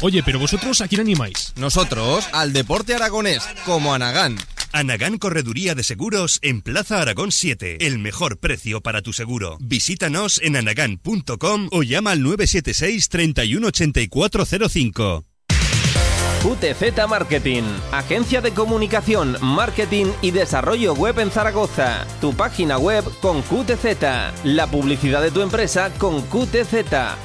Oye, 0.00 0.22
pero 0.22 0.38
vosotros 0.38 0.80
a 0.80 0.88
quién 0.88 1.00
animáis? 1.02 1.52
Nosotros 1.56 2.28
al 2.32 2.52
deporte 2.52 2.94
aragonés, 2.94 3.42
como 3.64 3.94
Anagán. 3.94 4.36
Anagán 4.74 5.16
Correduría 5.18 5.76
de 5.76 5.84
Seguros 5.84 6.40
en 6.42 6.60
Plaza 6.60 7.00
Aragón 7.00 7.30
7. 7.30 7.86
El 7.86 8.00
mejor 8.00 8.38
precio 8.38 8.80
para 8.80 9.02
tu 9.02 9.12
seguro. 9.12 9.56
Visítanos 9.60 10.40
en 10.42 10.56
anagán.com 10.56 11.68
o 11.70 11.84
llama 11.84 12.10
al 12.10 12.24
976 12.24 13.08
318405. 13.08 15.24
QTZ 16.42 17.08
Marketing, 17.08 17.62
agencia 17.92 18.40
de 18.40 18.50
comunicación, 18.50 19.36
marketing 19.40 20.06
y 20.22 20.32
desarrollo 20.32 20.94
web 20.94 21.20
en 21.20 21.30
Zaragoza. 21.30 22.04
Tu 22.20 22.34
página 22.34 22.76
web 22.76 23.04
con 23.20 23.42
QTZ, 23.42 24.42
la 24.42 24.66
publicidad 24.66 25.22
de 25.22 25.30
tu 25.30 25.40
empresa 25.40 25.92
con 25.98 26.20
QTZ. 26.22 26.74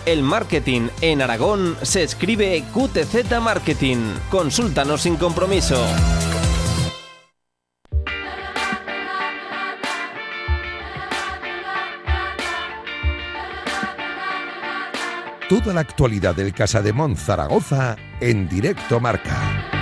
El 0.05 0.21
marketing 0.21 0.89
en 1.01 1.23
Aragón 1.23 1.75
se 1.81 2.03
escribe 2.03 2.63
QTZ 2.71 3.41
Marketing. 3.41 4.13
Consúltanos 4.29 5.01
sin 5.01 5.15
compromiso. 5.15 5.83
Toda 15.49 15.73
la 15.73 15.81
actualidad 15.81 16.35
del 16.35 16.53
Casa 16.53 16.83
de 16.83 16.93
Mon 16.93 17.15
Zaragoza 17.17 17.97
en 18.21 18.47
directo 18.47 18.99
marca. 18.99 19.78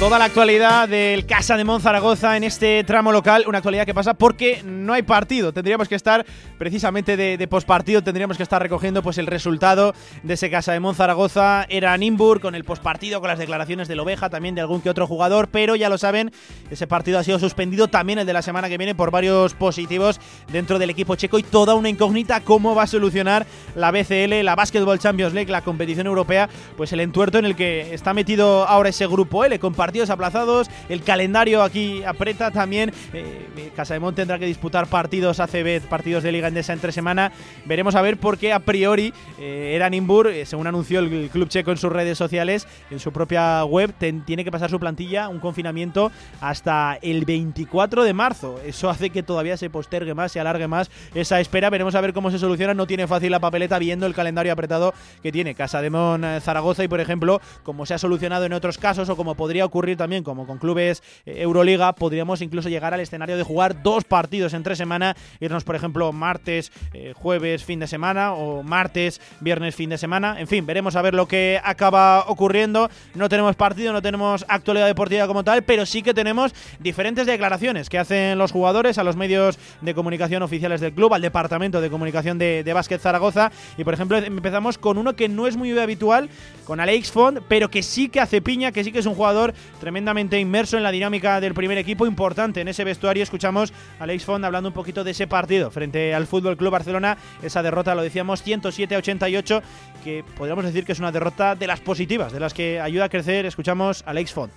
Toda 0.00 0.18
la 0.18 0.24
actualidad 0.24 0.88
del 0.88 1.26
Casa 1.26 1.58
de 1.58 1.64
Mon 1.64 1.82
Zaragoza 1.82 2.34
en 2.38 2.42
este 2.42 2.82
tramo 2.84 3.12
local, 3.12 3.44
una 3.46 3.58
actualidad 3.58 3.84
que 3.84 3.92
pasa 3.92 4.14
porque 4.14 4.62
no 4.64 4.94
hay 4.94 5.02
partido. 5.02 5.52
Tendríamos 5.52 5.88
que 5.88 5.94
estar 5.94 6.24
precisamente 6.56 7.18
de, 7.18 7.36
de 7.36 7.46
pospartido, 7.46 8.02
tendríamos 8.02 8.38
que 8.38 8.42
estar 8.42 8.62
recogiendo 8.62 9.02
pues 9.02 9.18
el 9.18 9.26
resultado 9.26 9.92
de 10.22 10.34
ese 10.34 10.48
Casa 10.50 10.72
de 10.72 10.80
Mon 10.80 10.94
Zaragoza. 10.94 11.66
Era 11.68 11.94
Nimbur 11.98 12.40
con 12.40 12.54
el 12.54 12.64
pospartido, 12.64 13.20
con 13.20 13.28
las 13.28 13.38
declaraciones 13.38 13.88
del 13.88 14.00
Oveja, 14.00 14.30
también 14.30 14.54
de 14.54 14.62
algún 14.62 14.80
que 14.80 14.88
otro 14.88 15.06
jugador, 15.06 15.48
pero 15.48 15.76
ya 15.76 15.90
lo 15.90 15.98
saben, 15.98 16.32
ese 16.70 16.86
partido 16.86 17.18
ha 17.18 17.22
sido 17.22 17.38
suspendido 17.38 17.88
también 17.88 18.20
el 18.20 18.26
de 18.26 18.32
la 18.32 18.40
semana 18.40 18.70
que 18.70 18.78
viene 18.78 18.94
por 18.94 19.10
varios 19.10 19.52
positivos 19.52 20.18
dentro 20.50 20.78
del 20.78 20.88
equipo 20.88 21.14
checo 21.16 21.38
y 21.38 21.42
toda 21.42 21.74
una 21.74 21.90
incógnita 21.90 22.40
cómo 22.40 22.74
va 22.74 22.84
a 22.84 22.86
solucionar 22.86 23.44
la 23.74 23.90
BCL, 23.90 24.44
la 24.44 24.54
Basketball 24.54 24.98
Champions 24.98 25.34
League, 25.34 25.52
la 25.52 25.60
competición 25.60 26.06
europea, 26.06 26.48
pues 26.78 26.90
el 26.94 27.00
entuerto 27.00 27.36
en 27.36 27.44
el 27.44 27.54
que 27.54 27.92
está 27.92 28.14
metido 28.14 28.66
ahora 28.66 28.88
ese 28.88 29.06
grupo 29.06 29.44
L, 29.44 29.58
compartido 29.58 29.89
partidos 29.90 30.10
aplazados, 30.10 30.70
el 30.88 31.02
calendario 31.02 31.64
aquí 31.64 32.04
aprieta 32.04 32.52
también. 32.52 32.92
Eh, 33.12 33.72
Casa 33.74 33.94
de 33.94 33.98
Mon 33.98 34.14
tendrá 34.14 34.38
que 34.38 34.46
disputar 34.46 34.86
partidos 34.86 35.40
ACB, 35.40 35.80
partidos 35.88 36.22
de 36.22 36.30
Liga 36.30 36.46
Endesa 36.46 36.72
entre 36.72 36.92
semana. 36.92 37.32
Veremos 37.64 37.96
a 37.96 38.02
ver 38.02 38.16
por 38.16 38.38
qué 38.38 38.52
a 38.52 38.60
priori 38.60 39.12
eh, 39.40 39.72
Eranimbur, 39.74 40.28
eh, 40.28 40.46
según 40.46 40.68
anunció 40.68 41.00
el, 41.00 41.28
club 41.28 41.48
checo 41.48 41.72
en 41.72 41.76
sus 41.76 41.90
redes 41.90 42.16
sociales, 42.16 42.68
en 42.92 43.00
su 43.00 43.10
propia 43.10 43.64
web, 43.64 43.92
tiene 44.24 44.44
que 44.44 44.52
pasar 44.52 44.70
su 44.70 44.78
plantilla 44.78 45.28
un 45.28 45.40
confinamiento 45.40 46.12
hasta 46.40 46.96
el 47.02 47.24
24 47.24 48.04
de 48.04 48.12
marzo. 48.12 48.60
Eso 48.64 48.90
hace 48.90 49.10
que 49.10 49.24
todavía 49.24 49.56
se 49.56 49.70
postergue 49.70 50.14
más, 50.14 50.30
se 50.30 50.38
alargue 50.38 50.68
más 50.68 50.88
esa 51.16 51.40
espera. 51.40 51.68
Veremos 51.68 51.96
a 51.96 52.00
ver 52.00 52.12
cómo 52.12 52.30
se 52.30 52.38
soluciona. 52.38 52.74
No 52.74 52.86
tiene 52.86 53.08
fácil 53.08 53.32
la 53.32 53.40
papeleta 53.40 53.76
viendo 53.80 54.06
el 54.06 54.14
calendario 54.14 54.52
apretado 54.52 54.94
que 55.20 55.32
tiene 55.32 55.56
Casa 55.56 55.82
de 55.82 55.90
Mon 55.90 56.24
eh, 56.24 56.40
Zaragoza 56.40 56.84
y, 56.84 56.88
por 56.88 57.00
ejemplo, 57.00 57.40
como 57.64 57.86
se 57.86 57.94
ha 57.94 57.98
solucionado 57.98 58.44
en 58.44 58.52
otros 58.52 58.78
casos 58.78 59.08
o 59.08 59.16
como 59.16 59.34
podría 59.34 59.64
ocurrir 59.64 59.79
también 59.96 60.22
como 60.22 60.46
con 60.46 60.58
clubes 60.58 61.02
eh, 61.24 61.42
Euroliga, 61.42 61.92
podríamos 61.94 62.42
incluso 62.42 62.68
llegar 62.68 62.94
al 62.94 63.00
escenario 63.00 63.36
de 63.36 63.42
jugar 63.42 63.82
dos 63.82 64.04
partidos 64.04 64.54
en 64.54 64.62
tres 64.62 64.78
semanas, 64.78 65.16
irnos, 65.40 65.64
por 65.64 65.74
ejemplo, 65.74 66.12
martes, 66.12 66.70
eh, 66.92 67.12
jueves, 67.16 67.64
fin 67.64 67.80
de 67.80 67.86
semana 67.86 68.34
o 68.34 68.62
martes, 68.62 69.20
viernes, 69.40 69.74
fin 69.74 69.90
de 69.90 69.98
semana. 69.98 70.38
En 70.38 70.46
fin, 70.46 70.66
veremos 70.66 70.96
a 70.96 71.02
ver 71.02 71.14
lo 71.14 71.26
que 71.26 71.60
acaba 71.64 72.24
ocurriendo. 72.28 72.90
No 73.14 73.28
tenemos 73.28 73.56
partido, 73.56 73.92
no 73.92 74.02
tenemos 74.02 74.44
actualidad 74.48 74.86
deportiva 74.86 75.26
como 75.26 75.44
tal, 75.44 75.62
pero 75.62 75.86
sí 75.86 76.02
que 76.02 76.14
tenemos 76.14 76.54
diferentes 76.78 77.26
declaraciones 77.26 77.88
que 77.88 77.98
hacen 77.98 78.38
los 78.38 78.52
jugadores 78.52 78.98
a 78.98 79.04
los 79.04 79.16
medios 79.16 79.58
de 79.80 79.94
comunicación 79.94 80.42
oficiales 80.42 80.80
del 80.80 80.92
club, 80.92 81.14
al 81.14 81.22
departamento 81.22 81.80
de 81.80 81.90
comunicación 81.90 82.38
de, 82.38 82.62
de 82.64 82.72
Básquet 82.72 83.00
Zaragoza. 83.00 83.50
Y 83.78 83.84
por 83.84 83.94
ejemplo, 83.94 84.18
empezamos 84.18 84.78
con 84.78 84.98
uno 84.98 85.16
que 85.16 85.28
no 85.28 85.46
es 85.46 85.56
muy 85.56 85.76
habitual, 85.78 86.28
con 86.64 86.80
Alex 86.80 87.10
Font, 87.10 87.40
pero 87.48 87.70
que 87.70 87.82
sí 87.82 88.08
que 88.08 88.20
hace 88.20 88.40
piña, 88.42 88.72
que 88.72 88.84
sí 88.84 88.92
que 88.92 88.98
es 88.98 89.06
un 89.06 89.14
jugador 89.14 89.54
tremendamente 89.78 90.38
inmerso 90.38 90.76
en 90.76 90.82
la 90.82 90.90
dinámica 90.90 91.40
del 91.40 91.54
primer 91.54 91.78
equipo, 91.78 92.06
importante 92.06 92.60
en 92.60 92.68
ese 92.68 92.84
vestuario. 92.84 93.22
Escuchamos 93.22 93.72
a 93.98 94.04
Alex 94.04 94.24
Font 94.24 94.44
hablando 94.44 94.70
un 94.70 94.74
poquito 94.74 95.04
de 95.04 95.12
ese 95.12 95.26
partido 95.26 95.70
frente 95.70 96.14
al 96.14 96.26
Fútbol 96.26 96.56
Club 96.56 96.72
Barcelona, 96.72 97.16
esa 97.42 97.62
derrota, 97.62 97.94
lo 97.94 98.02
decíamos, 98.02 98.42
107 98.42 98.94
a 98.94 98.98
88, 98.98 99.62
que 100.02 100.24
podríamos 100.36 100.64
decir 100.64 100.84
que 100.84 100.92
es 100.92 100.98
una 100.98 101.12
derrota 101.12 101.54
de 101.54 101.66
las 101.66 101.80
positivas, 101.80 102.32
de 102.32 102.40
las 102.40 102.54
que 102.54 102.80
ayuda 102.80 103.04
a 103.04 103.08
crecer. 103.08 103.46
Escuchamos 103.46 104.02
a 104.06 104.10
Alex 104.10 104.32
Font. 104.32 104.52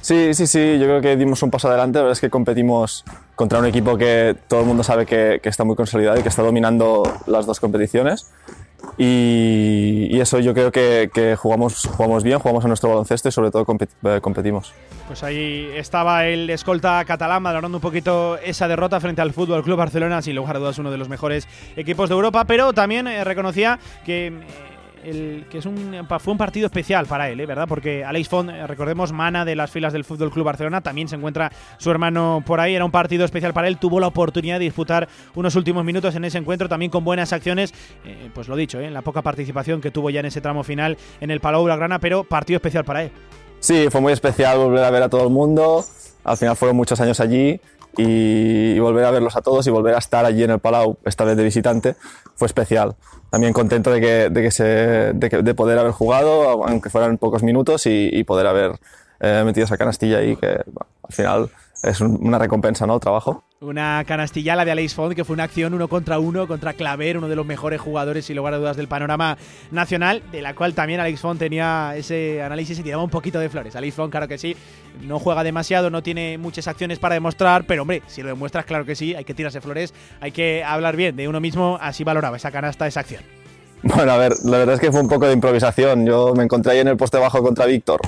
Sí, 0.00 0.34
sí, 0.34 0.46
sí, 0.46 0.78
yo 0.78 0.84
creo 0.84 1.00
que 1.00 1.16
dimos 1.16 1.42
un 1.42 1.50
paso 1.50 1.68
adelante. 1.68 1.98
La 1.98 2.02
verdad 2.02 2.12
es 2.12 2.20
que 2.20 2.30
competimos 2.30 3.04
contra 3.34 3.58
un 3.58 3.66
equipo 3.66 3.96
que 3.98 4.36
todo 4.46 4.60
el 4.60 4.66
mundo 4.66 4.84
sabe 4.84 5.04
que, 5.04 5.40
está 5.42 5.64
muy 5.64 5.74
consolidado 5.74 6.18
y 6.18 6.22
que 6.22 6.28
está 6.28 6.42
dominando 6.42 7.02
las 7.26 7.44
dos 7.44 7.58
competiciones. 7.58 8.30
Y, 8.98 10.18
eso 10.18 10.38
yo 10.40 10.54
creo 10.54 10.72
que, 10.72 11.36
jugamos, 11.38 11.84
jugamos 11.84 12.22
bien, 12.24 12.38
jugamos 12.38 12.64
a 12.64 12.68
nuestro 12.68 12.88
baloncesto 12.88 13.28
y 13.28 13.32
sobre 13.32 13.50
todo 13.50 13.66
eh, 14.04 14.20
competimos. 14.20 14.72
Pues 15.06 15.22
ahí 15.22 15.70
estaba 15.74 16.26
el 16.26 16.48
escolta 16.50 17.04
catalán 17.04 17.42
valorando 17.42 17.78
un 17.78 17.82
poquito 17.82 18.38
esa 18.38 18.66
derrota 18.66 18.98
frente 18.98 19.20
al 19.20 19.32
Fútbol 19.32 19.62
Club 19.62 19.76
Barcelona, 19.76 20.22
sin 20.22 20.34
lugar 20.34 20.56
a 20.56 20.58
dudas 20.58 20.78
uno 20.78 20.90
de 20.90 20.96
los 20.96 21.08
mejores 21.08 21.46
equipos 21.76 22.08
de 22.08 22.14
Europa, 22.14 22.44
pero 22.44 22.72
también 22.72 23.06
eh, 23.06 23.22
reconocía 23.22 23.78
que 24.04 24.32
que 25.12 25.58
es 25.58 25.66
un, 25.66 26.06
fue 26.18 26.32
un 26.32 26.38
partido 26.38 26.66
especial 26.66 27.06
para 27.06 27.30
él, 27.30 27.38
¿eh? 27.38 27.46
¿verdad? 27.46 27.66
Porque 27.68 28.04
Alex 28.04 28.28
Font, 28.28 28.50
eh, 28.50 28.66
recordemos, 28.66 29.12
mana 29.12 29.44
de 29.44 29.54
las 29.54 29.70
filas 29.70 29.92
del 29.92 30.04
Fútbol 30.04 30.30
Club 30.30 30.44
Barcelona, 30.44 30.80
también 30.80 31.08
se 31.08 31.16
encuentra 31.16 31.52
su 31.78 31.90
hermano 31.90 32.42
por 32.44 32.60
ahí. 32.60 32.74
Era 32.74 32.84
un 32.84 32.90
partido 32.90 33.24
especial 33.24 33.52
para 33.52 33.68
él. 33.68 33.78
Tuvo 33.78 34.00
la 34.00 34.08
oportunidad 34.08 34.58
de 34.58 34.64
disputar 34.64 35.08
unos 35.34 35.54
últimos 35.54 35.84
minutos 35.84 36.14
en 36.16 36.24
ese 36.24 36.38
encuentro, 36.38 36.68
también 36.68 36.90
con 36.90 37.04
buenas 37.04 37.32
acciones. 37.32 37.72
Eh, 38.04 38.30
pues 38.34 38.48
lo 38.48 38.56
dicho, 38.56 38.80
en 38.80 38.94
la 38.94 39.02
poca 39.02 39.22
participación 39.22 39.80
que 39.80 39.90
tuvo 39.90 40.10
ya 40.10 40.20
en 40.20 40.26
ese 40.26 40.40
tramo 40.40 40.64
final 40.64 40.96
en 41.20 41.30
el 41.30 41.40
Palau 41.40 41.64
Blaugrana, 41.64 42.00
pero 42.00 42.24
partido 42.24 42.56
especial 42.56 42.84
para 42.84 43.04
él. 43.04 43.12
Sí, 43.60 43.86
fue 43.90 44.00
muy 44.00 44.12
especial 44.12 44.58
volver 44.58 44.84
a 44.84 44.90
ver 44.90 45.02
a 45.02 45.08
todo 45.08 45.22
el 45.22 45.30
mundo. 45.30 45.84
Al 46.24 46.36
final 46.36 46.56
fueron 46.56 46.76
muchos 46.76 47.00
años 47.00 47.20
allí 47.20 47.60
y, 47.96 48.78
volver 48.78 49.04
a 49.04 49.10
verlos 49.10 49.36
a 49.36 49.40
todos 49.40 49.66
y 49.66 49.70
volver 49.70 49.94
a 49.94 49.98
estar 49.98 50.24
allí 50.24 50.42
en 50.42 50.50
el 50.50 50.58
Palau, 50.58 50.98
esta 51.04 51.24
vez 51.24 51.36
de 51.36 51.44
visitante, 51.44 51.96
fue 52.34 52.46
especial. 52.46 52.96
También 53.36 53.52
contento 53.52 53.90
de, 53.90 54.00
que, 54.00 54.30
de, 54.30 54.42
que 54.42 54.50
se, 54.50 54.64
de, 54.64 55.54
poder 55.54 55.78
haber 55.78 55.92
jugado, 55.92 56.64
aunque 56.64 56.88
fueran 56.88 57.18
pocos 57.18 57.42
minutos, 57.42 57.82
y, 57.84 58.24
poder 58.24 58.46
haber 58.46 58.72
eh, 59.20 59.42
metido 59.44 59.66
esa 59.66 59.76
canastilla 59.76 60.20
ahí, 60.20 60.36
que 60.36 60.46
al 60.46 61.12
final 61.12 61.50
es 61.82 62.00
una 62.00 62.38
recompensa, 62.38 62.86
¿no? 62.86 62.94
El 62.94 63.00
trabajo. 63.00 63.44
Una 63.60 64.04
canastilla 64.06 64.54
la 64.54 64.64
de 64.64 64.72
Alex 64.72 64.94
Font, 64.94 65.14
que 65.14 65.24
fue 65.24 65.34
una 65.34 65.44
acción 65.44 65.72
uno 65.72 65.88
contra 65.88 66.18
uno 66.18 66.46
contra 66.46 66.74
Claver, 66.74 67.16
uno 67.16 67.28
de 67.28 67.36
los 67.36 67.46
mejores 67.46 67.80
jugadores, 67.80 68.28
y 68.28 68.34
lugar 68.34 68.54
a 68.54 68.58
dudas, 68.58 68.76
del 68.76 68.86
panorama 68.86 69.38
nacional, 69.70 70.22
de 70.30 70.42
la 70.42 70.54
cual 70.54 70.74
también 70.74 71.00
Alex 71.00 71.20
Font 71.20 71.38
tenía 71.38 71.94
ese 71.96 72.42
análisis 72.42 72.78
y 72.78 72.82
tiraba 72.82 73.02
un 73.02 73.10
poquito 73.10 73.38
de 73.38 73.48
flores. 73.48 73.74
Alex 73.74 73.94
Font, 73.94 74.10
claro 74.10 74.28
que 74.28 74.36
sí, 74.36 74.56
no 75.02 75.18
juega 75.18 75.42
demasiado, 75.42 75.88
no 75.88 76.02
tiene 76.02 76.38
muchas 76.38 76.68
acciones 76.68 76.98
para 76.98 77.14
demostrar, 77.14 77.64
pero 77.66 77.82
hombre, 77.82 78.02
si 78.06 78.22
lo 78.22 78.28
demuestras, 78.28 78.66
claro 78.66 78.84
que 78.84 78.94
sí, 78.94 79.14
hay 79.14 79.24
que 79.24 79.34
tirarse 79.34 79.60
flores, 79.60 79.94
hay 80.20 80.32
que 80.32 80.62
hablar 80.64 80.96
bien 80.96 81.16
de 81.16 81.28
uno 81.28 81.40
mismo, 81.40 81.78
así 81.80 82.04
valoraba 82.04 82.36
esa 82.36 82.50
canasta, 82.50 82.86
esa 82.86 83.00
acción. 83.00 83.22
Bueno, 83.82 84.12
a 84.12 84.18
ver, 84.18 84.32
la 84.44 84.58
verdad 84.58 84.74
es 84.74 84.80
que 84.80 84.90
fue 84.90 85.00
un 85.00 85.08
poco 85.08 85.26
de 85.26 85.32
improvisación. 85.32 86.06
Yo 86.06 86.34
me 86.34 86.42
encontré 86.42 86.72
ahí 86.72 86.78
en 86.80 86.88
el 86.88 86.96
poste 86.96 87.18
bajo 87.18 87.42
contra 87.42 87.66
Víctor 87.66 88.00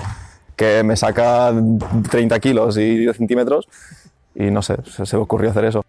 que 0.58 0.82
me 0.82 0.96
saca 0.96 1.52
30 2.10 2.40
kilos 2.40 2.76
y 2.76 2.98
10 2.98 3.16
centímetros 3.16 3.68
y 4.34 4.50
no 4.50 4.60
sé, 4.60 4.76
se, 4.84 5.16
me 5.16 5.22
ocurrió 5.22 5.50
hacer 5.50 5.64
eso. 5.64 5.84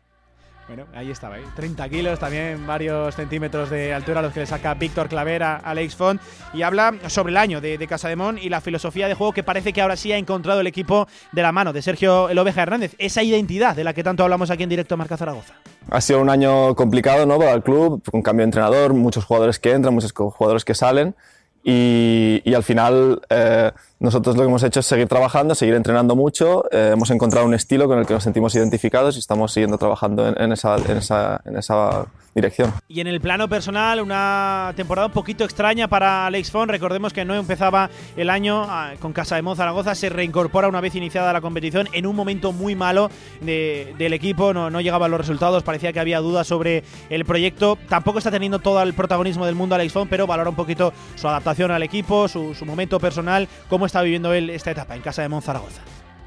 Bueno, 0.67 0.85
ahí 0.93 1.09
estaba, 1.09 1.39
¿eh? 1.39 1.43
30 1.55 1.89
kilos, 1.89 2.19
también 2.19 2.67
varios 2.67 3.15
centímetros 3.15 3.71
de 3.71 3.91
altura 3.91 4.21
los 4.21 4.31
que 4.31 4.41
le 4.41 4.45
saca 4.45 4.75
Víctor 4.75 5.09
Clavera 5.09 5.55
a 5.55 5.71
Alex 5.71 5.95
Font 5.95 6.21
y 6.53 6.61
habla 6.61 6.93
sobre 7.07 7.31
el 7.31 7.37
año 7.37 7.59
de, 7.59 7.79
de 7.79 7.87
Casademón 7.87 8.37
y 8.37 8.49
la 8.49 8.61
filosofía 8.61 9.07
de 9.07 9.15
juego 9.15 9.33
que 9.33 9.41
parece 9.41 9.73
que 9.73 9.81
ahora 9.81 9.95
sí 9.95 10.11
ha 10.11 10.17
encontrado 10.17 10.61
el 10.61 10.67
equipo 10.67 11.07
de 11.31 11.41
la 11.41 11.51
mano 11.51 11.73
de 11.73 11.81
Sergio 11.81 12.29
El 12.29 12.37
Oveja 12.37 12.61
Hernández, 12.61 12.93
esa 12.99 13.23
identidad 13.23 13.75
de 13.75 13.83
la 13.83 13.95
que 13.95 14.03
tanto 14.03 14.21
hablamos 14.21 14.51
aquí 14.51 14.61
en 14.61 14.69
directo 14.69 14.95
Marca 14.95 15.17
Zaragoza. 15.17 15.55
Ha 15.89 16.01
sido 16.01 16.21
un 16.21 16.29
año 16.29 16.75
complicado 16.75 17.25
¿no? 17.25 17.39
para 17.39 17.53
el 17.53 17.63
club, 17.63 18.03
con 18.11 18.21
cambio 18.21 18.43
de 18.43 18.49
entrenador, 18.49 18.93
muchos 18.93 19.25
jugadores 19.25 19.57
que 19.57 19.71
entran, 19.71 19.95
muchos 19.95 20.13
jugadores 20.13 20.63
que 20.63 20.75
salen 20.75 21.15
y, 21.63 22.53
al 22.53 22.63
final 22.63 23.21
eh, 23.29 23.71
nosotros 23.99 24.35
lo 24.35 24.43
que 24.43 24.47
hemos 24.47 24.63
hecho 24.63 24.79
es 24.79 24.85
seguir 24.85 25.07
trabajando, 25.07 25.53
seguir 25.55 25.75
entrenando 25.75 26.15
mucho. 26.15 26.63
Eh, 26.71 26.91
hemos 26.93 27.11
encontrado 27.11 27.45
un 27.45 27.53
estilo 27.53 27.87
con 27.87 27.99
el 27.99 28.05
que 28.05 28.13
nos 28.13 28.23
sentimos 28.23 28.55
identificados 28.55 29.17
y 29.17 29.19
estamos 29.19 29.51
siguiendo 29.51 29.77
trabajando 29.77 30.27
en, 30.27 30.51
esa, 30.53 30.77
en, 30.77 30.97
esa, 30.97 31.41
en 31.45 31.57
esa 31.57 32.07
dirección. 32.33 32.73
Y 32.87 33.01
en 33.01 33.07
el 33.07 33.19
plano 33.19 33.49
personal, 33.49 33.99
una 33.99 34.71
temporada 34.77 35.07
un 35.07 35.13
poquito 35.13 35.43
extraña 35.43 35.89
para 35.89 36.27
Alex 36.27 36.49
Font. 36.49 36.71
Recordemos 36.71 37.11
que 37.11 37.25
no 37.25 37.35
empezaba 37.35 37.89
el 38.15 38.29
año 38.29 38.65
ah, 38.67 38.93
con 38.99 39.11
Casa 39.11 39.35
de 39.35 39.55
Zaragoza, 39.55 39.95
se 39.95 40.09
reincorpora 40.09 40.69
una 40.69 40.79
vez 40.79 40.95
iniciada 40.95 41.33
la 41.33 41.41
competición 41.41 41.89
en 41.91 42.05
un 42.05 42.15
momento 42.15 42.53
muy 42.53 42.75
malo 42.75 43.09
del 43.41 44.13
equipo. 44.13 44.53
No, 44.53 44.69
no 44.69 44.79
llegaban 44.79 45.11
los 45.11 45.19
resultados, 45.19 45.63
parecía 45.63 45.91
que 45.91 45.99
había 45.99 46.19
dudas 46.19 46.47
sobre 46.47 46.83
el 47.09 47.25
proyecto. 47.25 47.77
Tampoco 47.89 48.19
está 48.19 48.31
teniendo 48.31 48.59
todo 48.59 48.81
el 48.81 48.93
protagonismo 48.93 49.45
del 49.45 49.55
mundo 49.55 49.75
Alex 49.75 49.91
Font, 49.91 50.09
pero 50.09 50.25
valora 50.25 50.49
un 50.49 50.55
poquito 50.55 50.93
su 51.15 51.27
adaptación 51.27 51.48
al 51.49 51.83
equipo, 51.83 52.27
su, 52.27 52.53
su 52.53 52.65
momento 52.65 52.99
personal, 52.99 53.47
cómo 53.69 53.85
está 53.85 54.01
viviendo 54.01 54.33
él 54.33 54.49
esta 54.49 54.71
etapa 54.71 54.95
en 54.95 55.01
casa 55.01 55.21
de 55.21 55.29
Monzaragoza? 55.29 55.81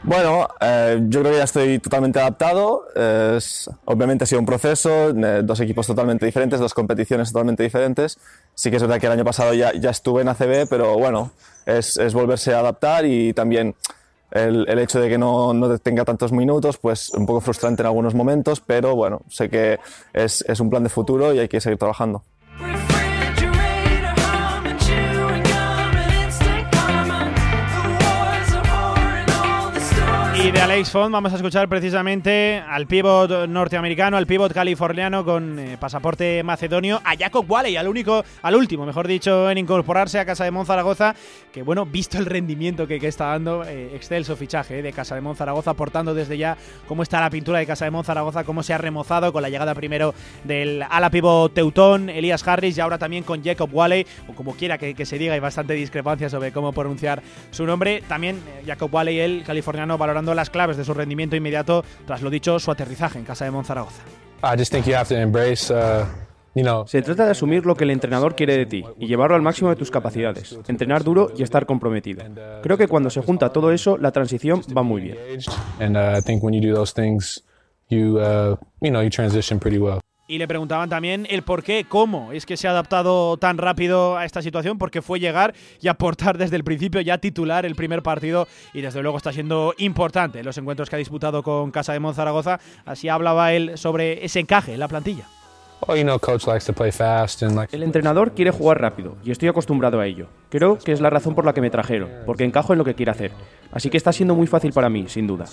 Bueno, 0.04 0.48
eh, 0.60 0.98
yo 1.04 1.20
creo 1.20 1.32
que 1.32 1.38
ya 1.38 1.44
estoy 1.44 1.78
totalmente 1.78 2.18
adaptado. 2.18 2.86
obviamente 3.84 4.24
ha 4.24 4.26
sido 4.26 4.40
un 4.40 4.46
proceso, 4.46 5.12
dos 5.12 5.60
equipos 5.60 5.86
totalmente 5.86 6.26
diferentes, 6.26 6.58
dos 6.58 6.74
competiciones 6.74 7.32
totalmente 7.32 7.62
diferentes. 7.62 8.18
Sí 8.54 8.70
que 8.70 8.76
es 8.76 8.82
verdad 8.82 9.00
que 9.00 9.06
el 9.06 9.12
año 9.12 9.24
pasado 9.24 9.54
ya, 9.54 9.72
ya 9.72 9.90
estuve 9.90 10.22
en 10.22 10.28
ACB, 10.28 10.68
pero 10.68 10.98
bueno, 10.98 11.30
es, 11.66 11.96
es 11.96 12.14
volverse 12.14 12.52
a 12.52 12.58
adaptar 12.58 13.06
y 13.06 13.32
también 13.32 13.76
el, 14.32 14.68
el, 14.68 14.78
hecho 14.80 15.00
de 15.00 15.08
que 15.08 15.18
no, 15.18 15.54
no 15.54 15.78
tenga 15.78 16.04
tantos 16.04 16.32
minutos, 16.32 16.78
pues 16.78 17.10
un 17.10 17.24
poco 17.24 17.40
frustrante 17.40 17.82
en 17.82 17.86
algunos 17.86 18.14
momentos, 18.14 18.60
pero 18.60 18.96
bueno, 18.96 19.20
sé 19.28 19.48
que 19.48 19.78
es, 20.12 20.42
es 20.48 20.58
un 20.58 20.68
plan 20.68 20.82
de 20.82 20.88
futuro 20.88 21.32
y 21.32 21.38
hay 21.38 21.48
que 21.48 21.60
seguir 21.60 21.78
trabajando. 21.78 22.24
Y 30.45 30.51
de 30.51 30.61
Alex 30.61 30.90
Font 30.90 31.12
vamos 31.12 31.32
a 31.32 31.36
escuchar 31.36 31.68
precisamente 31.68 32.61
al 32.68 32.88
pívot 32.88 33.47
norteamericano, 33.47 34.16
al 34.16 34.26
pívot 34.26 34.53
californiano 34.53 35.24
con 35.24 35.57
eh, 35.57 35.76
pasaporte 35.78 36.43
macedonio, 36.43 37.01
a 37.05 37.16
Jacob 37.16 37.49
Walley, 37.49 37.76
al 37.76 37.86
único, 37.86 38.24
al 38.43 38.57
último, 38.57 38.84
mejor 38.84 39.07
dicho, 39.07 39.49
en 39.49 39.59
incorporarse 39.59 40.18
a 40.18 40.24
Casa 40.24 40.43
de 40.43 40.51
Monzaragoza, 40.51 41.14
que 41.53 41.62
bueno, 41.62 41.86
visto 41.86 42.18
el 42.18 42.26
rendimiento 42.26 42.88
que, 42.88 42.97
está 42.97 43.26
dando, 43.26 43.62
eh, 43.62 43.95
excelso 43.95 44.34
fichaje 44.34 44.80
eh, 44.80 44.82
de 44.82 44.93
Casa 44.93 45.14
de 45.14 45.20
Monzaragoza, 45.20 45.70
aportando 45.70 46.12
desde 46.12 46.36
ya 46.36 46.57
cómo 46.88 47.05
está 47.05 47.20
la 47.20 47.30
pintura 47.30 47.61
de 47.61 47.66
Casa 47.66 47.84
de 47.84 47.93
Monzaragoza, 47.93 48.43
cómo 48.43 48.64
se 48.64 48.74
ha 48.74 48.78
remozado 48.78 49.32
con 49.32 49.43
la 49.43 49.49
llegada 49.49 49.76
primero 49.76 50.12
del 50.43 50.82
ala 50.90 51.11
pívot 51.11 51.55
teutón, 51.55 52.09
Elías 52.09 52.47
Harris, 52.49 52.76
y 52.76 52.80
ahora 52.80 52.99
también 52.99 53.22
con 53.22 53.45
Jacob 53.45 53.70
Walley, 53.72 54.05
o 54.26 54.32
como 54.32 54.57
quiera 54.57 54.76
que, 54.76 55.07
se 55.07 55.18
diga, 55.18 55.34
hay 55.34 55.40
bastante 55.40 55.74
discrepancia 55.74 56.28
sobre 56.28 56.51
cómo 56.51 56.72
pronunciar 56.72 57.22
su 57.53 57.64
nombre. 57.64 58.03
También 58.09 58.40
Jacob 58.66 58.93
Walley, 58.93 59.20
el 59.20 59.45
californiano, 59.45 59.97
valorando 59.97 60.31
las 60.34 60.50
claves 60.50 60.76
de 60.76 60.84
su 60.84 60.94
rendimiento 60.94 61.36
inmediato 61.36 61.84
tras 62.06 62.22
lo 62.22 62.30
dicho, 62.30 62.58
su 62.58 62.70
aterrizaje 62.70 63.18
en 63.18 63.24
casa 63.24 63.44
de 63.44 63.50
Monzaragoza. 63.50 64.02
I 64.42 64.58
just 64.58 64.72
think 64.72 64.86
you 64.86 64.94
have 64.94 65.08
to 65.08 65.16
embrace 65.16 65.72
Se 66.86 67.00
trata 67.00 67.24
de 67.24 67.30
asumir 67.30 67.64
lo 67.64 67.74
que 67.74 67.84
el 67.84 67.90
entrenador 67.90 68.34
quiere 68.36 68.56
de 68.58 68.66
ti 68.66 68.84
y 68.98 69.06
llevarlo 69.06 69.36
al 69.36 69.42
máximo 69.42 69.70
de 69.70 69.76
tus 69.76 69.90
capacidades, 69.90 70.58
entrenar 70.68 71.02
duro 71.02 71.32
y 71.36 71.42
estar 71.42 71.64
comprometido. 71.64 72.22
Creo 72.62 72.76
que 72.76 72.88
cuando 72.88 73.08
se 73.08 73.22
junta 73.22 73.50
todo 73.50 73.72
eso, 73.72 73.96
la 73.96 74.12
transición 74.12 74.60
va 74.76 74.82
muy 74.82 75.00
bien. 75.00 75.16
Y 80.28 80.38
le 80.38 80.46
preguntaban 80.46 80.88
también 80.88 81.26
el 81.28 81.42
por 81.42 81.62
qué, 81.62 81.84
cómo 81.88 82.32
es 82.32 82.46
que 82.46 82.56
se 82.56 82.68
ha 82.68 82.70
adaptado 82.70 83.36
tan 83.36 83.58
rápido 83.58 84.16
a 84.16 84.24
esta 84.24 84.40
situación, 84.40 84.78
porque 84.78 85.02
fue 85.02 85.18
llegar 85.18 85.52
y 85.80 85.88
aportar 85.88 86.38
desde 86.38 86.56
el 86.56 86.64
principio, 86.64 87.00
ya 87.00 87.18
titular 87.18 87.66
el 87.66 87.74
primer 87.74 88.02
partido 88.02 88.46
y 88.72 88.80
desde 88.82 89.02
luego 89.02 89.16
está 89.16 89.32
siendo 89.32 89.74
importante 89.78 90.38
en 90.38 90.46
los 90.46 90.56
encuentros 90.56 90.88
que 90.88 90.96
ha 90.96 90.98
disputado 90.98 91.42
con 91.42 91.70
Casa 91.72 91.92
de 91.92 92.00
Monzaragoza. 92.00 92.60
Así 92.84 93.08
hablaba 93.08 93.52
él 93.52 93.76
sobre 93.76 94.24
ese 94.24 94.40
encaje 94.40 94.74
en 94.74 94.80
la 94.80 94.88
plantilla. 94.88 95.26
El 97.72 97.82
entrenador 97.82 98.32
quiere 98.34 98.52
jugar 98.52 98.80
rápido 98.80 99.16
y 99.24 99.32
estoy 99.32 99.48
acostumbrado 99.48 99.98
a 99.98 100.06
ello. 100.06 100.28
Creo 100.48 100.78
que 100.78 100.92
es 100.92 101.00
la 101.00 101.10
razón 101.10 101.34
por 101.34 101.44
la 101.44 101.52
que 101.52 101.60
me 101.60 101.70
trajeron, 101.70 102.08
porque 102.24 102.44
encajo 102.44 102.72
en 102.72 102.78
lo 102.78 102.84
que 102.84 102.94
quiere 102.94 103.10
hacer. 103.10 103.32
Así 103.72 103.90
que 103.90 103.96
está 103.96 104.12
siendo 104.12 104.36
muy 104.36 104.46
fácil 104.46 104.72
para 104.72 104.88
mí, 104.88 105.06
sin 105.08 105.26
duda. 105.26 105.46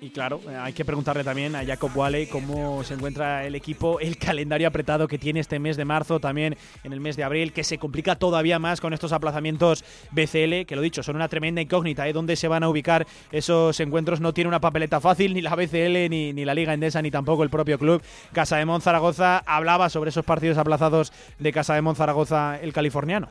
Y 0.00 0.10
claro, 0.10 0.40
hay 0.60 0.72
que 0.72 0.84
preguntarle 0.84 1.24
también 1.24 1.54
a 1.54 1.64
Jacob 1.64 1.90
Wally 1.94 2.26
cómo 2.26 2.82
se 2.84 2.94
encuentra 2.94 3.44
el 3.46 3.54
equipo, 3.54 4.00
el 4.00 4.16
calendario 4.16 4.66
apretado 4.66 5.06
que 5.06 5.18
tiene 5.18 5.40
este 5.40 5.58
mes 5.58 5.76
de 5.76 5.84
marzo, 5.84 6.20
también 6.20 6.56
en 6.84 6.92
el 6.92 7.00
mes 7.00 7.16
de 7.16 7.24
abril, 7.24 7.52
que 7.52 7.64
se 7.64 7.76
complica 7.76 8.16
todavía 8.16 8.58
más 8.58 8.80
con 8.80 8.94
estos 8.94 9.12
aplazamientos 9.12 9.84
BCL, 10.12 10.64
que 10.66 10.74
lo 10.74 10.80
dicho, 10.80 11.02
son 11.02 11.16
una 11.16 11.28
tremenda 11.28 11.60
incógnita, 11.60 12.08
¿eh? 12.08 12.14
¿Dónde 12.14 12.36
se 12.36 12.48
van 12.48 12.62
a 12.62 12.68
ubicar 12.68 13.06
esos 13.30 13.78
encuentros? 13.80 14.20
No 14.20 14.32
tiene 14.32 14.48
una 14.48 14.60
papeleta 14.60 15.00
fácil, 15.00 15.34
ni 15.34 15.42
la 15.42 15.54
BCL, 15.54 16.08
ni, 16.08 16.32
ni 16.32 16.44
la 16.46 16.54
Liga 16.54 16.72
Endesa, 16.72 17.02
ni 17.02 17.10
tampoco 17.10 17.42
el 17.42 17.50
propio 17.50 17.78
club. 17.78 18.02
Casa 18.32 18.56
de 18.56 18.80
Zaragoza 18.80 19.38
hablaba 19.38 19.90
sobre 19.90 20.10
esos 20.10 20.24
partidos 20.24 20.56
aplazados 20.56 21.12
de 21.38 21.52
Casa 21.52 21.74
de 21.74 21.94
Zaragoza, 21.94 22.58
el 22.60 22.72
californiano. 22.72 23.28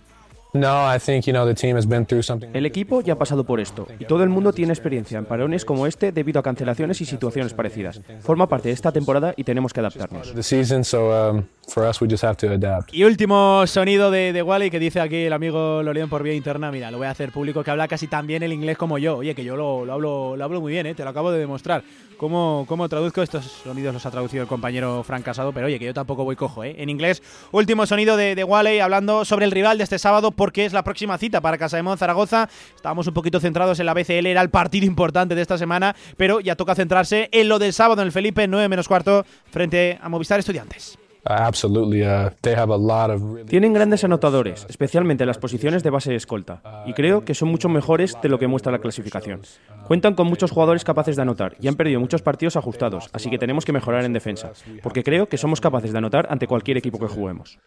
El 2.54 2.66
equipo 2.66 3.02
ya 3.02 3.14
ha 3.14 3.18
pasado 3.18 3.44
por 3.44 3.60
esto 3.60 3.88
y 4.00 4.06
todo 4.06 4.24
el 4.24 4.30
mundo 4.30 4.52
tiene 4.52 4.74
experiencia 4.74 5.20
en 5.20 5.26
parones 5.26 5.64
como 5.64 5.86
este 5.86 6.12
debido 6.12 6.40
a 6.40 6.44
cancelaciones 6.44 7.00
y 7.02 7.06
situaciones 7.06 7.54
parecidas. 7.54 8.02
Forma 8.22 8.48
parte 8.48 8.70
de 8.70 8.74
esta 8.74 8.92
temporada 8.92 9.34
y 9.38 9.44
tenemos 9.44 9.74
que 9.74 9.82
adaptarnos. 9.82 10.34
Y 12.92 13.04
último 13.04 13.68
sonido 13.68 14.10
de, 14.10 14.34
de, 14.34 14.42
Wally 14.42 14.72
que 14.72 14.80
dice 14.80 15.00
aquí 15.00 15.18
el 15.18 15.34
amigo 15.34 15.84
Lorien 15.84 16.10
por 16.10 16.24
vía 16.24 16.34
interna. 16.34 16.72
Mira, 16.72 16.90
lo 16.90 16.98
voy 16.98 17.06
a 17.06 17.12
hacer 17.12 17.32
público 17.32 17.64
que 17.64 17.70
habla 17.70 17.88
casi 17.88 18.08
tan 18.08 18.26
bien 18.26 18.42
el 18.42 18.52
inglés 18.52 18.78
como 18.78 18.98
yo. 18.98 19.18
Oye, 19.18 19.36
que 19.36 19.44
yo 19.44 19.56
lo, 19.56 19.92
hablo, 19.92 20.36
lo 20.36 20.44
hablo 20.44 20.62
muy 20.62 20.72
bien, 20.72 20.88
¿eh? 20.88 20.96
te 20.96 21.04
lo 21.04 21.12
acabo 21.12 21.32
de 21.32 21.38
demostrar. 21.38 21.84
¿Cómo, 22.18 22.66
¿Cómo, 22.68 22.90
traduzco 22.90 23.22
estos 23.22 23.46
sonidos? 23.46 23.94
Los 23.94 24.06
ha 24.06 24.12
traducido 24.12 24.42
el 24.44 24.50
compañero 24.50 25.04
Frank 25.04 25.24
Casado, 25.24 25.54
pero 25.54 25.68
oye, 25.68 25.80
que 25.80 25.86
yo 25.86 25.94
tampoco 25.94 26.26
voy 26.26 26.36
cojo. 26.36 26.64
¿eh? 26.64 26.76
En 26.80 26.90
inglés, 26.90 27.22
último 27.52 27.86
sonido 27.86 28.18
de, 28.18 28.36
de 28.36 28.44
Wally 28.44 28.80
hablando 28.80 29.24
sobre 29.24 29.46
el 29.46 29.52
rival 29.52 29.78
de 29.78 29.86
este 29.86 30.00
sábado 30.00 30.32
porque 30.40 30.64
es 30.64 30.72
la 30.72 30.86
próxima 30.86 31.18
cita 31.18 31.42
para 31.42 31.58
Casa 31.58 31.76
de 31.76 31.98
Zaragoza. 31.98 32.48
Estábamos 32.74 33.06
un 33.08 33.14
poquito 33.14 33.42
centrados 33.42 33.78
en 33.82 33.86
la 33.86 33.94
BCL, 33.94 34.26
era 34.26 34.42
el 34.42 34.50
partido 34.50 34.86
importante 34.86 35.36
de 35.36 35.42
esta 35.42 35.58
semana, 35.58 35.98
pero 36.16 36.40
ya 36.40 36.56
toca 36.56 36.76
centrarse 36.76 37.28
en 37.34 37.50
lo 37.50 37.60
del 37.60 37.74
sábado 37.74 38.02
en 38.02 38.06
el 38.06 38.14
Felipe 38.14 38.48
9 38.48 38.70
menos 38.70 38.88
cuarto 38.88 39.26
frente 39.52 40.00
a 40.02 40.08
Movistar 40.08 40.40
Estudiantes. 40.40 40.98
Uh, 41.30 41.52
Tienen 43.46 43.72
grandes 43.72 44.04
anotadores, 44.04 44.66
especialmente 44.68 45.24
en 45.24 45.28
las 45.28 45.38
posiciones 45.38 45.84
de 45.84 45.92
base 45.92 46.12
y 46.12 46.16
escolta, 46.16 46.84
y 46.88 46.94
creo 46.94 47.24
que 47.24 47.36
son 47.36 47.50
mucho 47.50 47.70
mejores 47.70 48.18
de 48.24 48.30
lo 48.30 48.40
que 48.40 48.48
muestra 48.48 48.72
la 48.72 48.80
clasificación. 48.80 49.42
Cuentan 49.88 50.16
con 50.16 50.26
muchos 50.26 50.50
jugadores 50.50 50.84
capaces 50.84 51.16
de 51.16 51.22
anotar 51.22 51.56
y 51.62 51.68
han 51.68 51.76
perdido 51.76 52.00
muchos 52.00 52.24
partidos 52.24 52.56
ajustados, 52.56 53.10
así 53.14 53.30
que 53.30 53.38
tenemos 53.38 53.64
que 53.64 53.74
mejorar 53.74 54.06
en 54.06 54.14
defensa, 54.14 54.54
porque 54.82 55.04
creo 55.04 55.30
que 55.30 55.38
somos 55.38 55.62
capaces 55.62 55.92
de 55.92 56.00
anotar 56.00 56.26
ante 56.32 56.48
cualquier 56.48 56.78
equipo 56.78 56.98
que 56.98 57.08
juguemos. 57.08 57.60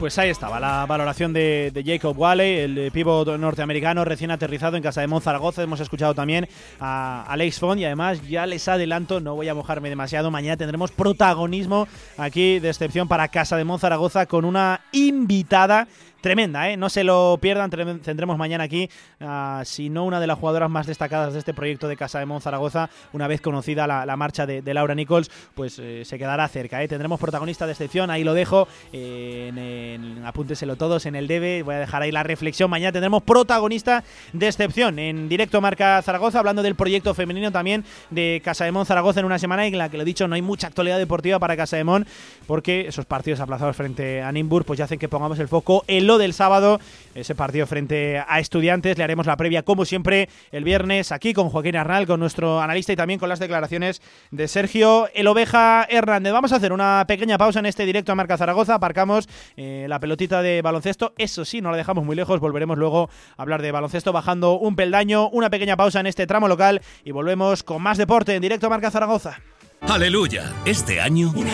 Pues 0.00 0.18
ahí 0.18 0.30
estaba 0.30 0.58
la 0.58 0.86
valoración 0.86 1.34
de, 1.34 1.82
Jacob 1.84 2.18
Wally, 2.18 2.42
el 2.42 2.90
pívot 2.90 3.36
norteamericano 3.36 4.02
recién 4.02 4.30
aterrizado 4.30 4.78
en 4.78 4.82
casa 4.82 5.02
de 5.02 5.06
Monzaragoza. 5.06 5.62
Hemos 5.62 5.78
escuchado 5.78 6.14
también 6.14 6.48
a 6.80 7.26
Alex 7.28 7.58
Font 7.58 7.78
y 7.78 7.84
además 7.84 8.26
ya 8.26 8.46
les 8.46 8.66
adelanto, 8.66 9.20
no 9.20 9.34
voy 9.34 9.50
a 9.50 9.54
mojarme 9.54 9.90
demasiado, 9.90 10.30
mañana 10.30 10.56
tendremos 10.56 10.90
protagonismo 10.90 11.86
aquí 12.16 12.60
de 12.60 12.70
excepción 12.70 13.08
para 13.08 13.28
Casa 13.28 13.58
de 13.58 13.64
Monzaragoza 13.64 14.24
con 14.24 14.46
una 14.46 14.80
invitada 14.92 15.86
tremenda, 16.20 16.70
¿eh? 16.70 16.76
No 16.76 16.88
se 16.88 17.04
lo 17.04 17.38
pierdan, 17.40 17.70
tendremos 17.70 18.38
mañana 18.38 18.64
aquí, 18.64 18.88
uh, 19.20 19.64
si 19.64 19.88
no 19.88 20.04
una 20.04 20.20
de 20.20 20.26
las 20.26 20.38
jugadoras 20.38 20.70
más 20.70 20.86
destacadas 20.86 21.32
de 21.32 21.38
este 21.38 21.54
proyecto 21.54 21.88
de 21.88 21.96
Casa 21.96 22.18
de 22.18 22.26
Monzaragoza, 22.26 22.90
una 23.12 23.26
vez 23.26 23.40
conocida 23.40 23.86
la, 23.86 24.16
marcha 24.16 24.46
de, 24.46 24.74
Laura 24.74 24.94
Nichols, 24.94 25.30
pues 25.54 25.78
eh, 25.78 26.04
se 26.04 26.18
quedará 26.18 26.46
cerca, 26.48 26.82
¿eh? 26.82 26.88
Tendremos 26.88 27.18
protagonista 27.18 27.66
de 27.66 27.72
excepción, 27.72 28.10
ahí 28.10 28.24
lo 28.24 28.34
dejo, 28.34 28.68
en, 28.92 30.22
apúnteselo 30.24 30.76
todos 30.76 31.06
en 31.06 31.16
el 31.16 31.26
debe, 31.26 31.62
voy 31.62 31.74
a 31.74 31.78
dejar 31.78 32.02
ahí 32.02 32.12
la 32.12 32.22
reflexión, 32.22 32.70
mañana 32.70 32.92
tendremos 32.92 33.22
protagonista 33.22 34.04
de 34.32 34.46
excepción 34.46 34.98
en 34.98 35.28
directo 35.28 35.60
Marca 35.60 36.00
Zaragoza, 36.02 36.38
hablando 36.38 36.62
del 36.62 36.74
proyecto 36.74 37.14
femenino 37.14 37.50
también 37.50 37.84
de 38.10 38.40
Casa 38.44 38.64
de 38.64 38.72
Mon 38.72 38.86
Zaragoza 38.86 39.20
en 39.20 39.26
una 39.26 39.38
semana 39.38 39.66
en 39.66 39.78
la 39.78 39.88
que 39.88 39.96
lo 39.96 40.02
he 40.02 40.06
dicho, 40.06 40.28
no 40.28 40.34
hay 40.34 40.42
mucha 40.42 40.66
actualidad 40.66 40.98
deportiva 40.98 41.38
para 41.38 41.56
Casa 41.56 41.76
de 41.76 41.84
Mon, 41.84 42.06
porque 42.46 42.86
esos 42.88 43.06
partidos 43.06 43.40
aplazados 43.40 43.76
frente 43.76 44.22
a 44.22 44.30
Nimbur 44.32 44.64
pues 44.64 44.78
ya 44.78 44.84
hacen 44.84 44.98
que 44.98 45.08
pongamos 45.08 45.38
el 45.38 45.48
foco 45.48 45.84
en 45.86 46.06
del 46.18 46.32
sábado, 46.32 46.80
ese 47.14 47.34
partido 47.34 47.66
frente 47.66 48.18
a 48.18 48.40
Estudiantes. 48.40 48.96
Le 48.96 49.04
haremos 49.04 49.26
la 49.26 49.36
previa, 49.36 49.62
como 49.62 49.84
siempre, 49.84 50.28
el 50.52 50.64
viernes 50.64 51.12
aquí 51.12 51.32
con 51.32 51.48
Joaquín 51.48 51.76
Arnal, 51.76 52.06
con 52.06 52.20
nuestro 52.20 52.60
analista 52.60 52.92
y 52.92 52.96
también 52.96 53.18
con 53.18 53.28
las 53.28 53.38
declaraciones 53.38 54.02
de 54.30 54.48
Sergio 54.48 55.08
El 55.14 55.26
Oveja 55.26 55.86
Hernández. 55.88 56.32
Vamos 56.32 56.52
a 56.52 56.56
hacer 56.56 56.72
una 56.72 57.04
pequeña 57.06 57.38
pausa 57.38 57.58
en 57.60 57.66
este 57.66 57.86
directo 57.86 58.12
a 58.12 58.14
Marca 58.14 58.36
Zaragoza. 58.36 58.74
Aparcamos 58.74 59.28
eh, 59.56 59.86
la 59.88 60.00
pelotita 60.00 60.42
de 60.42 60.62
baloncesto. 60.62 61.12
Eso 61.18 61.44
sí, 61.44 61.60
no 61.60 61.70
la 61.70 61.76
dejamos 61.76 62.04
muy 62.04 62.16
lejos. 62.16 62.40
Volveremos 62.40 62.78
luego 62.78 63.10
a 63.36 63.42
hablar 63.42 63.62
de 63.62 63.72
baloncesto 63.72 64.12
bajando 64.12 64.58
un 64.58 64.76
peldaño. 64.76 65.28
Una 65.28 65.50
pequeña 65.50 65.76
pausa 65.76 66.00
en 66.00 66.06
este 66.06 66.26
tramo 66.26 66.48
local 66.48 66.80
y 67.04 67.10
volvemos 67.10 67.62
con 67.62 67.82
más 67.82 67.98
deporte 67.98 68.34
en 68.34 68.42
directo 68.42 68.66
a 68.66 68.70
Marca 68.70 68.90
Zaragoza. 68.90 69.40
Aleluya. 69.82 70.52
Este 70.64 71.00
año. 71.00 71.32
Una 71.34 71.50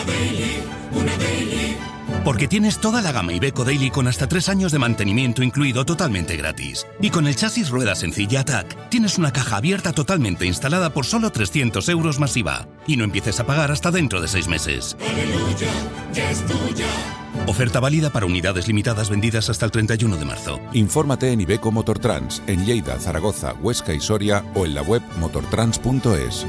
porque 2.27 2.49
tienes 2.49 2.79
toda 2.79 3.01
la 3.01 3.13
gama 3.13 3.31
Ibeco 3.31 3.63
Daily 3.63 3.89
con 3.89 4.05
hasta 4.05 4.27
3 4.27 4.49
años 4.49 4.73
de 4.73 4.79
mantenimiento 4.79 5.43
incluido 5.43 5.85
totalmente 5.85 6.35
gratis. 6.35 6.85
Y 6.99 7.09
con 7.09 7.25
el 7.25 7.37
chasis 7.37 7.69
rueda 7.69 7.95
sencilla 7.95 8.41
Attack, 8.41 8.89
tienes 8.89 9.17
una 9.17 9.31
caja 9.31 9.55
abierta 9.55 9.93
totalmente 9.93 10.45
instalada 10.45 10.89
por 10.89 11.05
solo 11.05 11.31
300 11.31 11.87
euros 11.87 12.19
masiva. 12.19 12.67
Y 12.85 12.97
no 12.97 13.05
empieces 13.05 13.39
a 13.39 13.45
pagar 13.45 13.71
hasta 13.71 13.91
dentro 13.91 14.19
de 14.19 14.27
6 14.27 14.49
meses. 14.49 14.97
¡Aleluya! 14.99 15.71
¡Ya 16.13 16.29
es 16.29 16.45
tuya! 16.45 16.87
Oferta 17.47 17.79
válida 17.79 18.09
para 18.09 18.25
unidades 18.25 18.67
limitadas 18.67 19.09
vendidas 19.09 19.49
hasta 19.49 19.63
el 19.63 19.71
31 19.71 20.17
de 20.17 20.25
marzo. 20.25 20.59
Infórmate 20.73 21.31
en 21.31 21.39
Ibeco 21.39 21.71
Motortrans, 21.71 22.43
en 22.45 22.65
Lleida, 22.65 22.99
Zaragoza, 22.99 23.53
Huesca 23.53 23.93
y 23.93 24.01
Soria 24.01 24.43
o 24.53 24.65
en 24.65 24.75
la 24.75 24.81
web 24.81 25.01
motortrans.es. 25.21 26.45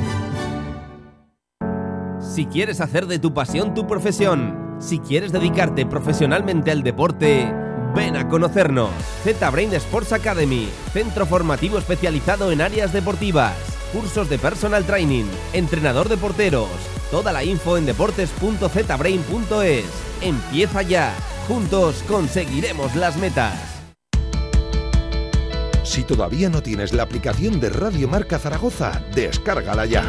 Si 2.39 2.47
quieres 2.47 2.81
hacer 2.81 3.09
de 3.09 3.19
tu 3.19 3.35
pasión 3.35 3.75
tu 3.75 3.89
profesión, 3.89 4.77
si 4.79 5.01
quieres 5.01 5.33
dedicarte 5.33 5.87
profesionalmente 5.87 6.71
al 6.71 6.85
deporte, 6.85 7.53
ven 7.97 8.15
a 8.15 8.29
conocernos. 8.29 8.93
Z-Brain 9.25 9.75
Sports 9.75 10.13
Academy, 10.13 10.69
centro 10.93 11.27
formativo 11.27 11.79
especializado 11.79 12.53
en 12.53 12.61
áreas 12.61 12.93
deportivas, 12.93 13.57
cursos 13.93 14.31
de 14.31 14.39
personal 14.39 14.85
training, 14.85 15.25
entrenador 15.53 16.09
de 16.09 16.17
porteros. 16.17 16.69
Toda 17.11 17.33
la 17.33 17.43
info 17.43 17.77
en 17.77 17.87
deportes.zbrain.es. 17.87 19.87
Empieza 20.21 20.83
ya. 20.83 21.13
Juntos 21.49 22.05
conseguiremos 22.07 22.95
las 22.95 23.17
metas. 23.17 23.81
Si 25.83 26.05
todavía 26.05 26.49
no 26.49 26.63
tienes 26.63 26.93
la 26.93 27.03
aplicación 27.03 27.59
de 27.59 27.71
Radio 27.71 28.07
Marca 28.07 28.39
Zaragoza, 28.39 29.03
descárgala 29.13 29.87
ya 29.87 30.09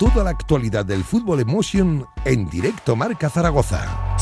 Toda 0.00 0.24
la 0.24 0.30
actualidad 0.30 0.86
del 0.86 1.04
fútbol 1.04 1.40
emotion 1.40 2.06
en 2.24 2.48
directo 2.48 2.96
Marca 2.96 3.28
Zaragoza. 3.28 4.16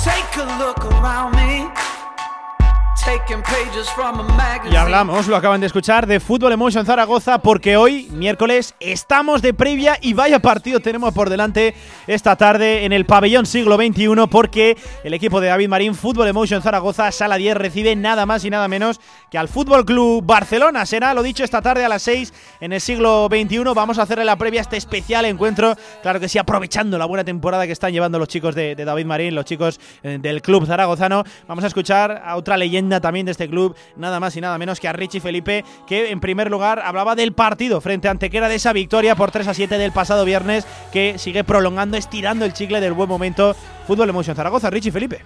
Y 4.70 4.76
hablamos, 4.76 5.28
lo 5.28 5.36
acaban 5.36 5.60
de 5.60 5.66
escuchar, 5.66 6.06
de 6.06 6.20
Fútbol 6.20 6.52
Emotion 6.52 6.84
Zaragoza, 6.84 7.38
porque 7.38 7.76
hoy, 7.76 8.08
miércoles, 8.12 8.74
estamos 8.80 9.40
de 9.40 9.54
previa 9.54 9.96
y 10.02 10.12
vaya 10.12 10.40
partido 10.40 10.80
tenemos 10.80 11.14
por 11.14 11.30
delante 11.30 11.74
esta 12.06 12.36
tarde 12.36 12.84
en 12.84 12.92
el 12.92 13.06
pabellón 13.06 13.46
siglo 13.46 13.76
XXI, 13.76 14.26
porque 14.30 14.76
el 15.04 15.14
equipo 15.14 15.40
de 15.40 15.48
David 15.48 15.68
Marín, 15.68 15.94
Fútbol 15.94 16.28
Emotion 16.28 16.60
Zaragoza, 16.60 17.10
sala 17.10 17.36
10, 17.36 17.56
recibe 17.56 17.96
nada 17.96 18.26
más 18.26 18.44
y 18.44 18.50
nada 18.50 18.68
menos 18.68 19.00
que 19.30 19.38
al 19.38 19.48
Fútbol 19.48 19.86
Club 19.86 20.24
Barcelona. 20.26 20.84
Será, 20.84 21.14
lo 21.14 21.22
dicho, 21.22 21.44
esta 21.44 21.62
tarde 21.62 21.84
a 21.84 21.88
las 21.88 22.02
6 22.02 22.34
en 22.60 22.74
el 22.74 22.80
siglo 22.80 23.28
XXI. 23.30 23.62
Vamos 23.74 23.98
a 23.98 24.02
hacerle 24.02 24.26
la 24.26 24.36
previa 24.36 24.60
a 24.60 24.62
este 24.62 24.76
especial 24.76 25.24
encuentro, 25.24 25.76
claro 26.02 26.20
que 26.20 26.28
sí, 26.28 26.38
aprovechando 26.38 26.98
la 26.98 27.06
buena 27.06 27.24
temporada 27.24 27.66
que 27.66 27.72
están 27.72 27.92
llevando 27.92 28.18
los 28.18 28.28
chicos 28.28 28.54
de, 28.54 28.74
David 28.74 29.06
Marín, 29.06 29.34
los 29.34 29.46
chicos 29.46 29.80
eh, 30.02 30.18
del 30.20 30.42
Club 30.42 30.66
Zaragozano. 30.66 31.24
Vamos 31.46 31.64
a 31.64 31.68
escuchar 31.68 32.22
a 32.24 32.36
otra 32.36 32.56
leyenda 32.56 32.97
también 33.00 33.26
de 33.26 33.32
este 33.32 33.48
club, 33.48 33.74
nada 33.96 34.20
más 34.20 34.36
y 34.36 34.40
nada 34.40 34.58
menos 34.58 34.80
que 34.80 34.88
a 34.88 34.92
Richie 34.92 35.20
Felipe, 35.20 35.64
que 35.86 36.10
en 36.10 36.20
primer 36.20 36.50
lugar 36.50 36.80
hablaba 36.84 37.14
del 37.14 37.32
partido 37.32 37.80
frente 37.80 38.08
a 38.08 38.12
Antequera, 38.12 38.48
de 38.48 38.56
esa 38.56 38.72
victoria 38.72 39.14
por 39.14 39.30
3 39.30 39.48
a 39.48 39.54
7 39.54 39.78
del 39.78 39.92
pasado 39.92 40.24
viernes, 40.24 40.66
que 40.92 41.18
sigue 41.18 41.44
prolongando, 41.44 41.96
estirando 41.96 42.44
el 42.44 42.52
chicle 42.52 42.80
del 42.80 42.92
buen 42.92 43.08
momento. 43.08 43.54
Fútbol 43.86 44.08
Emoción 44.08 44.36
Zaragoza, 44.36 44.70
Richie 44.70 44.92
Felipe. 44.92 45.20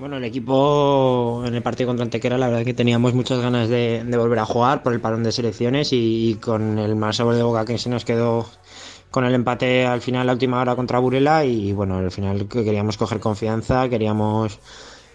Bueno, 0.00 0.16
el 0.16 0.24
equipo 0.24 1.42
en 1.44 1.54
el 1.54 1.62
partido 1.62 1.88
contra 1.88 2.04
Antequera, 2.04 2.38
la 2.38 2.48
verdad 2.48 2.64
que 2.64 2.72
teníamos 2.72 3.12
muchas 3.12 3.38
ganas 3.40 3.68
de, 3.68 4.02
volver 4.16 4.38
a 4.38 4.46
jugar 4.46 4.82
por 4.82 4.94
el 4.94 5.00
parón 5.00 5.22
de 5.22 5.30
selecciones 5.30 5.90
y, 5.92 6.38
con 6.40 6.78
el 6.78 6.96
mal 6.96 7.12
sabor 7.12 7.34
de 7.34 7.42
boca 7.42 7.66
que 7.66 7.76
se 7.76 7.90
nos 7.90 8.06
quedó 8.06 8.46
con 9.10 9.26
el 9.26 9.34
empate 9.34 9.86
al 9.86 10.00
final, 10.00 10.26
la 10.26 10.32
última 10.32 10.58
hora 10.58 10.74
contra 10.74 10.98
Burela 10.98 11.44
y 11.44 11.74
bueno, 11.74 11.98
al 11.98 12.10
final 12.10 12.48
queríamos 12.48 12.96
coger 12.96 13.20
confianza, 13.20 13.90
queríamos 13.90 14.58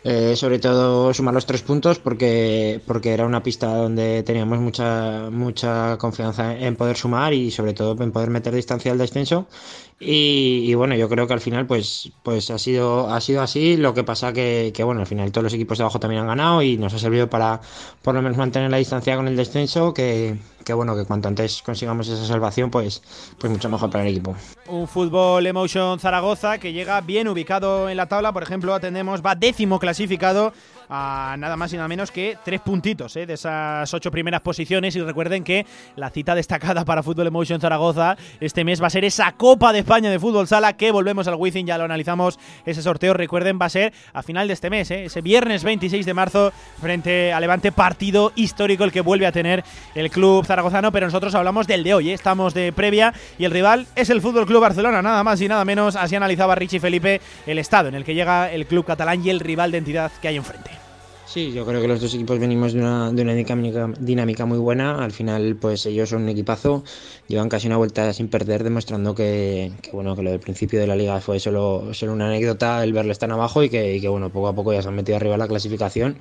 eh, 0.08 0.36
sobre 0.36 0.60
todo 0.60 1.12
sumar 1.16 1.34
los 1.34 1.48
tres 1.48 1.64
puntos 1.64 1.98
porque, 1.98 2.80
porque 2.86 3.12
era 3.12 3.26
una 3.26 3.42
pista 3.42 3.76
donde 3.76 4.22
teníamos 4.22 4.60
mucha, 4.60 5.32
mucha 5.32 5.98
confianza 5.98 6.56
en 6.56 6.76
poder 6.76 6.96
sumar 6.96 7.34
y 7.34 7.50
sobre 7.50 7.74
todo 7.74 8.02
en 8.04 8.12
poder 8.12 8.30
meter 8.30 8.54
distancia 8.54 8.92
al 8.92 9.00
descenso 9.00 9.48
y, 9.98 10.74
bueno, 10.76 10.96
yo 10.96 11.08
creo 11.08 11.26
que 11.26 11.34
al 11.34 11.40
final 11.40 11.68
pues, 11.68 12.12
pues 12.22 12.52
ha, 12.52 12.60
sido, 12.60 13.10
ha 13.10 13.22
sido 13.22 13.42
así. 13.42 13.78
Lo 13.78 13.94
que 13.94 14.04
pasa 14.04 14.34
que, 14.34 14.74
que, 14.76 14.84
bueno, 14.84 15.02
al 15.02 15.08
final 15.08 15.32
todos 15.32 15.44
los 15.44 15.54
equipos 15.54 15.78
de 15.78 15.86
abajo 15.86 16.00
también 16.00 16.22
han 16.22 16.28
ganado 16.28 16.62
y 16.62 16.78
nos 16.78 16.94
ha 16.94 17.00
servido 17.00 17.30
para 17.30 17.62
por 18.02 18.14
lo 18.14 18.22
menos 18.22 18.38
mantener 18.38 18.70
la 18.70 18.78
distancia 18.78 19.16
con 19.16 19.28
el 19.30 19.38
descenso, 19.38 19.94
que, 19.94 20.38
que 20.66 20.74
bueno, 20.74 20.98
que 20.98 21.06
cuanto 21.06 21.30
antes 21.30 21.62
consigamos 21.62 22.10
esa 22.10 22.26
salvación, 22.26 22.72
pues, 22.72 23.02
pues 23.40 23.52
mucho 23.52 23.70
mejor 23.70 23.90
para 23.90 24.04
el 24.04 24.10
equipo. 24.10 24.36
Un 24.68 24.88
fútbol 24.88 25.48
Emotion 25.48 25.98
Zaragoza 26.00 26.58
que 26.58 26.74
llega 26.74 27.00
bien 27.00 27.30
ubicado 27.30 27.88
en 27.88 27.96
la 27.96 28.08
tabla, 28.08 28.34
por 28.34 28.44
ejemplo, 28.44 28.74
atendemos, 28.74 29.22
va 29.26 29.36
décimo 29.36 29.80
clasificado 29.80 30.52
a 30.90 31.36
nada 31.38 31.56
más 31.56 31.74
y 31.74 31.76
nada 31.76 31.88
menos 31.88 32.12
que 32.12 32.38
tres 32.44 32.62
puntitos 32.62 33.16
¿eh? 33.16 33.26
de 33.26 33.34
esas 33.34 33.94
ocho 33.94 34.12
primeras 34.12 34.42
posiciones. 34.42 34.96
Y 34.96 35.02
recuerden 35.02 35.44
que 35.44 35.66
la 35.96 36.10
cita 36.10 36.36
destacada 36.36 36.86
para 36.86 37.04
Fútbol 37.04 37.28
Emotion 37.28 37.60
Zaragoza 37.60 38.18
este 38.40 38.64
mes 38.64 38.82
va 38.82 38.88
a 38.88 38.90
ser 38.90 39.06
esa 39.06 39.32
Copa 39.34 39.74
de 39.74 39.80
España 39.80 40.10
de 40.10 40.20
Fútbol 40.20 40.48
Sala 40.48 40.74
que 40.74 40.92
volvemos 40.92 41.28
al 41.28 41.36
Wizzing, 41.36 41.66
ya 41.66 41.78
lo 41.78 41.86
analizamos. 41.86 42.40
Ese 42.66 42.82
sorteo, 42.82 43.14
recuerden, 43.14 43.60
va 43.62 43.66
a 43.66 43.70
ser 43.70 43.94
a 44.14 44.24
final 44.24 44.48
de 44.48 44.54
este 44.54 44.70
mes, 44.70 44.92
¿eh? 44.92 45.06
ese 45.06 45.22
viernes 45.22 45.64
26 45.64 46.06
de 46.06 46.14
marzo, 46.14 46.54
frente 46.80 47.34
a 47.34 47.40
Levante, 47.40 47.72
partido 47.72 48.32
histórico 48.36 48.84
el 48.84 48.92
que 48.92 49.02
vuelve 49.02 49.28
a 49.28 49.32
tener 49.32 49.64
el 49.94 50.10
club 50.10 50.46
zaragozano. 50.46 50.92
Pero 50.92 51.08
nosotros 51.08 51.34
hablamos 51.36 51.68
del 51.68 51.84
de 51.84 51.94
hoy, 51.94 52.10
¿eh? 52.10 52.14
estamos 52.14 52.54
de 52.54 52.72
previa 52.74 53.14
y 53.38 53.46
el 53.46 53.52
rival 53.52 53.88
es 53.96 54.10
el 54.10 54.22
Fútbol 54.22 54.46
Club 54.46 54.62
Barcelona, 54.62 55.02
nada 55.02 55.24
más 55.24 55.42
y 55.42 55.48
nada 55.48 55.66
menos. 55.66 55.96
Así 55.96 56.16
analizaba 56.16 56.56
Richie 56.56 56.80
Felipe 56.80 57.22
el 57.46 57.60
estado 57.60 57.90
en 57.90 57.96
el 57.96 58.04
que 58.04 58.16
llega 58.16 58.52
el 58.52 58.66
club 58.66 58.86
catalán 58.86 59.26
y 59.26 59.30
el 59.30 59.40
rival 59.40 59.72
de 59.72 59.78
entidad 59.78 60.12
que 60.22 60.28
hay 60.28 60.38
enfrente. 60.38 60.85
Sí, 61.28 61.52
yo 61.52 61.66
creo 61.66 61.82
que 61.82 61.88
los 61.88 62.00
dos 62.00 62.14
equipos 62.14 62.38
venimos 62.40 62.74
de 62.74 62.80
una, 62.80 63.12
de 63.12 63.24
una 63.24 63.34
dinámica, 63.34 64.46
muy 64.46 64.60
buena. 64.60 65.04
Al 65.04 65.12
final, 65.12 65.58
pues 65.60 65.86
ellos 65.88 66.10
son 66.10 66.22
un 66.24 66.30
equipazo, 66.30 66.84
llevan 67.28 67.50
casi 67.50 67.66
una 67.68 67.78
vuelta 67.78 68.14
sin 68.14 68.30
perder, 68.30 68.64
demostrando 68.64 69.16
que, 69.16 69.74
bueno, 69.92 70.16
que 70.16 70.22
lo 70.22 70.30
del 70.30 70.40
principio 70.40 70.80
de 70.80 70.88
la 70.88 70.96
liga 70.96 71.20
fue 71.22 71.40
solo, 71.40 71.94
solo 71.94 72.14
una 72.14 72.28
anécdota, 72.28 72.84
el 72.84 72.94
verles 72.94 73.18
tan 73.18 73.32
abajo 73.32 73.64
y 73.64 73.70
que, 73.70 73.96
y 73.96 74.02
que 74.02 74.08
bueno, 74.08 74.32
poco 74.32 74.48
a 74.50 74.56
poco 74.56 74.72
ya 74.72 74.84
se 74.84 74.88
han 74.88 74.96
metido 74.96 75.18
arriba 75.18 75.36
la 75.36 75.48
clasificación 75.48 76.20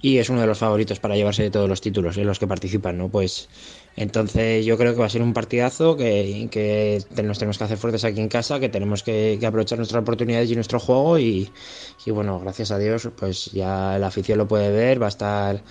y 0.00 0.18
es 0.18 0.30
uno 0.30 0.40
de 0.40 0.46
los 0.46 0.58
favoritos 0.58 1.00
para 1.00 1.16
llevarse 1.16 1.42
de 1.42 1.50
todos 1.50 1.68
los 1.68 1.80
títulos 1.80 2.16
en 2.16 2.26
los 2.26 2.38
que 2.38 2.46
participan, 2.46 2.98
¿no? 2.98 3.08
Pues 3.08 3.48
entonces 3.96 4.66
yo 4.66 4.76
creo 4.76 4.92
que 4.92 5.00
va 5.00 5.06
a 5.06 5.10
ser 5.10 5.22
un 5.22 5.32
partidazo, 5.32 5.96
que, 5.96 6.48
que 6.50 7.22
nos 7.22 7.38
tenemos 7.38 7.56
que 7.56 7.64
hacer 7.64 7.78
fuertes 7.78 8.04
aquí 8.04 8.20
en 8.20 8.28
casa, 8.28 8.60
que 8.60 8.68
tenemos 8.68 9.02
que, 9.02 9.38
aprovechar 9.44 9.78
nuestras 9.78 10.02
oportunidades 10.02 10.50
y 10.50 10.54
nuestro 10.54 10.78
juego 10.78 11.18
y, 11.18 11.50
bueno, 12.06 12.38
gracias 12.40 12.70
a 12.70 12.78
Dios, 12.78 13.08
pues 13.16 13.46
ya 13.52 13.98
la 13.98 14.08
afición 14.08 14.38
lo 14.38 14.46
puede 14.46 14.70
ver, 14.70 15.00
va 15.00 15.06
a 15.06 15.08
estar 15.08 15.62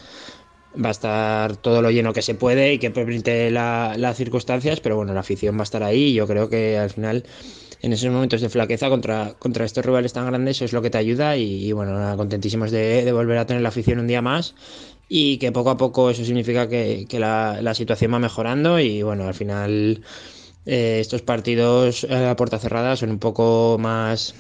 va 0.84 0.90
a 0.90 0.92
estar 0.92 1.56
todo 1.56 1.82
lo 1.82 1.90
lleno 1.90 2.12
que 2.12 2.22
se 2.22 2.36
puede 2.36 2.74
y 2.74 2.80
que 2.80 2.92
permite 2.92 3.50
las 3.50 4.18
circunstancias, 4.18 4.82
pero 4.82 4.98
bueno, 4.98 5.14
la 5.14 5.22
afición 5.22 5.56
va 5.56 5.62
a 5.62 5.64
estar 5.64 5.84
ahí 5.84 6.08
y 6.08 6.14
yo 6.16 6.28
creo 6.28 6.50
que 6.50 6.78
al 6.78 6.90
final 6.90 7.24
en 7.82 7.94
esos 7.94 8.12
momentos 8.12 8.42
de 8.42 8.50
flaqueza 8.50 8.90
contra, 8.90 9.36
contra 9.38 9.64
estos 9.64 9.86
rivales 9.86 10.12
tan 10.12 10.26
grandes, 10.26 10.58
eso 10.58 10.66
es 10.66 10.74
lo 10.74 10.82
que 10.82 10.90
te 10.90 10.98
ayuda 10.98 11.38
y, 11.38 11.72
bueno, 11.72 12.18
contentísimos 12.18 12.72
de, 12.72 13.10
volver 13.12 13.38
a 13.38 13.46
tener 13.46 13.62
la 13.62 13.70
afición 13.70 14.00
un 14.00 14.08
día 14.08 14.22
más 14.22 14.56
y 15.08 15.38
que 15.38 15.52
poco 15.52 15.70
a 15.70 15.78
poco 15.78 16.10
eso 16.10 16.26
significa 16.26 16.68
que, 16.68 17.08
la, 17.12 17.74
situación 17.74 18.14
va 18.14 18.20
mejorando 18.20 18.80
y 18.80 19.04
bueno, 19.04 19.28
al 19.28 19.34
final 19.34 20.04
eh, 20.66 21.00
estos 21.00 21.22
partidos 21.22 22.06
a 22.06 22.36
puerta 22.36 22.60
cerrada 22.60 22.96
son 22.96 23.12
un 23.12 23.20
poco 23.20 23.78
más 23.80 24.36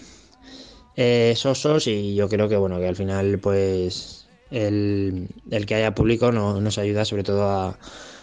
eh, 0.95 1.33
sosos 1.35 1.87
y 1.87 2.15
yo 2.15 2.29
creo 2.29 2.49
que 2.49 2.57
bueno, 2.57 2.79
que 2.79 2.87
al 2.87 2.95
final 2.95 3.39
pues 3.39 4.27
el, 4.51 5.27
el 5.51 5.65
que 5.65 5.75
haya 5.75 5.93
público 5.93 6.31
no, 6.31 6.61
nos 6.61 6.77
ayuda 6.77 7.05
sobre 7.05 7.23
todo 7.23 7.43
a 7.43 7.77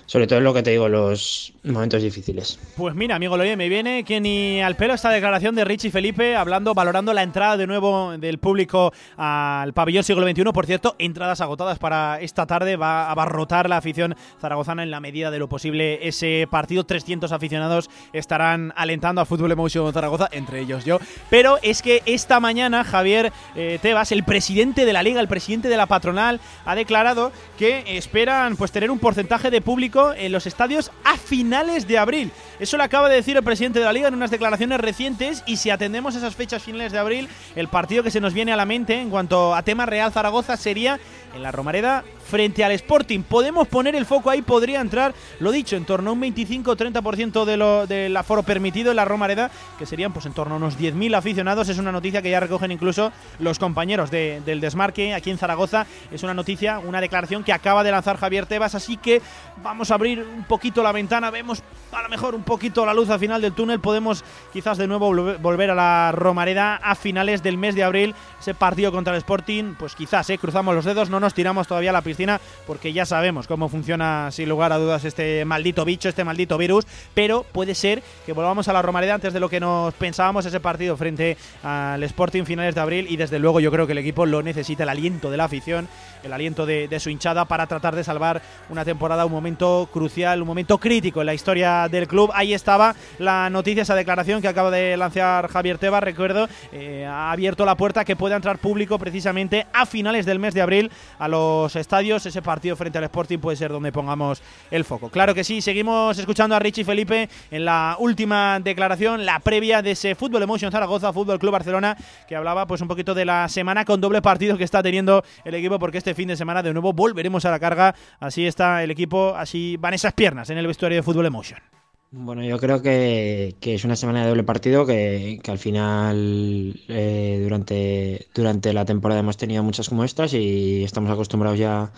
sobre 0.06 0.26
todo 0.26 0.38
en 0.38 0.44
lo 0.44 0.54
que 0.54 0.62
te 0.62 0.70
digo, 0.70 0.88
los 0.88 1.52
momentos 1.62 2.02
difíciles. 2.02 2.58
Pues 2.76 2.94
mira, 2.94 3.16
amigo 3.16 3.36
Loye, 3.36 3.56
me 3.56 3.68
viene 3.68 4.04
que 4.04 4.20
ni 4.20 4.60
al 4.60 4.76
pelo 4.76 4.94
esta 4.94 5.10
declaración 5.10 5.54
de 5.54 5.64
Richie 5.64 5.90
Felipe 5.90 6.36
hablando, 6.36 6.74
valorando 6.74 7.12
la 7.12 7.22
entrada 7.22 7.56
de 7.56 7.66
nuevo 7.66 8.16
del 8.18 8.38
público 8.38 8.92
al 9.16 9.72
pabellón 9.72 10.04
siglo 10.04 10.28
XXI. 10.28 10.44
Por 10.52 10.66
cierto, 10.66 10.96
entradas 10.98 11.40
agotadas 11.40 11.78
para 11.78 12.20
esta 12.20 12.46
tarde, 12.46 12.76
va 12.76 13.04
a 13.04 13.12
abarrotar 13.12 13.68
la 13.68 13.76
afición 13.76 14.16
zaragozana 14.40 14.82
en 14.82 14.90
la 14.90 15.00
medida 15.00 15.30
de 15.30 15.38
lo 15.38 15.48
posible 15.48 16.06
ese 16.06 16.46
partido. 16.50 16.84
300 16.84 17.30
aficionados 17.32 17.90
estarán 18.12 18.72
alentando 18.76 19.20
al 19.20 19.26
fútbol 19.26 19.52
emotion 19.52 19.92
Zaragoza, 19.92 20.28
entre 20.32 20.60
ellos 20.60 20.84
yo. 20.84 20.98
Pero 21.30 21.58
es 21.62 21.82
que 21.82 22.02
esta 22.06 22.40
mañana 22.40 22.84
Javier 22.84 23.32
eh, 23.54 23.78
Tebas, 23.80 24.12
el 24.12 24.24
presidente 24.24 24.84
de 24.84 24.92
la 24.92 25.02
liga, 25.02 25.20
el 25.20 25.28
presidente 25.28 25.68
de 25.68 25.76
la 25.76 25.86
patronal, 25.86 26.40
ha 26.64 26.74
declarado 26.74 27.32
que 27.58 27.84
esperan 27.96 28.56
pues 28.56 28.72
tener 28.72 28.90
un 28.90 28.98
porcentaje 28.98 29.50
de 29.50 29.60
público 29.60 29.91
en 30.16 30.32
los 30.32 30.46
estadios 30.46 30.90
a 31.04 31.18
finales 31.18 31.86
de 31.86 31.98
abril. 31.98 32.30
Eso 32.58 32.76
lo 32.76 32.82
acaba 32.82 33.08
de 33.08 33.16
decir 33.16 33.36
el 33.36 33.42
presidente 33.42 33.78
de 33.78 33.84
la 33.84 33.92
liga 33.92 34.08
en 34.08 34.14
unas 34.14 34.30
declaraciones 34.30 34.80
recientes 34.80 35.42
y 35.46 35.58
si 35.58 35.68
atendemos 35.68 36.14
esas 36.14 36.34
fechas 36.34 36.62
finales 36.62 36.92
de 36.92 36.98
abril, 36.98 37.28
el 37.56 37.68
partido 37.68 38.02
que 38.02 38.10
se 38.10 38.20
nos 38.20 38.32
viene 38.32 38.52
a 38.52 38.56
la 38.56 38.64
mente 38.64 38.98
en 38.98 39.10
cuanto 39.10 39.54
a 39.54 39.62
tema 39.62 39.84
Real 39.84 40.10
Zaragoza 40.10 40.56
sería 40.56 40.98
en 41.34 41.42
la 41.42 41.52
Romareda 41.52 42.04
frente 42.24 42.64
al 42.64 42.72
Sporting. 42.72 43.22
Podemos 43.22 43.68
poner 43.68 43.94
el 43.94 44.06
foco 44.06 44.30
ahí, 44.30 44.42
podría 44.42 44.80
entrar, 44.80 45.14
lo 45.40 45.52
dicho, 45.52 45.76
en 45.76 45.84
torno 45.84 46.10
a 46.10 46.12
un 46.12 46.22
25-30% 46.22 47.44
de 47.44 47.56
lo, 47.56 47.86
del 47.86 48.16
aforo 48.16 48.42
permitido 48.42 48.90
en 48.90 48.96
la 48.96 49.04
Romareda, 49.04 49.50
que 49.78 49.86
serían 49.86 50.12
pues 50.12 50.26
en 50.26 50.32
torno 50.32 50.54
a 50.54 50.56
unos 50.58 50.78
10.000 50.78 51.16
aficionados. 51.16 51.68
Es 51.68 51.78
una 51.78 51.92
noticia 51.92 52.22
que 52.22 52.30
ya 52.30 52.40
recogen 52.40 52.72
incluso 52.72 53.12
los 53.38 53.58
compañeros 53.58 54.10
del 54.10 54.60
desmarque 54.60 55.14
aquí 55.14 55.30
en 55.30 55.38
Zaragoza. 55.38 55.86
Es 56.10 56.22
una 56.22 56.34
noticia, 56.34 56.78
una 56.78 57.00
declaración 57.00 57.44
que 57.44 57.52
acaba 57.52 57.84
de 57.84 57.90
lanzar 57.90 58.16
Javier 58.16 58.46
Tebas, 58.46 58.74
así 58.74 58.96
que 58.96 59.20
vamos 59.62 59.90
a 59.90 59.94
abrir 59.94 60.20
un 60.20 60.44
poquito 60.44 60.82
la 60.82 60.92
ventana, 60.92 61.30
vemos 61.30 61.62
a 61.92 62.02
lo 62.02 62.08
mejor 62.08 62.34
un 62.34 62.42
poquito 62.42 62.86
la 62.86 62.94
luz 62.94 63.10
al 63.10 63.18
final 63.18 63.42
del 63.42 63.52
túnel, 63.52 63.80
podemos 63.80 64.24
quizás 64.52 64.78
de 64.78 64.86
nuevo 64.86 65.14
volver 65.38 65.70
a 65.70 65.74
la 65.74 66.12
Romareda 66.12 66.76
a 66.76 66.94
finales 66.94 67.42
del 67.42 67.58
mes 67.58 67.74
de 67.74 67.84
abril, 67.84 68.14
ese 68.40 68.54
partido 68.54 68.90
contra 68.92 69.12
el 69.12 69.18
Sporting, 69.18 69.74
pues 69.78 69.94
quizás 69.94 70.28
eh, 70.30 70.38
cruzamos 70.38 70.74
los 70.74 70.84
dedos, 70.84 71.10
no 71.10 71.20
nos 71.20 71.34
tiramos 71.34 71.66
todavía 71.68 71.90
a 71.90 71.92
la 71.92 72.02
piscina 72.02 72.40
porque 72.66 72.92
ya 72.92 73.04
sabemos 73.04 73.46
cómo 73.46 73.68
funciona 73.68 74.30
sin 74.30 74.48
lugar 74.48 74.72
a 74.72 74.78
dudas 74.78 75.04
este 75.04 75.44
maldito 75.44 75.84
bicho, 75.84 76.08
este 76.08 76.24
maldito 76.24 76.56
virus, 76.56 76.86
pero 77.14 77.44
puede 77.52 77.74
ser 77.74 78.02
que 78.24 78.32
volvamos 78.32 78.68
a 78.68 78.72
la 78.72 78.82
Romareda 78.82 79.14
antes 79.14 79.32
de 79.32 79.40
lo 79.40 79.48
que 79.48 79.60
nos 79.60 79.92
pensábamos 79.94 80.46
ese 80.46 80.60
partido 80.60 80.96
frente 80.96 81.36
al 81.62 82.02
Sporting 82.04 82.44
finales 82.44 82.74
de 82.74 82.80
abril 82.80 83.06
y 83.08 83.16
desde 83.16 83.38
luego 83.38 83.60
yo 83.60 83.70
creo 83.70 83.86
que 83.86 83.92
el 83.92 83.98
equipo 83.98 84.24
lo 84.24 84.42
necesita, 84.42 84.84
el 84.84 84.88
aliento 84.88 85.30
de 85.30 85.36
la 85.36 85.44
afición, 85.44 85.88
el 86.22 86.32
aliento 86.32 86.64
de, 86.64 86.88
de 86.88 87.00
su 87.00 87.10
hinchada 87.10 87.44
para 87.44 87.66
tratar 87.66 87.94
de 87.94 88.04
salvar 88.04 88.40
una 88.70 88.84
temporada, 88.84 89.26
un 89.26 89.32
momento 89.32 89.88
crucial, 89.92 90.40
un 90.40 90.48
momento 90.48 90.78
crítico 90.78 91.20
en 91.20 91.26
la 91.26 91.34
historia 91.34 91.81
del 91.88 92.08
club. 92.08 92.30
Ahí 92.34 92.54
estaba 92.54 92.94
la 93.18 93.50
noticia, 93.50 93.82
esa 93.82 93.94
declaración 93.94 94.42
que 94.42 94.48
acaba 94.48 94.70
de 94.70 94.96
lanzar 94.96 95.48
Javier 95.48 95.78
Tebas, 95.78 96.02
recuerdo, 96.02 96.48
eh, 96.72 97.06
ha 97.06 97.32
abierto 97.32 97.64
la 97.64 97.76
puerta 97.76 98.04
que 98.04 98.16
pueda 98.16 98.36
entrar 98.36 98.58
público 98.58 98.98
precisamente 98.98 99.66
a 99.72 99.86
finales 99.86 100.26
del 100.26 100.38
mes 100.38 100.54
de 100.54 100.62
abril 100.62 100.90
a 101.18 101.28
los 101.28 101.74
estadios. 101.76 102.26
Ese 102.26 102.42
partido 102.42 102.76
frente 102.76 102.98
al 102.98 103.04
Sporting 103.04 103.38
puede 103.38 103.56
ser 103.56 103.72
donde 103.72 103.92
pongamos 103.92 104.42
el 104.70 104.84
foco. 104.84 105.10
Claro 105.10 105.34
que 105.34 105.44
sí, 105.44 105.60
seguimos 105.60 106.18
escuchando 106.18 106.56
a 106.56 106.58
Richie 106.58 106.84
Felipe 106.84 107.28
en 107.50 107.64
la 107.64 107.96
última 107.98 108.60
declaración, 108.60 109.24
la 109.24 109.40
previa 109.40 109.82
de 109.82 109.92
ese 109.92 110.14
Fútbol 110.14 110.42
Emotion 110.42 110.72
Zaragoza, 110.72 111.12
Fútbol 111.12 111.38
Club 111.38 111.52
Barcelona, 111.52 111.96
que 112.28 112.36
hablaba 112.36 112.66
pues 112.66 112.80
un 112.80 112.88
poquito 112.88 113.14
de 113.14 113.24
la 113.24 113.48
semana 113.48 113.84
con 113.84 114.00
doble 114.00 114.22
partido 114.22 114.56
que 114.56 114.64
está 114.64 114.82
teniendo 114.82 115.24
el 115.44 115.54
equipo, 115.54 115.78
porque 115.78 115.98
este 115.98 116.14
fin 116.14 116.28
de 116.28 116.36
semana 116.36 116.62
de 116.62 116.72
nuevo 116.72 116.92
volveremos 116.92 117.44
a 117.44 117.50
la 117.50 117.58
carga. 117.58 117.94
Así 118.20 118.46
está 118.46 118.82
el 118.82 118.90
equipo, 118.90 119.34
así 119.36 119.76
van 119.78 119.94
esas 119.94 120.12
piernas 120.12 120.50
en 120.50 120.58
el 120.58 120.66
vestuario 120.66 120.96
de 120.96 121.02
Fútbol 121.02 121.26
Emotion. 121.26 121.71
Bueno, 122.14 122.44
yo 122.44 122.58
creo 122.58 122.82
que, 122.82 123.56
es 123.62 123.84
una 123.84 123.96
semana 123.96 124.22
de 124.22 124.28
doble 124.28 124.44
partido, 124.44 124.84
que, 124.84 125.40
al 125.48 125.58
final 125.58 126.78
eh, 126.88 127.40
durante, 127.42 128.28
durante 128.34 128.72
la 128.74 128.84
temporada 128.84 129.20
hemos 129.20 129.38
tenido 129.38 129.62
muchas 129.62 129.88
como 129.88 130.04
estas 130.04 130.34
y 130.34 130.84
estamos 130.84 131.10
acostumbrados 131.10 131.58
ya 131.58 131.90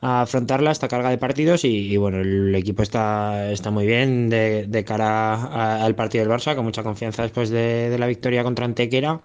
a 0.00 0.22
afrontarla, 0.22 0.72
esta 0.72 0.88
carga 0.88 1.10
de 1.10 1.18
partidos 1.18 1.64
y, 1.64 1.96
bueno, 1.96 2.18
el 2.20 2.54
equipo 2.56 2.82
está, 2.82 3.52
está 3.52 3.70
muy 3.70 3.86
bien 3.86 4.30
de, 4.30 4.84
cara 4.86 5.84
al 5.84 5.94
partido 5.94 6.24
del 6.24 6.32
Barça, 6.32 6.56
con 6.56 6.64
mucha 6.64 6.82
confianza 6.82 7.22
después 7.22 7.50
de, 7.50 7.90
de 7.90 7.98
la 7.98 8.08
victoria 8.08 8.42
contra 8.42 8.64
Antequera 8.64 9.20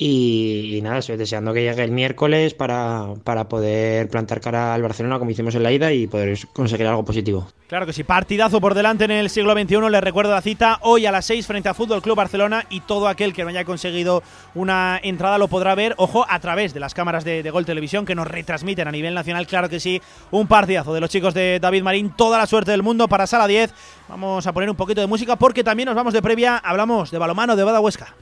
y, 0.00 0.80
nada, 0.82 0.98
estoy 0.98 1.16
deseando 1.16 1.52
que 1.52 1.62
llegue 1.62 1.82
el 1.82 1.90
miércoles 1.90 2.54
para, 2.54 3.14
para, 3.24 3.48
poder 3.48 4.08
plantar 4.08 4.40
cara 4.40 4.72
al 4.72 4.82
Barcelona 4.82 5.18
como 5.18 5.32
hicimos 5.32 5.56
en 5.56 5.64
la 5.64 5.72
ida 5.72 5.92
y 5.92 6.06
poder 6.06 6.38
conseguir 6.52 6.86
algo 6.86 7.04
positivo. 7.04 7.48
Claro 7.66 7.84
que 7.84 7.92
sí, 7.92 8.04
partidazo 8.04 8.60
por 8.60 8.74
delante 8.74 9.04
en 9.04 9.10
el 9.10 9.28
siglo 9.28 9.54
XXI. 9.54 9.90
Les 9.90 10.00
recuerdo 10.00 10.32
la 10.32 10.40
cita 10.40 10.78
hoy 10.82 11.06
a 11.06 11.12
las 11.12 11.26
6 11.26 11.46
frente 11.46 11.68
a 11.68 11.74
Fútbol 11.74 12.00
Club 12.00 12.16
Barcelona 12.16 12.64
y 12.70 12.80
todo 12.80 13.08
aquel 13.08 13.32
que 13.32 13.42
no 13.42 13.48
haya 13.48 13.64
conseguido 13.64 14.22
una 14.54 15.00
entrada 15.02 15.36
lo 15.36 15.48
podrá 15.48 15.74
ver, 15.74 15.94
ojo, 15.96 16.24
a 16.28 16.38
través 16.38 16.72
de 16.72 16.80
las 16.80 16.94
cámaras 16.94 17.24
de, 17.24 17.42
de 17.42 17.50
Gol 17.50 17.66
Televisión 17.66 18.06
que 18.06 18.14
nos 18.14 18.28
retransmiten 18.28 18.86
a 18.86 18.92
nivel 18.92 19.14
nacional. 19.14 19.48
Claro 19.48 19.68
que 19.68 19.80
sí, 19.80 20.00
un 20.30 20.46
partidazo 20.46 20.94
de 20.94 21.00
los 21.00 21.10
chicos 21.10 21.34
de 21.34 21.58
David 21.60 21.82
Marín. 21.82 22.10
Toda 22.10 22.38
la 22.38 22.46
suerte 22.46 22.70
del 22.70 22.84
mundo 22.84 23.08
para 23.08 23.26
Sala 23.26 23.48
10. 23.48 23.74
Vamos 24.08 24.46
a 24.46 24.52
poner 24.52 24.70
un 24.70 24.76
poquito 24.76 25.00
de 25.00 25.08
música 25.08 25.34
porque 25.34 25.64
también 25.64 25.88
nos 25.88 25.96
vamos 25.96 26.14
de 26.14 26.22
previa. 26.22 26.56
Hablamos 26.56 27.10
de 27.10 27.18
balomano 27.18 27.56
de 27.56 27.64
Bada 27.64 27.80
Huesca. 27.80 28.14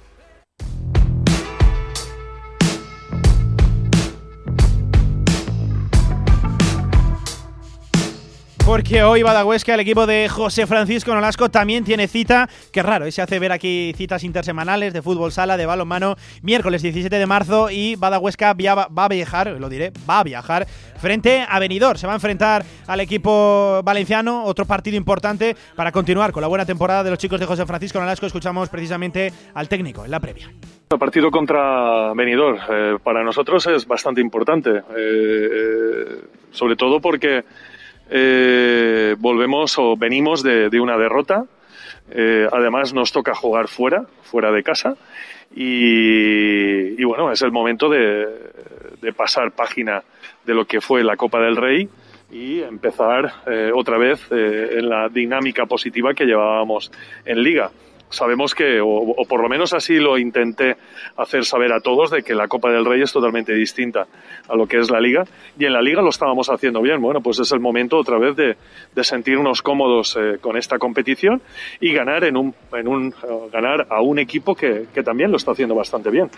Porque 8.67 9.05
hoy 9.05 9.23
Badahuesca, 9.23 9.75
el 9.75 9.81
equipo 9.81 10.07
de 10.07 10.29
José 10.29 10.67
Francisco 10.67 11.15
Nolasco, 11.15 11.49
también 11.49 11.85
tiene 11.85 12.09
cita. 12.09 12.49
Qué 12.73 12.83
raro, 12.83 13.07
¿eh? 13.07 13.13
se 13.13 13.23
hace 13.23 13.39
ver 13.39 13.53
aquí 13.53 13.93
citas 13.97 14.25
intersemanales 14.25 14.93
de 14.93 15.03
fútbol 15.03 15.31
sala, 15.31 15.57
de 15.57 15.67
balonmano, 15.67 16.17
miércoles 16.43 16.83
17 16.83 17.17
de 17.17 17.27
marzo 17.27 17.71
y 17.71 17.95
Badahuesca 17.95 18.55
va 18.55 19.05
a 19.05 19.09
viajar, 19.09 19.47
lo 19.61 19.69
diré, 19.69 19.93
va 20.11 20.19
a 20.19 20.25
viajar 20.25 20.67
frente 20.99 21.47
a 21.49 21.61
Benidorm. 21.61 21.97
Se 21.97 22.09
va 22.09 22.15
a 22.15 22.17
enfrentar 22.17 22.65
al 22.89 22.99
equipo 22.99 23.83
valenciano, 23.85 24.43
otro 24.43 24.65
partido 24.65 24.97
importante 24.97 25.55
para 25.77 25.93
continuar 25.93 26.33
con 26.33 26.41
la 26.41 26.49
buena 26.49 26.67
temporada 26.67 27.05
de 27.05 27.11
los 27.11 27.21
chicos 27.21 27.39
de 27.39 27.47
José 27.47 27.67
Francisco 27.67 28.01
Nolasco. 28.01 28.27
Escuchamos 28.27 28.69
precisamente 28.69 29.33
al 29.55 29.69
técnico 29.69 30.05
en 30.05 30.11
la 30.11 30.19
previa. 30.19 30.51
El 30.91 30.99
partido 30.99 31.31
contra 31.31 32.13
Benidorm 32.15 32.59
eh, 32.69 32.99
para 33.01 33.23
nosotros 33.23 33.65
es 33.69 33.87
bastante 33.87 34.21
importante, 34.21 34.83
eh, 34.97 36.21
sobre 36.51 36.75
todo 36.75 37.01
porque 37.01 37.45
eh, 38.09 39.17
volvemos 39.19 39.79
o 39.79 39.97
venimos 39.97 40.43
de, 40.43 40.81
una 40.81 40.97
derrota. 40.97 41.45
Eh, 42.11 42.47
además 42.53 42.93
nos 42.95 43.13
toca 43.13 43.35
jugar 43.35 43.69
fuera, 43.69 44.05
fuera 44.23 44.53
de 44.53 44.63
casa. 44.63 44.97
Y, 45.55 47.03
bueno, 47.05 47.31
es 47.33 47.43
el 47.43 47.53
momento 47.53 47.89
de, 47.89 48.27
pasar 49.17 49.53
página 49.53 50.03
de 50.45 50.55
lo 50.55 50.65
que 50.65 50.81
fue 50.81 51.05
la 51.05 51.17
Copa 51.17 51.41
del 51.41 51.57
Rey 51.57 51.89
y 52.31 52.61
empezar 52.61 53.33
eh, 53.47 53.71
otra 53.73 53.99
vez 53.99 54.21
en 54.31 54.89
la 54.89 55.09
dinámica 55.09 55.65
positiva 55.67 56.13
que 56.13 56.25
llevábamos 56.25 56.91
en 57.25 57.43
liga 57.43 57.71
sabemos 58.11 58.55
que, 58.55 58.81
o, 58.81 59.25
por 59.29 59.43
lo 59.43 59.49
menos 59.49 59.73
así 59.73 59.97
lo 59.97 60.19
intenté 60.19 60.77
hacer 61.17 61.45
saber 61.45 61.73
a 61.73 61.81
todos, 61.81 62.11
de 62.11 62.23
que 62.23 62.35
la 62.35 62.49
Copa 62.49 62.71
del 62.71 62.85
Rey 62.85 63.03
es 63.03 63.13
totalmente 63.13 63.53
distinta 63.55 64.07
a 64.49 64.57
lo 64.57 64.67
que 64.67 64.79
es 64.79 64.91
la 64.91 65.01
Liga. 65.01 65.25
Y 65.59 65.65
en 65.65 65.73
la 65.73 65.83
Liga 65.83 66.03
lo 66.03 66.11
estábamos 66.11 66.49
haciendo 66.49 66.83
bien. 66.83 67.01
Bueno, 67.01 67.21
pues 67.21 67.39
es 67.39 67.51
el 67.53 67.61
momento 67.61 67.99
otra 67.99 68.19
vez 68.19 68.37
de, 68.37 68.57
sentirnos 69.05 69.63
cómodos 69.63 70.17
eh, 70.17 70.39
con 70.41 70.57
esta 70.57 70.79
competición 70.79 71.41
y 71.81 71.93
ganar, 71.93 72.25
en 72.25 72.37
un, 72.37 72.55
en 72.73 72.89
un, 72.89 73.09
eh, 73.09 73.49
ganar 73.53 73.87
a 73.91 74.01
un 74.01 74.19
equipo 74.19 74.55
que, 74.55 74.87
que 74.93 75.03
también 75.03 75.31
lo 75.31 75.37
está 75.37 75.53
haciendo 75.53 75.75
bastante 75.75 76.11
bien. 76.11 76.31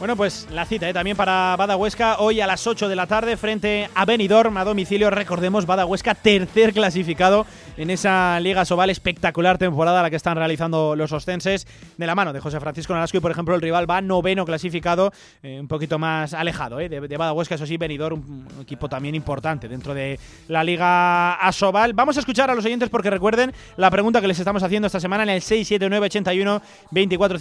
Bueno, 0.00 0.16
pues 0.16 0.48
la 0.50 0.64
cita 0.64 0.88
¿eh? 0.88 0.94
también 0.94 1.14
para 1.14 1.54
Bada 1.58 1.76
Huesca 1.76 2.20
hoy 2.20 2.40
a 2.40 2.46
las 2.46 2.66
8 2.66 2.88
de 2.88 2.96
la 2.96 3.06
tarde 3.06 3.36
frente 3.36 3.90
a 3.94 4.06
Benidorm 4.06 4.56
a 4.56 4.64
domicilio. 4.64 5.10
Recordemos, 5.10 5.66
Bada 5.66 5.84
Huesca 5.84 6.14
tercer 6.14 6.72
clasificado 6.72 7.44
en 7.80 7.88
esa 7.88 8.38
Liga 8.40 8.66
Sobal 8.66 8.90
espectacular 8.90 9.56
temporada 9.56 10.02
la 10.02 10.10
que 10.10 10.16
están 10.16 10.36
realizando 10.36 10.94
los 10.96 11.12
ostenses 11.12 11.66
de 11.96 12.06
la 12.06 12.14
mano 12.14 12.34
de 12.34 12.38
José 12.38 12.60
Francisco 12.60 12.92
Nalasco 12.92 13.16
y 13.16 13.20
por 13.20 13.30
ejemplo 13.30 13.54
el 13.54 13.62
rival 13.62 13.90
va 13.90 14.02
noveno 14.02 14.44
clasificado, 14.44 15.14
eh, 15.42 15.58
un 15.58 15.66
poquito 15.66 15.98
más 15.98 16.34
alejado 16.34 16.78
¿eh? 16.78 16.90
de, 16.90 17.00
de 17.00 17.16
Bada 17.16 17.32
Huesca, 17.32 17.54
eso 17.54 17.64
sí, 17.64 17.78
Benidorm, 17.78 18.20
un, 18.20 18.48
equipo 18.60 18.86
también 18.90 19.14
importante 19.14 19.66
dentro 19.66 19.94
de 19.94 20.20
la 20.48 20.62
Liga 20.62 21.36
Asobal. 21.36 21.94
Vamos 21.94 22.18
a 22.18 22.20
escuchar 22.20 22.50
a 22.50 22.54
los 22.54 22.66
oyentes 22.66 22.90
porque 22.90 23.08
recuerden 23.08 23.50
la 23.78 23.90
pregunta 23.90 24.20
que 24.20 24.28
les 24.28 24.38
estamos 24.38 24.62
haciendo 24.62 24.84
esta 24.84 25.00
semana 25.00 25.22
en 25.22 25.30
el 25.30 25.40
679 25.40 26.04
81 26.04 26.62
24 26.90 27.38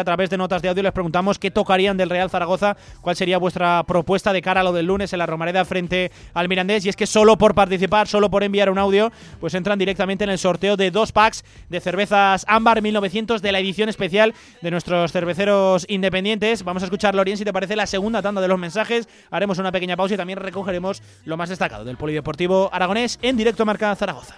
a 0.00 0.04
través 0.04 0.30
de 0.30 0.36
notas 0.36 0.62
de 0.62 0.68
audio 0.68 0.82
les 0.82 0.92
preguntamos 0.92 1.38
qué 1.38 1.52
tocarían 1.52 1.96
del 1.96 2.10
Real 2.10 2.28
Zaragoza, 2.28 2.76
¿cuál 3.02 3.14
sería 3.14 3.38
vuestra 3.38 3.84
propuesta 3.84 4.32
de 4.32 4.42
cara 4.42 4.62
a 4.62 4.64
lo 4.64 4.72
del 4.72 4.86
lunes 4.86 5.12
en 5.12 5.20
la 5.20 5.26
Romareda 5.26 5.64
frente 5.64 6.10
al 6.34 6.48
Mirandés? 6.48 6.84
Y 6.86 6.88
es 6.88 6.96
que 6.96 7.06
solo 7.06 7.38
por 7.38 7.54
participar, 7.54 8.08
solo 8.08 8.28
por 8.28 8.42
enviar 8.42 8.68
un 8.68 8.78
audio, 8.78 9.12
pues 9.38 9.54
entran 9.54 9.75
directamente 9.78 10.24
en 10.24 10.30
el 10.30 10.38
sorteo 10.38 10.76
de 10.76 10.90
dos 10.90 11.12
packs 11.12 11.44
de 11.68 11.80
cervezas 11.80 12.44
Ámbar 12.48 12.82
1900 12.82 13.42
de 13.42 13.52
la 13.52 13.60
edición 13.60 13.88
especial 13.88 14.34
de 14.62 14.70
nuestros 14.70 15.12
cerveceros 15.12 15.86
independientes. 15.88 16.62
Vamos 16.62 16.82
a 16.82 16.86
escuchar, 16.86 17.14
Lorien, 17.14 17.36
si 17.36 17.44
te 17.44 17.52
parece, 17.52 17.76
la 17.76 17.86
segunda 17.86 18.22
tanda 18.22 18.40
de 18.40 18.48
los 18.48 18.58
mensajes. 18.58 19.08
Haremos 19.30 19.58
una 19.58 19.72
pequeña 19.72 19.96
pausa 19.96 20.14
y 20.14 20.16
también 20.16 20.38
recogeremos 20.38 21.02
lo 21.24 21.36
más 21.36 21.48
destacado 21.48 21.84
del 21.84 21.96
Polideportivo 21.96 22.70
Aragonés 22.72 23.18
en 23.22 23.36
directo 23.36 23.64
Marca 23.64 23.94
Zaragoza. 23.94 24.36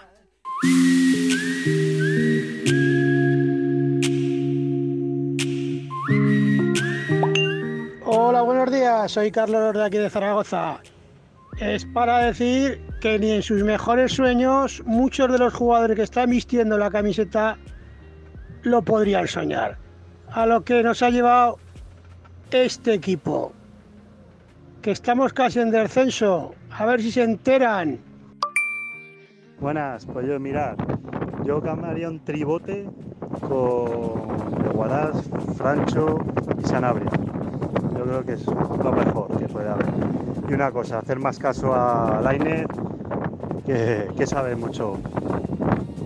Hola, 8.05 8.43
buenos 8.43 8.71
días. 8.71 9.13
Soy 9.13 9.31
Carlos 9.31 9.75
de 9.75 9.85
aquí 9.85 9.99
de 9.99 10.11
Zaragoza. 10.11 10.81
Es 11.61 11.85
para 11.87 12.19
decir 12.19 12.81
que 13.01 13.19
ni 13.19 13.33
en 13.33 13.43
sus 13.43 13.65
mejores 13.65 14.13
sueños 14.13 14.81
muchos 14.87 15.31
de 15.33 15.39
los 15.39 15.53
jugadores 15.55 15.97
que 15.97 16.03
están 16.05 16.31
vistiendo 16.31 16.79
la 16.79 16.89
camiseta 16.89 17.59
lo 18.63 18.81
podrían 18.83 19.27
soñar. 19.27 19.77
A 20.31 20.47
lo 20.47 20.63
que 20.63 20.85
nos 20.85 21.03
ha 21.03 21.11
llevado 21.11 21.59
este 22.53 22.95
equipo. 22.95 23.53
Que 24.83 24.93
estamos 24.93 25.33
casi 25.33 25.59
en 25.59 25.73
descenso. 25.73 26.55
A 26.71 26.87
ver 26.87 27.03
si 27.03 27.11
se 27.11 27.25
enteran. 27.25 27.99
Buenas, 29.59 30.07
pues 30.07 30.29
yo 30.29 30.39
mirad, 30.39 30.77
yo 31.45 31.61
cambiaría 31.61 32.09
un 32.09 32.21
tribote 32.25 32.89
con 33.41 34.73
Guadás, 34.75 35.29
Francho 35.57 36.21
y 36.63 36.69
Sanabria 36.69 37.11
yo 37.99 38.05
creo 38.05 38.25
que 38.25 38.33
es 38.35 38.47
lo 38.47 38.93
mejor 38.93 39.37
que 39.39 39.49
puede 39.49 39.69
haber. 39.69 39.87
Y 40.49 40.55
una 40.55 40.71
cosa, 40.71 41.01
hacer 41.01 41.19
más 41.19 41.39
caso 41.39 41.75
a 41.75 42.21
Lainer, 42.23 42.69
que, 43.67 44.27
sabe 44.27 44.55
mucho. 44.55 44.99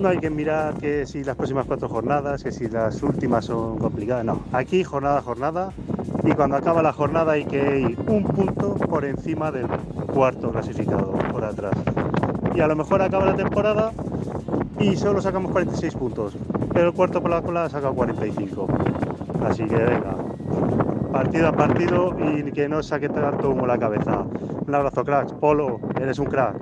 No 0.01 0.09
hay 0.09 0.19
que 0.19 0.31
mirar 0.31 0.75
que 0.75 1.07
si 1.07 1.23
las 1.23 1.37
próximas 1.37 1.67
cuatro 1.67 1.89
jornadas, 1.89 2.43
que 2.43 2.51
si 2.51 2.69
las 2.69 3.03
últimas 3.03 3.45
son 3.45 3.79
complicadas, 3.79 4.25
no. 4.25 4.41
Aquí 4.53 4.83
jornada 4.83 5.19
a 5.19 5.23
jornada 5.23 5.71
y 6.25 6.33
cuando 6.33 6.57
acaba 6.57 6.83
la 6.83 6.93
jornada 6.93 7.33
hay 7.33 7.45
que 7.45 7.81
ir 7.81 7.99
un 8.09 8.25
punto 8.25 8.75
por 8.75 9.05
encima 9.05 9.53
del 9.53 9.69
cuarto 10.13 10.51
clasificado 10.51 11.13
por 11.31 11.45
atrás. 11.45 11.75
Y 12.55 12.61
a 12.61 12.67
lo 12.67 12.75
mejor 12.75 13.03
acaba 13.03 13.27
la 13.27 13.37
temporada 13.37 13.93
y 14.81 14.97
solo 14.97 15.21
sacamos 15.21 15.53
46 15.53 15.95
puntos, 15.95 16.37
pero 16.73 16.89
el 16.89 16.95
cuarto 16.95 17.21
por 17.21 17.31
la 17.31 17.43
cola 17.43 17.69
saca 17.69 17.91
45. 17.91 18.67
Así 19.45 19.65
que 19.65 19.77
venga, 19.77 20.17
partido 21.13 21.49
a 21.49 21.53
partido 21.53 22.17
y 22.19 22.51
que 22.53 22.69
no 22.69 22.83
saque 22.83 23.09
tanto 23.09 23.51
humo 23.51 23.67
la 23.67 23.79
cabeza. 23.79 24.27
Un 24.67 24.75
abrazo, 24.75 25.05
cracks. 25.05 25.33
Polo, 25.35 25.81
eres 26.01 26.19
un 26.19 26.27
crack. 26.27 26.57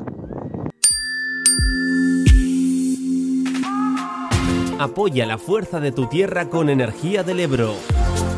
Apoya 4.78 5.26
la 5.26 5.38
fuerza 5.38 5.78
de 5.78 5.92
tu 5.92 6.06
tierra 6.06 6.48
con 6.48 6.68
Energía 6.70 7.22
del 7.22 7.40
Ebro. 7.40 7.74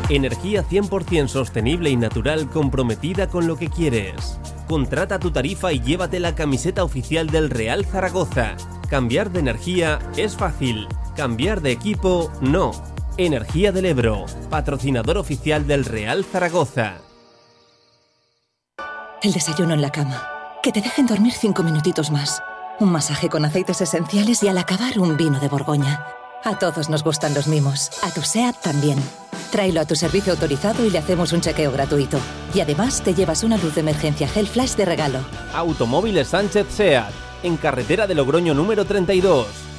Energía 0.09 0.63
100% 0.63 1.27
sostenible 1.27 1.89
y 1.89 1.95
natural 1.95 2.49
comprometida 2.49 3.27
con 3.27 3.47
lo 3.47 3.55
que 3.55 3.69
quieres. 3.69 4.39
Contrata 4.67 5.19
tu 5.19 5.31
tarifa 5.31 5.73
y 5.73 5.79
llévate 5.79 6.19
la 6.19 6.35
camiseta 6.35 6.83
oficial 6.83 7.27
del 7.27 7.49
Real 7.49 7.85
Zaragoza 7.85 8.55
Cambiar 8.93 9.31
de 9.31 9.39
energía 9.39 9.97
es 10.17 10.37
fácil, 10.37 10.87
cambiar 11.15 11.61
de 11.61 11.71
equipo 11.71 12.31
no. 12.41 12.92
Energía 13.17 13.71
del 13.71 13.85
Ebro, 13.85 14.25
patrocinador 14.49 15.19
oficial 15.19 15.67
del 15.67 15.85
Real 15.85 16.25
Zaragoza. 16.25 16.95
El 19.21 19.33
desayuno 19.33 19.75
en 19.75 19.83
la 19.83 19.91
cama. 19.91 20.27
Que 20.63 20.71
te 20.71 20.81
dejen 20.81 21.05
dormir 21.05 21.31
cinco 21.31 21.61
minutitos 21.61 22.09
más. 22.09 22.41
Un 22.79 22.91
masaje 22.91 23.29
con 23.29 23.45
aceites 23.45 23.81
esenciales 23.81 24.41
y 24.41 24.47
al 24.47 24.57
acabar 24.57 24.97
un 24.97 25.15
vino 25.15 25.39
de 25.39 25.47
Borgoña. 25.47 26.03
A 26.43 26.57
todos 26.57 26.89
nos 26.89 27.03
gustan 27.03 27.35
los 27.35 27.47
mimos. 27.47 27.91
A 28.01 28.09
tu 28.09 28.23
SEAT 28.23 28.59
también. 28.63 28.97
Tráelo 29.51 29.81
a 29.81 29.85
tu 29.85 29.95
servicio 29.95 30.33
autorizado 30.33 30.83
y 30.83 30.89
le 30.89 30.97
hacemos 30.97 31.33
un 31.33 31.41
chequeo 31.41 31.71
gratuito. 31.71 32.17
Y 32.55 32.61
además 32.61 33.03
te 33.03 33.13
llevas 33.13 33.43
una 33.43 33.57
luz 33.57 33.75
de 33.75 33.81
emergencia 33.81 34.27
Hell 34.33 34.47
Flash 34.47 34.73
de 34.73 34.85
regalo. 34.85 35.19
Automóviles 35.53 36.29
Sánchez 36.29 36.65
SEAT, 36.71 37.13
en 37.43 37.57
carretera 37.57 38.07
de 38.07 38.15
Logroño 38.15 38.55
número 38.55 38.85
32. 38.85 39.72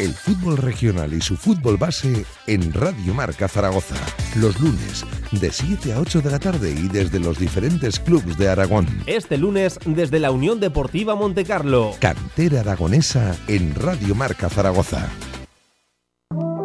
El 0.00 0.12
fútbol 0.12 0.56
regional 0.56 1.14
y 1.14 1.20
su 1.20 1.36
fútbol 1.36 1.76
base 1.76 2.26
en 2.48 2.72
Radio 2.72 3.14
Marca 3.14 3.46
Zaragoza. 3.46 3.94
Los 4.34 4.58
lunes, 4.58 5.04
de 5.30 5.52
7 5.52 5.92
a 5.92 6.00
8 6.00 6.20
de 6.20 6.30
la 6.32 6.40
tarde 6.40 6.72
y 6.72 6.88
desde 6.88 7.20
los 7.20 7.38
diferentes 7.38 8.00
clubes 8.00 8.36
de 8.36 8.48
Aragón. 8.48 8.88
Este 9.06 9.38
lunes, 9.38 9.78
desde 9.86 10.18
la 10.18 10.32
Unión 10.32 10.58
Deportiva 10.58 11.14
Montecarlo. 11.14 11.92
Cantera 12.00 12.60
Aragonesa 12.60 13.36
en 13.46 13.72
Radio 13.76 14.16
Marca 14.16 14.48
Zaragoza. 14.48 15.08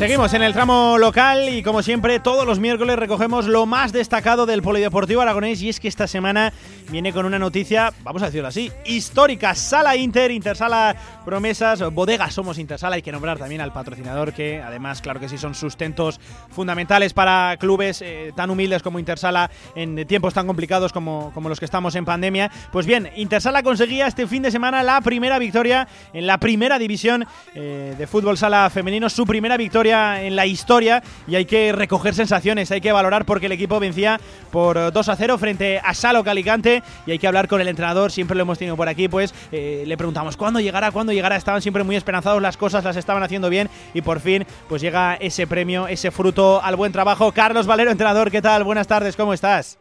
Seguimos 0.00 0.32
en 0.32 0.40
el 0.40 0.54
tramo 0.54 0.96
local 0.96 1.50
y 1.50 1.62
como 1.62 1.82
siempre 1.82 2.20
todos 2.20 2.46
los 2.46 2.58
miércoles 2.58 2.98
recogemos 2.98 3.46
lo 3.46 3.66
más 3.66 3.92
destacado 3.92 4.46
del 4.46 4.62
Polideportivo 4.62 5.20
Aragonés 5.20 5.60
y 5.60 5.68
es 5.68 5.78
que 5.78 5.88
esta 5.88 6.06
semana 6.06 6.54
viene 6.90 7.12
con 7.12 7.26
una 7.26 7.38
noticia, 7.38 7.92
vamos 8.02 8.22
a 8.22 8.26
decirlo 8.26 8.48
así, 8.48 8.72
histórica. 8.86 9.54
Sala 9.54 9.96
Inter, 9.96 10.30
Intersala 10.30 10.96
Promesas, 11.26 11.82
Bodega 11.92 12.30
Somos 12.30 12.58
Intersala, 12.58 12.96
hay 12.96 13.02
que 13.02 13.12
nombrar 13.12 13.36
también 13.36 13.60
al 13.60 13.74
patrocinador 13.74 14.32
que 14.32 14.62
además, 14.62 15.02
claro 15.02 15.20
que 15.20 15.28
sí, 15.28 15.36
son 15.36 15.54
sustentos 15.54 16.18
fundamentales 16.48 17.12
para 17.12 17.58
clubes 17.58 18.00
eh, 18.00 18.32
tan 18.34 18.48
humildes 18.48 18.82
como 18.82 18.98
Intersala 18.98 19.50
en 19.74 20.06
tiempos 20.06 20.32
tan 20.32 20.46
complicados 20.46 20.94
como, 20.94 21.30
como 21.34 21.50
los 21.50 21.58
que 21.58 21.66
estamos 21.66 21.94
en 21.94 22.06
pandemia. 22.06 22.50
Pues 22.72 22.86
bien, 22.86 23.10
Intersala 23.16 23.62
conseguía 23.62 24.06
este 24.06 24.26
fin 24.26 24.42
de 24.42 24.50
semana 24.50 24.82
la 24.82 25.02
primera 25.02 25.38
victoria 25.38 25.86
en 26.14 26.26
la 26.26 26.38
primera 26.38 26.78
división 26.78 27.26
eh, 27.54 27.94
de 27.98 28.06
fútbol 28.06 28.38
sala 28.38 28.70
femenino, 28.70 29.10
su 29.10 29.26
primera 29.26 29.58
victoria 29.58 29.89
en 29.90 30.36
la 30.36 30.46
historia 30.46 31.02
y 31.26 31.34
hay 31.34 31.44
que 31.44 31.72
recoger 31.72 32.14
sensaciones, 32.14 32.70
hay 32.70 32.80
que 32.80 32.92
valorar 32.92 33.24
porque 33.24 33.46
el 33.46 33.52
equipo 33.52 33.80
vencía 33.80 34.20
por 34.50 34.92
2 34.92 35.08
a 35.08 35.16
0 35.16 35.38
frente 35.38 35.80
a 35.82 35.94
Salo 35.94 36.22
Calicante 36.22 36.82
y 37.06 37.12
hay 37.12 37.18
que 37.18 37.26
hablar 37.26 37.48
con 37.48 37.60
el 37.60 37.68
entrenador, 37.68 38.12
siempre 38.12 38.36
lo 38.36 38.42
hemos 38.42 38.58
tenido 38.58 38.76
por 38.76 38.88
aquí, 38.88 39.08
pues 39.08 39.34
eh, 39.50 39.84
le 39.86 39.96
preguntamos 39.96 40.36
cuándo 40.36 40.60
llegará, 40.60 40.90
cuándo 40.92 41.12
llegará, 41.12 41.36
estaban 41.36 41.62
siempre 41.62 41.82
muy 41.82 41.96
esperanzados, 41.96 42.40
las 42.40 42.56
cosas 42.56 42.84
las 42.84 42.96
estaban 42.96 43.22
haciendo 43.22 43.50
bien 43.50 43.68
y 43.94 44.02
por 44.02 44.20
fin 44.20 44.46
pues 44.68 44.80
llega 44.80 45.16
ese 45.16 45.46
premio, 45.46 45.88
ese 45.88 46.10
fruto 46.10 46.62
al 46.62 46.76
buen 46.76 46.92
trabajo. 46.92 47.32
Carlos 47.32 47.66
Valero, 47.66 47.90
entrenador, 47.90 48.30
¿qué 48.30 48.40
tal? 48.40 48.62
Buenas 48.62 48.86
tardes, 48.86 49.16
¿cómo 49.16 49.34
estás? 49.34 49.79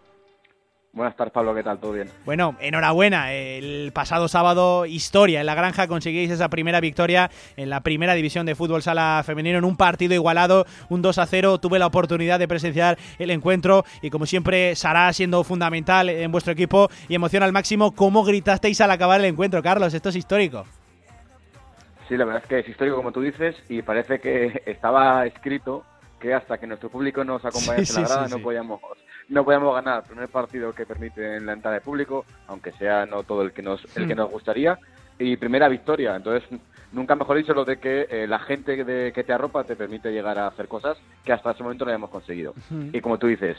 Buenas 0.91 1.15
tardes, 1.15 1.31
Pablo, 1.31 1.53
¿qué 1.53 1.61
tal? 1.61 1.79
¿Todo 1.79 1.91
bien? 1.91 2.09
Bueno, 2.25 2.55
enhorabuena. 2.59 3.31
El 3.31 3.91
pasado 3.93 4.27
sábado, 4.27 4.87
historia. 4.87 5.39
En 5.39 5.45
la 5.45 5.53
granja 5.53 5.87
conseguís 5.87 6.31
esa 6.31 6.49
primera 6.49 6.79
victoria 6.79 7.29
en 7.57 7.69
la 7.69 7.81
primera 7.81 8.15
división 8.15 8.47
de 8.47 8.55
fútbol 8.55 8.81
sala 8.81 9.21
femenino 9.23 9.59
en 9.59 9.65
un 9.65 9.77
partido 9.77 10.15
igualado, 10.15 10.65
un 10.89 11.03
2 11.03 11.19
a 11.19 11.27
0. 11.27 11.59
Tuve 11.59 11.77
la 11.77 11.85
oportunidad 11.85 12.39
de 12.39 12.47
presenciar 12.47 12.97
el 13.19 13.29
encuentro 13.29 13.85
y, 14.01 14.09
como 14.09 14.25
siempre, 14.25 14.75
Sara 14.75 15.13
siendo 15.13 15.43
fundamental 15.43 16.09
en 16.09 16.31
vuestro 16.31 16.53
equipo 16.53 16.89
y 17.07 17.13
emociona 17.13 17.45
al 17.45 17.53
máximo. 17.53 17.93
¿Cómo 17.93 18.23
gritasteis 18.23 18.81
al 18.81 18.89
acabar 18.89 19.19
el 19.19 19.27
encuentro, 19.27 19.61
Carlos? 19.61 19.93
Esto 19.93 20.09
es 20.09 20.15
histórico. 20.15 20.65
Sí, 22.07 22.17
la 22.17 22.25
verdad 22.25 22.41
es 22.41 22.49
que 22.49 22.59
es 22.59 22.67
histórico, 22.67 22.97
como 22.97 23.11
tú 23.11 23.21
dices, 23.21 23.55
y 23.69 23.83
parece 23.83 24.19
que 24.19 24.63
estaba 24.65 25.27
escrito 25.27 25.85
que 26.19 26.33
hasta 26.33 26.57
que 26.57 26.65
nuestro 26.65 26.89
público 26.89 27.23
nos 27.23 27.45
acompañase 27.45 27.95
en 27.95 28.03
la 28.03 28.09
grada 28.09 28.27
no 28.27 28.39
podíamos 28.39 28.81
no 29.29 29.45
podíamos 29.45 29.73
ganar. 29.75 30.03
Primer 30.03 30.27
partido 30.27 30.73
que 30.73 30.85
permite 30.85 31.39
la 31.39 31.53
entrada 31.53 31.75
de 31.75 31.81
público, 31.81 32.25
aunque 32.47 32.71
sea 32.73 33.05
no 33.05 33.23
todo 33.23 33.43
el 33.43 33.51
que 33.51 33.61
nos, 33.61 33.85
el 33.95 34.07
que 34.07 34.15
nos 34.15 34.29
gustaría. 34.29 34.77
Y 35.17 35.37
primera 35.37 35.67
victoria. 35.67 36.15
Entonces, 36.15 36.47
nunca 36.91 37.15
mejor 37.15 37.37
dicho 37.37 37.53
lo 37.53 37.65
de 37.65 37.77
que 37.77 38.07
eh, 38.09 38.27
la 38.27 38.39
gente 38.39 38.83
de, 38.83 39.11
que 39.13 39.23
te 39.23 39.33
arropa 39.33 39.63
te 39.63 39.75
permite 39.75 40.11
llegar 40.11 40.39
a 40.39 40.47
hacer 40.47 40.67
cosas 40.67 40.97
que 41.23 41.33
hasta 41.33 41.51
ese 41.51 41.63
momento 41.63 41.85
no 41.85 41.91
habíamos 41.91 42.09
conseguido. 42.09 42.53
Y 42.91 43.01
como 43.01 43.17
tú 43.17 43.27
dices, 43.27 43.57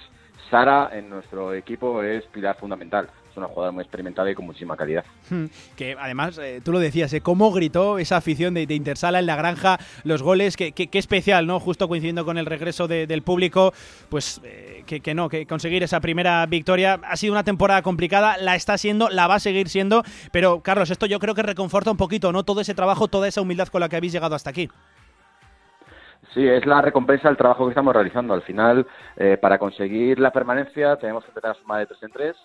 Sara 0.51 0.91
en 0.93 1.11
nuestro 1.11 1.55
equipo 1.55 2.03
es 2.03 2.25
pilar 2.27 2.57
fundamental 2.57 3.09
es 3.31 3.37
una 3.37 3.47
jugadora 3.47 3.73
muy 3.73 3.83
experimentada 3.83 4.31
y 4.31 4.35
con 4.35 4.47
muchísima 4.47 4.77
calidad. 4.77 5.05
Hmm. 5.29 5.47
Que 5.77 5.97
además, 5.99 6.39
eh, 6.39 6.61
tú 6.65 6.73
lo 6.73 6.79
decías, 6.79 7.13
¿eh? 7.13 7.21
cómo 7.21 7.53
gritó 7.53 7.99
esa 7.99 8.17
afición 8.17 8.55
de, 8.55 8.67
Intersala 8.71 9.19
en 9.19 9.27
la 9.27 9.37
granja, 9.37 9.79
los 10.05 10.23
goles, 10.23 10.57
qué, 10.57 10.73
especial, 10.93 11.47
¿no? 11.47 11.61
Justo 11.61 11.89
coincidiendo 11.89 12.25
con 12.25 12.39
el 12.39 12.47
regreso 12.47 12.89
del 12.89 13.23
público, 13.23 13.73
pues 14.09 14.41
eh, 14.45 14.85
que, 14.87 15.15
no, 15.15 15.29
que 15.29 15.47
conseguir 15.47 15.83
esa 15.83 16.01
primera 16.01 16.47
victoria 16.47 17.01
ha 17.03 17.17
sido 17.17 17.33
una 17.33 17.45
temporada 17.45 17.83
complicada, 17.83 18.37
la 18.39 18.55
está 18.55 18.79
siendo, 18.79 19.09
la 19.11 19.27
va 19.27 19.37
a 19.37 19.41
seguir 19.41 19.69
siendo, 19.69 20.03
pero 20.33 20.61
Carlos, 20.61 20.91
esto 20.91 21.07
yo 21.07 21.19
creo 21.19 21.35
que 21.35 21.43
reconforta 21.43 21.91
un 21.91 21.97
poquito, 21.97 22.33
¿no? 22.33 22.45
Todo 22.45 22.61
ese 22.61 22.75
trabajo, 22.75 23.09
toda 23.09 23.29
esa 23.29 23.41
humildad 23.41 23.69
con 23.69 23.81
la 23.81 23.89
que 23.89 23.97
habéis 23.97 24.13
llegado 24.13 24.35
hasta 24.35 24.51
aquí. 24.51 24.69
Sí, 26.35 26.47
es 26.47 26.65
la 26.65 26.81
recompensa 26.81 27.29
del 27.29 27.37
trabajo 27.37 27.65
que 27.65 27.71
estamos 27.71 27.93
realizando. 27.93 28.35
Al 28.35 28.43
final, 28.43 28.87
eh, 29.17 29.37
para 29.41 29.59
conseguir 29.59 30.19
la 30.21 30.31
permanencia, 30.31 30.97
tenemos 30.97 31.25
que 31.25 31.31
empezar 31.31 31.51
a 31.51 31.55
sumar 31.55 31.81
de 31.81 31.87
tres 31.87 32.03
en 32.03 32.11
tres 32.13 32.37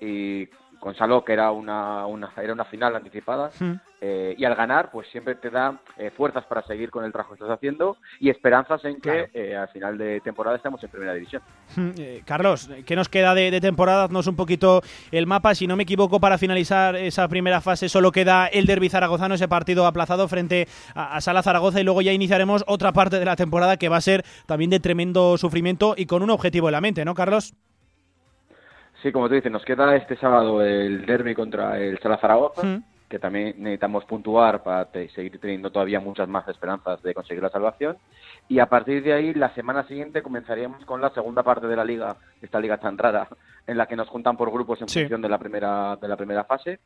y 0.00 0.48
con 0.84 0.94
Saló, 0.94 1.24
que 1.24 1.32
era 1.32 1.50
una, 1.50 2.06
una, 2.06 2.30
era 2.36 2.52
una 2.52 2.66
final 2.66 2.94
anticipada, 2.94 3.50
hmm. 3.58 3.72
eh, 4.02 4.34
y 4.36 4.44
al 4.44 4.54
ganar, 4.54 4.90
pues 4.90 5.08
siempre 5.08 5.34
te 5.34 5.48
da 5.48 5.80
eh, 5.96 6.10
fuerzas 6.14 6.44
para 6.44 6.62
seguir 6.66 6.90
con 6.90 7.06
el 7.06 7.10
trabajo 7.10 7.30
que 7.30 7.42
estás 7.42 7.56
haciendo 7.56 7.96
y 8.20 8.28
esperanzas 8.28 8.84
en 8.84 9.00
que 9.00 9.30
eh, 9.32 9.56
al 9.56 9.68
final 9.68 9.96
de 9.96 10.20
temporada 10.20 10.58
estemos 10.58 10.84
en 10.84 10.90
primera 10.90 11.14
división. 11.14 11.40
Hmm, 11.74 11.92
Carlos, 12.26 12.68
¿qué 12.84 12.96
nos 12.96 13.08
queda 13.08 13.34
de, 13.34 13.58
temporada? 13.62 14.04
Haznos 14.04 14.26
un 14.26 14.36
poquito 14.36 14.82
el 15.10 15.26
mapa. 15.26 15.54
Si 15.54 15.66
no 15.66 15.74
me 15.74 15.84
equivoco, 15.84 16.20
para 16.20 16.36
finalizar 16.36 16.96
esa 16.96 17.28
primera 17.28 17.62
fase 17.62 17.88
solo 17.88 18.12
queda 18.12 18.46
el 18.46 18.66
derbi 18.66 18.90
zaragozano, 18.90 19.36
ese 19.36 19.48
partido 19.48 19.86
aplazado 19.86 20.28
frente 20.28 20.68
a, 20.94 21.16
a 21.16 21.22
Sala 21.22 21.42
Zaragoza, 21.42 21.80
y 21.80 21.84
luego 21.84 22.02
ya 22.02 22.12
iniciaremos 22.12 22.62
otra 22.66 22.92
parte 22.92 23.18
de 23.18 23.24
la 23.24 23.36
temporada 23.36 23.78
que 23.78 23.88
va 23.88 23.96
a 23.96 24.02
ser 24.02 24.22
también 24.44 24.68
de 24.68 24.80
tremendo 24.80 25.38
sufrimiento 25.38 25.94
y 25.96 26.04
con 26.04 26.22
un 26.22 26.28
objetivo 26.28 26.68
en 26.68 26.72
la 26.72 26.82
mente, 26.82 27.06
¿no, 27.06 27.14
Carlos? 27.14 27.54
Sí, 29.04 29.12
como 29.12 29.28
tú 29.28 29.34
dices, 29.34 29.52
nos 29.52 29.66
queda 29.66 29.94
este 29.96 30.16
sábado 30.16 30.62
el 30.62 31.04
derby 31.04 31.34
contra 31.34 31.78
el 31.78 31.98
Sala 31.98 32.16
Zaragoza, 32.16 32.80
que 33.06 33.18
también 33.18 33.54
necesitamos 33.58 34.06
puntuar 34.06 34.62
para 34.62 34.90
seguir 35.14 35.38
teniendo 35.38 35.70
todavía 35.70 36.00
muchas 36.00 36.26
más 36.26 36.48
esperanzas 36.48 37.02
de 37.02 37.12
conseguir 37.12 37.42
la 37.42 37.50
salvación. 37.50 37.98
Y 38.48 38.60
a 38.60 38.66
partir 38.66 39.02
de 39.02 39.12
ahí, 39.12 39.34
la 39.34 39.54
semana 39.54 39.86
siguiente 39.86 40.22
comenzaríamos 40.22 40.86
con 40.86 41.02
la 41.02 41.10
segunda 41.10 41.42
parte 41.42 41.66
de 41.66 41.76
la 41.76 41.84
liga, 41.84 42.16
esta 42.40 42.58
liga 42.58 42.78
tan 42.78 42.96
rara, 42.96 43.28
en 43.66 43.76
la 43.76 43.84
que 43.84 43.94
nos 43.94 44.08
juntan 44.08 44.38
por 44.38 44.50
grupos 44.50 44.80
en 44.80 44.88
función 44.88 45.20
de 45.20 45.28
la 45.28 45.36
primera 45.36 45.96
de 45.96 46.08
la 46.08 46.16
primera 46.16 46.44
fase. 46.44 46.78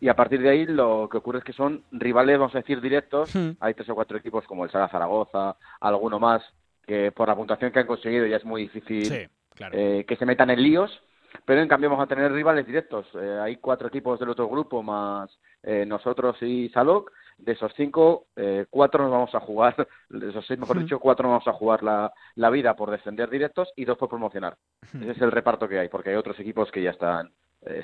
Y 0.00 0.06
a 0.06 0.14
partir 0.14 0.42
de 0.42 0.50
ahí, 0.50 0.66
lo 0.66 1.08
que 1.10 1.18
ocurre 1.18 1.38
es 1.38 1.44
que 1.44 1.52
son 1.52 1.82
rivales, 1.90 2.38
vamos 2.38 2.54
a 2.54 2.58
decir, 2.58 2.80
directos. 2.80 3.34
Hay 3.58 3.74
tres 3.74 3.88
o 3.88 3.96
cuatro 3.96 4.16
equipos 4.16 4.46
como 4.46 4.64
el 4.64 4.70
Sala 4.70 4.88
Zaragoza, 4.90 5.56
alguno 5.80 6.20
más, 6.20 6.40
que 6.86 7.10
por 7.10 7.26
la 7.26 7.34
puntuación 7.34 7.72
que 7.72 7.80
han 7.80 7.88
conseguido 7.88 8.26
ya 8.26 8.36
es 8.36 8.44
muy 8.44 8.62
difícil 8.62 9.28
eh, 9.72 10.04
que 10.06 10.14
se 10.14 10.24
metan 10.24 10.50
en 10.50 10.62
líos 10.62 11.02
pero 11.44 11.60
en 11.60 11.68
cambio 11.68 11.90
vamos 11.90 12.04
a 12.04 12.08
tener 12.08 12.32
rivales 12.32 12.66
directos. 12.66 13.06
Eh, 13.14 13.38
hay 13.42 13.56
cuatro 13.56 13.88
equipos 13.88 14.18
del 14.18 14.30
otro 14.30 14.48
grupo 14.48 14.82
más 14.82 15.30
eh, 15.62 15.84
nosotros 15.86 16.40
y 16.42 16.68
Salok. 16.70 17.10
De 17.36 17.52
esos 17.52 17.72
cinco, 17.76 18.26
eh, 18.36 18.66
cuatro 18.70 19.02
nos 19.02 19.10
vamos 19.10 19.34
a 19.34 19.40
jugar, 19.40 19.88
de 20.08 20.30
esos 20.30 20.46
seis, 20.46 20.58
mejor 20.58 20.78
dicho, 20.78 21.00
cuatro 21.00 21.24
nos 21.24 21.44
vamos 21.44 21.48
a 21.48 21.58
jugar 21.58 21.82
la, 21.82 22.12
la 22.36 22.48
vida 22.48 22.76
por 22.76 22.92
defender 22.92 23.28
directos 23.28 23.72
y 23.74 23.84
dos 23.84 23.98
por 23.98 24.08
promocionar. 24.08 24.56
Ese 24.94 25.10
es 25.10 25.20
el 25.20 25.32
reparto 25.32 25.68
que 25.68 25.80
hay, 25.80 25.88
porque 25.88 26.10
hay 26.10 26.16
otros 26.16 26.38
equipos 26.38 26.70
que 26.70 26.80
ya 26.80 26.90
están 26.90 27.32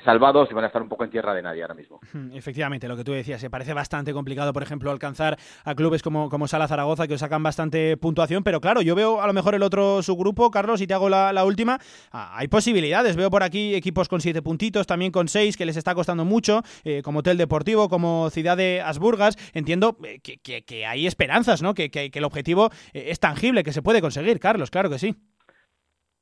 salvados 0.03 0.49
y 0.51 0.53
van 0.53 0.63
a 0.63 0.67
estar 0.67 0.81
un 0.81 0.89
poco 0.89 1.03
en 1.03 1.09
tierra 1.09 1.33
de 1.33 1.41
nadie 1.41 1.61
ahora 1.61 1.73
mismo. 1.73 1.99
Efectivamente, 2.33 2.87
lo 2.87 2.95
que 2.95 3.03
tú 3.03 3.11
decías, 3.11 3.41
se 3.41 3.49
parece 3.49 3.73
bastante 3.73 4.13
complicado, 4.13 4.53
por 4.53 4.63
ejemplo, 4.63 4.91
alcanzar 4.91 5.37
a 5.63 5.75
clubes 5.75 6.01
como, 6.01 6.29
como 6.29 6.47
Sala 6.47 6.67
Zaragoza, 6.67 7.07
que 7.07 7.15
os 7.15 7.19
sacan 7.19 7.43
bastante 7.43 7.97
puntuación, 7.97 8.43
pero 8.43 8.61
claro, 8.61 8.81
yo 8.81 8.95
veo 8.95 9.21
a 9.21 9.27
lo 9.27 9.33
mejor 9.33 9.55
el 9.55 9.63
otro 9.63 10.01
subgrupo, 10.03 10.51
Carlos, 10.51 10.81
y 10.81 10.87
te 10.87 10.93
hago 10.93 11.09
la, 11.09 11.43
última, 11.45 11.79
ah, 12.11 12.33
hay 12.35 12.47
posibilidades, 12.47 13.15
veo 13.15 13.29
por 13.29 13.43
aquí 13.43 13.75
equipos 13.75 14.07
con 14.07 14.21
siete 14.21 14.41
puntitos, 14.41 14.87
también 14.87 15.11
con 15.11 15.27
seis, 15.27 15.57
que 15.57 15.65
les 15.65 15.77
está 15.77 15.95
costando 15.95 16.25
mucho, 16.25 16.61
eh, 16.83 17.01
como 17.03 17.19
Hotel 17.19 17.37
Deportivo, 17.37 17.89
como 17.89 18.29
Ciudad 18.29 18.57
de 18.57 18.81
Asburgas, 18.81 19.37
entiendo 19.53 19.97
eh, 20.03 20.19
que, 20.21 20.85
hay 20.85 21.07
esperanzas, 21.07 21.61
¿no? 21.61 21.73
Que, 21.73 21.89
que 21.89 22.11
el 22.13 22.23
objetivo 22.23 22.69
es 22.93 23.19
tangible, 23.19 23.63
que 23.63 23.73
se 23.73 23.81
puede 23.81 24.01
conseguir, 24.01 24.39
Carlos, 24.39 24.71
claro 24.71 24.89
que 24.89 24.99
sí. 24.99 25.15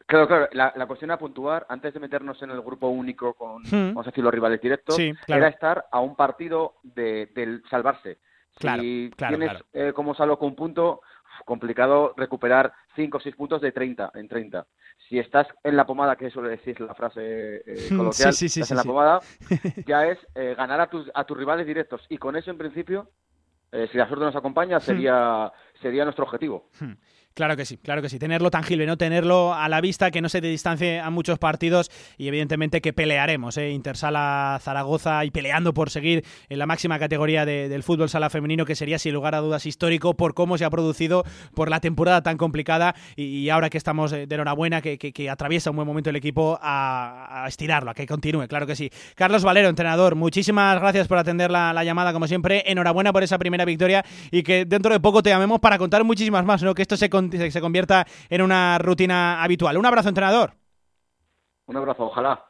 Claro, 0.10 0.28
claro. 0.28 0.48
La, 0.54 0.88
cuestión 0.88 1.12
a 1.12 1.20
puntuar, 1.20 1.68
antes 1.70 1.94
de 1.94 2.00
meternos 2.00 2.42
en 2.42 2.50
el 2.50 2.62
grupo 2.62 2.88
único 2.88 3.36
con, 3.36 3.62
hmm. 3.62 3.94
vamos 3.94 4.08
a 4.08 4.10
decir, 4.10 4.24
los 4.24 4.34
rivales 4.34 4.60
directos, 4.60 4.98
era 5.28 5.48
estar 5.48 5.86
a 5.92 6.00
un 6.00 6.16
partido 6.16 6.78
de, 6.82 7.28
del 7.36 7.62
salvarse. 7.70 8.18
Claro, 8.58 8.82
si 8.82 9.12
claro, 9.16 9.38
tienes 9.38 9.64
eh, 9.72 9.94
como 9.94 10.16
salvo 10.16 10.40
con 10.40 10.50
un 10.50 10.56
punto, 10.56 11.02
complicado 11.46 12.16
recuperar 12.18 12.74
5 12.96 13.18
o 13.18 13.22
6 13.22 13.36
puntos 13.36 13.62
de 13.62 13.72
30 13.72 14.12
en 14.16 14.28
30. 14.28 14.66
Si 15.08 15.20
estás 15.20 15.48
en 15.64 15.78
la 15.78 15.86
pomada, 15.86 16.16
que 16.16 16.32
suele 16.32 16.50
decir 16.50 16.82
la 16.82 16.96
frase 16.96 17.58
eh, 17.66 17.88
coloquial, 17.90 18.30
estás 18.30 18.72
en 18.72 18.78
la 18.78 18.84
pomada, 18.84 19.20
ya 19.86 20.08
es 20.08 20.18
eh, 20.34 20.56
ganar 20.58 20.82
a 20.82 20.90
tus, 20.90 21.08
a 21.14 21.24
tus 21.24 21.38
rivales 21.38 21.68
directos. 21.68 22.02
Y 22.10 22.18
con 22.18 22.36
eso, 22.36 22.50
en 22.50 22.58
principio, 22.58 23.12
eh, 23.72 23.88
si 23.92 23.98
la 24.00 24.08
suerte 24.08 24.26
nos 24.26 24.36
acompaña, 24.36 24.78
hmm. 24.78 24.82
sería, 24.82 25.52
sería 25.82 26.04
nuestro 26.04 26.26
objetivo. 26.26 26.70
Hmm. 26.80 26.94
Claro 27.40 27.56
que 27.56 27.64
sí, 27.64 27.78
claro 27.78 28.02
que 28.02 28.10
sí. 28.10 28.20
Tenerlo 28.20 28.52
tangible, 28.52 28.86
no 28.86 28.98
tenerlo 28.98 29.54
a 29.54 29.70
la 29.70 29.80
vista, 29.80 30.12
que 30.12 30.20
no 30.20 30.28
se 30.28 30.42
te 30.42 30.48
distancie 30.48 31.00
a 31.00 31.10
muchos 31.10 31.40
partidos 31.40 31.90
y 32.18 32.28
evidentemente 32.28 32.82
que 32.82 32.92
pelearemos. 32.92 33.56
¿eh? 33.56 33.70
Intersala 33.70 34.60
Zaragoza 34.62 35.24
y 35.24 35.32
peleando 35.32 35.74
por 35.74 35.90
seguir 35.90 36.26
en 36.50 36.60
la 36.60 36.66
máxima 36.66 37.00
categoría 37.00 37.46
del 37.46 37.82
fútbol 37.82 38.10
sala 38.10 38.30
femenino, 38.30 38.66
que 38.66 38.76
sería 38.76 39.00
sin 39.00 39.14
lugar 39.14 39.36
a 39.36 39.40
dudas 39.40 39.66
histórico 39.66 40.16
por 40.16 40.34
cómo 40.34 40.58
se 40.58 40.66
ha 40.66 40.70
producido, 40.70 41.24
por 41.56 41.70
la 41.70 41.80
temporada 41.80 42.22
tan 42.22 42.36
complicada 42.36 42.94
y, 43.16 43.48
ahora 43.48 43.70
que 43.70 43.78
estamos 43.78 44.12
de 44.12 44.28
enhorabuena, 44.30 44.82
que, 44.82 45.30
atraviesa 45.30 45.70
un 45.70 45.78
buen 45.78 45.88
momento 45.88 46.10
el 46.10 46.18
equipo 46.18 46.60
a, 46.62 47.46
estirarlo, 47.48 47.92
a 47.92 47.94
que 47.94 48.06
continúe, 48.06 48.50
claro 48.50 48.68
que 48.68 48.76
sí. 48.76 48.92
Carlos 49.16 49.46
Valero, 49.46 49.70
entrenador, 49.70 50.16
muchísimas 50.16 50.78
gracias 50.78 51.08
por 51.08 51.18
atender 51.18 51.52
la, 51.52 51.72
la, 51.72 51.86
llamada 51.86 52.12
como 52.12 52.28
siempre. 52.28 52.66
Enhorabuena 52.70 53.14
por 53.14 53.24
esa 53.24 53.38
primera 53.38 53.64
victoria 53.64 54.04
y 54.30 54.44
que 54.44 54.66
dentro 54.66 54.92
de 54.92 55.00
poco 55.00 55.24
te 55.24 55.30
llamemos 55.30 55.62
para 55.62 55.78
contar 55.78 56.04
muchísimas 56.04 56.44
más, 56.44 56.62
¿no? 56.64 56.76
que 56.76 56.82
esto 56.82 56.98
se 56.98 57.10
que 57.30 57.52
se 57.52 57.62
convierta 57.62 58.06
en 58.30 58.42
una 58.42 58.78
rutina 58.78 59.44
habitual. 59.44 59.78
Un 59.78 59.86
abrazo, 59.86 60.10
entrenador. 60.10 60.54
Un 61.68 61.78
abrazo, 61.78 62.06
ojalá. 62.06 62.46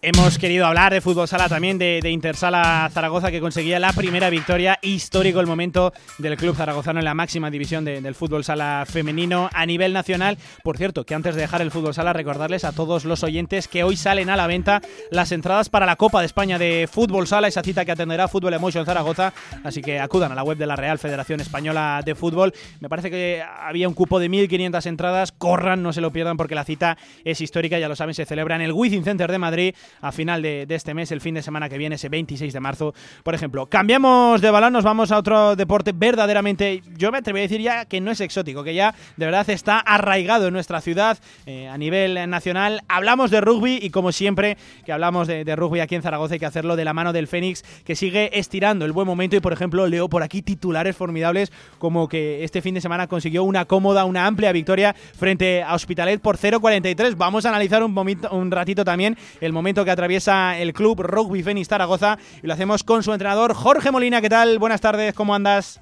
Hemos 0.00 0.38
querido 0.38 0.64
hablar 0.64 0.92
de 0.92 1.00
fútbol 1.00 1.26
sala 1.26 1.48
también, 1.48 1.76
de, 1.76 2.08
Intersala 2.08 2.88
Zaragoza, 2.94 3.32
que 3.32 3.40
conseguía 3.40 3.80
la 3.80 3.92
primera 3.92 4.30
victoria. 4.30 4.78
Histórico 4.80 5.40
el 5.40 5.48
momento 5.48 5.92
del 6.18 6.36
club 6.36 6.54
zaragozano 6.54 7.00
en 7.00 7.04
la 7.04 7.14
máxima 7.14 7.50
división 7.50 7.84
del 7.84 8.14
fútbol 8.14 8.44
sala 8.44 8.84
femenino 8.88 9.50
a 9.52 9.66
nivel 9.66 9.92
nacional. 9.92 10.38
Por 10.62 10.76
cierto, 10.76 11.04
que 11.04 11.16
antes 11.16 11.34
de 11.34 11.40
dejar 11.40 11.62
el 11.62 11.72
fútbol 11.72 11.94
sala, 11.94 12.12
recordarles 12.12 12.64
a 12.64 12.70
todos 12.70 13.04
los 13.04 13.24
oyentes 13.24 13.66
que 13.66 13.82
hoy 13.82 13.96
salen 13.96 14.30
a 14.30 14.36
la 14.36 14.46
venta 14.46 14.82
las 15.10 15.32
entradas 15.32 15.68
para 15.68 15.84
la 15.84 15.96
Copa 15.96 16.20
de 16.20 16.26
España 16.26 16.60
de 16.60 16.88
fútbol 16.88 17.26
sala, 17.26 17.48
esa 17.48 17.64
cita 17.64 17.84
que 17.84 17.90
atenderá 17.90 18.28
Fútbol 18.28 18.54
Emotion 18.54 18.86
Zaragoza. 18.86 19.32
Así 19.64 19.82
que 19.82 19.98
acudan 19.98 20.30
a 20.30 20.36
la 20.36 20.44
web 20.44 20.58
de 20.58 20.66
la 20.66 20.76
Real 20.76 21.00
Federación 21.00 21.40
Española 21.40 22.02
de 22.04 22.14
Fútbol. 22.14 22.54
Me 22.78 22.88
parece 22.88 23.10
que 23.10 23.42
había 23.42 23.88
un 23.88 23.94
cupo 23.94 24.20
de 24.20 24.30
1.500 24.30 24.86
entradas. 24.86 25.32
Corran, 25.32 25.82
no 25.82 25.92
se 25.92 26.00
lo 26.00 26.12
pierdan 26.12 26.36
porque 26.36 26.54
la 26.54 26.64
cita 26.64 26.96
es 27.24 27.40
histórica, 27.40 27.80
ya 27.80 27.88
lo 27.88 27.96
saben, 27.96 28.14
se 28.14 28.26
celebra 28.26 28.54
en 28.54 28.62
el 28.62 28.72
Wizzing 28.72 29.02
Center 29.02 29.32
de 29.32 29.38
Madrid 29.38 29.74
a 30.00 30.12
final 30.12 30.42
de, 30.42 30.66
este 30.68 30.94
mes, 30.94 31.10
el 31.12 31.20
fin 31.20 31.34
de 31.34 31.42
semana 31.42 31.68
que 31.68 31.78
viene, 31.78 31.96
ese 31.96 32.08
26 32.08 32.52
de 32.52 32.60
marzo, 32.60 32.94
por 33.22 33.34
ejemplo. 33.34 33.66
Cambiamos 33.66 34.40
de 34.40 34.50
balón, 34.50 34.72
nos 34.72 34.84
vamos 34.84 35.12
a 35.12 35.18
otro 35.18 35.56
deporte 35.56 35.92
verdaderamente, 35.92 36.82
yo 36.96 37.10
me 37.10 37.18
atrevo 37.18 37.38
a 37.38 37.42
decir 37.42 37.60
ya 37.60 37.84
que 37.84 38.00
no 38.00 38.10
es 38.10 38.20
exótico, 38.20 38.64
que 38.64 38.74
ya 38.74 38.94
de 39.16 39.26
verdad 39.26 39.48
está 39.50 39.78
arraigado 39.78 40.48
en 40.48 40.52
nuestra 40.52 40.80
ciudad 40.80 41.18
eh, 41.46 41.68
a 41.68 41.78
nivel 41.78 42.28
nacional. 42.30 42.82
Hablamos 42.88 43.30
de 43.30 43.40
rugby 43.40 43.78
y 43.82 43.90
como 43.90 44.12
siempre 44.12 44.56
que 44.84 44.92
hablamos 44.92 45.26
de, 45.26 45.56
rugby 45.56 45.80
aquí 45.80 45.94
en 45.94 46.02
Zaragoza 46.02 46.34
hay 46.34 46.40
que 46.40 46.46
hacerlo 46.46 46.76
de 46.76 46.84
la 46.84 46.94
mano 46.94 47.12
del 47.12 47.26
Fénix, 47.26 47.64
que 47.84 47.96
sigue 47.96 48.38
estirando 48.38 48.84
el 48.84 48.92
buen 48.92 49.06
momento 49.06 49.36
y 49.36 49.40
por 49.40 49.52
ejemplo 49.52 49.86
leo 49.86 50.08
por 50.08 50.22
aquí 50.22 50.42
titulares 50.42 50.96
formidables 50.96 51.52
como 51.78 52.08
que 52.08 52.44
este 52.44 52.62
fin 52.62 52.74
de 52.74 52.80
semana 52.80 53.06
consiguió 53.06 53.44
una 53.44 53.64
cómoda, 53.64 54.04
una 54.04 54.26
amplia 54.26 54.52
victoria 54.52 54.94
frente 54.94 55.62
a 55.62 55.74
Hospitalet 55.74 56.20
por 56.20 56.36
0-43. 56.36 57.16
Vamos 57.16 57.46
a 57.46 57.50
analizar 57.50 57.82
un, 57.82 57.96
un 58.30 58.50
ratito 58.50 58.84
también 58.84 59.16
el 59.40 59.52
momento 59.52 59.77
que 59.84 59.90
atraviesa 59.90 60.58
el 60.58 60.72
club 60.72 61.00
Rugby 61.02 61.42
Fénix 61.42 61.68
Zaragoza 61.68 62.18
y 62.42 62.46
lo 62.46 62.52
hacemos 62.52 62.84
con 62.84 63.02
su 63.02 63.12
entrenador 63.12 63.54
Jorge 63.54 63.90
Molina. 63.90 64.20
¿Qué 64.20 64.28
tal? 64.28 64.58
Buenas 64.58 64.80
tardes, 64.80 65.14
¿cómo 65.14 65.34
andas? 65.34 65.80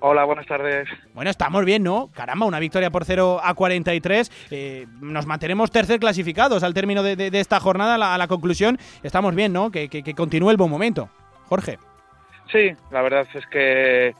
Hola, 0.00 0.24
buenas 0.24 0.46
tardes. 0.46 0.88
Bueno, 1.14 1.30
estamos 1.30 1.64
bien, 1.64 1.82
¿no? 1.82 2.10
Caramba, 2.14 2.46
una 2.46 2.60
victoria 2.60 2.90
por 2.90 3.04
0 3.04 3.40
a 3.42 3.54
43. 3.54 4.48
Eh, 4.50 4.86
nos 5.00 5.26
mantenemos 5.26 5.70
tercer 5.70 5.98
clasificados 5.98 6.62
al 6.62 6.74
término 6.74 7.02
de, 7.02 7.30
esta 7.32 7.58
jornada, 7.60 8.14
a 8.14 8.18
la, 8.18 8.28
conclusión. 8.28 8.78
Estamos 9.02 9.34
bien, 9.34 9.52
¿no? 9.52 9.70
Que, 9.70 9.88
continúe 10.14 10.50
el 10.50 10.56
buen 10.58 10.70
momento. 10.70 11.08
Jorge. 11.46 11.78
Sí, 12.52 12.70
la 12.90 13.02
verdad 13.02 13.26
es 13.34 13.46
que 13.46 14.14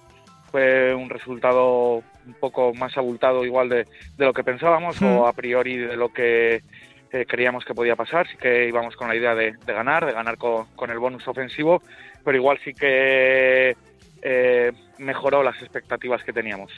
fue 0.51 0.95
un 0.95 1.11
resultado 1.11 2.03
un 2.27 2.35
poco 2.41 2.73
más 2.75 2.97
abultado 2.97 3.45
igual 3.45 3.69
de, 3.69 3.87
lo 4.17 4.33
que 4.33 4.43
pensábamos 4.43 5.01
o 5.03 5.27
a 5.27 5.33
priori 5.35 5.77
de 5.77 5.97
lo 5.97 6.13
que 6.13 6.63
creíamos 7.27 7.65
que 7.65 7.75
podía 7.75 7.97
pasar, 7.97 8.27
sí 8.29 8.37
que 8.37 8.69
íbamos 8.69 8.97
con 8.97 9.09
la 9.09 9.17
idea 9.17 9.35
de, 9.35 9.53
ganar, 9.67 10.07
de 10.07 10.13
ganar 10.13 10.37
con, 10.37 10.91
el 10.91 10.99
bonus 10.99 11.27
ofensivo, 11.29 11.83
pero 12.25 12.37
igual 12.37 12.59
sí 12.65 12.75
que 12.75 13.77
eh, 14.23 14.73
mejoró 14.99 15.43
las 15.43 15.61
expectativas 15.63 16.23
que 16.25 16.33
teníamos. 16.33 16.73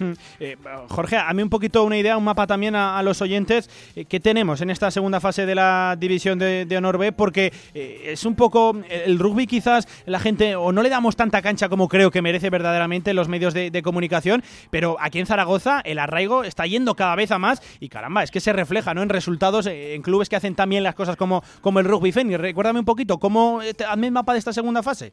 Eh, 0.40 0.56
Jorge, 0.88 1.16
a 1.16 1.32
mí 1.32 1.42
un 1.42 1.48
poquito 1.48 1.84
una 1.84 1.96
idea, 1.96 2.16
un 2.16 2.24
mapa 2.24 2.46
también 2.46 2.74
a, 2.74 3.02
los 3.02 3.22
oyentes 3.22 3.70
eh, 3.94 4.04
que 4.04 4.20
tenemos 4.20 4.60
en 4.60 4.70
esta 4.70 4.90
segunda 4.90 5.20
fase 5.20 5.46
de 5.46 5.54
la 5.54 5.96
división 5.98 6.38
de, 6.38 6.74
Honor 6.76 6.98
B, 6.98 7.12
porque 7.12 7.52
eh, 7.72 8.02
es 8.06 8.24
un 8.24 8.34
poco 8.34 8.76
el 8.90 9.18
rugby 9.18 9.46
quizás 9.46 9.86
la 10.06 10.18
gente 10.18 10.56
o 10.56 10.72
no 10.72 10.82
le 10.82 10.88
damos 10.88 11.16
tanta 11.16 11.40
cancha 11.40 11.68
como 11.68 11.88
creo 11.88 12.10
que 12.10 12.20
merece 12.20 12.50
verdaderamente 12.50 13.14
los 13.14 13.28
medios 13.28 13.54
de, 13.54 13.82
comunicación, 13.82 14.42
pero 14.70 14.96
aquí 14.98 15.20
en 15.20 15.26
Zaragoza 15.26 15.80
el 15.80 15.98
arraigo 15.98 16.42
está 16.42 16.66
yendo 16.66 16.94
cada 16.96 17.14
vez 17.14 17.30
a 17.30 17.38
más 17.38 17.62
y 17.80 17.88
caramba, 17.88 18.22
es 18.22 18.30
que 18.30 18.40
se 18.40 18.52
refleja 18.52 18.94
¿no? 18.94 19.02
en 19.02 19.08
resultados 19.08 19.66
en 19.66 20.02
clubes 20.02 20.28
que 20.28 20.36
hacen 20.36 20.54
también 20.54 20.82
las 20.82 20.94
cosas 20.94 21.16
como, 21.16 21.42
como 21.60 21.80
el 21.80 21.86
rugby 21.86 22.12
Feni. 22.12 22.36
Recuérdame 22.36 22.80
un 22.80 22.84
poquito, 22.84 23.18
¿cómo, 23.18 23.60
hazme 23.88 24.06
el 24.06 24.12
mapa 24.12 24.32
de 24.32 24.38
esta 24.38 24.52
segunda 24.52 24.82
fase. 24.82 25.12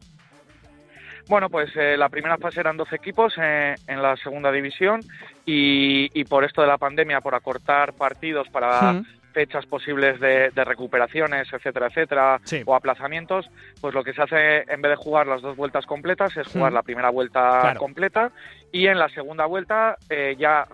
Bueno, 1.28 1.50
pues 1.50 1.70
eh, 1.76 1.96
la 1.98 2.10
primera 2.10 2.38
fase 2.38 2.60
eran 2.60 2.78
12 2.78 2.96
equipos 2.96 3.34
eh, 3.38 3.76
en 3.88 4.02
la 4.02 4.16
segunda 4.18 4.52
división 4.52 5.02
y, 5.46 6.24
por 6.26 6.44
esto 6.44 6.62
de 6.62 6.68
la 6.68 6.78
pandemia, 6.78 7.22
por 7.22 7.36
acortar 7.36 7.94
partidos 7.94 8.48
para 8.50 9.02
fechas 9.32 9.66
posibles 9.66 10.20
de, 10.20 10.50
recuperaciones, 10.56 11.48
etcétera, 11.52 11.88
etcétera, 11.88 12.42
o 12.66 12.76
aplazamientos, 12.76 13.50
pues 13.80 13.94
lo 13.94 14.04
que 14.04 14.14
se 14.14 14.22
hace 14.22 14.60
en 14.68 14.82
vez 14.82 14.92
de 14.92 14.96
jugar 14.96 15.28
las 15.28 15.42
dos 15.42 15.56
vueltas 15.56 15.86
completas 15.86 16.36
es 16.38 16.48
jugar 16.48 16.74
la 16.74 16.84
primera 16.84 17.10
vuelta 17.10 17.74
completa 17.78 18.32
y 18.72 18.88
en 18.88 19.00
la 19.00 19.10
segunda 19.10 19.46
vuelta 19.46 19.98
eh, 20.10 20.36
ya 20.38 20.68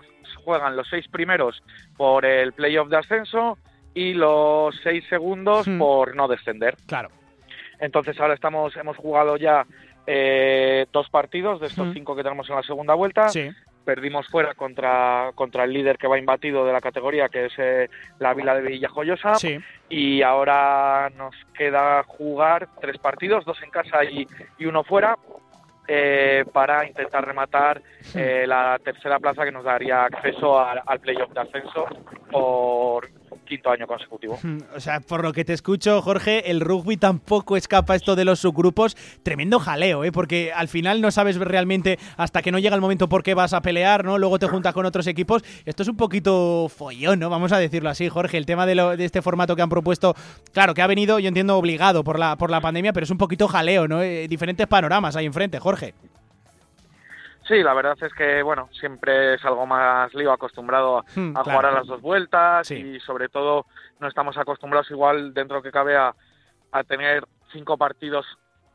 juegan 0.44 0.76
los 0.76 0.88
seis 0.88 1.06
primeros 1.08 1.62
por 1.96 2.24
el 2.24 2.52
playoff 2.52 2.88
de 2.88 2.96
ascenso 2.96 3.58
y 3.94 4.14
los 4.14 4.74
seis 4.82 5.04
segundos 5.08 5.68
por 5.78 6.14
no 6.14 6.28
descender. 6.28 6.76
Claro. 6.86 7.10
Entonces 7.80 8.18
ahora 8.20 8.34
estamos, 8.34 8.76
hemos 8.76 8.96
jugado 8.96 9.36
ya 9.36 9.64
eh, 10.10 10.86
dos 10.90 11.10
partidos 11.10 11.60
de 11.60 11.66
estos 11.66 11.92
cinco 11.92 12.16
que 12.16 12.22
tenemos 12.22 12.48
en 12.48 12.56
la 12.56 12.62
segunda 12.62 12.94
vuelta. 12.94 13.28
Perdimos 13.84 14.26
fuera 14.28 14.54
contra, 14.54 15.32
contra 15.34 15.64
el 15.64 15.72
líder 15.74 15.98
que 15.98 16.06
va 16.06 16.18
imbatido 16.18 16.64
de 16.64 16.72
la 16.72 16.80
categoría, 16.80 17.28
que 17.28 17.44
es 17.44 17.52
eh, 17.58 17.90
la 18.18 18.32
Vila 18.32 18.54
de 18.54 18.62
Villajoyosa. 18.62 19.34
Y 19.90 20.22
ahora 20.22 21.10
nos 21.14 21.34
queda 21.52 22.02
jugar 22.04 22.68
tres 22.80 22.96
partidos, 22.96 23.44
dos 23.44 23.62
en 23.62 23.68
casa 23.68 24.02
y, 24.04 24.26
uno 24.66 24.82
fuera. 24.82 25.14
Eh, 25.90 26.44
para 26.52 26.86
intentar 26.86 27.24
rematar 27.24 27.80
la 28.12 28.78
tercera 28.84 29.18
plaza 29.18 29.44
que 29.44 29.52
nos 29.52 29.64
daría 29.64 30.04
acceso 30.04 30.60
al, 30.60 30.82
al 30.84 31.00
playoff 31.00 31.32
de 31.32 31.40
ascenso 31.40 31.86
por, 32.30 33.08
quinto 33.48 33.70
año 33.70 33.86
consecutivo. 33.86 34.38
O 34.76 34.80
sea, 34.80 35.00
por 35.00 35.22
lo 35.24 35.32
que 35.32 35.44
te 35.44 35.52
escucho, 35.52 36.02
Jorge, 36.02 36.50
el 36.50 36.60
rugby 36.60 36.96
tampoco 36.96 37.56
escapa 37.56 37.96
esto 37.96 38.14
de 38.14 38.24
los 38.24 38.40
subgrupos. 38.40 38.96
Tremendo 39.22 39.58
jaleo, 39.58 40.04
¿eh? 40.04 40.12
Porque 40.12 40.52
al 40.54 40.68
final 40.68 41.00
no 41.00 41.10
sabes 41.10 41.36
realmente 41.36 41.98
hasta 42.16 42.42
que 42.42 42.52
no 42.52 42.58
llega 42.58 42.74
el 42.74 42.80
momento 42.80 43.08
por 43.08 43.22
qué 43.22 43.34
vas 43.34 43.54
a 43.54 43.62
pelear, 43.62 44.04
¿no? 44.04 44.18
Luego 44.18 44.38
te 44.38 44.46
juntas 44.46 44.74
con 44.74 44.86
otros 44.86 45.06
equipos. 45.06 45.42
Esto 45.64 45.82
es 45.82 45.88
un 45.88 45.96
poquito 45.96 46.68
follón, 46.68 47.18
¿no? 47.18 47.30
Vamos 47.30 47.52
a 47.52 47.58
decirlo 47.58 47.90
así, 47.90 48.08
Jorge. 48.08 48.36
El 48.36 48.46
tema 48.46 48.66
de, 48.66 48.74
lo, 48.74 48.96
de 48.96 49.04
este 49.04 49.22
formato 49.22 49.56
que 49.56 49.62
han 49.62 49.68
propuesto, 49.68 50.14
claro, 50.52 50.74
que 50.74 50.82
ha 50.82 50.86
venido, 50.86 51.18
yo 51.18 51.28
entiendo, 51.28 51.56
obligado 51.56 52.04
por 52.04 52.18
la, 52.18 52.36
por 52.36 52.50
la 52.50 52.60
pandemia, 52.60 52.92
pero 52.92 53.04
es 53.04 53.10
un 53.10 53.18
poquito 53.18 53.48
jaleo, 53.48 53.88
¿no? 53.88 54.02
Eh, 54.02 54.28
diferentes 54.28 54.66
panoramas 54.66 55.16
ahí 55.16 55.26
enfrente, 55.26 55.58
Jorge. 55.58 55.94
Sí, 57.48 57.62
la 57.62 57.72
verdad 57.74 57.96
es 58.00 58.12
que, 58.12 58.42
bueno, 58.42 58.68
siempre 58.72 59.34
es 59.34 59.44
algo 59.44 59.64
más 59.66 60.12
lío 60.14 60.30
acostumbrado 60.32 60.98
a, 60.98 61.02
Hmm, 61.16 61.30
a 61.30 61.42
claro. 61.42 61.44
jugar 61.44 61.66
a 61.66 61.72
las 61.72 61.86
dos 61.86 62.00
vueltas 62.02 62.66
Sí. 62.68 62.74
y 62.74 63.00
sobre 63.00 63.28
todo 63.30 63.64
no 64.00 64.06
estamos 64.06 64.36
acostumbrados 64.36 64.90
igual 64.90 65.32
dentro 65.32 65.62
que 65.62 65.72
cabe 65.72 65.96
a, 65.96 66.14
a 66.72 66.84
tener 66.84 67.26
cinco 67.52 67.78
partidos 67.78 68.26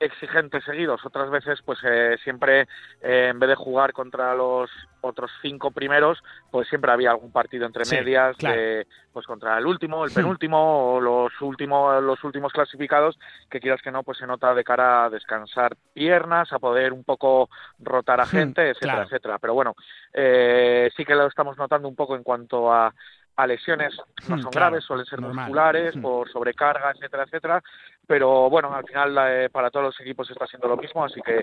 exigentes 0.06 0.64
seguidos. 0.64 1.06
Otras 1.06 1.30
veces, 1.30 1.60
pues 1.66 1.80
eh, 1.84 2.18
siempre 2.24 2.62
eh, 3.02 3.30
en 3.30 3.40
vez 3.40 3.50
de 3.50 3.56
jugar 3.56 3.94
contra 3.94 4.36
los 4.36 4.70
otros 5.02 5.32
cinco 5.42 5.72
primeros, 5.72 6.20
pues 6.50 6.68
siempre 6.70 6.92
había 6.92 7.12
algún 7.12 7.32
partido 7.32 7.66
entre 7.66 7.86
Sí, 7.90 7.96
medias, 7.96 8.38
claro. 8.38 8.56
de, 8.56 8.88
pues 9.12 9.26
contra 9.26 9.58
el 9.58 9.66
último, 9.66 10.06
el 10.06 10.12
Hmm. 10.14 10.14
penúltimo 10.14 10.94
o 10.96 11.02
los 11.02 11.32
últimos, 11.42 12.02
los 12.04 12.24
últimos 12.24 12.54
clasificados, 12.54 13.18
que 13.50 13.60
quieras 13.60 13.82
que 13.82 13.92
no, 13.92 14.04
pues 14.04 14.18
se 14.18 14.28
nota 14.28 14.54
de 14.54 14.64
cara 14.64 15.06
a 15.06 15.10
descansar 15.10 15.76
piernas, 15.94 16.54
a 16.54 16.60
poder 16.60 16.94
un 16.94 17.04
poco 17.04 17.50
rotar 17.80 18.22
a 18.22 18.28
Hmm, 18.32 18.54
gente, 18.54 18.70
etcétera, 18.70 19.04
claro. 19.04 19.04
etcétera. 19.04 19.40
Pero 19.40 19.54
bueno, 19.54 19.76
eh, 20.14 20.90
sí 20.96 21.06
que 21.06 21.16
lo 21.16 21.28
estamos 21.28 21.58
notando 21.58 21.88
un 21.88 21.96
poco 21.96 22.16
en 22.16 22.24
cuanto 22.24 22.72
a, 22.72 22.94
a 23.36 23.48
lesiones, 23.48 23.96
no 24.28 24.38
Hmm, 24.38 24.40
son 24.40 24.54
claro, 24.54 24.54
graves, 24.54 24.84
suelen 24.84 25.06
ser 25.06 25.22
normal. 25.22 25.24
musculares, 25.24 25.98
por 25.98 26.30
sobrecarga, 26.30 26.92
etcétera, 26.92 27.24
etcétera. 27.24 27.64
Pero 28.08 28.50
bueno, 28.50 28.74
al 28.74 28.86
final 28.86 29.18
eh, 29.30 29.50
para 29.50 29.72
todos 29.72 29.86
los 29.86 30.02
equipos 30.02 30.30
está 30.30 30.46
siendo 30.48 30.68
lo 30.68 30.78
mismo, 30.78 31.06
así 31.06 31.22
que 31.22 31.38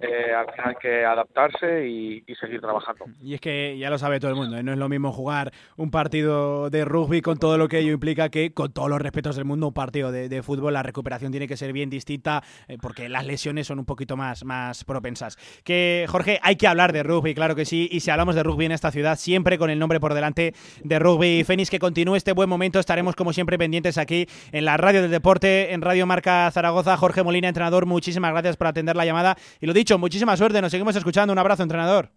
eh, 0.00 0.32
al 0.32 0.50
final 0.52 0.68
hay 0.70 0.76
que 0.76 1.04
adaptarse 1.04 1.86
y, 1.88 2.24
seguir 2.40 2.60
trabajando. 2.60 3.06
Y 3.22 3.34
es 3.34 3.40
que 3.40 3.78
ya 3.78 3.90
lo 3.90 3.98
sabe 3.98 4.18
todo 4.20 4.30
el 4.30 4.36
mundo, 4.36 4.56
¿eh? 4.56 4.62
no 4.62 4.72
es 4.72 4.78
lo 4.78 4.88
mismo 4.88 5.12
jugar 5.12 5.52
un 5.76 5.90
partido 5.90 6.68
de 6.68 6.84
rugby 6.84 7.20
con 7.20 7.38
todo 7.38 7.58
lo 7.58 7.68
que 7.68 7.78
ello 7.78 7.92
implica 7.92 8.28
que, 8.28 8.52
con 8.52 8.72
todos 8.72 8.90
los 8.90 9.00
respetos 9.00 9.36
del 9.36 9.44
mundo, 9.44 9.68
un 9.68 9.74
partido 9.74 10.12
de, 10.12 10.28
de 10.28 10.42
fútbol. 10.42 10.72
La 10.72 10.82
recuperación 10.82 11.30
tiene 11.30 11.48
que 11.48 11.56
ser 11.56 11.72
bien 11.72 11.90
distinta 11.90 12.42
eh, 12.68 12.76
porque 12.80 13.08
las 13.08 13.26
lesiones 13.26 13.66
son 13.66 13.78
un 13.78 13.84
poquito 13.84 14.16
más, 14.16 14.44
más 14.44 14.84
propensas. 14.84 15.36
Que, 15.64 16.06
Jorge, 16.08 16.38
hay 16.42 16.56
que 16.56 16.66
hablar 16.66 16.92
de 16.92 17.02
rugby, 17.02 17.34
claro 17.34 17.54
que 17.54 17.64
sí. 17.64 17.88
Y 17.90 18.00
si 18.00 18.10
hablamos 18.10 18.34
de 18.34 18.42
rugby 18.42 18.66
en 18.66 18.72
esta 18.72 18.90
ciudad, 18.90 19.16
siempre 19.16 19.58
con 19.58 19.70
el 19.70 19.78
nombre 19.78 20.00
por 20.00 20.14
delante 20.14 20.54
de 20.82 20.98
Rugby 20.98 21.44
Fénix, 21.44 21.70
que 21.70 21.78
continúe 21.78 22.16
este 22.16 22.32
buen 22.32 22.48
momento. 22.48 22.78
Estaremos, 22.78 23.16
como 23.16 23.32
siempre, 23.32 23.58
pendientes 23.58 23.98
aquí 23.98 24.26
en 24.52 24.64
la 24.64 24.76
radio 24.76 25.02
del 25.02 25.10
deporte, 25.10 25.72
en 25.72 25.82
Radio 25.82 26.03
Marca 26.06 26.50
Zaragoza. 26.50 26.96
Jorge 26.96 27.22
Molina, 27.22 27.48
entrenador, 27.48 27.86
muchísimas 27.86 28.32
gracias 28.32 28.56
por 28.56 28.66
atender 28.66 28.96
la 28.96 29.04
llamada. 29.04 29.36
Y 29.60 29.66
lo 29.66 29.72
dicho, 29.72 29.98
muchísima 29.98 30.36
suerte. 30.36 30.60
Nos 30.60 30.70
seguimos 30.70 30.96
escuchando. 30.96 31.32
Un 31.32 31.38
abrazo, 31.38 31.62
entrenador. 31.62 32.10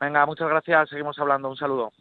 Venga, 0.00 0.26
muchas 0.26 0.48
gracias, 0.48 0.90
seguimos 0.90 1.18
hablando, 1.18 1.48
un 1.48 1.56
saludo. 1.56 1.92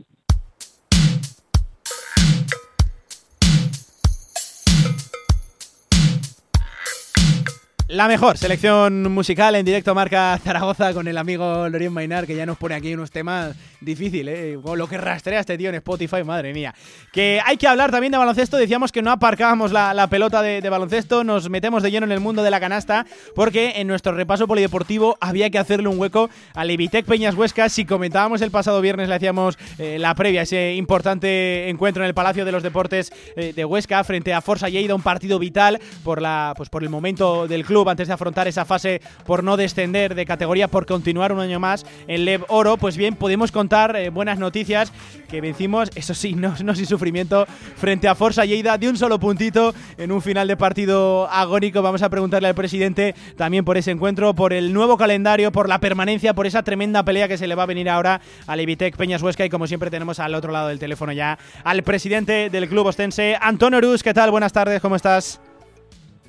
La 7.95 8.09
mejor 8.09 8.38
selección 8.38 9.09
musical 9.09 9.55
en 9.55 9.65
directo 9.65 9.95
marca 9.95 10.38
Zaragoza 10.43 10.93
con 10.93 11.07
el 11.07 11.17
amigo 11.17 11.69
Lorien 11.69 11.93
Mainar, 11.93 12.27
que 12.27 12.35
ya 12.35 12.45
nos 12.45 12.57
pone 12.57 12.76
aquí 12.76 12.93
unos 12.93 13.09
temas 13.09 13.55
difíciles, 13.80 14.38
¿eh? 14.38 14.59
Lo 14.76 14.88
que 14.89 14.97
rastrea 14.97 15.39
este 15.39 15.57
tío 15.57 15.69
en 15.69 15.76
Spotify, 15.76 16.22
madre 16.26 16.53
mía. 16.53 16.76
Que 17.13 17.39
hay 17.45 17.55
que 17.55 17.69
hablar 17.69 17.91
también 17.91 18.11
de 18.11 18.17
baloncesto, 18.17 18.57
decíamos 18.57 18.91
que 18.91 19.01
no 19.01 19.11
aparcábamos 19.11 19.72
la, 19.72 20.07
pelota 20.09 20.41
de, 20.41 20.59
de 20.59 20.69
baloncesto, 20.69 21.23
nos 21.23 21.49
metemos 21.49 21.84
de 21.84 21.91
lleno 21.91 22.05
en 22.05 22.11
el 22.11 22.19
mundo 22.19 22.43
de 22.43 22.51
la 22.51 22.59
canasta, 22.59 23.05
porque 23.34 23.76
en 23.77 23.88
nuestro 23.88 24.11
repaso 24.11 24.45
polideportivo 24.45 25.17
había 25.22 25.49
que 25.49 25.57
hacerle 25.57 25.88
un 25.88 25.97
hueco 25.97 26.30
al 26.53 26.72
Evitec 26.72 27.05
Peñas 27.05 27.35
Huesca. 27.35 27.69
Si 27.69 27.85
comentábamos 27.85 28.41
el 28.41 28.51
pasado 28.51 28.81
viernes, 28.81 29.07
le 29.07 29.15
hacíamos 29.15 29.57
eh, 29.77 29.99
la 29.99 30.15
previa, 30.15 30.41
ese 30.41 30.73
importante 30.73 31.69
encuentro 31.69 32.03
en 32.03 32.09
el 32.09 32.13
Palacio 32.13 32.43
de 32.43 32.51
los 32.51 32.61
Deportes 32.61 33.13
eh, 33.38 33.53
de 33.55 33.63
Huesca 33.63 34.03
frente 34.03 34.34
a 34.34 34.41
Forza 34.41 34.67
Lleida, 34.67 34.95
un 34.95 35.01
partido 35.01 35.39
vital 35.39 35.80
por, 36.03 36.22
la, 36.22 36.53
pues 36.57 36.67
por 36.67 36.84
el 36.84 36.89
momento 36.89 37.47
del 37.47 37.63
club 37.63 37.85
antes 37.90 38.07
de 38.07 38.14
afrontar 38.14 38.48
esa 38.48 38.66
fase 38.66 39.02
por 39.26 39.44
no 39.44 39.57
descender 39.57 40.16
de 40.16 40.26
categoría, 40.26 40.68
por 40.68 40.86
continuar 40.86 41.32
un 41.32 41.40
año 41.40 41.60
más 41.60 41.86
en 42.07 42.26
Lev 42.26 42.45
Oro. 42.49 42.78
Pues 42.78 42.98
bien, 42.98 43.16
podemos 43.16 43.52
contar 43.52 43.95
eh, 43.95 44.10
buenas 44.10 44.40
noticias 44.40 44.91
que 45.30 45.41
vencimos, 45.41 45.90
eso 45.95 46.14
sí, 46.14 46.34
no, 46.34 46.56
sin 46.56 46.86
sufrimiento, 46.86 47.45
frente 47.76 48.07
a 48.07 48.16
Forza 48.16 48.45
Lleida 48.45 48.78
de 48.78 48.90
un 48.90 48.98
solo 48.98 49.20
puntito 49.20 49.74
en 49.98 50.12
un 50.12 50.22
final 50.22 50.48
de 50.48 50.57
partido 50.57 51.28
agónico. 51.30 51.82
Vamos 51.82 52.02
a 52.02 52.10
preguntarle 52.10 52.48
al 52.48 52.56
presidente 52.56 53.16
también 53.36 53.66
por 53.66 53.78
ese 53.78 53.91
encuentro, 53.91 54.34
por 54.34 54.53
el 54.53 54.74
nuevo 54.74 54.98
calendario, 54.98 55.52
por 55.52 55.70
la 55.70 55.80
permanencia, 55.80 56.34
por 56.34 56.48
esa 56.48 56.64
tremenda 56.64 57.03
pelea 57.03 57.28
que 57.28 57.38
se 57.38 57.48
le 57.48 57.56
va 57.56 57.64
a 57.64 57.68
venir 57.68 57.90
ahora 57.90 58.22
al 58.48 58.60
Evitec 58.60 58.95
Peñas 58.95 59.22
Huesca. 59.22 59.45
Y 59.45 59.49
como 59.49 59.68
siempre, 59.68 59.90
tenemos 59.90 60.20
al 60.20 60.36
otro 60.36 60.52
lado 60.52 60.68
del 60.68 60.80
teléfono 60.80 61.12
ya 61.12 61.38
al 61.64 61.84
presidente 61.84 62.49
del 62.49 62.68
club 62.68 62.88
ostense, 62.88 63.38
Antonio 63.40 63.82
Rus. 63.82 64.03
¿Qué 64.03 64.14
tal? 64.14 64.32
Buenas 64.32 64.53
tardes, 64.53 64.82
¿cómo 64.82 64.95
estás? 64.95 65.40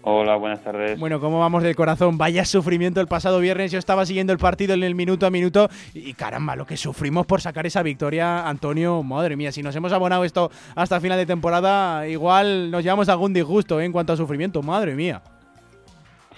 Hola, 0.09 0.37
buenas 0.37 0.61
tardes. 0.62 1.01
Bueno, 1.01 1.19
¿cómo 1.19 1.41
vamos 1.41 1.65
del 1.65 1.74
corazón? 1.74 2.16
Vaya 2.16 2.45
sufrimiento 2.45 3.01
el 3.01 3.09
pasado 3.09 3.41
viernes. 3.41 3.73
Yo 3.73 3.81
estaba 3.81 4.07
siguiendo 4.07 4.33
el 4.33 4.39
partido 4.39 4.73
en 4.73 4.85
el 4.85 4.95
minuto 4.95 5.27
a 5.27 5.31
minuto 5.31 5.69
y 5.95 6.15
caramba, 6.15 6.55
lo 6.55 6.65
que 6.65 6.77
sufrimos 6.77 7.27
por 7.27 7.41
sacar 7.41 7.66
esa 7.66 7.83
victoria, 7.83 8.47
Antonio. 8.47 9.03
Madre 9.03 9.35
mía, 9.35 9.51
si 9.51 9.65
nos 9.65 9.74
hemos 9.74 9.93
abonado 9.93 10.23
esto 10.23 10.53
hasta 10.77 11.01
final 11.01 11.19
de 11.19 11.27
temporada, 11.27 12.07
igual 12.07 12.70
nos 12.70 12.85
llevamos 12.85 13.09
algún 13.09 13.33
disgusto 13.33 13.81
¿eh? 13.81 13.85
en 13.85 13.91
cuanto 13.91 14.12
a 14.12 14.16
sufrimiento. 14.16 14.62
Madre 14.62 14.95
mía. 14.95 15.23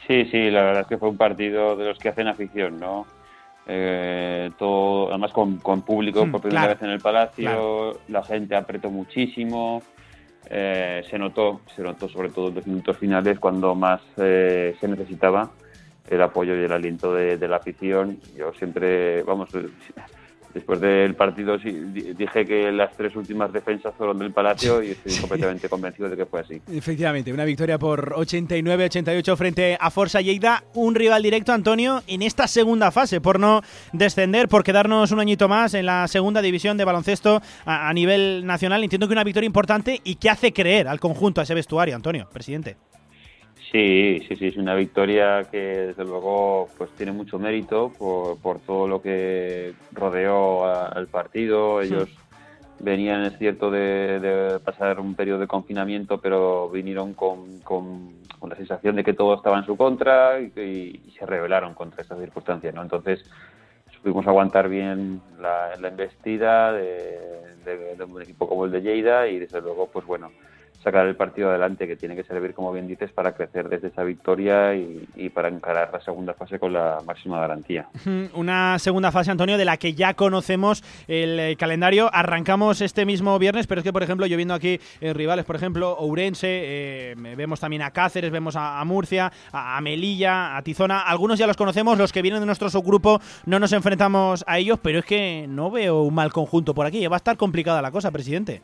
Sí, 0.06 0.24
sí, 0.30 0.50
la 0.50 0.62
verdad 0.62 0.80
es 0.80 0.86
que 0.86 0.96
fue 0.96 1.10
un 1.10 1.18
partido 1.18 1.76
de 1.76 1.84
los 1.84 1.98
que 1.98 2.08
hacen 2.08 2.26
afición, 2.26 2.80
¿no? 2.80 3.06
Eh, 3.66 4.50
todo, 4.58 5.10
además 5.10 5.30
con, 5.32 5.58
con 5.58 5.82
público 5.82 6.24
Mm, 6.24 6.30
por 6.32 6.40
primera 6.40 6.62
claro, 6.62 6.74
vez 6.74 6.82
en 6.84 6.90
el 6.90 7.00
Palacio, 7.00 7.44
claro. 7.44 8.00
la 8.08 8.24
gente 8.24 8.56
apretó 8.56 8.88
muchísimo, 8.88 9.82
eh, 10.50 11.02
se 11.08 11.18
notó, 11.18 11.60
se 11.74 11.82
notó 11.82 12.08
sobre 12.08 12.30
todo 12.30 12.48
en 12.48 12.54
los 12.56 12.66
minutos 12.66 12.96
finales 12.96 13.38
cuando 13.38 13.74
más 13.74 14.00
eh, 14.16 14.76
se 14.80 14.88
necesitaba 14.88 15.50
el 16.08 16.22
apoyo 16.22 16.58
y 16.58 16.64
el 16.64 16.72
aliento 16.72 17.14
de, 17.14 17.36
de 17.36 17.48
la 17.48 17.56
afición. 17.56 18.18
Yo 18.36 18.52
siempre, 18.54 19.22
vamos, 19.22 19.50
después 20.54 20.80
del 20.80 21.14
partido 21.14 21.58
sí, 21.58 21.70
di- 21.70 22.14
dije 22.14 22.44
que 22.44 22.72
las 22.72 22.96
tres 22.96 23.14
últimas 23.16 23.52
defensas 23.52 23.94
fueron 23.96 24.18
del 24.18 24.32
Palacio 24.32 24.82
y 24.82 24.90
estoy 24.90 25.12
completamente 25.20 25.68
convencido 25.68 26.08
de 26.08 26.16
que 26.16 26.26
fue 26.26 26.40
así. 26.40 26.60
Efectivamente, 26.72 27.32
una 27.32 27.44
victoria 27.44 27.78
por 27.78 28.14
89-88 28.14 29.36
frente 29.36 29.76
a 29.80 29.90
Forza 29.90 30.20
Lleida, 30.20 30.64
un 30.74 30.94
rival 30.94 31.22
directo, 31.22 31.52
Antonio, 31.52 32.02
en 32.06 32.22
esta 32.22 32.46
segunda 32.46 32.90
fase, 32.90 33.20
por 33.20 33.38
no 33.40 33.62
descender, 33.92 34.48
por 34.48 34.64
quedarnos 34.64 35.10
un 35.12 35.20
añito 35.20 35.48
más 35.48 35.74
en 35.74 35.86
la 35.86 36.06
segunda 36.08 36.42
división 36.42 36.76
de 36.76 36.84
baloncesto 36.84 37.40
a, 37.64 37.88
a 37.88 37.92
nivel 37.92 38.44
nacional. 38.46 38.82
Entiendo 38.82 39.06
que 39.08 39.12
una 39.14 39.24
victoria 39.24 39.46
importante 39.46 40.00
y 40.04 40.16
que 40.16 40.30
hace 40.30 40.52
creer 40.52 40.88
al 40.88 41.00
conjunto, 41.00 41.40
a 41.40 41.44
ese 41.44 41.54
vestuario, 41.54 41.94
Antonio, 41.96 42.28
presidente. 42.32 42.76
Sí, 43.70 44.20
sí, 44.26 44.36
sí, 44.36 44.46
es 44.46 44.56
una 44.56 44.74
victoria 44.74 45.46
que 45.50 45.58
desde 45.58 46.04
luego 46.04 46.74
pues 46.78 46.94
tiene 46.94 47.12
mucho 47.12 47.38
mérito 47.38 47.94
por, 47.98 48.40
por 48.40 48.62
todo 48.64 48.88
lo 48.88 49.02
que 49.02 49.76
rodeó 49.90 50.64
al 50.64 51.08
partido. 51.08 51.82
Ellos 51.82 52.08
venían, 52.78 53.24
es 53.26 53.38
cierto, 53.38 53.70
de, 53.70 54.20
de 54.20 54.60
pasar 54.60 55.00
un 55.00 55.14
periodo 55.16 55.40
de 55.40 55.46
confinamiento, 55.48 56.20
pero 56.20 56.70
vinieron 56.70 57.14
con, 57.14 57.60
con- 57.62 58.26
con 58.38 58.48
la 58.50 58.56
sensación 58.56 58.96
de 58.96 59.04
que 59.04 59.12
todo 59.14 59.34
estaba 59.36 59.58
en 59.58 59.66
su 59.66 59.76
contra 59.76 60.40
y, 60.40 60.52
y- 60.56 61.02
y 61.06 61.10
se 61.12 61.26
rebelaron 61.26 61.74
contra 61.74 62.02
esta 62.02 62.16
circunstancia, 62.18 62.72
¿no? 62.72 62.82
Entonces 62.82 63.24
supimos 63.90 64.26
aguantar 64.26 64.68
bien 64.68 65.22
la, 65.38 65.76
la 65.76 65.88
embestida 65.88 66.72
de, 66.72 67.56
de- 67.64 67.96
de 67.96 68.04
un 68.04 68.22
equipo 68.22 68.48
como 68.48 68.64
el 68.66 68.70
de 68.72 68.80
Lleida 68.82 69.28
y 69.28 69.38
desde 69.38 69.60
luego, 69.60 69.90
pues 69.90 70.04
bueno, 70.06 70.34
sacar 70.82 71.06
el 71.06 71.16
partido 71.16 71.50
adelante 71.50 71.86
que 71.86 71.96
tiene 71.96 72.14
que 72.14 72.24
servir, 72.24 72.54
como 72.54 72.72
bien 72.72 72.86
dices, 72.86 73.10
para 73.12 73.32
crecer 73.32 73.68
desde 73.68 73.88
esa 73.88 74.04
victoria 74.04 74.74
y, 74.74 75.28
para 75.34 75.48
encarar 75.48 75.90
la 75.92 76.00
segunda 76.00 76.34
fase 76.34 76.58
con 76.58 76.72
la 76.72 76.98
máxima 77.04 77.40
garantía. 77.40 77.88
Una 78.34 78.78
segunda 78.78 79.12
fase, 79.12 79.30
Antonio, 79.30 79.58
de 79.58 79.64
la 79.64 79.76
que 79.76 79.94
ya 79.94 80.14
conocemos 80.14 80.82
el 81.06 81.38
eh, 81.38 81.56
calendario. 81.56 82.08
Arrancamos 82.12 82.80
este 82.80 83.04
mismo 83.04 83.38
viernes, 83.38 83.66
pero 83.66 83.80
es 83.80 83.84
que, 83.84 83.92
por 83.92 84.02
ejemplo, 84.02 84.26
yo 84.26 84.36
viendo 84.36 84.54
aquí 84.54 84.80
eh, 85.00 85.12
rivales, 85.12 85.44
por 85.44 85.56
ejemplo, 85.56 85.96
Ourense, 85.98 86.48
eh, 86.48 87.14
vemos 87.36 87.60
también 87.60 87.82
a 87.82 87.90
Cáceres, 87.90 88.30
vemos 88.30 88.56
a, 88.56 88.80
a 88.80 88.84
Murcia, 88.84 89.32
a, 89.52 89.76
a 89.76 89.80
Melilla, 89.80 90.56
a 90.56 90.62
Tizona. 90.62 91.00
Algunos 91.00 91.38
ya 91.38 91.46
los 91.46 91.56
conocemos, 91.56 91.98
los 91.98 92.12
que 92.12 92.22
vienen 92.22 92.40
de 92.40 92.46
nuestro 92.46 92.70
subgrupo 92.70 93.20
no 93.46 93.58
nos 93.58 93.72
enfrentamos 93.72 94.44
a 94.46 94.58
ellos, 94.58 94.78
pero 94.82 95.00
es 95.00 95.04
que 95.04 95.46
no 95.48 95.70
veo 95.70 96.02
un 96.02 96.14
mal 96.14 96.32
conjunto 96.32 96.74
por 96.74 96.86
aquí. 96.86 97.06
Va 97.06 97.16
a 97.16 97.18
estar 97.18 97.36
complicada 97.36 97.82
la 97.82 97.90
cosa, 97.90 98.10
presidente. 98.10 98.62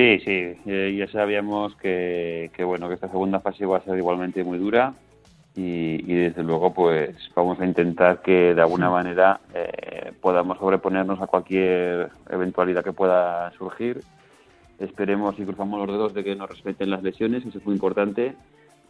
Sí, 0.00 0.18
sí, 0.24 0.54
eh, 0.64 0.96
ya 0.98 1.06
sabíamos 1.08 1.76
que, 1.76 2.50
que, 2.54 2.64
bueno 2.64 2.88
que 2.88 2.94
esta 2.94 3.10
segunda 3.10 3.38
fase 3.40 3.64
iba 3.64 3.76
a 3.76 3.84
ser 3.84 3.98
igualmente 3.98 4.42
muy 4.42 4.56
dura 4.56 4.94
y, 5.54 6.10
y 6.10 6.14
desde 6.14 6.42
luego 6.42 6.72
pues 6.72 7.14
vamos 7.36 7.60
a 7.60 7.66
intentar 7.66 8.22
que 8.22 8.54
de 8.54 8.62
alguna 8.62 8.88
manera 8.88 9.40
eh, 9.52 10.12
podamos 10.22 10.56
sobreponernos 10.56 11.20
a 11.20 11.26
cualquier 11.26 12.08
eventualidad 12.30 12.82
que 12.82 12.94
pueda 12.94 13.52
surgir. 13.58 14.00
Esperemos 14.78 15.38
y 15.38 15.44
cruzamos 15.44 15.86
los 15.86 15.94
dedos 15.94 16.14
de 16.14 16.24
que 16.24 16.34
nos 16.34 16.48
respeten 16.48 16.88
las 16.88 17.02
lesiones, 17.02 17.44
eso 17.44 17.58
es 17.58 17.66
muy 17.66 17.74
importante 17.74 18.34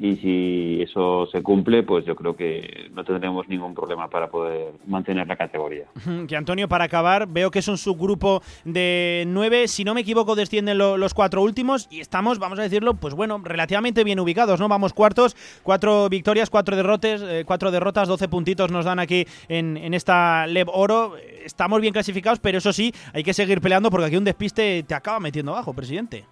y 0.03 0.17
si 0.17 0.79
eso 0.81 1.29
se 1.31 1.43
cumple, 1.43 1.83
pues 1.83 2.07
yo 2.07 2.17
creo 2.17 2.35
que 2.35 2.89
no 2.95 3.05
tendremos 3.05 3.47
ningún 3.49 3.75
problema 3.75 4.09
para 4.09 4.31
poder 4.31 4.73
mantener 4.87 5.29
la 5.29 5.37
categoría. 5.37 5.85
Que 6.27 6.37
Antonio, 6.37 6.69
para 6.69 6.85
acabar, 6.85 7.29
veo 7.29 7.51
que 7.51 7.59
es 7.59 7.69
un 7.69 7.77
subgrupo 7.77 8.41
de 8.65 9.25
nueve, 9.27 9.69
si 9.69 9.85
no 9.85 9.93
me 9.93 10.01
equivoco, 10.01 10.35
descienden 10.37 10.79
los 10.79 11.13
cuatro 11.13 11.43
últimos 11.43 11.87
y 11.91 12.01
estamos, 12.01 12.39
vamos 12.39 12.59
a 12.59 12.63
decirlo, 12.63 12.95
pues 12.95 13.13
bueno, 13.13 13.43
relativamente 13.45 14.03
bien 14.03 14.19
ubicados, 14.21 14.59
¿no? 14.59 14.69
Vamos 14.69 14.95
cuartos, 14.95 15.37
cuatro 15.63 16.09
victorias, 16.09 16.49
cuatro 16.49 16.77
derrotes, 16.77 17.21
eh, 17.23 17.45
cuatro 17.47 17.71
derrotas, 17.71 18.09
doce 18.09 18.27
puntitos 18.27 18.71
nos 18.71 18.87
dan 18.87 19.01
aquí 19.01 19.27
en, 19.49 19.77
en 19.77 19.93
esta 19.93 20.47
Lev 20.47 20.71
Oro. 20.73 21.17
Estamos 21.45 21.79
bien 21.83 21.93
clasificados, 21.93 22.39
pero 22.41 22.57
eso 22.57 22.73
sí, 22.73 22.91
hay 23.13 23.23
que 23.23 23.35
seguir 23.35 23.61
peleando 23.61 23.91
porque 23.91 24.07
aquí 24.07 24.17
un 24.17 24.25
despiste 24.25 24.83
te 24.83 24.95
acaba 24.95 25.21
metiendo 25.21 25.53
abajo, 25.53 25.75
presidente 25.75 26.25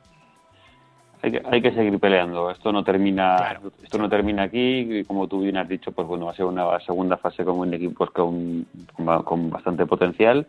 hay 1.22 1.32
que, 1.32 1.42
hay 1.44 1.62
que 1.62 1.72
seguir 1.72 1.98
peleando. 1.98 2.50
Esto 2.50 2.72
no 2.72 2.84
termina, 2.84 3.58
esto 3.82 3.98
no 3.98 4.08
termina 4.08 4.44
aquí. 4.44 4.98
Y 5.00 5.04
como 5.04 5.26
tú 5.26 5.42
bien 5.42 5.56
has 5.56 5.68
dicho, 5.68 5.92
pues 5.92 6.06
bueno, 6.06 6.26
va 6.26 6.32
a 6.32 6.34
ser 6.34 6.46
una 6.46 6.78
segunda 6.80 7.16
fase 7.16 7.44
con 7.44 7.58
un 7.58 7.74
equipo 7.74 8.06
con, 8.06 8.66
con 9.24 9.50
bastante 9.50 9.86
potencial 9.86 10.46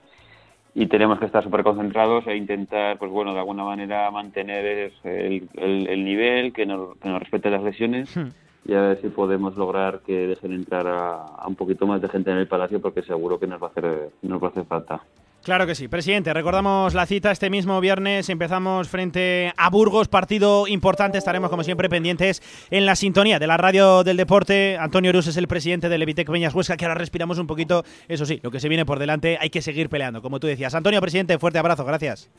y 0.75 0.87
tenemos 0.87 1.19
que 1.19 1.25
estar 1.25 1.43
súper 1.43 1.63
concentrados 1.63 2.25
e 2.27 2.35
intentar, 2.35 2.97
pues 2.97 3.11
bueno, 3.11 3.33
de 3.33 3.39
alguna 3.39 3.63
manera 3.63 4.09
mantener 4.11 4.93
el, 5.03 5.49
el, 5.55 6.05
nivel, 6.05 6.53
que 6.53 6.65
nos, 6.65 6.95
que 6.97 7.09
nos 7.09 7.19
respete 7.19 7.49
las 7.49 7.63
lesiones. 7.63 8.15
Hmm. 8.15 8.29
y 8.65 8.73
a 8.73 8.81
ver 8.81 9.01
si 9.01 9.09
podemos 9.09 9.57
lograr 9.57 10.01
que 10.05 10.27
dejen 10.27 10.53
entrar 10.53 10.85
a, 10.87 11.23
a, 11.23 11.47
un 11.47 11.55
poquito 11.55 11.87
más 11.87 12.01
de 12.01 12.09
gente 12.09 12.31
en 12.31 12.37
el 12.37 12.47
palacio 12.47 12.79
porque 12.79 13.01
seguro 13.01 13.39
que 13.39 13.47
nos 13.47 13.61
va 13.61 13.67
a 13.67 13.69
hacer, 13.71 14.09
nos 14.21 14.41
va 14.41 14.47
a 14.47 14.51
hacer 14.51 14.65
falta. 14.65 15.01
Claro 15.43 15.65
que 15.65 15.73
sí. 15.73 15.87
Presidente, 15.87 16.33
recordamos 16.33 16.93
la 16.93 17.05
cita 17.05 17.31
este 17.31 17.49
mismo 17.49 17.79
viernes. 17.79 18.29
Empezamos 18.29 18.89
frente 18.89 19.53
a 19.55 19.69
Burgos, 19.69 20.09
partido 20.09 20.67
importante. 20.67 21.17
Estaremos, 21.17 21.49
como 21.49 21.63
siempre, 21.63 21.89
pendientes 21.89 22.43
en 22.69 22.85
la 22.85 22.95
sintonía 22.95 23.39
de 23.39 23.47
la 23.47 23.57
radio 23.57 24.03
del 24.03 24.17
deporte. 24.17 24.77
Antonio 24.77 25.13
Rus 25.13 25.27
es 25.27 25.37
el 25.37 25.47
presidente 25.47 25.87
del 25.87 26.01
Evitec 26.01 26.29
Peñas 26.29 26.53
Huesca, 26.53 26.75
que 26.75 26.85
ahora 26.85 26.95
respiramos 26.95 27.39
un 27.39 27.47
poquito. 27.47 27.85
Eso 28.09 28.25
sí, 28.25 28.39
lo 28.43 28.51
que 28.51 28.59
se 28.59 28.67
viene 28.67 28.85
por 28.85 28.99
delante 28.99 29.37
hay 29.39 29.49
que 29.49 29.61
seguir 29.61 29.89
peleando, 29.89 30.21
como 30.21 30.39
tú 30.39 30.47
decías. 30.47 30.75
Antonio, 30.75 30.99
presidente, 30.99 31.39
fuerte 31.39 31.57
abrazo. 31.57 31.85
Gracias. 31.85 32.29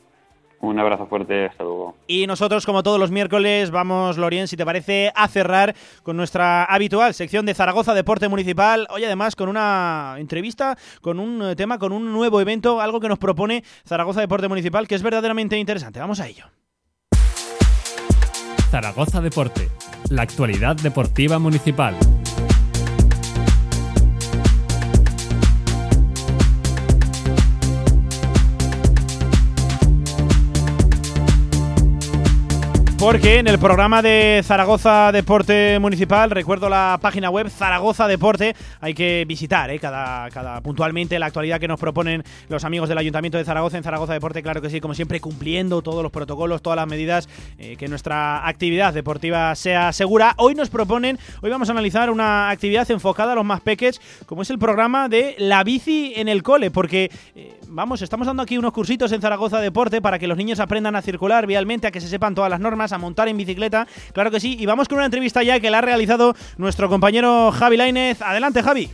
Un 0.61 0.77
abrazo 0.79 1.07
fuerte, 1.07 1.47
hasta 1.47 1.63
luego. 1.63 1.95
Y 2.05 2.27
nosotros, 2.27 2.67
como 2.67 2.83
todos 2.83 2.99
los 2.99 3.09
miércoles, 3.09 3.71
vamos, 3.71 4.17
Lorien, 4.17 4.47
si 4.47 4.55
te 4.55 4.63
parece, 4.63 5.11
a 5.15 5.27
cerrar 5.27 5.75
con 6.03 6.15
nuestra 6.15 6.65
habitual 6.65 7.15
sección 7.15 7.47
de 7.47 7.55
Zaragoza 7.55 7.95
Deporte 7.95 8.27
Municipal. 8.27 8.87
Hoy, 8.91 9.03
además, 9.03 9.35
con 9.35 9.49
una 9.49 10.15
entrevista, 10.19 10.77
con 11.01 11.19
un 11.19 11.41
eh, 11.41 11.55
tema, 11.55 11.79
con 11.79 11.91
un 11.91 12.13
nuevo 12.13 12.39
evento, 12.39 12.79
algo 12.79 12.99
que 12.99 13.09
nos 13.09 13.17
propone 13.17 13.63
Zaragoza 13.87 14.21
Deporte 14.21 14.47
Municipal, 14.47 14.87
que 14.87 14.93
es 14.93 15.01
verdaderamente 15.01 15.57
interesante. 15.57 15.99
Vamos 15.99 16.19
a 16.19 16.27
ello. 16.27 16.45
Zaragoza 18.69 19.19
Deporte, 19.19 19.67
la 20.09 20.21
actualidad 20.21 20.75
deportiva 20.75 21.39
municipal. 21.39 21.95
Porque 33.01 33.39
en 33.39 33.47
el 33.47 33.57
programa 33.57 34.03
de 34.03 34.41
Zaragoza 34.43 35.11
Deporte 35.11 35.79
Municipal, 35.79 36.29
recuerdo 36.29 36.69
la 36.69 36.99
página 37.01 37.31
web 37.31 37.49
Zaragoza 37.49 38.07
Deporte, 38.07 38.55
hay 38.79 38.93
que 38.93 39.25
visitar 39.27 39.71
¿eh? 39.71 39.79
cada, 39.79 40.61
puntualmente 40.61 41.17
la 41.17 41.25
actualidad 41.25 41.59
que 41.59 41.67
nos 41.67 41.79
proponen 41.79 42.23
los 42.47 42.63
amigos 42.63 42.89
del 42.89 42.99
Ayuntamiento 42.99 43.39
de 43.39 43.43
Zaragoza 43.43 43.77
en 43.77 43.83
Zaragoza 43.83 44.13
Deporte, 44.13 44.43
claro 44.43 44.61
que 44.61 44.69
sí, 44.69 44.79
como 44.79 44.93
siempre 44.93 45.19
cumpliendo 45.19 45.81
todos 45.81 46.03
los 46.03 46.11
protocolos, 46.11 46.61
todas 46.61 46.77
las 46.77 46.87
medidas, 46.87 47.27
eh, 47.57 47.75
que 47.75 47.87
nuestra 47.87 48.47
actividad 48.47 48.93
deportiva 48.93 49.55
sea 49.55 49.91
segura. 49.93 50.35
Hoy 50.37 50.53
nos 50.53 50.69
proponen, 50.69 51.17
hoy 51.41 51.49
vamos 51.49 51.69
a 51.69 51.71
analizar 51.71 52.11
una 52.11 52.51
actividad 52.51 52.89
enfocada 52.91 53.31
a 53.31 53.35
los 53.35 53.45
más 53.45 53.61
peques, 53.61 53.99
como 54.27 54.43
es 54.43 54.51
el 54.51 54.59
programa 54.59 55.09
de 55.09 55.33
la 55.39 55.63
bici 55.63 56.13
en 56.17 56.27
el 56.27 56.43
cole, 56.43 56.69
porque 56.69 57.09
eh, 57.33 57.59
vamos, 57.71 58.01
estamos 58.01 58.27
dando 58.27 58.43
aquí 58.43 58.57
unos 58.57 58.73
cursitos 58.73 59.11
en 59.11 59.21
Zaragoza 59.21 59.59
Deporte 59.59 60.01
para 60.01 60.19
que 60.19 60.27
los 60.27 60.37
niños 60.37 60.59
aprendan 60.59 60.95
a 60.95 61.01
circular 61.01 61.47
vialmente, 61.47 61.87
a 61.87 61.91
que 61.91 62.01
se 62.01 62.07
sepan 62.07 62.35
todas 62.35 62.49
las 62.49 62.59
normas 62.59 62.91
a 62.91 62.97
montar 62.97 63.27
en 63.27 63.37
bicicleta. 63.37 63.87
Claro 64.13 64.29
que 64.29 64.39
sí. 64.39 64.57
Y 64.59 64.65
vamos 64.65 64.87
con 64.87 64.97
una 64.97 65.05
entrevista 65.05 65.41
ya 65.43 65.59
que 65.59 65.69
la 65.69 65.79
ha 65.79 65.81
realizado 65.81 66.35
nuestro 66.57 66.89
compañero 66.89 67.51
Javi 67.51 67.77
Lainez. 67.77 68.21
Adelante, 68.21 68.61
Javi. 68.61 68.89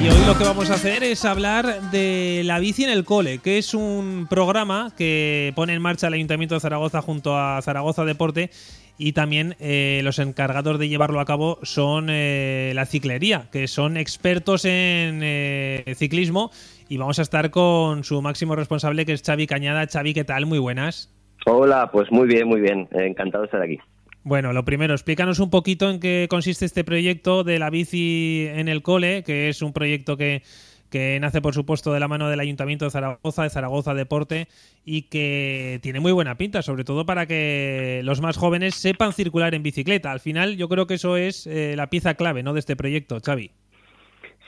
Y 0.00 0.08
hoy 0.08 0.26
lo 0.26 0.38
que 0.38 0.44
vamos 0.44 0.70
a 0.70 0.74
hacer 0.74 1.02
es 1.02 1.24
hablar 1.24 1.90
de 1.90 2.42
la 2.44 2.60
bici 2.60 2.84
en 2.84 2.90
el 2.90 3.04
cole, 3.04 3.38
que 3.38 3.58
es 3.58 3.74
un 3.74 4.26
programa 4.30 4.92
que 4.96 5.52
pone 5.56 5.74
en 5.74 5.82
marcha 5.82 6.06
el 6.06 6.14
Ayuntamiento 6.14 6.54
de 6.54 6.60
Zaragoza 6.60 7.02
junto 7.02 7.36
a 7.36 7.60
Zaragoza 7.62 8.04
Deporte 8.04 8.50
y 8.98 9.12
también 9.12 9.54
eh, 9.60 10.00
los 10.02 10.18
encargados 10.18 10.78
de 10.78 10.88
llevarlo 10.88 11.20
a 11.20 11.24
cabo 11.24 11.60
son 11.62 12.08
eh, 12.10 12.72
la 12.74 12.84
ciclería, 12.84 13.48
que 13.52 13.68
son 13.68 13.96
expertos 13.96 14.64
en 14.64 15.20
eh, 15.22 15.94
ciclismo 15.96 16.50
y 16.88 16.98
vamos 16.98 17.20
a 17.20 17.22
estar 17.22 17.50
con 17.50 18.02
su 18.02 18.20
máximo 18.20 18.56
responsable 18.56 19.06
que 19.06 19.12
es 19.12 19.22
Xavi 19.22 19.46
Cañada. 19.46 19.86
Xavi, 19.86 20.14
¿qué 20.14 20.24
tal? 20.24 20.46
Muy 20.46 20.58
buenas. 20.58 21.14
Hola, 21.46 21.90
pues 21.92 22.10
muy 22.10 22.26
bien, 22.26 22.48
muy 22.48 22.60
bien. 22.60 22.88
Encantado 22.90 23.42
de 23.42 23.46
estar 23.46 23.62
aquí. 23.62 23.78
Bueno, 24.24 24.52
lo 24.52 24.64
primero, 24.64 24.92
explícanos 24.92 25.38
un 25.38 25.48
poquito 25.48 25.88
en 25.88 26.00
qué 26.00 26.26
consiste 26.28 26.64
este 26.64 26.82
proyecto 26.82 27.44
de 27.44 27.58
la 27.58 27.70
bici 27.70 28.46
en 28.50 28.68
el 28.68 28.82
cole, 28.82 29.22
que 29.22 29.48
es 29.48 29.62
un 29.62 29.72
proyecto 29.72 30.16
que, 30.16 30.42
que 30.90 31.18
nace, 31.20 31.40
por 31.40 31.54
supuesto, 31.54 31.92
de 31.92 32.00
la 32.00 32.08
mano 32.08 32.28
del 32.28 32.40
Ayuntamiento 32.40 32.84
de 32.84 32.90
Zaragoza, 32.90 33.42
de 33.42 33.50
Zaragoza 33.50 33.94
Deporte, 33.94 34.48
y 34.84 35.02
que 35.02 35.78
tiene 35.82 36.00
muy 36.00 36.12
buena 36.12 36.36
pinta, 36.36 36.62
sobre 36.62 36.84
todo 36.84 37.06
para 37.06 37.26
que 37.26 38.00
los 38.04 38.20
más 38.20 38.36
jóvenes 38.36 38.74
sepan 38.74 39.12
circular 39.12 39.54
en 39.54 39.62
bicicleta. 39.62 40.12
Al 40.12 40.20
final, 40.20 40.56
yo 40.56 40.68
creo 40.68 40.86
que 40.86 40.94
eso 40.94 41.16
es 41.16 41.46
eh, 41.46 41.74
la 41.76 41.88
pieza 41.88 42.14
clave 42.14 42.42
¿no? 42.42 42.52
de 42.54 42.60
este 42.60 42.76
proyecto, 42.76 43.18
Xavi. 43.24 43.50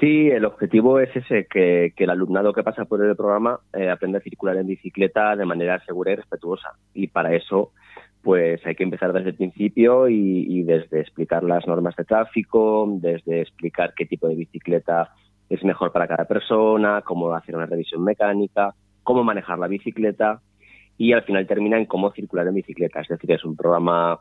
Sí, 0.01 0.31
el 0.31 0.47
objetivo 0.47 0.99
es 0.99 1.15
ese, 1.15 1.47
que, 1.47 1.93
el 1.95 2.11
alumnado 2.11 2.55
que 2.55 2.63
pasa 2.63 2.87
por 2.87 3.05
el 3.05 3.15
programa 3.15 3.61
eh, 3.75 3.91
aprenda 3.91 4.19
a 4.19 4.23
circular 4.23 4.57
en 4.57 4.67
bicicleta 4.67 5.37
de 5.37 5.45
manera 5.45 5.79
segura 5.85 6.13
y 6.13 6.17
respetuosa. 6.17 6.71
Y 6.95 7.09
para 7.09 7.35
eso, 7.35 7.73
pues 8.23 8.65
hay 8.67 8.75
que 8.75 8.85
empezar 8.85 9.13
desde 9.13 9.31
el 9.31 9.35
principio 9.35 10.09
y, 10.09 10.63
desde 10.63 11.01
explicar 11.01 11.43
las 11.43 11.67
normas 11.67 11.97
de 11.97 12.05
tráfico, 12.05 12.89
desde 12.99 13.43
explicar 13.43 13.93
qué 13.95 14.07
tipo 14.07 14.27
de 14.27 14.37
bicicleta 14.37 15.13
es 15.51 15.63
mejor 15.65 15.93
para 15.93 16.07
cada 16.07 16.25
persona, 16.25 17.03
cómo 17.05 17.35
hacer 17.35 17.57
una 17.57 17.67
revisión 17.67 18.03
mecánica, 18.05 18.75
cómo 19.03 19.25
manejar 19.25 19.59
la 19.59 19.67
bicicleta 19.67 20.41
y 20.97 21.13
al 21.13 21.25
final 21.25 21.47
termina 21.47 21.77
en 21.77 21.87
cómo 21.87 22.13
circular 22.13 22.47
en 22.47 22.55
bicicleta. 22.55 23.01
Es 23.01 23.09
decir, 23.09 23.33
es 23.33 23.45
un 23.45 23.57
programa 23.57 24.21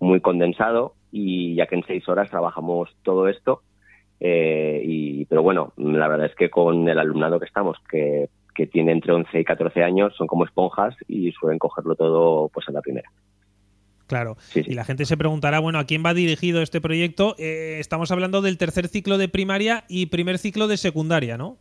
muy 0.00 0.20
condensado 0.20 0.94
y 1.12 1.54
ya 1.54 1.66
que 1.66 1.76
en 1.76 1.84
seis 1.86 2.08
horas 2.08 2.30
trabajamos 2.30 2.96
todo 3.02 3.28
esto 3.28 3.62
eh, 4.20 4.82
y, 4.84 5.24
pero 5.26 5.42
bueno, 5.42 5.72
la 5.76 6.08
verdad 6.08 6.26
es 6.26 6.34
que 6.34 6.50
con 6.50 6.88
el 6.88 6.98
alumnado 6.98 7.38
que 7.38 7.46
estamos, 7.46 7.78
que, 7.90 8.28
que 8.54 8.66
tiene 8.66 8.92
entre 8.92 9.12
11 9.12 9.40
y 9.40 9.44
14 9.44 9.82
años, 9.82 10.14
son 10.16 10.26
como 10.26 10.44
esponjas 10.44 10.94
y 11.08 11.32
suelen 11.32 11.58
cogerlo 11.58 11.94
todo 11.94 12.48
pues 12.48 12.68
en 12.68 12.74
la 12.74 12.82
primera. 12.82 13.10
Claro. 14.10 14.36
Y 14.56 14.74
la 14.74 14.82
gente 14.82 15.04
se 15.04 15.16
preguntará, 15.16 15.60
bueno, 15.60 15.78
¿a 15.78 15.84
quién 15.84 16.02
va 16.04 16.14
dirigido 16.14 16.62
este 16.62 16.80
proyecto? 16.80 17.36
Eh, 17.38 17.76
estamos 17.78 18.10
hablando 18.10 18.42
del 18.42 18.58
tercer 18.58 18.88
ciclo 18.88 19.18
de 19.18 19.28
primaria 19.28 19.84
y 19.86 20.06
primer 20.06 20.38
ciclo 20.38 20.66
de 20.66 20.78
secundaria, 20.78 21.38
¿no? 21.38 21.58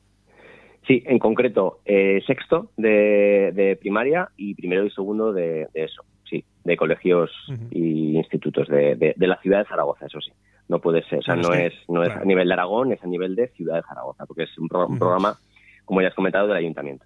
Sí, 0.88 1.04
en 1.06 1.20
concreto, 1.20 1.82
eh, 1.86 2.24
sexto 2.26 2.72
de, 2.76 3.78
primaria 3.80 4.30
y 4.36 4.56
primero 4.56 4.84
y 4.84 4.90
segundo 4.90 5.32
de, 5.32 5.68
eso, 5.76 6.02
sí, 6.28 6.44
de 6.64 6.76
colegios 6.76 7.30
y 7.70 8.18
institutos 8.18 8.68
de, 8.68 8.96
de, 8.96 9.28
la 9.28 9.40
ciudad 9.42 9.60
de 9.60 9.66
Zaragoza, 9.66 10.08
eso 10.08 10.20
sí 10.20 10.32
no 10.68 10.80
puede 10.80 11.04
ser, 11.04 11.20
o 11.20 11.22
sea, 11.22 11.36
no, 11.36 11.54
es, 11.54 11.74
no 11.88 12.02
es 12.02 12.10
a 12.10 12.26
nivel 12.26 12.48
de 12.48 12.54
Aragón, 12.56 12.92
es 12.92 13.04
a 13.04 13.08
nivel 13.08 13.36
de 13.36 13.50
Ciudad 13.50 13.76
de 13.76 13.84
Zaragoza, 13.84 14.26
porque 14.26 14.44
es 14.44 14.58
un, 14.58 14.68
programa, 14.68 15.38
como 15.86 16.02
ya 16.02 16.08
has 16.08 16.16
comentado, 16.16 16.48
del 16.48 16.58
ayuntamiento. 16.58 17.06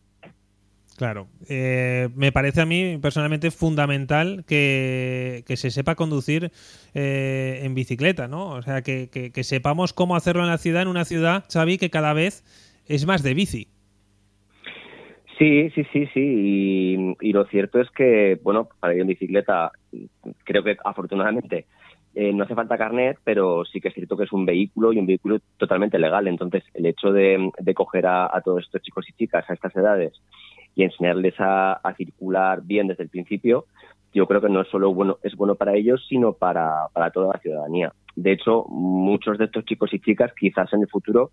Claro, 0.97 1.27
eh, 1.49 2.09
me 2.15 2.31
parece 2.31 2.61
a 2.61 2.65
mí 2.65 2.99
personalmente 3.01 3.49
fundamental 3.49 4.43
que, 4.45 5.43
se 5.47 5.71
sepa 5.71 5.95
conducir 5.95 6.51
eh, 6.93 7.61
en 7.63 7.73
bicicleta, 7.73 8.27
¿no? 8.27 8.49
O 8.49 8.61
sea, 8.61 8.83
que, 8.83 9.09
que, 9.09 9.43
sepamos 9.43 9.93
cómo 9.93 10.15
hacerlo 10.15 10.43
en 10.43 10.49
la 10.49 10.59
ciudad, 10.59 10.83
en 10.83 10.87
una 10.87 11.05
ciudad, 11.05 11.45
Xavi, 11.51 11.77
que 11.79 11.89
cada 11.89 12.13
vez 12.13 12.43
es 12.87 13.07
más 13.07 13.23
de 13.23 13.33
bici. 13.33 13.67
Sí, 15.39 15.71
sí, 15.71 15.83
sí, 15.91 16.07
sí. 16.13 17.15
Y, 17.19 17.33
lo 17.33 17.45
cierto 17.45 17.81
es 17.81 17.89
que, 17.89 18.39
bueno, 18.43 18.69
para 18.79 18.93
ir 18.93 19.01
en 19.01 19.07
bicicleta, 19.07 19.71
creo 20.43 20.63
que 20.63 20.77
afortunadamente 20.85 21.65
eh, 22.13 22.31
no 22.31 22.43
hace 22.43 22.53
falta 22.53 22.77
carnet, 22.77 23.17
pero 23.23 23.65
sí 23.65 23.81
que 23.81 23.87
es 23.87 23.93
cierto 23.95 24.15
que 24.15 24.25
es 24.25 24.31
un 24.31 24.45
vehículo 24.45 24.93
y 24.93 24.99
un 24.99 25.07
vehículo 25.07 25.39
totalmente 25.57 25.97
legal. 25.97 26.27
Entonces, 26.27 26.63
el 26.75 26.85
hecho 26.85 27.11
de, 27.11 27.51
coger 27.73 28.05
a, 28.05 28.41
todos 28.45 28.63
estos 28.63 28.83
chicos 28.83 29.09
y 29.09 29.13
chicas 29.13 29.49
a 29.49 29.53
estas 29.53 29.75
edades 29.75 30.13
y 30.75 30.83
enseñarles 30.83 31.35
a, 31.39 31.79
circular 31.97 32.61
bien 32.63 32.87
desde 32.87 33.03
el 33.03 33.09
principio, 33.09 33.65
yo 34.13 34.27
creo 34.27 34.41
que 34.41 34.49
no 34.49 34.63
solo 34.65 34.93
bueno, 34.93 35.17
es 35.23 35.35
bueno 35.35 35.55
para 35.55 35.75
ellos, 35.75 36.05
sino 36.07 36.33
para, 36.33 36.89
toda 37.13 37.33
la 37.33 37.39
ciudadanía. 37.39 37.93
De 38.15 38.31
hecho, 38.31 38.65
muchos 38.69 39.37
de 39.37 39.45
estos 39.45 39.65
chicos 39.65 39.93
y 39.93 39.99
chicas 39.99 40.31
quizás 40.37 40.71
en 40.73 40.81
el 40.81 40.87
futuro 40.87 41.31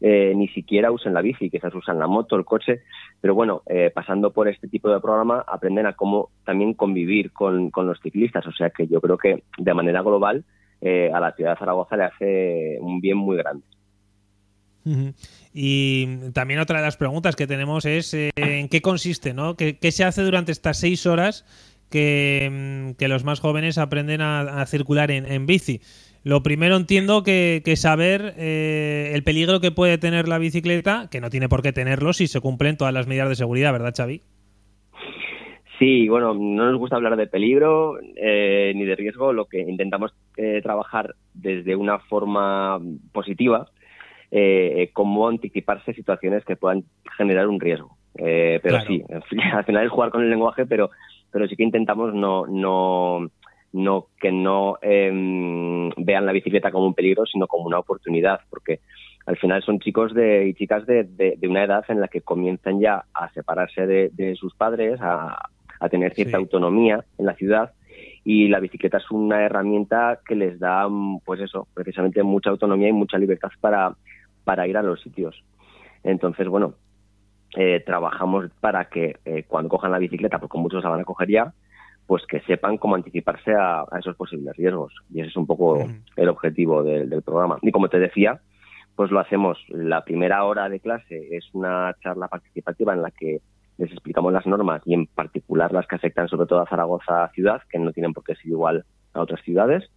eh, 0.00 0.34
ni 0.36 0.48
siquiera 0.48 0.90
usen 0.90 1.14
la 1.14 1.22
bici, 1.22 1.48
quizás 1.48 1.74
usan 1.74 1.98
la 1.98 2.06
moto, 2.06 2.36
el 2.36 2.44
coche, 2.44 2.82
pero 3.20 3.34
bueno, 3.34 3.62
eh, 3.66 3.90
pasando 3.94 4.30
por 4.30 4.46
este 4.46 4.68
tipo 4.68 4.90
de 4.90 5.00
programa 5.00 5.42
aprenden 5.46 5.86
a 5.86 5.94
cómo 5.94 6.30
también 6.44 6.74
convivir 6.74 7.32
con, 7.32 7.70
los 7.74 8.00
ciclistas, 8.00 8.46
o 8.46 8.52
sea 8.52 8.70
que 8.70 8.86
yo 8.88 9.00
creo 9.00 9.16
que 9.16 9.44
de 9.56 9.74
manera 9.74 10.02
global 10.02 10.44
eh, 10.82 11.10
a 11.12 11.20
la 11.20 11.32
ciudad 11.32 11.52
de 11.52 11.58
Zaragoza 11.58 11.96
le 11.96 12.04
hace 12.04 12.78
un 12.80 13.00
bien 13.00 13.16
muy 13.16 13.38
grande. 13.38 13.64
Y 15.52 16.30
también 16.32 16.60
otra 16.60 16.78
de 16.78 16.84
las 16.84 16.96
preguntas 16.96 17.34
que 17.36 17.46
tenemos 17.46 17.84
es 17.84 18.14
en 18.14 18.68
qué 18.68 18.80
consiste, 18.80 19.34
¿no? 19.34 19.56
¿Qué, 19.56 19.76
se 19.90 20.04
hace 20.04 20.22
durante 20.22 20.52
estas 20.52 20.78
seis 20.78 21.06
horas 21.06 21.44
que, 21.90 22.94
mm, 22.98 23.04
los 23.04 23.24
más 23.24 23.40
jóvenes 23.40 23.78
aprenden 23.78 24.20
a, 24.20 24.64
circular 24.66 25.10
en 25.10 25.46
bici? 25.46 25.80
Lo 26.26 26.42
primero 26.42 26.74
entiendo 26.74 27.22
que, 27.22 27.62
saber 27.76 28.34
eh, 28.36 29.12
el 29.14 29.22
peligro 29.22 29.60
que 29.60 29.70
puede 29.70 29.96
tener 29.96 30.26
la 30.26 30.38
bicicleta, 30.38 31.06
que 31.08 31.20
no 31.20 31.30
tiene 31.30 31.48
por 31.48 31.62
qué 31.62 31.72
tenerlo 31.72 32.12
si 32.12 32.26
se 32.26 32.40
cumplen 32.40 32.76
todas 32.76 32.92
las 32.92 33.06
medidas 33.06 33.28
de 33.28 33.36
seguridad, 33.36 33.70
¿verdad, 33.70 33.94
Xavi? 33.96 34.22
Sí, 35.78 36.08
bueno, 36.08 36.34
no 36.34 36.68
nos 36.68 36.80
gusta 36.80 36.96
hablar 36.96 37.16
de 37.16 37.28
peligro 37.28 38.00
eh, 38.16 38.72
ni 38.74 38.84
de 38.84 38.96
riesgo. 38.96 39.32
Lo 39.32 39.44
que 39.44 39.60
intentamos 39.60 40.16
eh, 40.36 40.58
trabajar 40.64 41.14
desde 41.32 41.76
una 41.76 42.00
forma 42.00 42.80
positiva, 43.12 43.68
cómo 44.92 45.28
anticiparse 45.28 45.94
situaciones 45.94 46.44
que 46.44 46.56
puedan 46.56 46.84
generar 47.16 47.48
un 47.48 47.60
riesgo. 47.60 47.96
pero 48.14 48.80
sí, 48.86 49.02
al 49.52 49.64
final 49.64 49.84
es 49.84 49.90
jugar 49.90 50.10
con 50.10 50.22
el 50.22 50.30
lenguaje, 50.30 50.66
pero, 50.66 50.90
pero 51.30 51.46
sí 51.46 51.56
que 51.56 51.62
intentamos 51.62 52.14
no, 52.14 52.46
no 52.46 53.30
no 53.76 54.06
que 54.20 54.32
no 54.32 54.78
em, 54.80 55.90
vean 55.96 56.26
la 56.26 56.32
bicicleta 56.32 56.70
como 56.70 56.86
un 56.86 56.94
peligro, 56.94 57.26
sino 57.26 57.46
como 57.46 57.66
una 57.66 57.78
oportunidad, 57.78 58.40
porque 58.48 58.80
al 59.26 59.36
final 59.36 59.62
son 59.62 59.80
chicos 59.80 60.14
de, 60.14 60.48
y 60.48 60.54
chicas 60.54 60.86
de, 60.86 61.04
de, 61.04 61.48
una 61.48 61.64
edad 61.64 61.84
en 61.88 62.00
la 62.00 62.08
que 62.08 62.22
comienzan 62.22 62.80
ya 62.80 63.04
a 63.12 63.30
separarse 63.32 63.86
de, 63.86 64.36
sus 64.36 64.54
padres, 64.54 64.98
a, 65.02 65.50
tener 65.90 66.14
cierta 66.14 66.38
autonomía 66.38 67.04
en 67.18 67.26
la 67.26 67.34
ciudad 67.34 67.72
y 68.24 68.48
la 68.48 68.60
bicicleta 68.60 68.96
es 68.96 69.10
una 69.10 69.44
herramienta 69.44 70.20
que 70.26 70.34
les 70.34 70.58
da, 70.58 70.88
pues 71.24 71.40
eso, 71.40 71.68
precisamente 71.74 72.22
mucha 72.22 72.50
autonomía 72.50 72.88
y 72.88 72.92
mucha 72.92 73.18
libertad 73.18 73.50
para, 73.60 73.94
para 74.46 74.68
ir 74.68 74.76
a 74.76 74.82
los 74.82 75.02
sitios. 75.02 75.42
Entonces, 76.04 76.46
bueno, 76.46 76.74
eh, 77.56 77.82
trabajamos 77.84 78.48
para 78.60 78.84
que 78.84 79.16
eh, 79.24 79.42
cuando 79.48 79.68
cojan 79.68 79.90
la 79.90 79.98
bicicleta, 79.98 80.38
porque 80.38 80.56
muchos 80.56 80.84
la 80.84 80.90
van 80.90 81.00
a 81.00 81.04
coger 81.04 81.28
ya, 81.28 81.52
pues 82.06 82.24
que 82.26 82.38
sepan 82.42 82.78
cómo 82.78 82.94
anticiparse 82.94 83.54
a, 83.58 83.84
esos 83.98 84.14
posibles 84.14 84.56
riesgos. 84.56 84.94
Y 85.12 85.18
ese 85.18 85.30
es 85.30 85.36
un 85.36 85.48
poco 85.48 85.84
el 86.14 86.28
objetivo 86.28 86.84
del, 86.84 87.22
programa. 87.22 87.58
Y 87.60 87.72
como 87.72 87.88
te 87.88 87.98
decía, 87.98 88.40
pues 88.94 89.10
lo 89.10 89.18
hacemos. 89.18 89.58
La 89.68 90.04
primera 90.04 90.44
hora 90.44 90.68
de 90.68 90.78
clase 90.78 91.26
es 91.32 91.44
una 91.52 91.92
charla 92.00 92.28
participativa 92.28 92.94
en 92.94 93.02
la 93.02 93.10
que 93.10 93.40
les 93.78 93.90
explicamos 93.90 94.32
las 94.32 94.46
normas 94.46 94.80
y 94.84 94.94
en 94.94 95.06
particular 95.06 95.72
las 95.72 95.88
que 95.88 95.96
afectan 95.96 96.28
sobre 96.28 96.46
todo 96.46 96.60
a 96.60 96.68
Zaragoza 96.68 97.32
ciudad, 97.34 97.62
que 97.68 97.80
no 97.80 97.92
tienen 97.92 98.12
por 98.12 98.22
qué 98.22 98.36
ser 98.36 98.46
igual 98.46 98.84
a 99.12 99.20
otras 99.20 99.42
ciudades, 99.42 99.90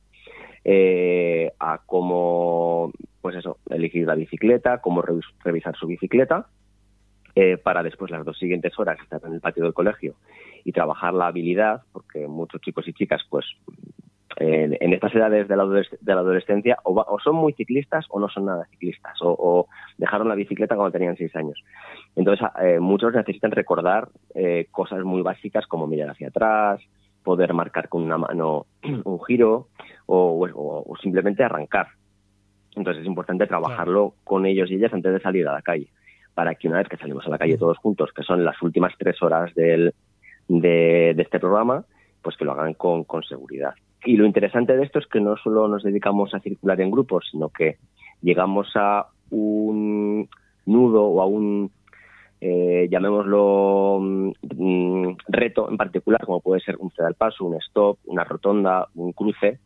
eh, 0.64 1.52
a 1.60 1.82
cómo, 1.86 2.92
pues 3.22 3.36
eso, 3.36 3.58
elegir 3.70 4.08
la 4.08 4.16
bicicleta, 4.16 4.80
cómo 4.80 5.04
revisar 5.44 5.76
su 5.76 5.88
bicicleta 5.88 6.48
eh, 7.36 7.58
para 7.58 7.84
después 7.84 8.12
las 8.12 8.26
dos 8.26 8.38
siguientes 8.38 8.78
horas 8.80 9.00
estar 9.02 9.22
en 9.26 9.34
el 9.34 9.42
patio 9.42 9.64
del 9.64 9.74
colegio 9.74 10.16
y 10.64 10.72
trabajar 10.72 11.14
la 11.14 11.28
habilidad, 11.28 11.84
porque 11.92 12.28
muchos 12.28 12.62
chicos 12.62 12.88
y 12.88 12.94
chicas, 12.94 13.22
pues 13.30 13.46
en 14.40 14.94
estas 14.94 15.14
edades 15.14 15.48
de 15.48 15.56
la, 15.58 15.64
adolescencia 16.14 16.78
o, 16.84 17.20
son 17.22 17.36
muy 17.36 17.54
ciclistas 17.54 18.06
o 18.10 18.20
no 18.20 18.30
son 18.30 18.46
nada 18.46 18.66
ciclistas, 18.72 19.18
o, 19.22 19.68
dejaron 19.98 20.30
la 20.30 20.36
bicicleta 20.36 20.76
cuando 20.76 20.92
tenían 20.92 21.18
seis 21.18 21.36
años. 21.36 21.62
Entonces, 22.16 22.48
eh, 22.62 22.80
muchos 22.80 23.14
necesitan 23.14 23.52
recordar 23.52 24.08
eh, 24.36 24.68
cosas 24.72 25.04
muy 25.04 25.22
básicas 25.22 25.68
como 25.68 25.88
mirar 25.88 26.12
hacia 26.12 26.30
atrás, 26.30 26.80
poder 27.24 27.54
marcar 27.54 27.90
con 27.90 28.04
una 28.04 28.18
mano 28.18 28.66
un 29.04 29.24
giro 29.24 29.68
o, 30.06 30.96
simplemente 31.02 31.44
arrancar. 31.44 31.88
Entonces 32.80 33.02
es 33.02 33.08
importante 33.08 33.46
trabajarlo 33.46 34.14
con 34.24 34.46
ellos 34.46 34.72
y 34.72 34.76
ellas 34.76 34.94
antes 34.94 35.12
de 35.12 35.20
salir 35.20 35.48
a 35.48 35.54
la 35.54 35.62
calle 35.62 35.88
para 36.34 36.56
que 36.56 36.70
una 36.70 36.78
vez 36.78 36.88
que 36.88 36.96
salimos 36.96 37.28
a 37.28 37.30
la 37.30 37.38
calle 37.38 37.58
todos 37.58 37.78
juntos, 37.78 38.12
que 38.16 38.24
son 38.24 38.46
las 38.46 38.62
últimas 38.62 38.94
tres 38.98 39.22
horas 39.22 39.54
del, 39.56 39.94
de, 40.48 41.12
este 41.12 41.40
programa, 41.40 41.84
pues 42.22 42.38
que 42.38 42.46
lo 42.46 42.54
hagan 42.54 42.74
con, 42.76 43.06
seguridad. 43.28 43.74
Y 44.06 44.16
lo 44.16 44.26
interesante 44.26 44.78
de 44.78 44.84
esto 44.84 45.00
es 45.00 45.08
que 45.08 45.20
no 45.20 45.36
solo 45.36 45.68
nos 45.68 45.84
dedicamos 45.84 46.34
a 46.34 46.40
circular 46.40 46.80
en 46.80 46.92
grupos, 46.92 47.28
sino 47.30 47.50
que 47.50 47.76
llegamos 48.22 48.72
a 48.76 49.08
un 49.32 50.30
nudo 50.66 51.04
o 51.04 51.22
a 51.22 51.26
un, 51.26 51.72
eh, 52.40 52.88
llamémoslo, 52.90 54.00
mm, 54.00 55.10
reto 55.28 55.70
en 55.70 55.76
particular, 55.76 56.26
como 56.26 56.40
puede 56.40 56.62
ser 56.62 56.78
un 56.80 56.90
ceda 56.92 57.08
al 57.08 57.16
paso, 57.16 57.44
un 57.44 57.56
stop, 57.56 57.98
una 58.06 58.24
rotonda, 58.24 58.88
un 58.96 59.12
cruce, 59.12 59.60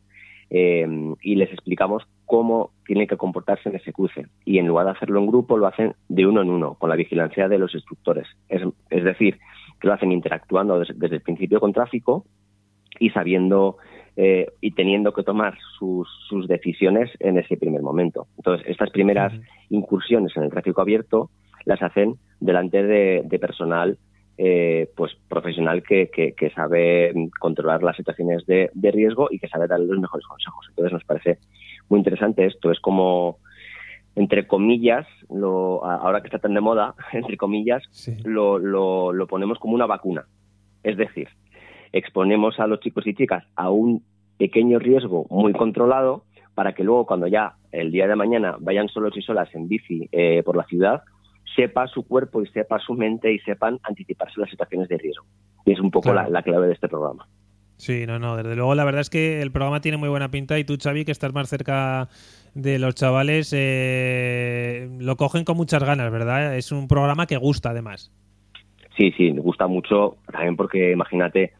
eh, 0.50 0.86
y 1.22 1.36
les 1.36 1.52
explicamos 1.52 2.04
cómo 2.26 2.70
tienen 2.86 3.06
que 3.06 3.16
comportarse 3.16 3.68
en 3.68 3.76
ese 3.76 3.92
cruce. 3.92 4.26
Y 4.44 4.58
en 4.58 4.66
lugar 4.66 4.86
de 4.86 4.92
hacerlo 4.92 5.20
en 5.20 5.26
grupo, 5.26 5.56
lo 5.56 5.66
hacen 5.66 5.94
de 6.08 6.26
uno 6.26 6.42
en 6.42 6.50
uno, 6.50 6.74
con 6.74 6.90
la 6.90 6.96
vigilancia 6.96 7.48
de 7.48 7.58
los 7.58 7.74
instructores. 7.74 8.26
Es, 8.48 9.04
decir, 9.04 9.38
que 9.80 9.88
lo 9.88 9.94
hacen 9.94 10.12
interactuando 10.12 10.78
desde, 10.78 11.16
el 11.16 11.22
principio 11.22 11.60
con 11.60 11.72
tráfico 11.72 12.24
y 12.98 13.10
sabiendo 13.10 13.76
eh, 14.16 14.46
y 14.60 14.70
teniendo 14.72 15.12
que 15.12 15.24
tomar 15.24 15.58
sus, 15.78 16.08
decisiones 16.48 17.10
en 17.20 17.38
ese 17.38 17.56
primer 17.56 17.82
momento. 17.82 18.26
Entonces, 18.36 18.66
estas 18.68 18.90
primeras 18.90 19.32
incursiones 19.70 20.36
en 20.36 20.44
el 20.44 20.50
tráfico 20.50 20.80
abierto 20.80 21.30
las 21.64 21.80
hacen 21.82 22.16
delante 22.40 22.82
de 22.82 23.38
personal 23.38 23.98
eh, 24.36 24.90
pues 24.96 25.12
profesional 25.28 25.82
que, 25.82 26.10
que, 26.10 26.50
sabe 26.50 27.12
controlar 27.38 27.82
las 27.82 27.96
situaciones 27.96 28.44
de, 28.46 28.70
riesgo 28.90 29.28
y 29.30 29.38
que 29.38 29.48
sabe 29.48 29.66
dar 29.66 29.80
los 29.80 29.98
mejores 29.98 30.26
consejos. 30.26 30.66
Entonces 30.70 30.92
nos 30.92 31.04
parece 31.04 31.38
muy 31.88 31.98
interesante 31.98 32.46
esto. 32.46 32.70
Es 32.70 32.80
como, 32.80 33.38
entre 34.16 34.46
comillas, 34.46 35.06
lo, 35.30 35.84
ahora 35.84 36.20
que 36.20 36.28
está 36.28 36.38
tan 36.38 36.54
de 36.54 36.60
moda, 36.60 36.94
entre 37.12 37.36
comillas, 37.36 37.82
lo, 38.24 38.58
lo, 38.58 39.12
lo 39.12 39.26
ponemos 39.26 39.58
como 39.58 39.74
una 39.74 39.86
vacuna. 39.86 40.24
Es 40.82 40.96
decir, 40.96 41.28
exponemos 41.92 42.58
a 42.58 42.66
los 42.66 42.80
chicos 42.80 43.06
y 43.06 43.14
chicas 43.14 43.44
a 43.54 43.70
un 43.70 44.02
pequeño 44.36 44.78
riesgo 44.78 45.26
muy 45.30 45.52
controlado 45.52 46.24
para 46.54 46.72
que 46.74 46.84
luego 46.84 47.06
cuando 47.06 47.26
ya 47.26 47.54
el 47.72 47.90
día 47.90 48.06
de 48.06 48.16
mañana 48.16 48.56
vayan 48.60 48.88
solos 48.88 49.16
y 49.16 49.22
solas 49.22 49.52
en 49.54 49.68
bici 49.68 50.08
eh, 50.12 50.42
por 50.44 50.56
la 50.56 50.64
ciudad, 50.64 51.02
sepa 51.54 51.86
su 51.86 52.06
cuerpo 52.06 52.42
y 52.42 52.46
sepa 52.48 52.78
su 52.78 52.94
mente 52.94 53.32
y 53.32 53.38
sepan 53.40 53.78
anticiparse 53.82 54.40
las 54.40 54.50
situaciones 54.50 54.88
de 54.88 54.98
riesgo. 54.98 55.24
Y 55.64 55.72
es 55.72 55.80
un 55.80 55.90
poco 55.90 56.12
la, 56.12 56.42
clave 56.42 56.66
de 56.66 56.74
este 56.74 56.88
programa. 56.88 57.26
Sí, 57.76 58.06
no, 58.06 58.18
no, 58.18 58.36
desde 58.36 58.54
luego 58.54 58.74
la 58.74 58.84
verdad 58.84 59.00
es 59.00 59.10
que 59.10 59.42
el 59.42 59.50
programa 59.50 59.80
tiene 59.80 59.96
muy 59.96 60.08
buena 60.08 60.30
pinta 60.30 60.58
y 60.58 60.64
tú, 60.64 60.76
Xavi, 60.80 61.04
que 61.04 61.12
estás 61.12 61.32
más 61.32 61.48
cerca 61.48 62.08
de 62.54 62.78
los 62.78 62.94
chavales, 62.94 63.52
eh, 63.56 64.88
lo 65.00 65.16
cogen 65.16 65.44
con 65.44 65.56
muchas 65.56 65.82
ganas, 65.82 66.10
¿verdad? 66.12 66.56
Es 66.56 66.70
un 66.70 66.86
programa 66.86 67.26
que 67.26 67.36
gusta 67.36 67.70
además. 67.70 68.12
Sí, 68.96 69.10
sí, 69.16 69.32
me 69.32 69.40
gusta 69.40 69.66
mucho, 69.66 70.16
también 70.30 70.56
porque 70.56 70.92
imagínate, 70.92 71.52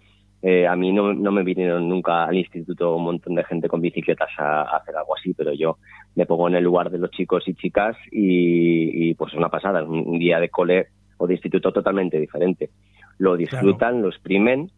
eh, 0.46 0.66
a 0.66 0.76
mí 0.76 0.92
no, 0.92 1.14
me 1.14 1.42
vinieron 1.42 1.88
nunca 1.88 2.24
al 2.26 2.36
instituto 2.36 2.96
un 2.96 3.04
montón 3.04 3.34
de 3.34 3.44
gente 3.44 3.66
con 3.66 3.80
bicicletas 3.80 4.28
a, 4.36 4.76
hacer 4.76 4.94
algo 4.94 5.16
así, 5.16 5.32
pero 5.32 5.54
yo 5.54 5.78
me 6.16 6.26
pongo 6.26 6.48
en 6.48 6.56
el 6.56 6.62
lugar 6.62 6.90
de 6.90 6.98
los 6.98 7.10
chicos 7.12 7.48
y 7.48 7.54
chicas 7.54 7.96
y, 8.12 9.14
pues 9.14 9.32
es 9.32 9.38
una 9.38 9.48
pasada, 9.48 9.82
un, 9.82 10.18
día 10.18 10.38
de 10.40 10.50
cole 10.50 10.88
o 11.16 11.26
de 11.26 11.32
instituto 11.32 11.72
totalmente 11.72 12.20
diferente. 12.20 12.68
Lo 13.16 13.38
disfrutan, 13.38 14.02
lo 14.02 14.08
exprimen 14.08 14.70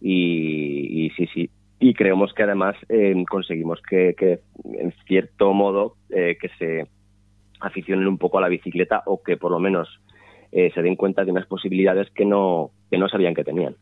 y, 0.00 1.10
sí, 1.14 1.26
sí. 1.34 1.50
Y 1.78 1.92
creemos 1.92 2.32
que 2.32 2.44
además 2.44 2.76
eh, 2.88 3.14
conseguimos 3.28 3.82
que, 3.82 4.14
en 4.72 4.94
cierto 5.06 5.52
modo, 5.52 5.96
eh, 6.08 6.38
que 6.40 6.48
se 6.58 6.86
aficionen 7.60 8.06
un 8.06 8.16
poco 8.16 8.38
a 8.38 8.40
la 8.40 8.48
bicicleta 8.48 9.02
o 9.04 9.22
que 9.22 9.36
por 9.36 9.50
lo 9.50 9.58
menos 9.58 10.00
se 10.50 10.82
den 10.82 10.96
cuenta 10.96 11.24
de 11.24 11.30
unas 11.30 11.46
posibilidades 11.46 12.10
que 12.10 12.24
no, 12.24 12.70
que 12.90 12.96
no 12.96 13.08
sabían 13.08 13.34
que 13.34 13.44
tenían. 13.44 13.76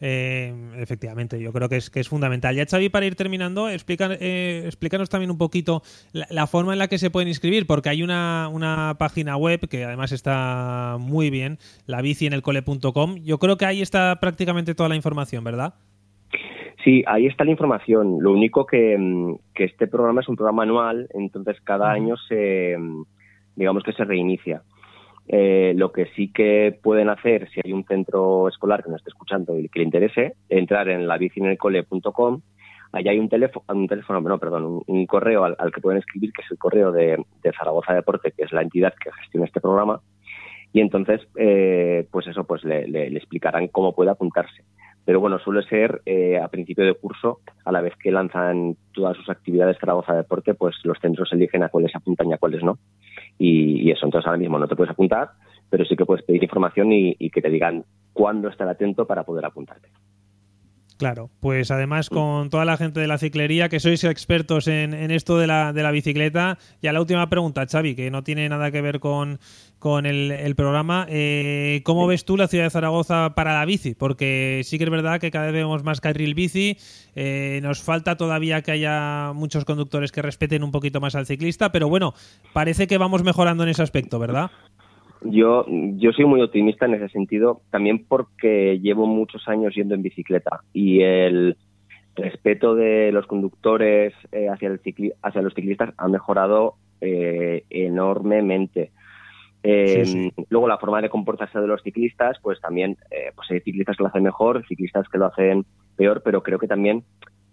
Eh, 0.00 0.54
efectivamente, 0.78 1.40
yo 1.40 1.52
creo 1.52 1.68
que 1.68 1.76
es, 1.76 1.90
que 1.90 2.00
es 2.00 2.08
fundamental. 2.08 2.54
Ya, 2.54 2.66
Xavi, 2.66 2.88
para 2.88 3.06
ir 3.06 3.14
terminando, 3.14 3.68
explica, 3.68 4.10
eh, 4.20 4.62
explícanos 4.64 5.10
también 5.10 5.30
un 5.30 5.38
poquito 5.38 5.82
la, 6.12 6.46
forma 6.46 6.72
en 6.72 6.78
la 6.78 6.88
que 6.88 6.98
se 6.98 7.10
pueden 7.10 7.28
inscribir, 7.28 7.66
porque 7.66 7.88
hay 7.88 8.02
una, 8.02 8.48
una 8.52 8.96
página 8.98 9.36
web 9.36 9.68
que 9.68 9.84
además 9.84 10.12
está 10.12 10.96
muy 10.98 11.30
bien, 11.30 11.58
la 11.86 12.00
bici 12.00 12.26
en 12.26 12.32
el 12.32 12.42
cole.com. 12.42 13.16
Yo 13.24 13.38
creo 13.38 13.56
que 13.56 13.66
ahí 13.66 13.82
está 13.82 14.18
prácticamente 14.20 14.74
toda 14.74 14.88
la 14.88 14.96
información, 14.96 15.44
¿verdad? 15.44 15.74
Sí, 16.84 17.02
ahí 17.06 17.26
está 17.26 17.44
la 17.44 17.50
información. 17.50 18.18
Lo 18.20 18.32
único 18.32 18.66
que, 18.66 18.96
mm, 18.98 19.36
que 19.54 19.64
este 19.64 19.86
programa 19.86 20.20
es 20.20 20.28
un 20.28 20.36
programa 20.36 20.64
anual, 20.64 21.08
entonces 21.14 21.58
cada 21.62 21.90
año 21.90 22.16
se, 22.28 22.76
mm, 22.78 23.04
digamos 23.56 23.82
que 23.82 23.92
se 23.92 24.04
reinicia. 24.04 24.62
Eh, 25.26 25.72
lo 25.76 25.90
que 25.90 26.06
sí 26.16 26.30
que 26.32 26.78
pueden 26.82 27.08
hacer, 27.08 27.48
si 27.50 27.60
hay 27.64 27.72
un 27.72 27.84
centro 27.84 28.48
escolar 28.48 28.82
que 28.82 28.90
nos 28.90 29.00
esté 29.00 29.10
escuchando 29.10 29.58
y 29.58 29.68
que 29.68 29.78
le 29.78 29.86
interese, 29.86 30.34
entrar 30.48 30.88
en 30.88 31.06
la 31.06 31.18
Allá 32.94 33.10
hay 33.10 33.18
un 33.18 33.28
teléfono, 33.28 33.64
un 33.70 33.88
teléfono, 33.88 34.20
no, 34.20 34.38
perdón, 34.38 34.82
un, 34.86 35.06
correo 35.06 35.44
al, 35.44 35.72
que 35.72 35.80
pueden 35.80 35.98
escribir, 35.98 36.32
que 36.32 36.42
es 36.42 36.50
el 36.52 36.58
correo 36.58 36.92
de, 36.92 37.20
Zaragoza 37.58 37.92
Deporte, 37.92 38.32
que 38.36 38.44
es 38.44 38.52
la 38.52 38.62
entidad 38.62 38.94
que 39.02 39.10
gestiona 39.10 39.46
este 39.46 39.60
programa. 39.60 40.00
Y 40.72 40.80
entonces, 40.80 41.20
eh, 41.36 42.06
pues 42.12 42.28
eso, 42.28 42.44
pues 42.44 42.62
le, 42.62 43.08
explicarán 43.16 43.66
cómo 43.66 43.96
puede 43.96 44.10
apuntarse. 44.10 44.62
Pero 45.04 45.18
bueno, 45.18 45.40
suele 45.40 45.64
ser 45.64 46.02
eh, 46.06 46.38
a 46.38 46.46
principio 46.46 46.84
de 46.84 46.94
curso, 46.94 47.40
a 47.64 47.72
la 47.72 47.80
vez 47.80 47.94
que 47.96 48.12
lanzan 48.12 48.76
todas 48.92 49.16
sus 49.16 49.28
actividades 49.28 49.76
Zaragoza 49.78 50.14
Deporte, 50.14 50.54
pues 50.54 50.76
los 50.84 50.98
centros 51.00 51.32
eligen 51.32 51.64
a 51.64 51.70
cuáles 51.70 51.94
apuntan 51.96 52.28
y 52.28 52.32
a 52.32 52.38
cuáles 52.38 52.62
no. 52.62 52.78
Y, 53.38 53.90
eso, 53.90 54.06
entonces 54.06 54.26
ahora 54.26 54.38
mismo 54.38 54.58
no 54.58 54.68
te 54.68 54.76
puedes 54.76 54.92
apuntar, 54.92 55.30
pero 55.70 55.84
sí 55.84 55.96
que 55.96 56.06
puedes 56.06 56.24
pedir 56.24 56.42
información 56.42 56.92
y, 56.92 57.16
y 57.18 57.30
que 57.30 57.42
te 57.42 57.50
digan 57.50 57.84
cuándo 58.12 58.48
estar 58.48 58.68
atento 58.68 59.06
para 59.06 59.24
poder 59.24 59.44
apuntarte. 59.44 59.88
Claro, 60.96 61.28
pues 61.40 61.72
además 61.72 62.08
con 62.08 62.50
toda 62.50 62.64
la 62.64 62.76
gente 62.76 63.00
de 63.00 63.08
la 63.08 63.18
ciclería, 63.18 63.68
que 63.68 63.80
sois 63.80 64.04
expertos 64.04 64.68
en, 64.68 64.94
esto 65.10 65.38
de 65.38 65.48
la, 65.48 65.72
de 65.72 65.82
la 65.82 65.90
bicicleta, 65.90 66.56
ya 66.82 66.92
la 66.92 67.00
última 67.00 67.28
pregunta, 67.28 67.66
Xavi, 67.66 67.96
que 67.96 68.12
no 68.12 68.22
tiene 68.22 68.48
nada 68.48 68.70
que 68.70 68.80
ver 68.80 69.00
con, 69.00 69.40
con 69.80 70.06
el, 70.06 70.54
programa. 70.54 71.04
Eh, 71.10 71.82
¿Cómo 71.84 72.06
ves 72.06 72.24
tú 72.24 72.36
la 72.36 72.46
ciudad 72.46 72.64
de 72.64 72.70
Zaragoza 72.70 73.34
para 73.34 73.54
la 73.54 73.64
bici? 73.64 73.94
Porque 73.96 74.62
sí 74.64 74.78
que 74.78 74.84
es 74.84 74.90
verdad 74.90 75.20
que 75.20 75.32
cada 75.32 75.46
vez 75.46 75.54
vemos 75.54 75.82
más 75.82 76.00
carril 76.00 76.34
bici, 76.34 76.78
eh, 77.16 77.58
nos 77.62 77.82
falta 77.82 78.16
todavía 78.16 78.62
que 78.62 78.70
haya 78.70 79.32
muchos 79.34 79.64
conductores 79.64 80.12
que 80.12 80.22
respeten 80.22 80.62
un 80.62 80.70
poquito 80.70 81.00
más 81.00 81.16
al 81.16 81.26
ciclista, 81.26 81.72
pero 81.72 81.88
bueno, 81.88 82.14
parece 82.52 82.86
que 82.86 82.98
vamos 82.98 83.24
mejorando 83.24 83.64
en 83.64 83.70
ese 83.70 83.82
aspecto, 83.82 84.20
¿verdad? 84.20 84.52
Yo, 85.24 85.64
yo 85.66 86.12
soy 86.12 86.26
muy 86.26 86.42
optimista 86.42 86.84
en 86.84 86.94
ese 86.94 87.08
sentido, 87.08 87.62
también 87.70 88.04
porque 88.06 88.78
llevo 88.80 89.06
muchos 89.06 89.48
años 89.48 89.74
yendo 89.74 89.94
en 89.94 90.02
bicicleta 90.02 90.60
y 90.74 91.00
el 91.00 91.56
respeto 92.14 92.74
de 92.74 93.10
los 93.10 93.26
conductores 93.26 94.12
eh, 94.32 94.48
hacia, 94.48 94.68
el 94.68 94.80
hacia 95.22 95.42
los 95.42 95.54
ciclistas 95.54 95.94
ha 95.96 96.08
mejorado 96.08 96.74
eh, 97.00 97.64
enormemente. 97.70 98.92
Em, 99.62 100.30
luego 100.50 100.68
la 100.68 100.76
forma 100.76 101.00
de 101.00 101.08
comportarse 101.08 101.58
de 101.58 101.66
los 101.66 101.82
ciclistas, 101.82 102.38
pues 102.42 102.60
también 102.60 102.98
eh, 103.10 103.32
pues 103.34 103.50
hay 103.50 103.60
ciclistas 103.60 103.96
que 103.96 104.02
lo 104.02 104.10
hacen 104.10 104.24
mejor, 104.24 104.66
ciclistas 104.68 105.08
que 105.08 105.16
lo 105.16 105.26
hacen 105.26 105.64
peor, 105.96 106.20
pero 106.22 106.42
creo 106.42 106.58
que 106.58 106.68
también 106.68 107.02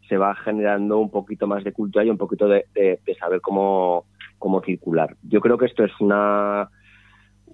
se 0.09 0.17
va 0.17 0.35
generando 0.35 0.99
un 0.99 1.09
poquito 1.09 1.47
más 1.47 1.63
de 1.63 1.71
cultura 1.71 2.03
y 2.03 2.09
un 2.09 2.17
poquito 2.17 2.49
de, 2.49 2.65
de 2.73 3.15
saber 3.17 3.39
cómo, 3.39 4.07
cómo 4.37 4.61
circular. 4.61 5.15
Yo 5.23 5.39
creo 5.39 5.57
que 5.57 5.67
esto 5.67 5.85
es 5.85 5.91
una 6.01 6.69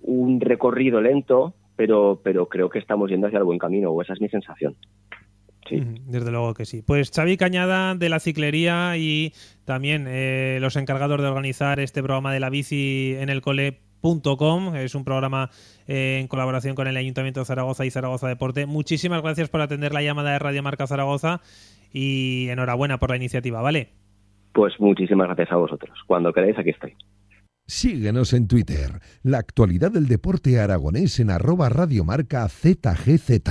un 0.08 0.40
recorrido 0.42 1.02
lento, 1.02 1.54
pero, 1.76 2.20
pero 2.24 2.48
creo 2.48 2.70
que 2.70 2.80
estamos 2.80 3.10
yendo 3.10 3.28
hacia 3.28 3.40
el 3.40 3.46
buen 3.46 3.60
camino, 3.60 3.92
o 3.92 4.02
esa 4.02 4.14
es 4.14 4.22
mi 4.22 4.30
sensación. 4.30 4.76
Sí. 5.70 5.84
Desde 6.06 6.32
luego 6.32 6.54
que 6.54 6.66
sí. 6.66 6.82
Pues 6.82 7.12
Xavi 7.12 7.36
Cañada 7.36 7.94
de 7.94 8.08
la 8.08 8.20
Ciclería 8.20 8.96
y 8.98 9.34
también 9.66 10.06
eh, 10.08 10.60
los 10.62 10.78
encargados 10.78 11.22
de 11.22 11.28
organizar 11.28 11.82
este 11.82 12.02
programa 12.02 12.32
de 12.34 12.40
la 12.40 12.50
bici 12.50 13.16
en 13.20 13.28
el 13.28 13.42
cole.com. 13.42 14.76
Es 14.78 14.96
un 14.96 15.04
programa 15.04 15.50
eh, 15.88 16.20
en 16.22 16.28
colaboración 16.30 16.74
con 16.74 16.88
el 16.88 16.96
Ayuntamiento 16.96 17.42
de 17.42 17.46
Zaragoza 17.46 17.86
y 17.86 17.92
Zaragoza 17.92 18.30
Deporte. 18.30 18.66
Muchísimas 18.66 19.22
gracias 19.22 19.50
por 19.50 19.60
atender 19.60 19.92
la 19.92 20.02
llamada 20.02 20.32
de 20.32 20.40
Radio 20.40 20.64
Marca 20.64 20.88
Zaragoza 20.88 21.42
y 21.92 22.48
enhorabuena 22.50 22.98
por 22.98 23.10
la 23.10 23.18
iniciativa, 23.18 23.62
¿vale? 23.62 23.90
Pues 24.54 24.80
muchísimas 24.80 25.28
gracias 25.28 25.52
a 25.52 25.58
vosotros. 25.58 26.00
Cuando 26.08 26.32
queráis, 26.32 26.58
aquí 26.58 26.70
estoy. 26.70 26.96
Síguenos 27.68 28.31
en 28.31 28.48
Twitter. 28.48 29.02
La 29.23 29.39
actualidad 29.39 29.91
del 29.91 30.07
deporte 30.07 30.57
aragonés 30.57 31.19
en 31.19 31.30
arroba 31.30 31.68
radiomarca 31.68 32.48
ZGZ. 32.48 33.41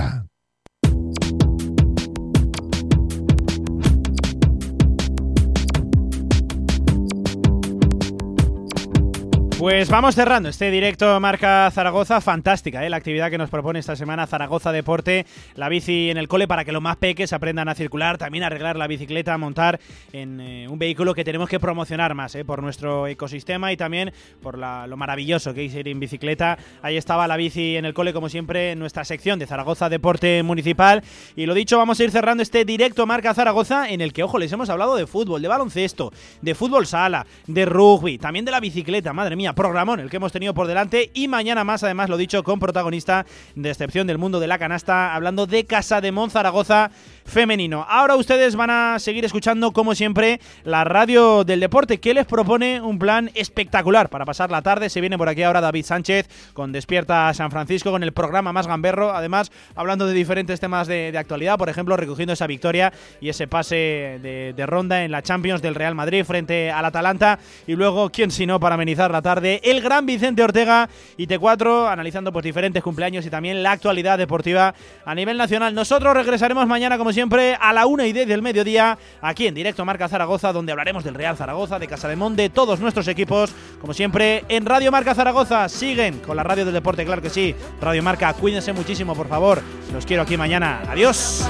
Pues 9.57 9.89
vamos 9.89 10.13
cerrando 10.13 10.49
este 10.49 10.69
directo 10.69 11.19
Marca 11.19 11.71
Zaragoza, 11.73 12.21
fantástica 12.21 12.85
¿eh? 12.85 12.91
la 12.91 12.97
actividad 12.97 13.31
que 13.31 13.39
nos 13.39 13.49
propone 13.49 13.79
esta 13.79 13.95
semana 13.95 14.27
Zaragoza 14.27 14.71
Deporte, 14.71 15.25
la 15.55 15.67
bici 15.67 16.11
en 16.11 16.17
el 16.17 16.27
cole 16.27 16.47
para 16.47 16.63
que 16.63 16.71
los 16.71 16.81
más 16.81 16.97
peques 16.97 17.33
aprendan 17.33 17.67
a 17.67 17.73
circular, 17.73 18.19
también 18.19 18.43
arreglar 18.43 18.75
la 18.75 18.85
bicicleta, 18.85 19.35
montar 19.39 19.79
en 20.13 20.39
eh, 20.41 20.67
un 20.69 20.77
vehículo 20.77 21.15
que 21.15 21.23
tenemos 21.23 21.49
que 21.49 21.59
promocionar 21.59 22.13
más 22.13 22.35
¿eh? 22.35 22.45
por 22.45 22.61
nuestro 22.61 23.07
ecosistema 23.07 23.73
y 23.73 23.77
también 23.77 24.13
por 24.43 24.59
lo 24.59 24.95
maravilloso 24.95 25.55
que 25.55 25.65
es 25.65 25.73
ir 25.73 25.87
en 25.87 25.99
bicicleta. 25.99 26.59
Ahí 26.83 26.95
estaba 26.95 27.27
la 27.27 27.35
bici 27.35 27.77
en 27.77 27.85
el 27.85 27.95
cole 27.95 28.13
como 28.13 28.29
siempre 28.29 28.73
en 28.73 28.79
nuestra 28.79 29.05
sección 29.05 29.39
de 29.39 29.47
Zaragoza 29.47 29.89
Deporte 29.89 30.43
Municipal 30.43 31.03
y 31.35 31.47
lo 31.47 31.55
dicho, 31.55 31.79
vamos 31.79 31.99
a 31.99 32.03
ir 32.03 32.11
cerrando 32.11 32.43
este 32.43 32.63
directo 32.63 33.07
Marca 33.07 33.33
Zaragoza 33.33 33.89
en 33.89 34.01
el 34.01 34.13
que, 34.13 34.21
ojo, 34.21 34.37
les 34.37 34.51
hemos 34.51 34.69
hablado 34.69 34.95
de 34.95 35.07
fútbol, 35.07 35.41
de 35.41 35.47
baloncesto, 35.47 36.13
de 36.43 36.53
fútbol 36.53 36.85
sala, 36.85 37.25
de 37.47 37.65
rugby, 37.65 38.19
también 38.19 38.45
de 38.45 38.51
la 38.51 38.59
bicicleta, 38.59 39.13
madre 39.13 39.35
mía 39.35 39.46
programón 39.53 39.99
el 39.99 40.09
que 40.09 40.17
hemos 40.17 40.31
tenido 40.31 40.53
por 40.53 40.67
delante. 40.67 41.11
Y 41.13 41.27
mañana 41.27 41.63
más, 41.63 41.83
además 41.83 42.09
lo 42.09 42.17
dicho, 42.17 42.43
con 42.43 42.59
protagonista 42.59 43.25
de 43.55 43.69
excepción 43.69 44.07
del 44.07 44.17
mundo 44.17 44.39
de 44.39 44.47
la 44.47 44.57
canasta, 44.59 45.15
hablando 45.15 45.47
de 45.47 45.65
Casa 45.65 46.01
de 46.01 46.11
Monzaragoza 46.11 46.91
femenino. 47.27 47.85
Ahora 47.87 48.15
ustedes 48.15 48.55
van 48.55 48.69
a 48.69 48.99
seguir 48.99 49.25
escuchando, 49.25 49.71
como 49.71 49.93
siempre, 49.93 50.39
la 50.63 50.83
radio 50.83 51.43
del 51.43 51.59
deporte, 51.59 51.99
que 51.99 52.13
les 52.13 52.25
propone 52.25 52.81
un 52.81 52.97
plan 52.97 53.29
espectacular 53.35 54.09
para 54.09 54.25
pasar 54.25 54.49
la 54.49 54.61
tarde. 54.61 54.89
Se 54.89 55.01
viene 55.01 55.17
por 55.17 55.29
aquí 55.29 55.43
ahora 55.43 55.61
David 55.61 55.85
Sánchez 55.85 56.27
con 56.53 56.71
Despierta 56.71 57.33
San 57.33 57.51
Francisco, 57.51 57.91
con 57.91 58.03
el 58.03 58.13
programa 58.13 58.53
más 58.53 58.67
gamberro, 58.67 59.13
además 59.13 59.51
hablando 59.75 60.07
de 60.07 60.13
diferentes 60.13 60.59
temas 60.59 60.87
de, 60.87 61.15
actualidad, 61.17 61.57
por 61.57 61.69
ejemplo, 61.69 61.97
recogiendo 61.97 62.33
esa 62.33 62.47
victoria 62.47 62.93
y 63.21 63.29
ese 63.29 63.47
pase 63.47 64.19
de, 64.21 64.65
ronda 64.65 65.03
en 65.03 65.11
la 65.11 65.21
Champions 65.21 65.61
del 65.61 65.75
Real 65.75 65.95
Madrid 65.95 66.23
frente 66.23 66.71
al 66.71 66.85
Atalanta. 66.85 67.39
Y 67.67 67.75
luego, 67.75 68.09
¿quién 68.09 68.31
si 68.31 68.45
no 68.45 68.59
para 68.59 68.75
amenizar 68.75 69.11
la 69.11 69.21
tarde? 69.21 69.61
el 69.63 69.81
gran 69.81 70.05
Vicente 70.05 70.43
Ortega 70.43 70.89
y 71.17 71.27
T4, 71.27 71.91
analizando 71.91 72.31
pues 72.31 72.43
diferentes 72.43 72.83
cumpleaños 72.83 73.25
y 73.25 73.29
también 73.29 73.63
la 73.63 73.71
actualidad 73.71 74.17
deportiva 74.17 74.73
a 75.05 75.15
nivel 75.15 75.37
nacional. 75.37 75.73
Nosotros 75.73 76.13
regresaremos 76.13 76.67
mañana, 76.67 76.97
como 76.97 77.11
siempre, 77.11 77.16
siempre, 77.17 77.57
a 77.59 77.73
la 77.73 77.87
una 77.87 78.05
y 78.05 78.13
10 78.13 78.27
del 78.27 78.43
mediodía, 78.43 78.95
aquí 79.21 79.47
en 79.47 79.55
directo 79.55 79.83
Marca 79.83 80.07
Zaragoza, 80.07 80.53
donde 80.53 80.71
hablaremos 80.71 81.03
del 81.03 81.15
Real 81.15 81.35
Zaragoza, 81.35 81.79
de 81.79 81.87
Casademón, 81.87 82.35
de 82.35 82.51
todos 82.51 82.79
nuestros 82.79 83.07
equipos. 83.07 83.55
Como 83.81 83.95
siempre, 83.95 84.45
en 84.49 84.67
Radio 84.67 84.91
Marca 84.91 85.15
Zaragoza, 85.15 85.67
siguen 85.67 86.19
con 86.19 86.37
la 86.37 86.43
radio 86.43 86.63
del 86.63 86.75
deporte, 86.75 87.05
claro 87.05 87.23
que 87.23 87.31
sí. 87.31 87.55
Radio 87.81 88.03
Marca, 88.03 88.31
cuídense 88.33 88.71
muchísimo, 88.71 89.15
por 89.15 89.27
favor. 89.27 89.63
Los 89.91 90.05
quiero 90.05 90.21
aquí 90.21 90.37
mañana. 90.37 90.83
Adiós. 90.87 91.43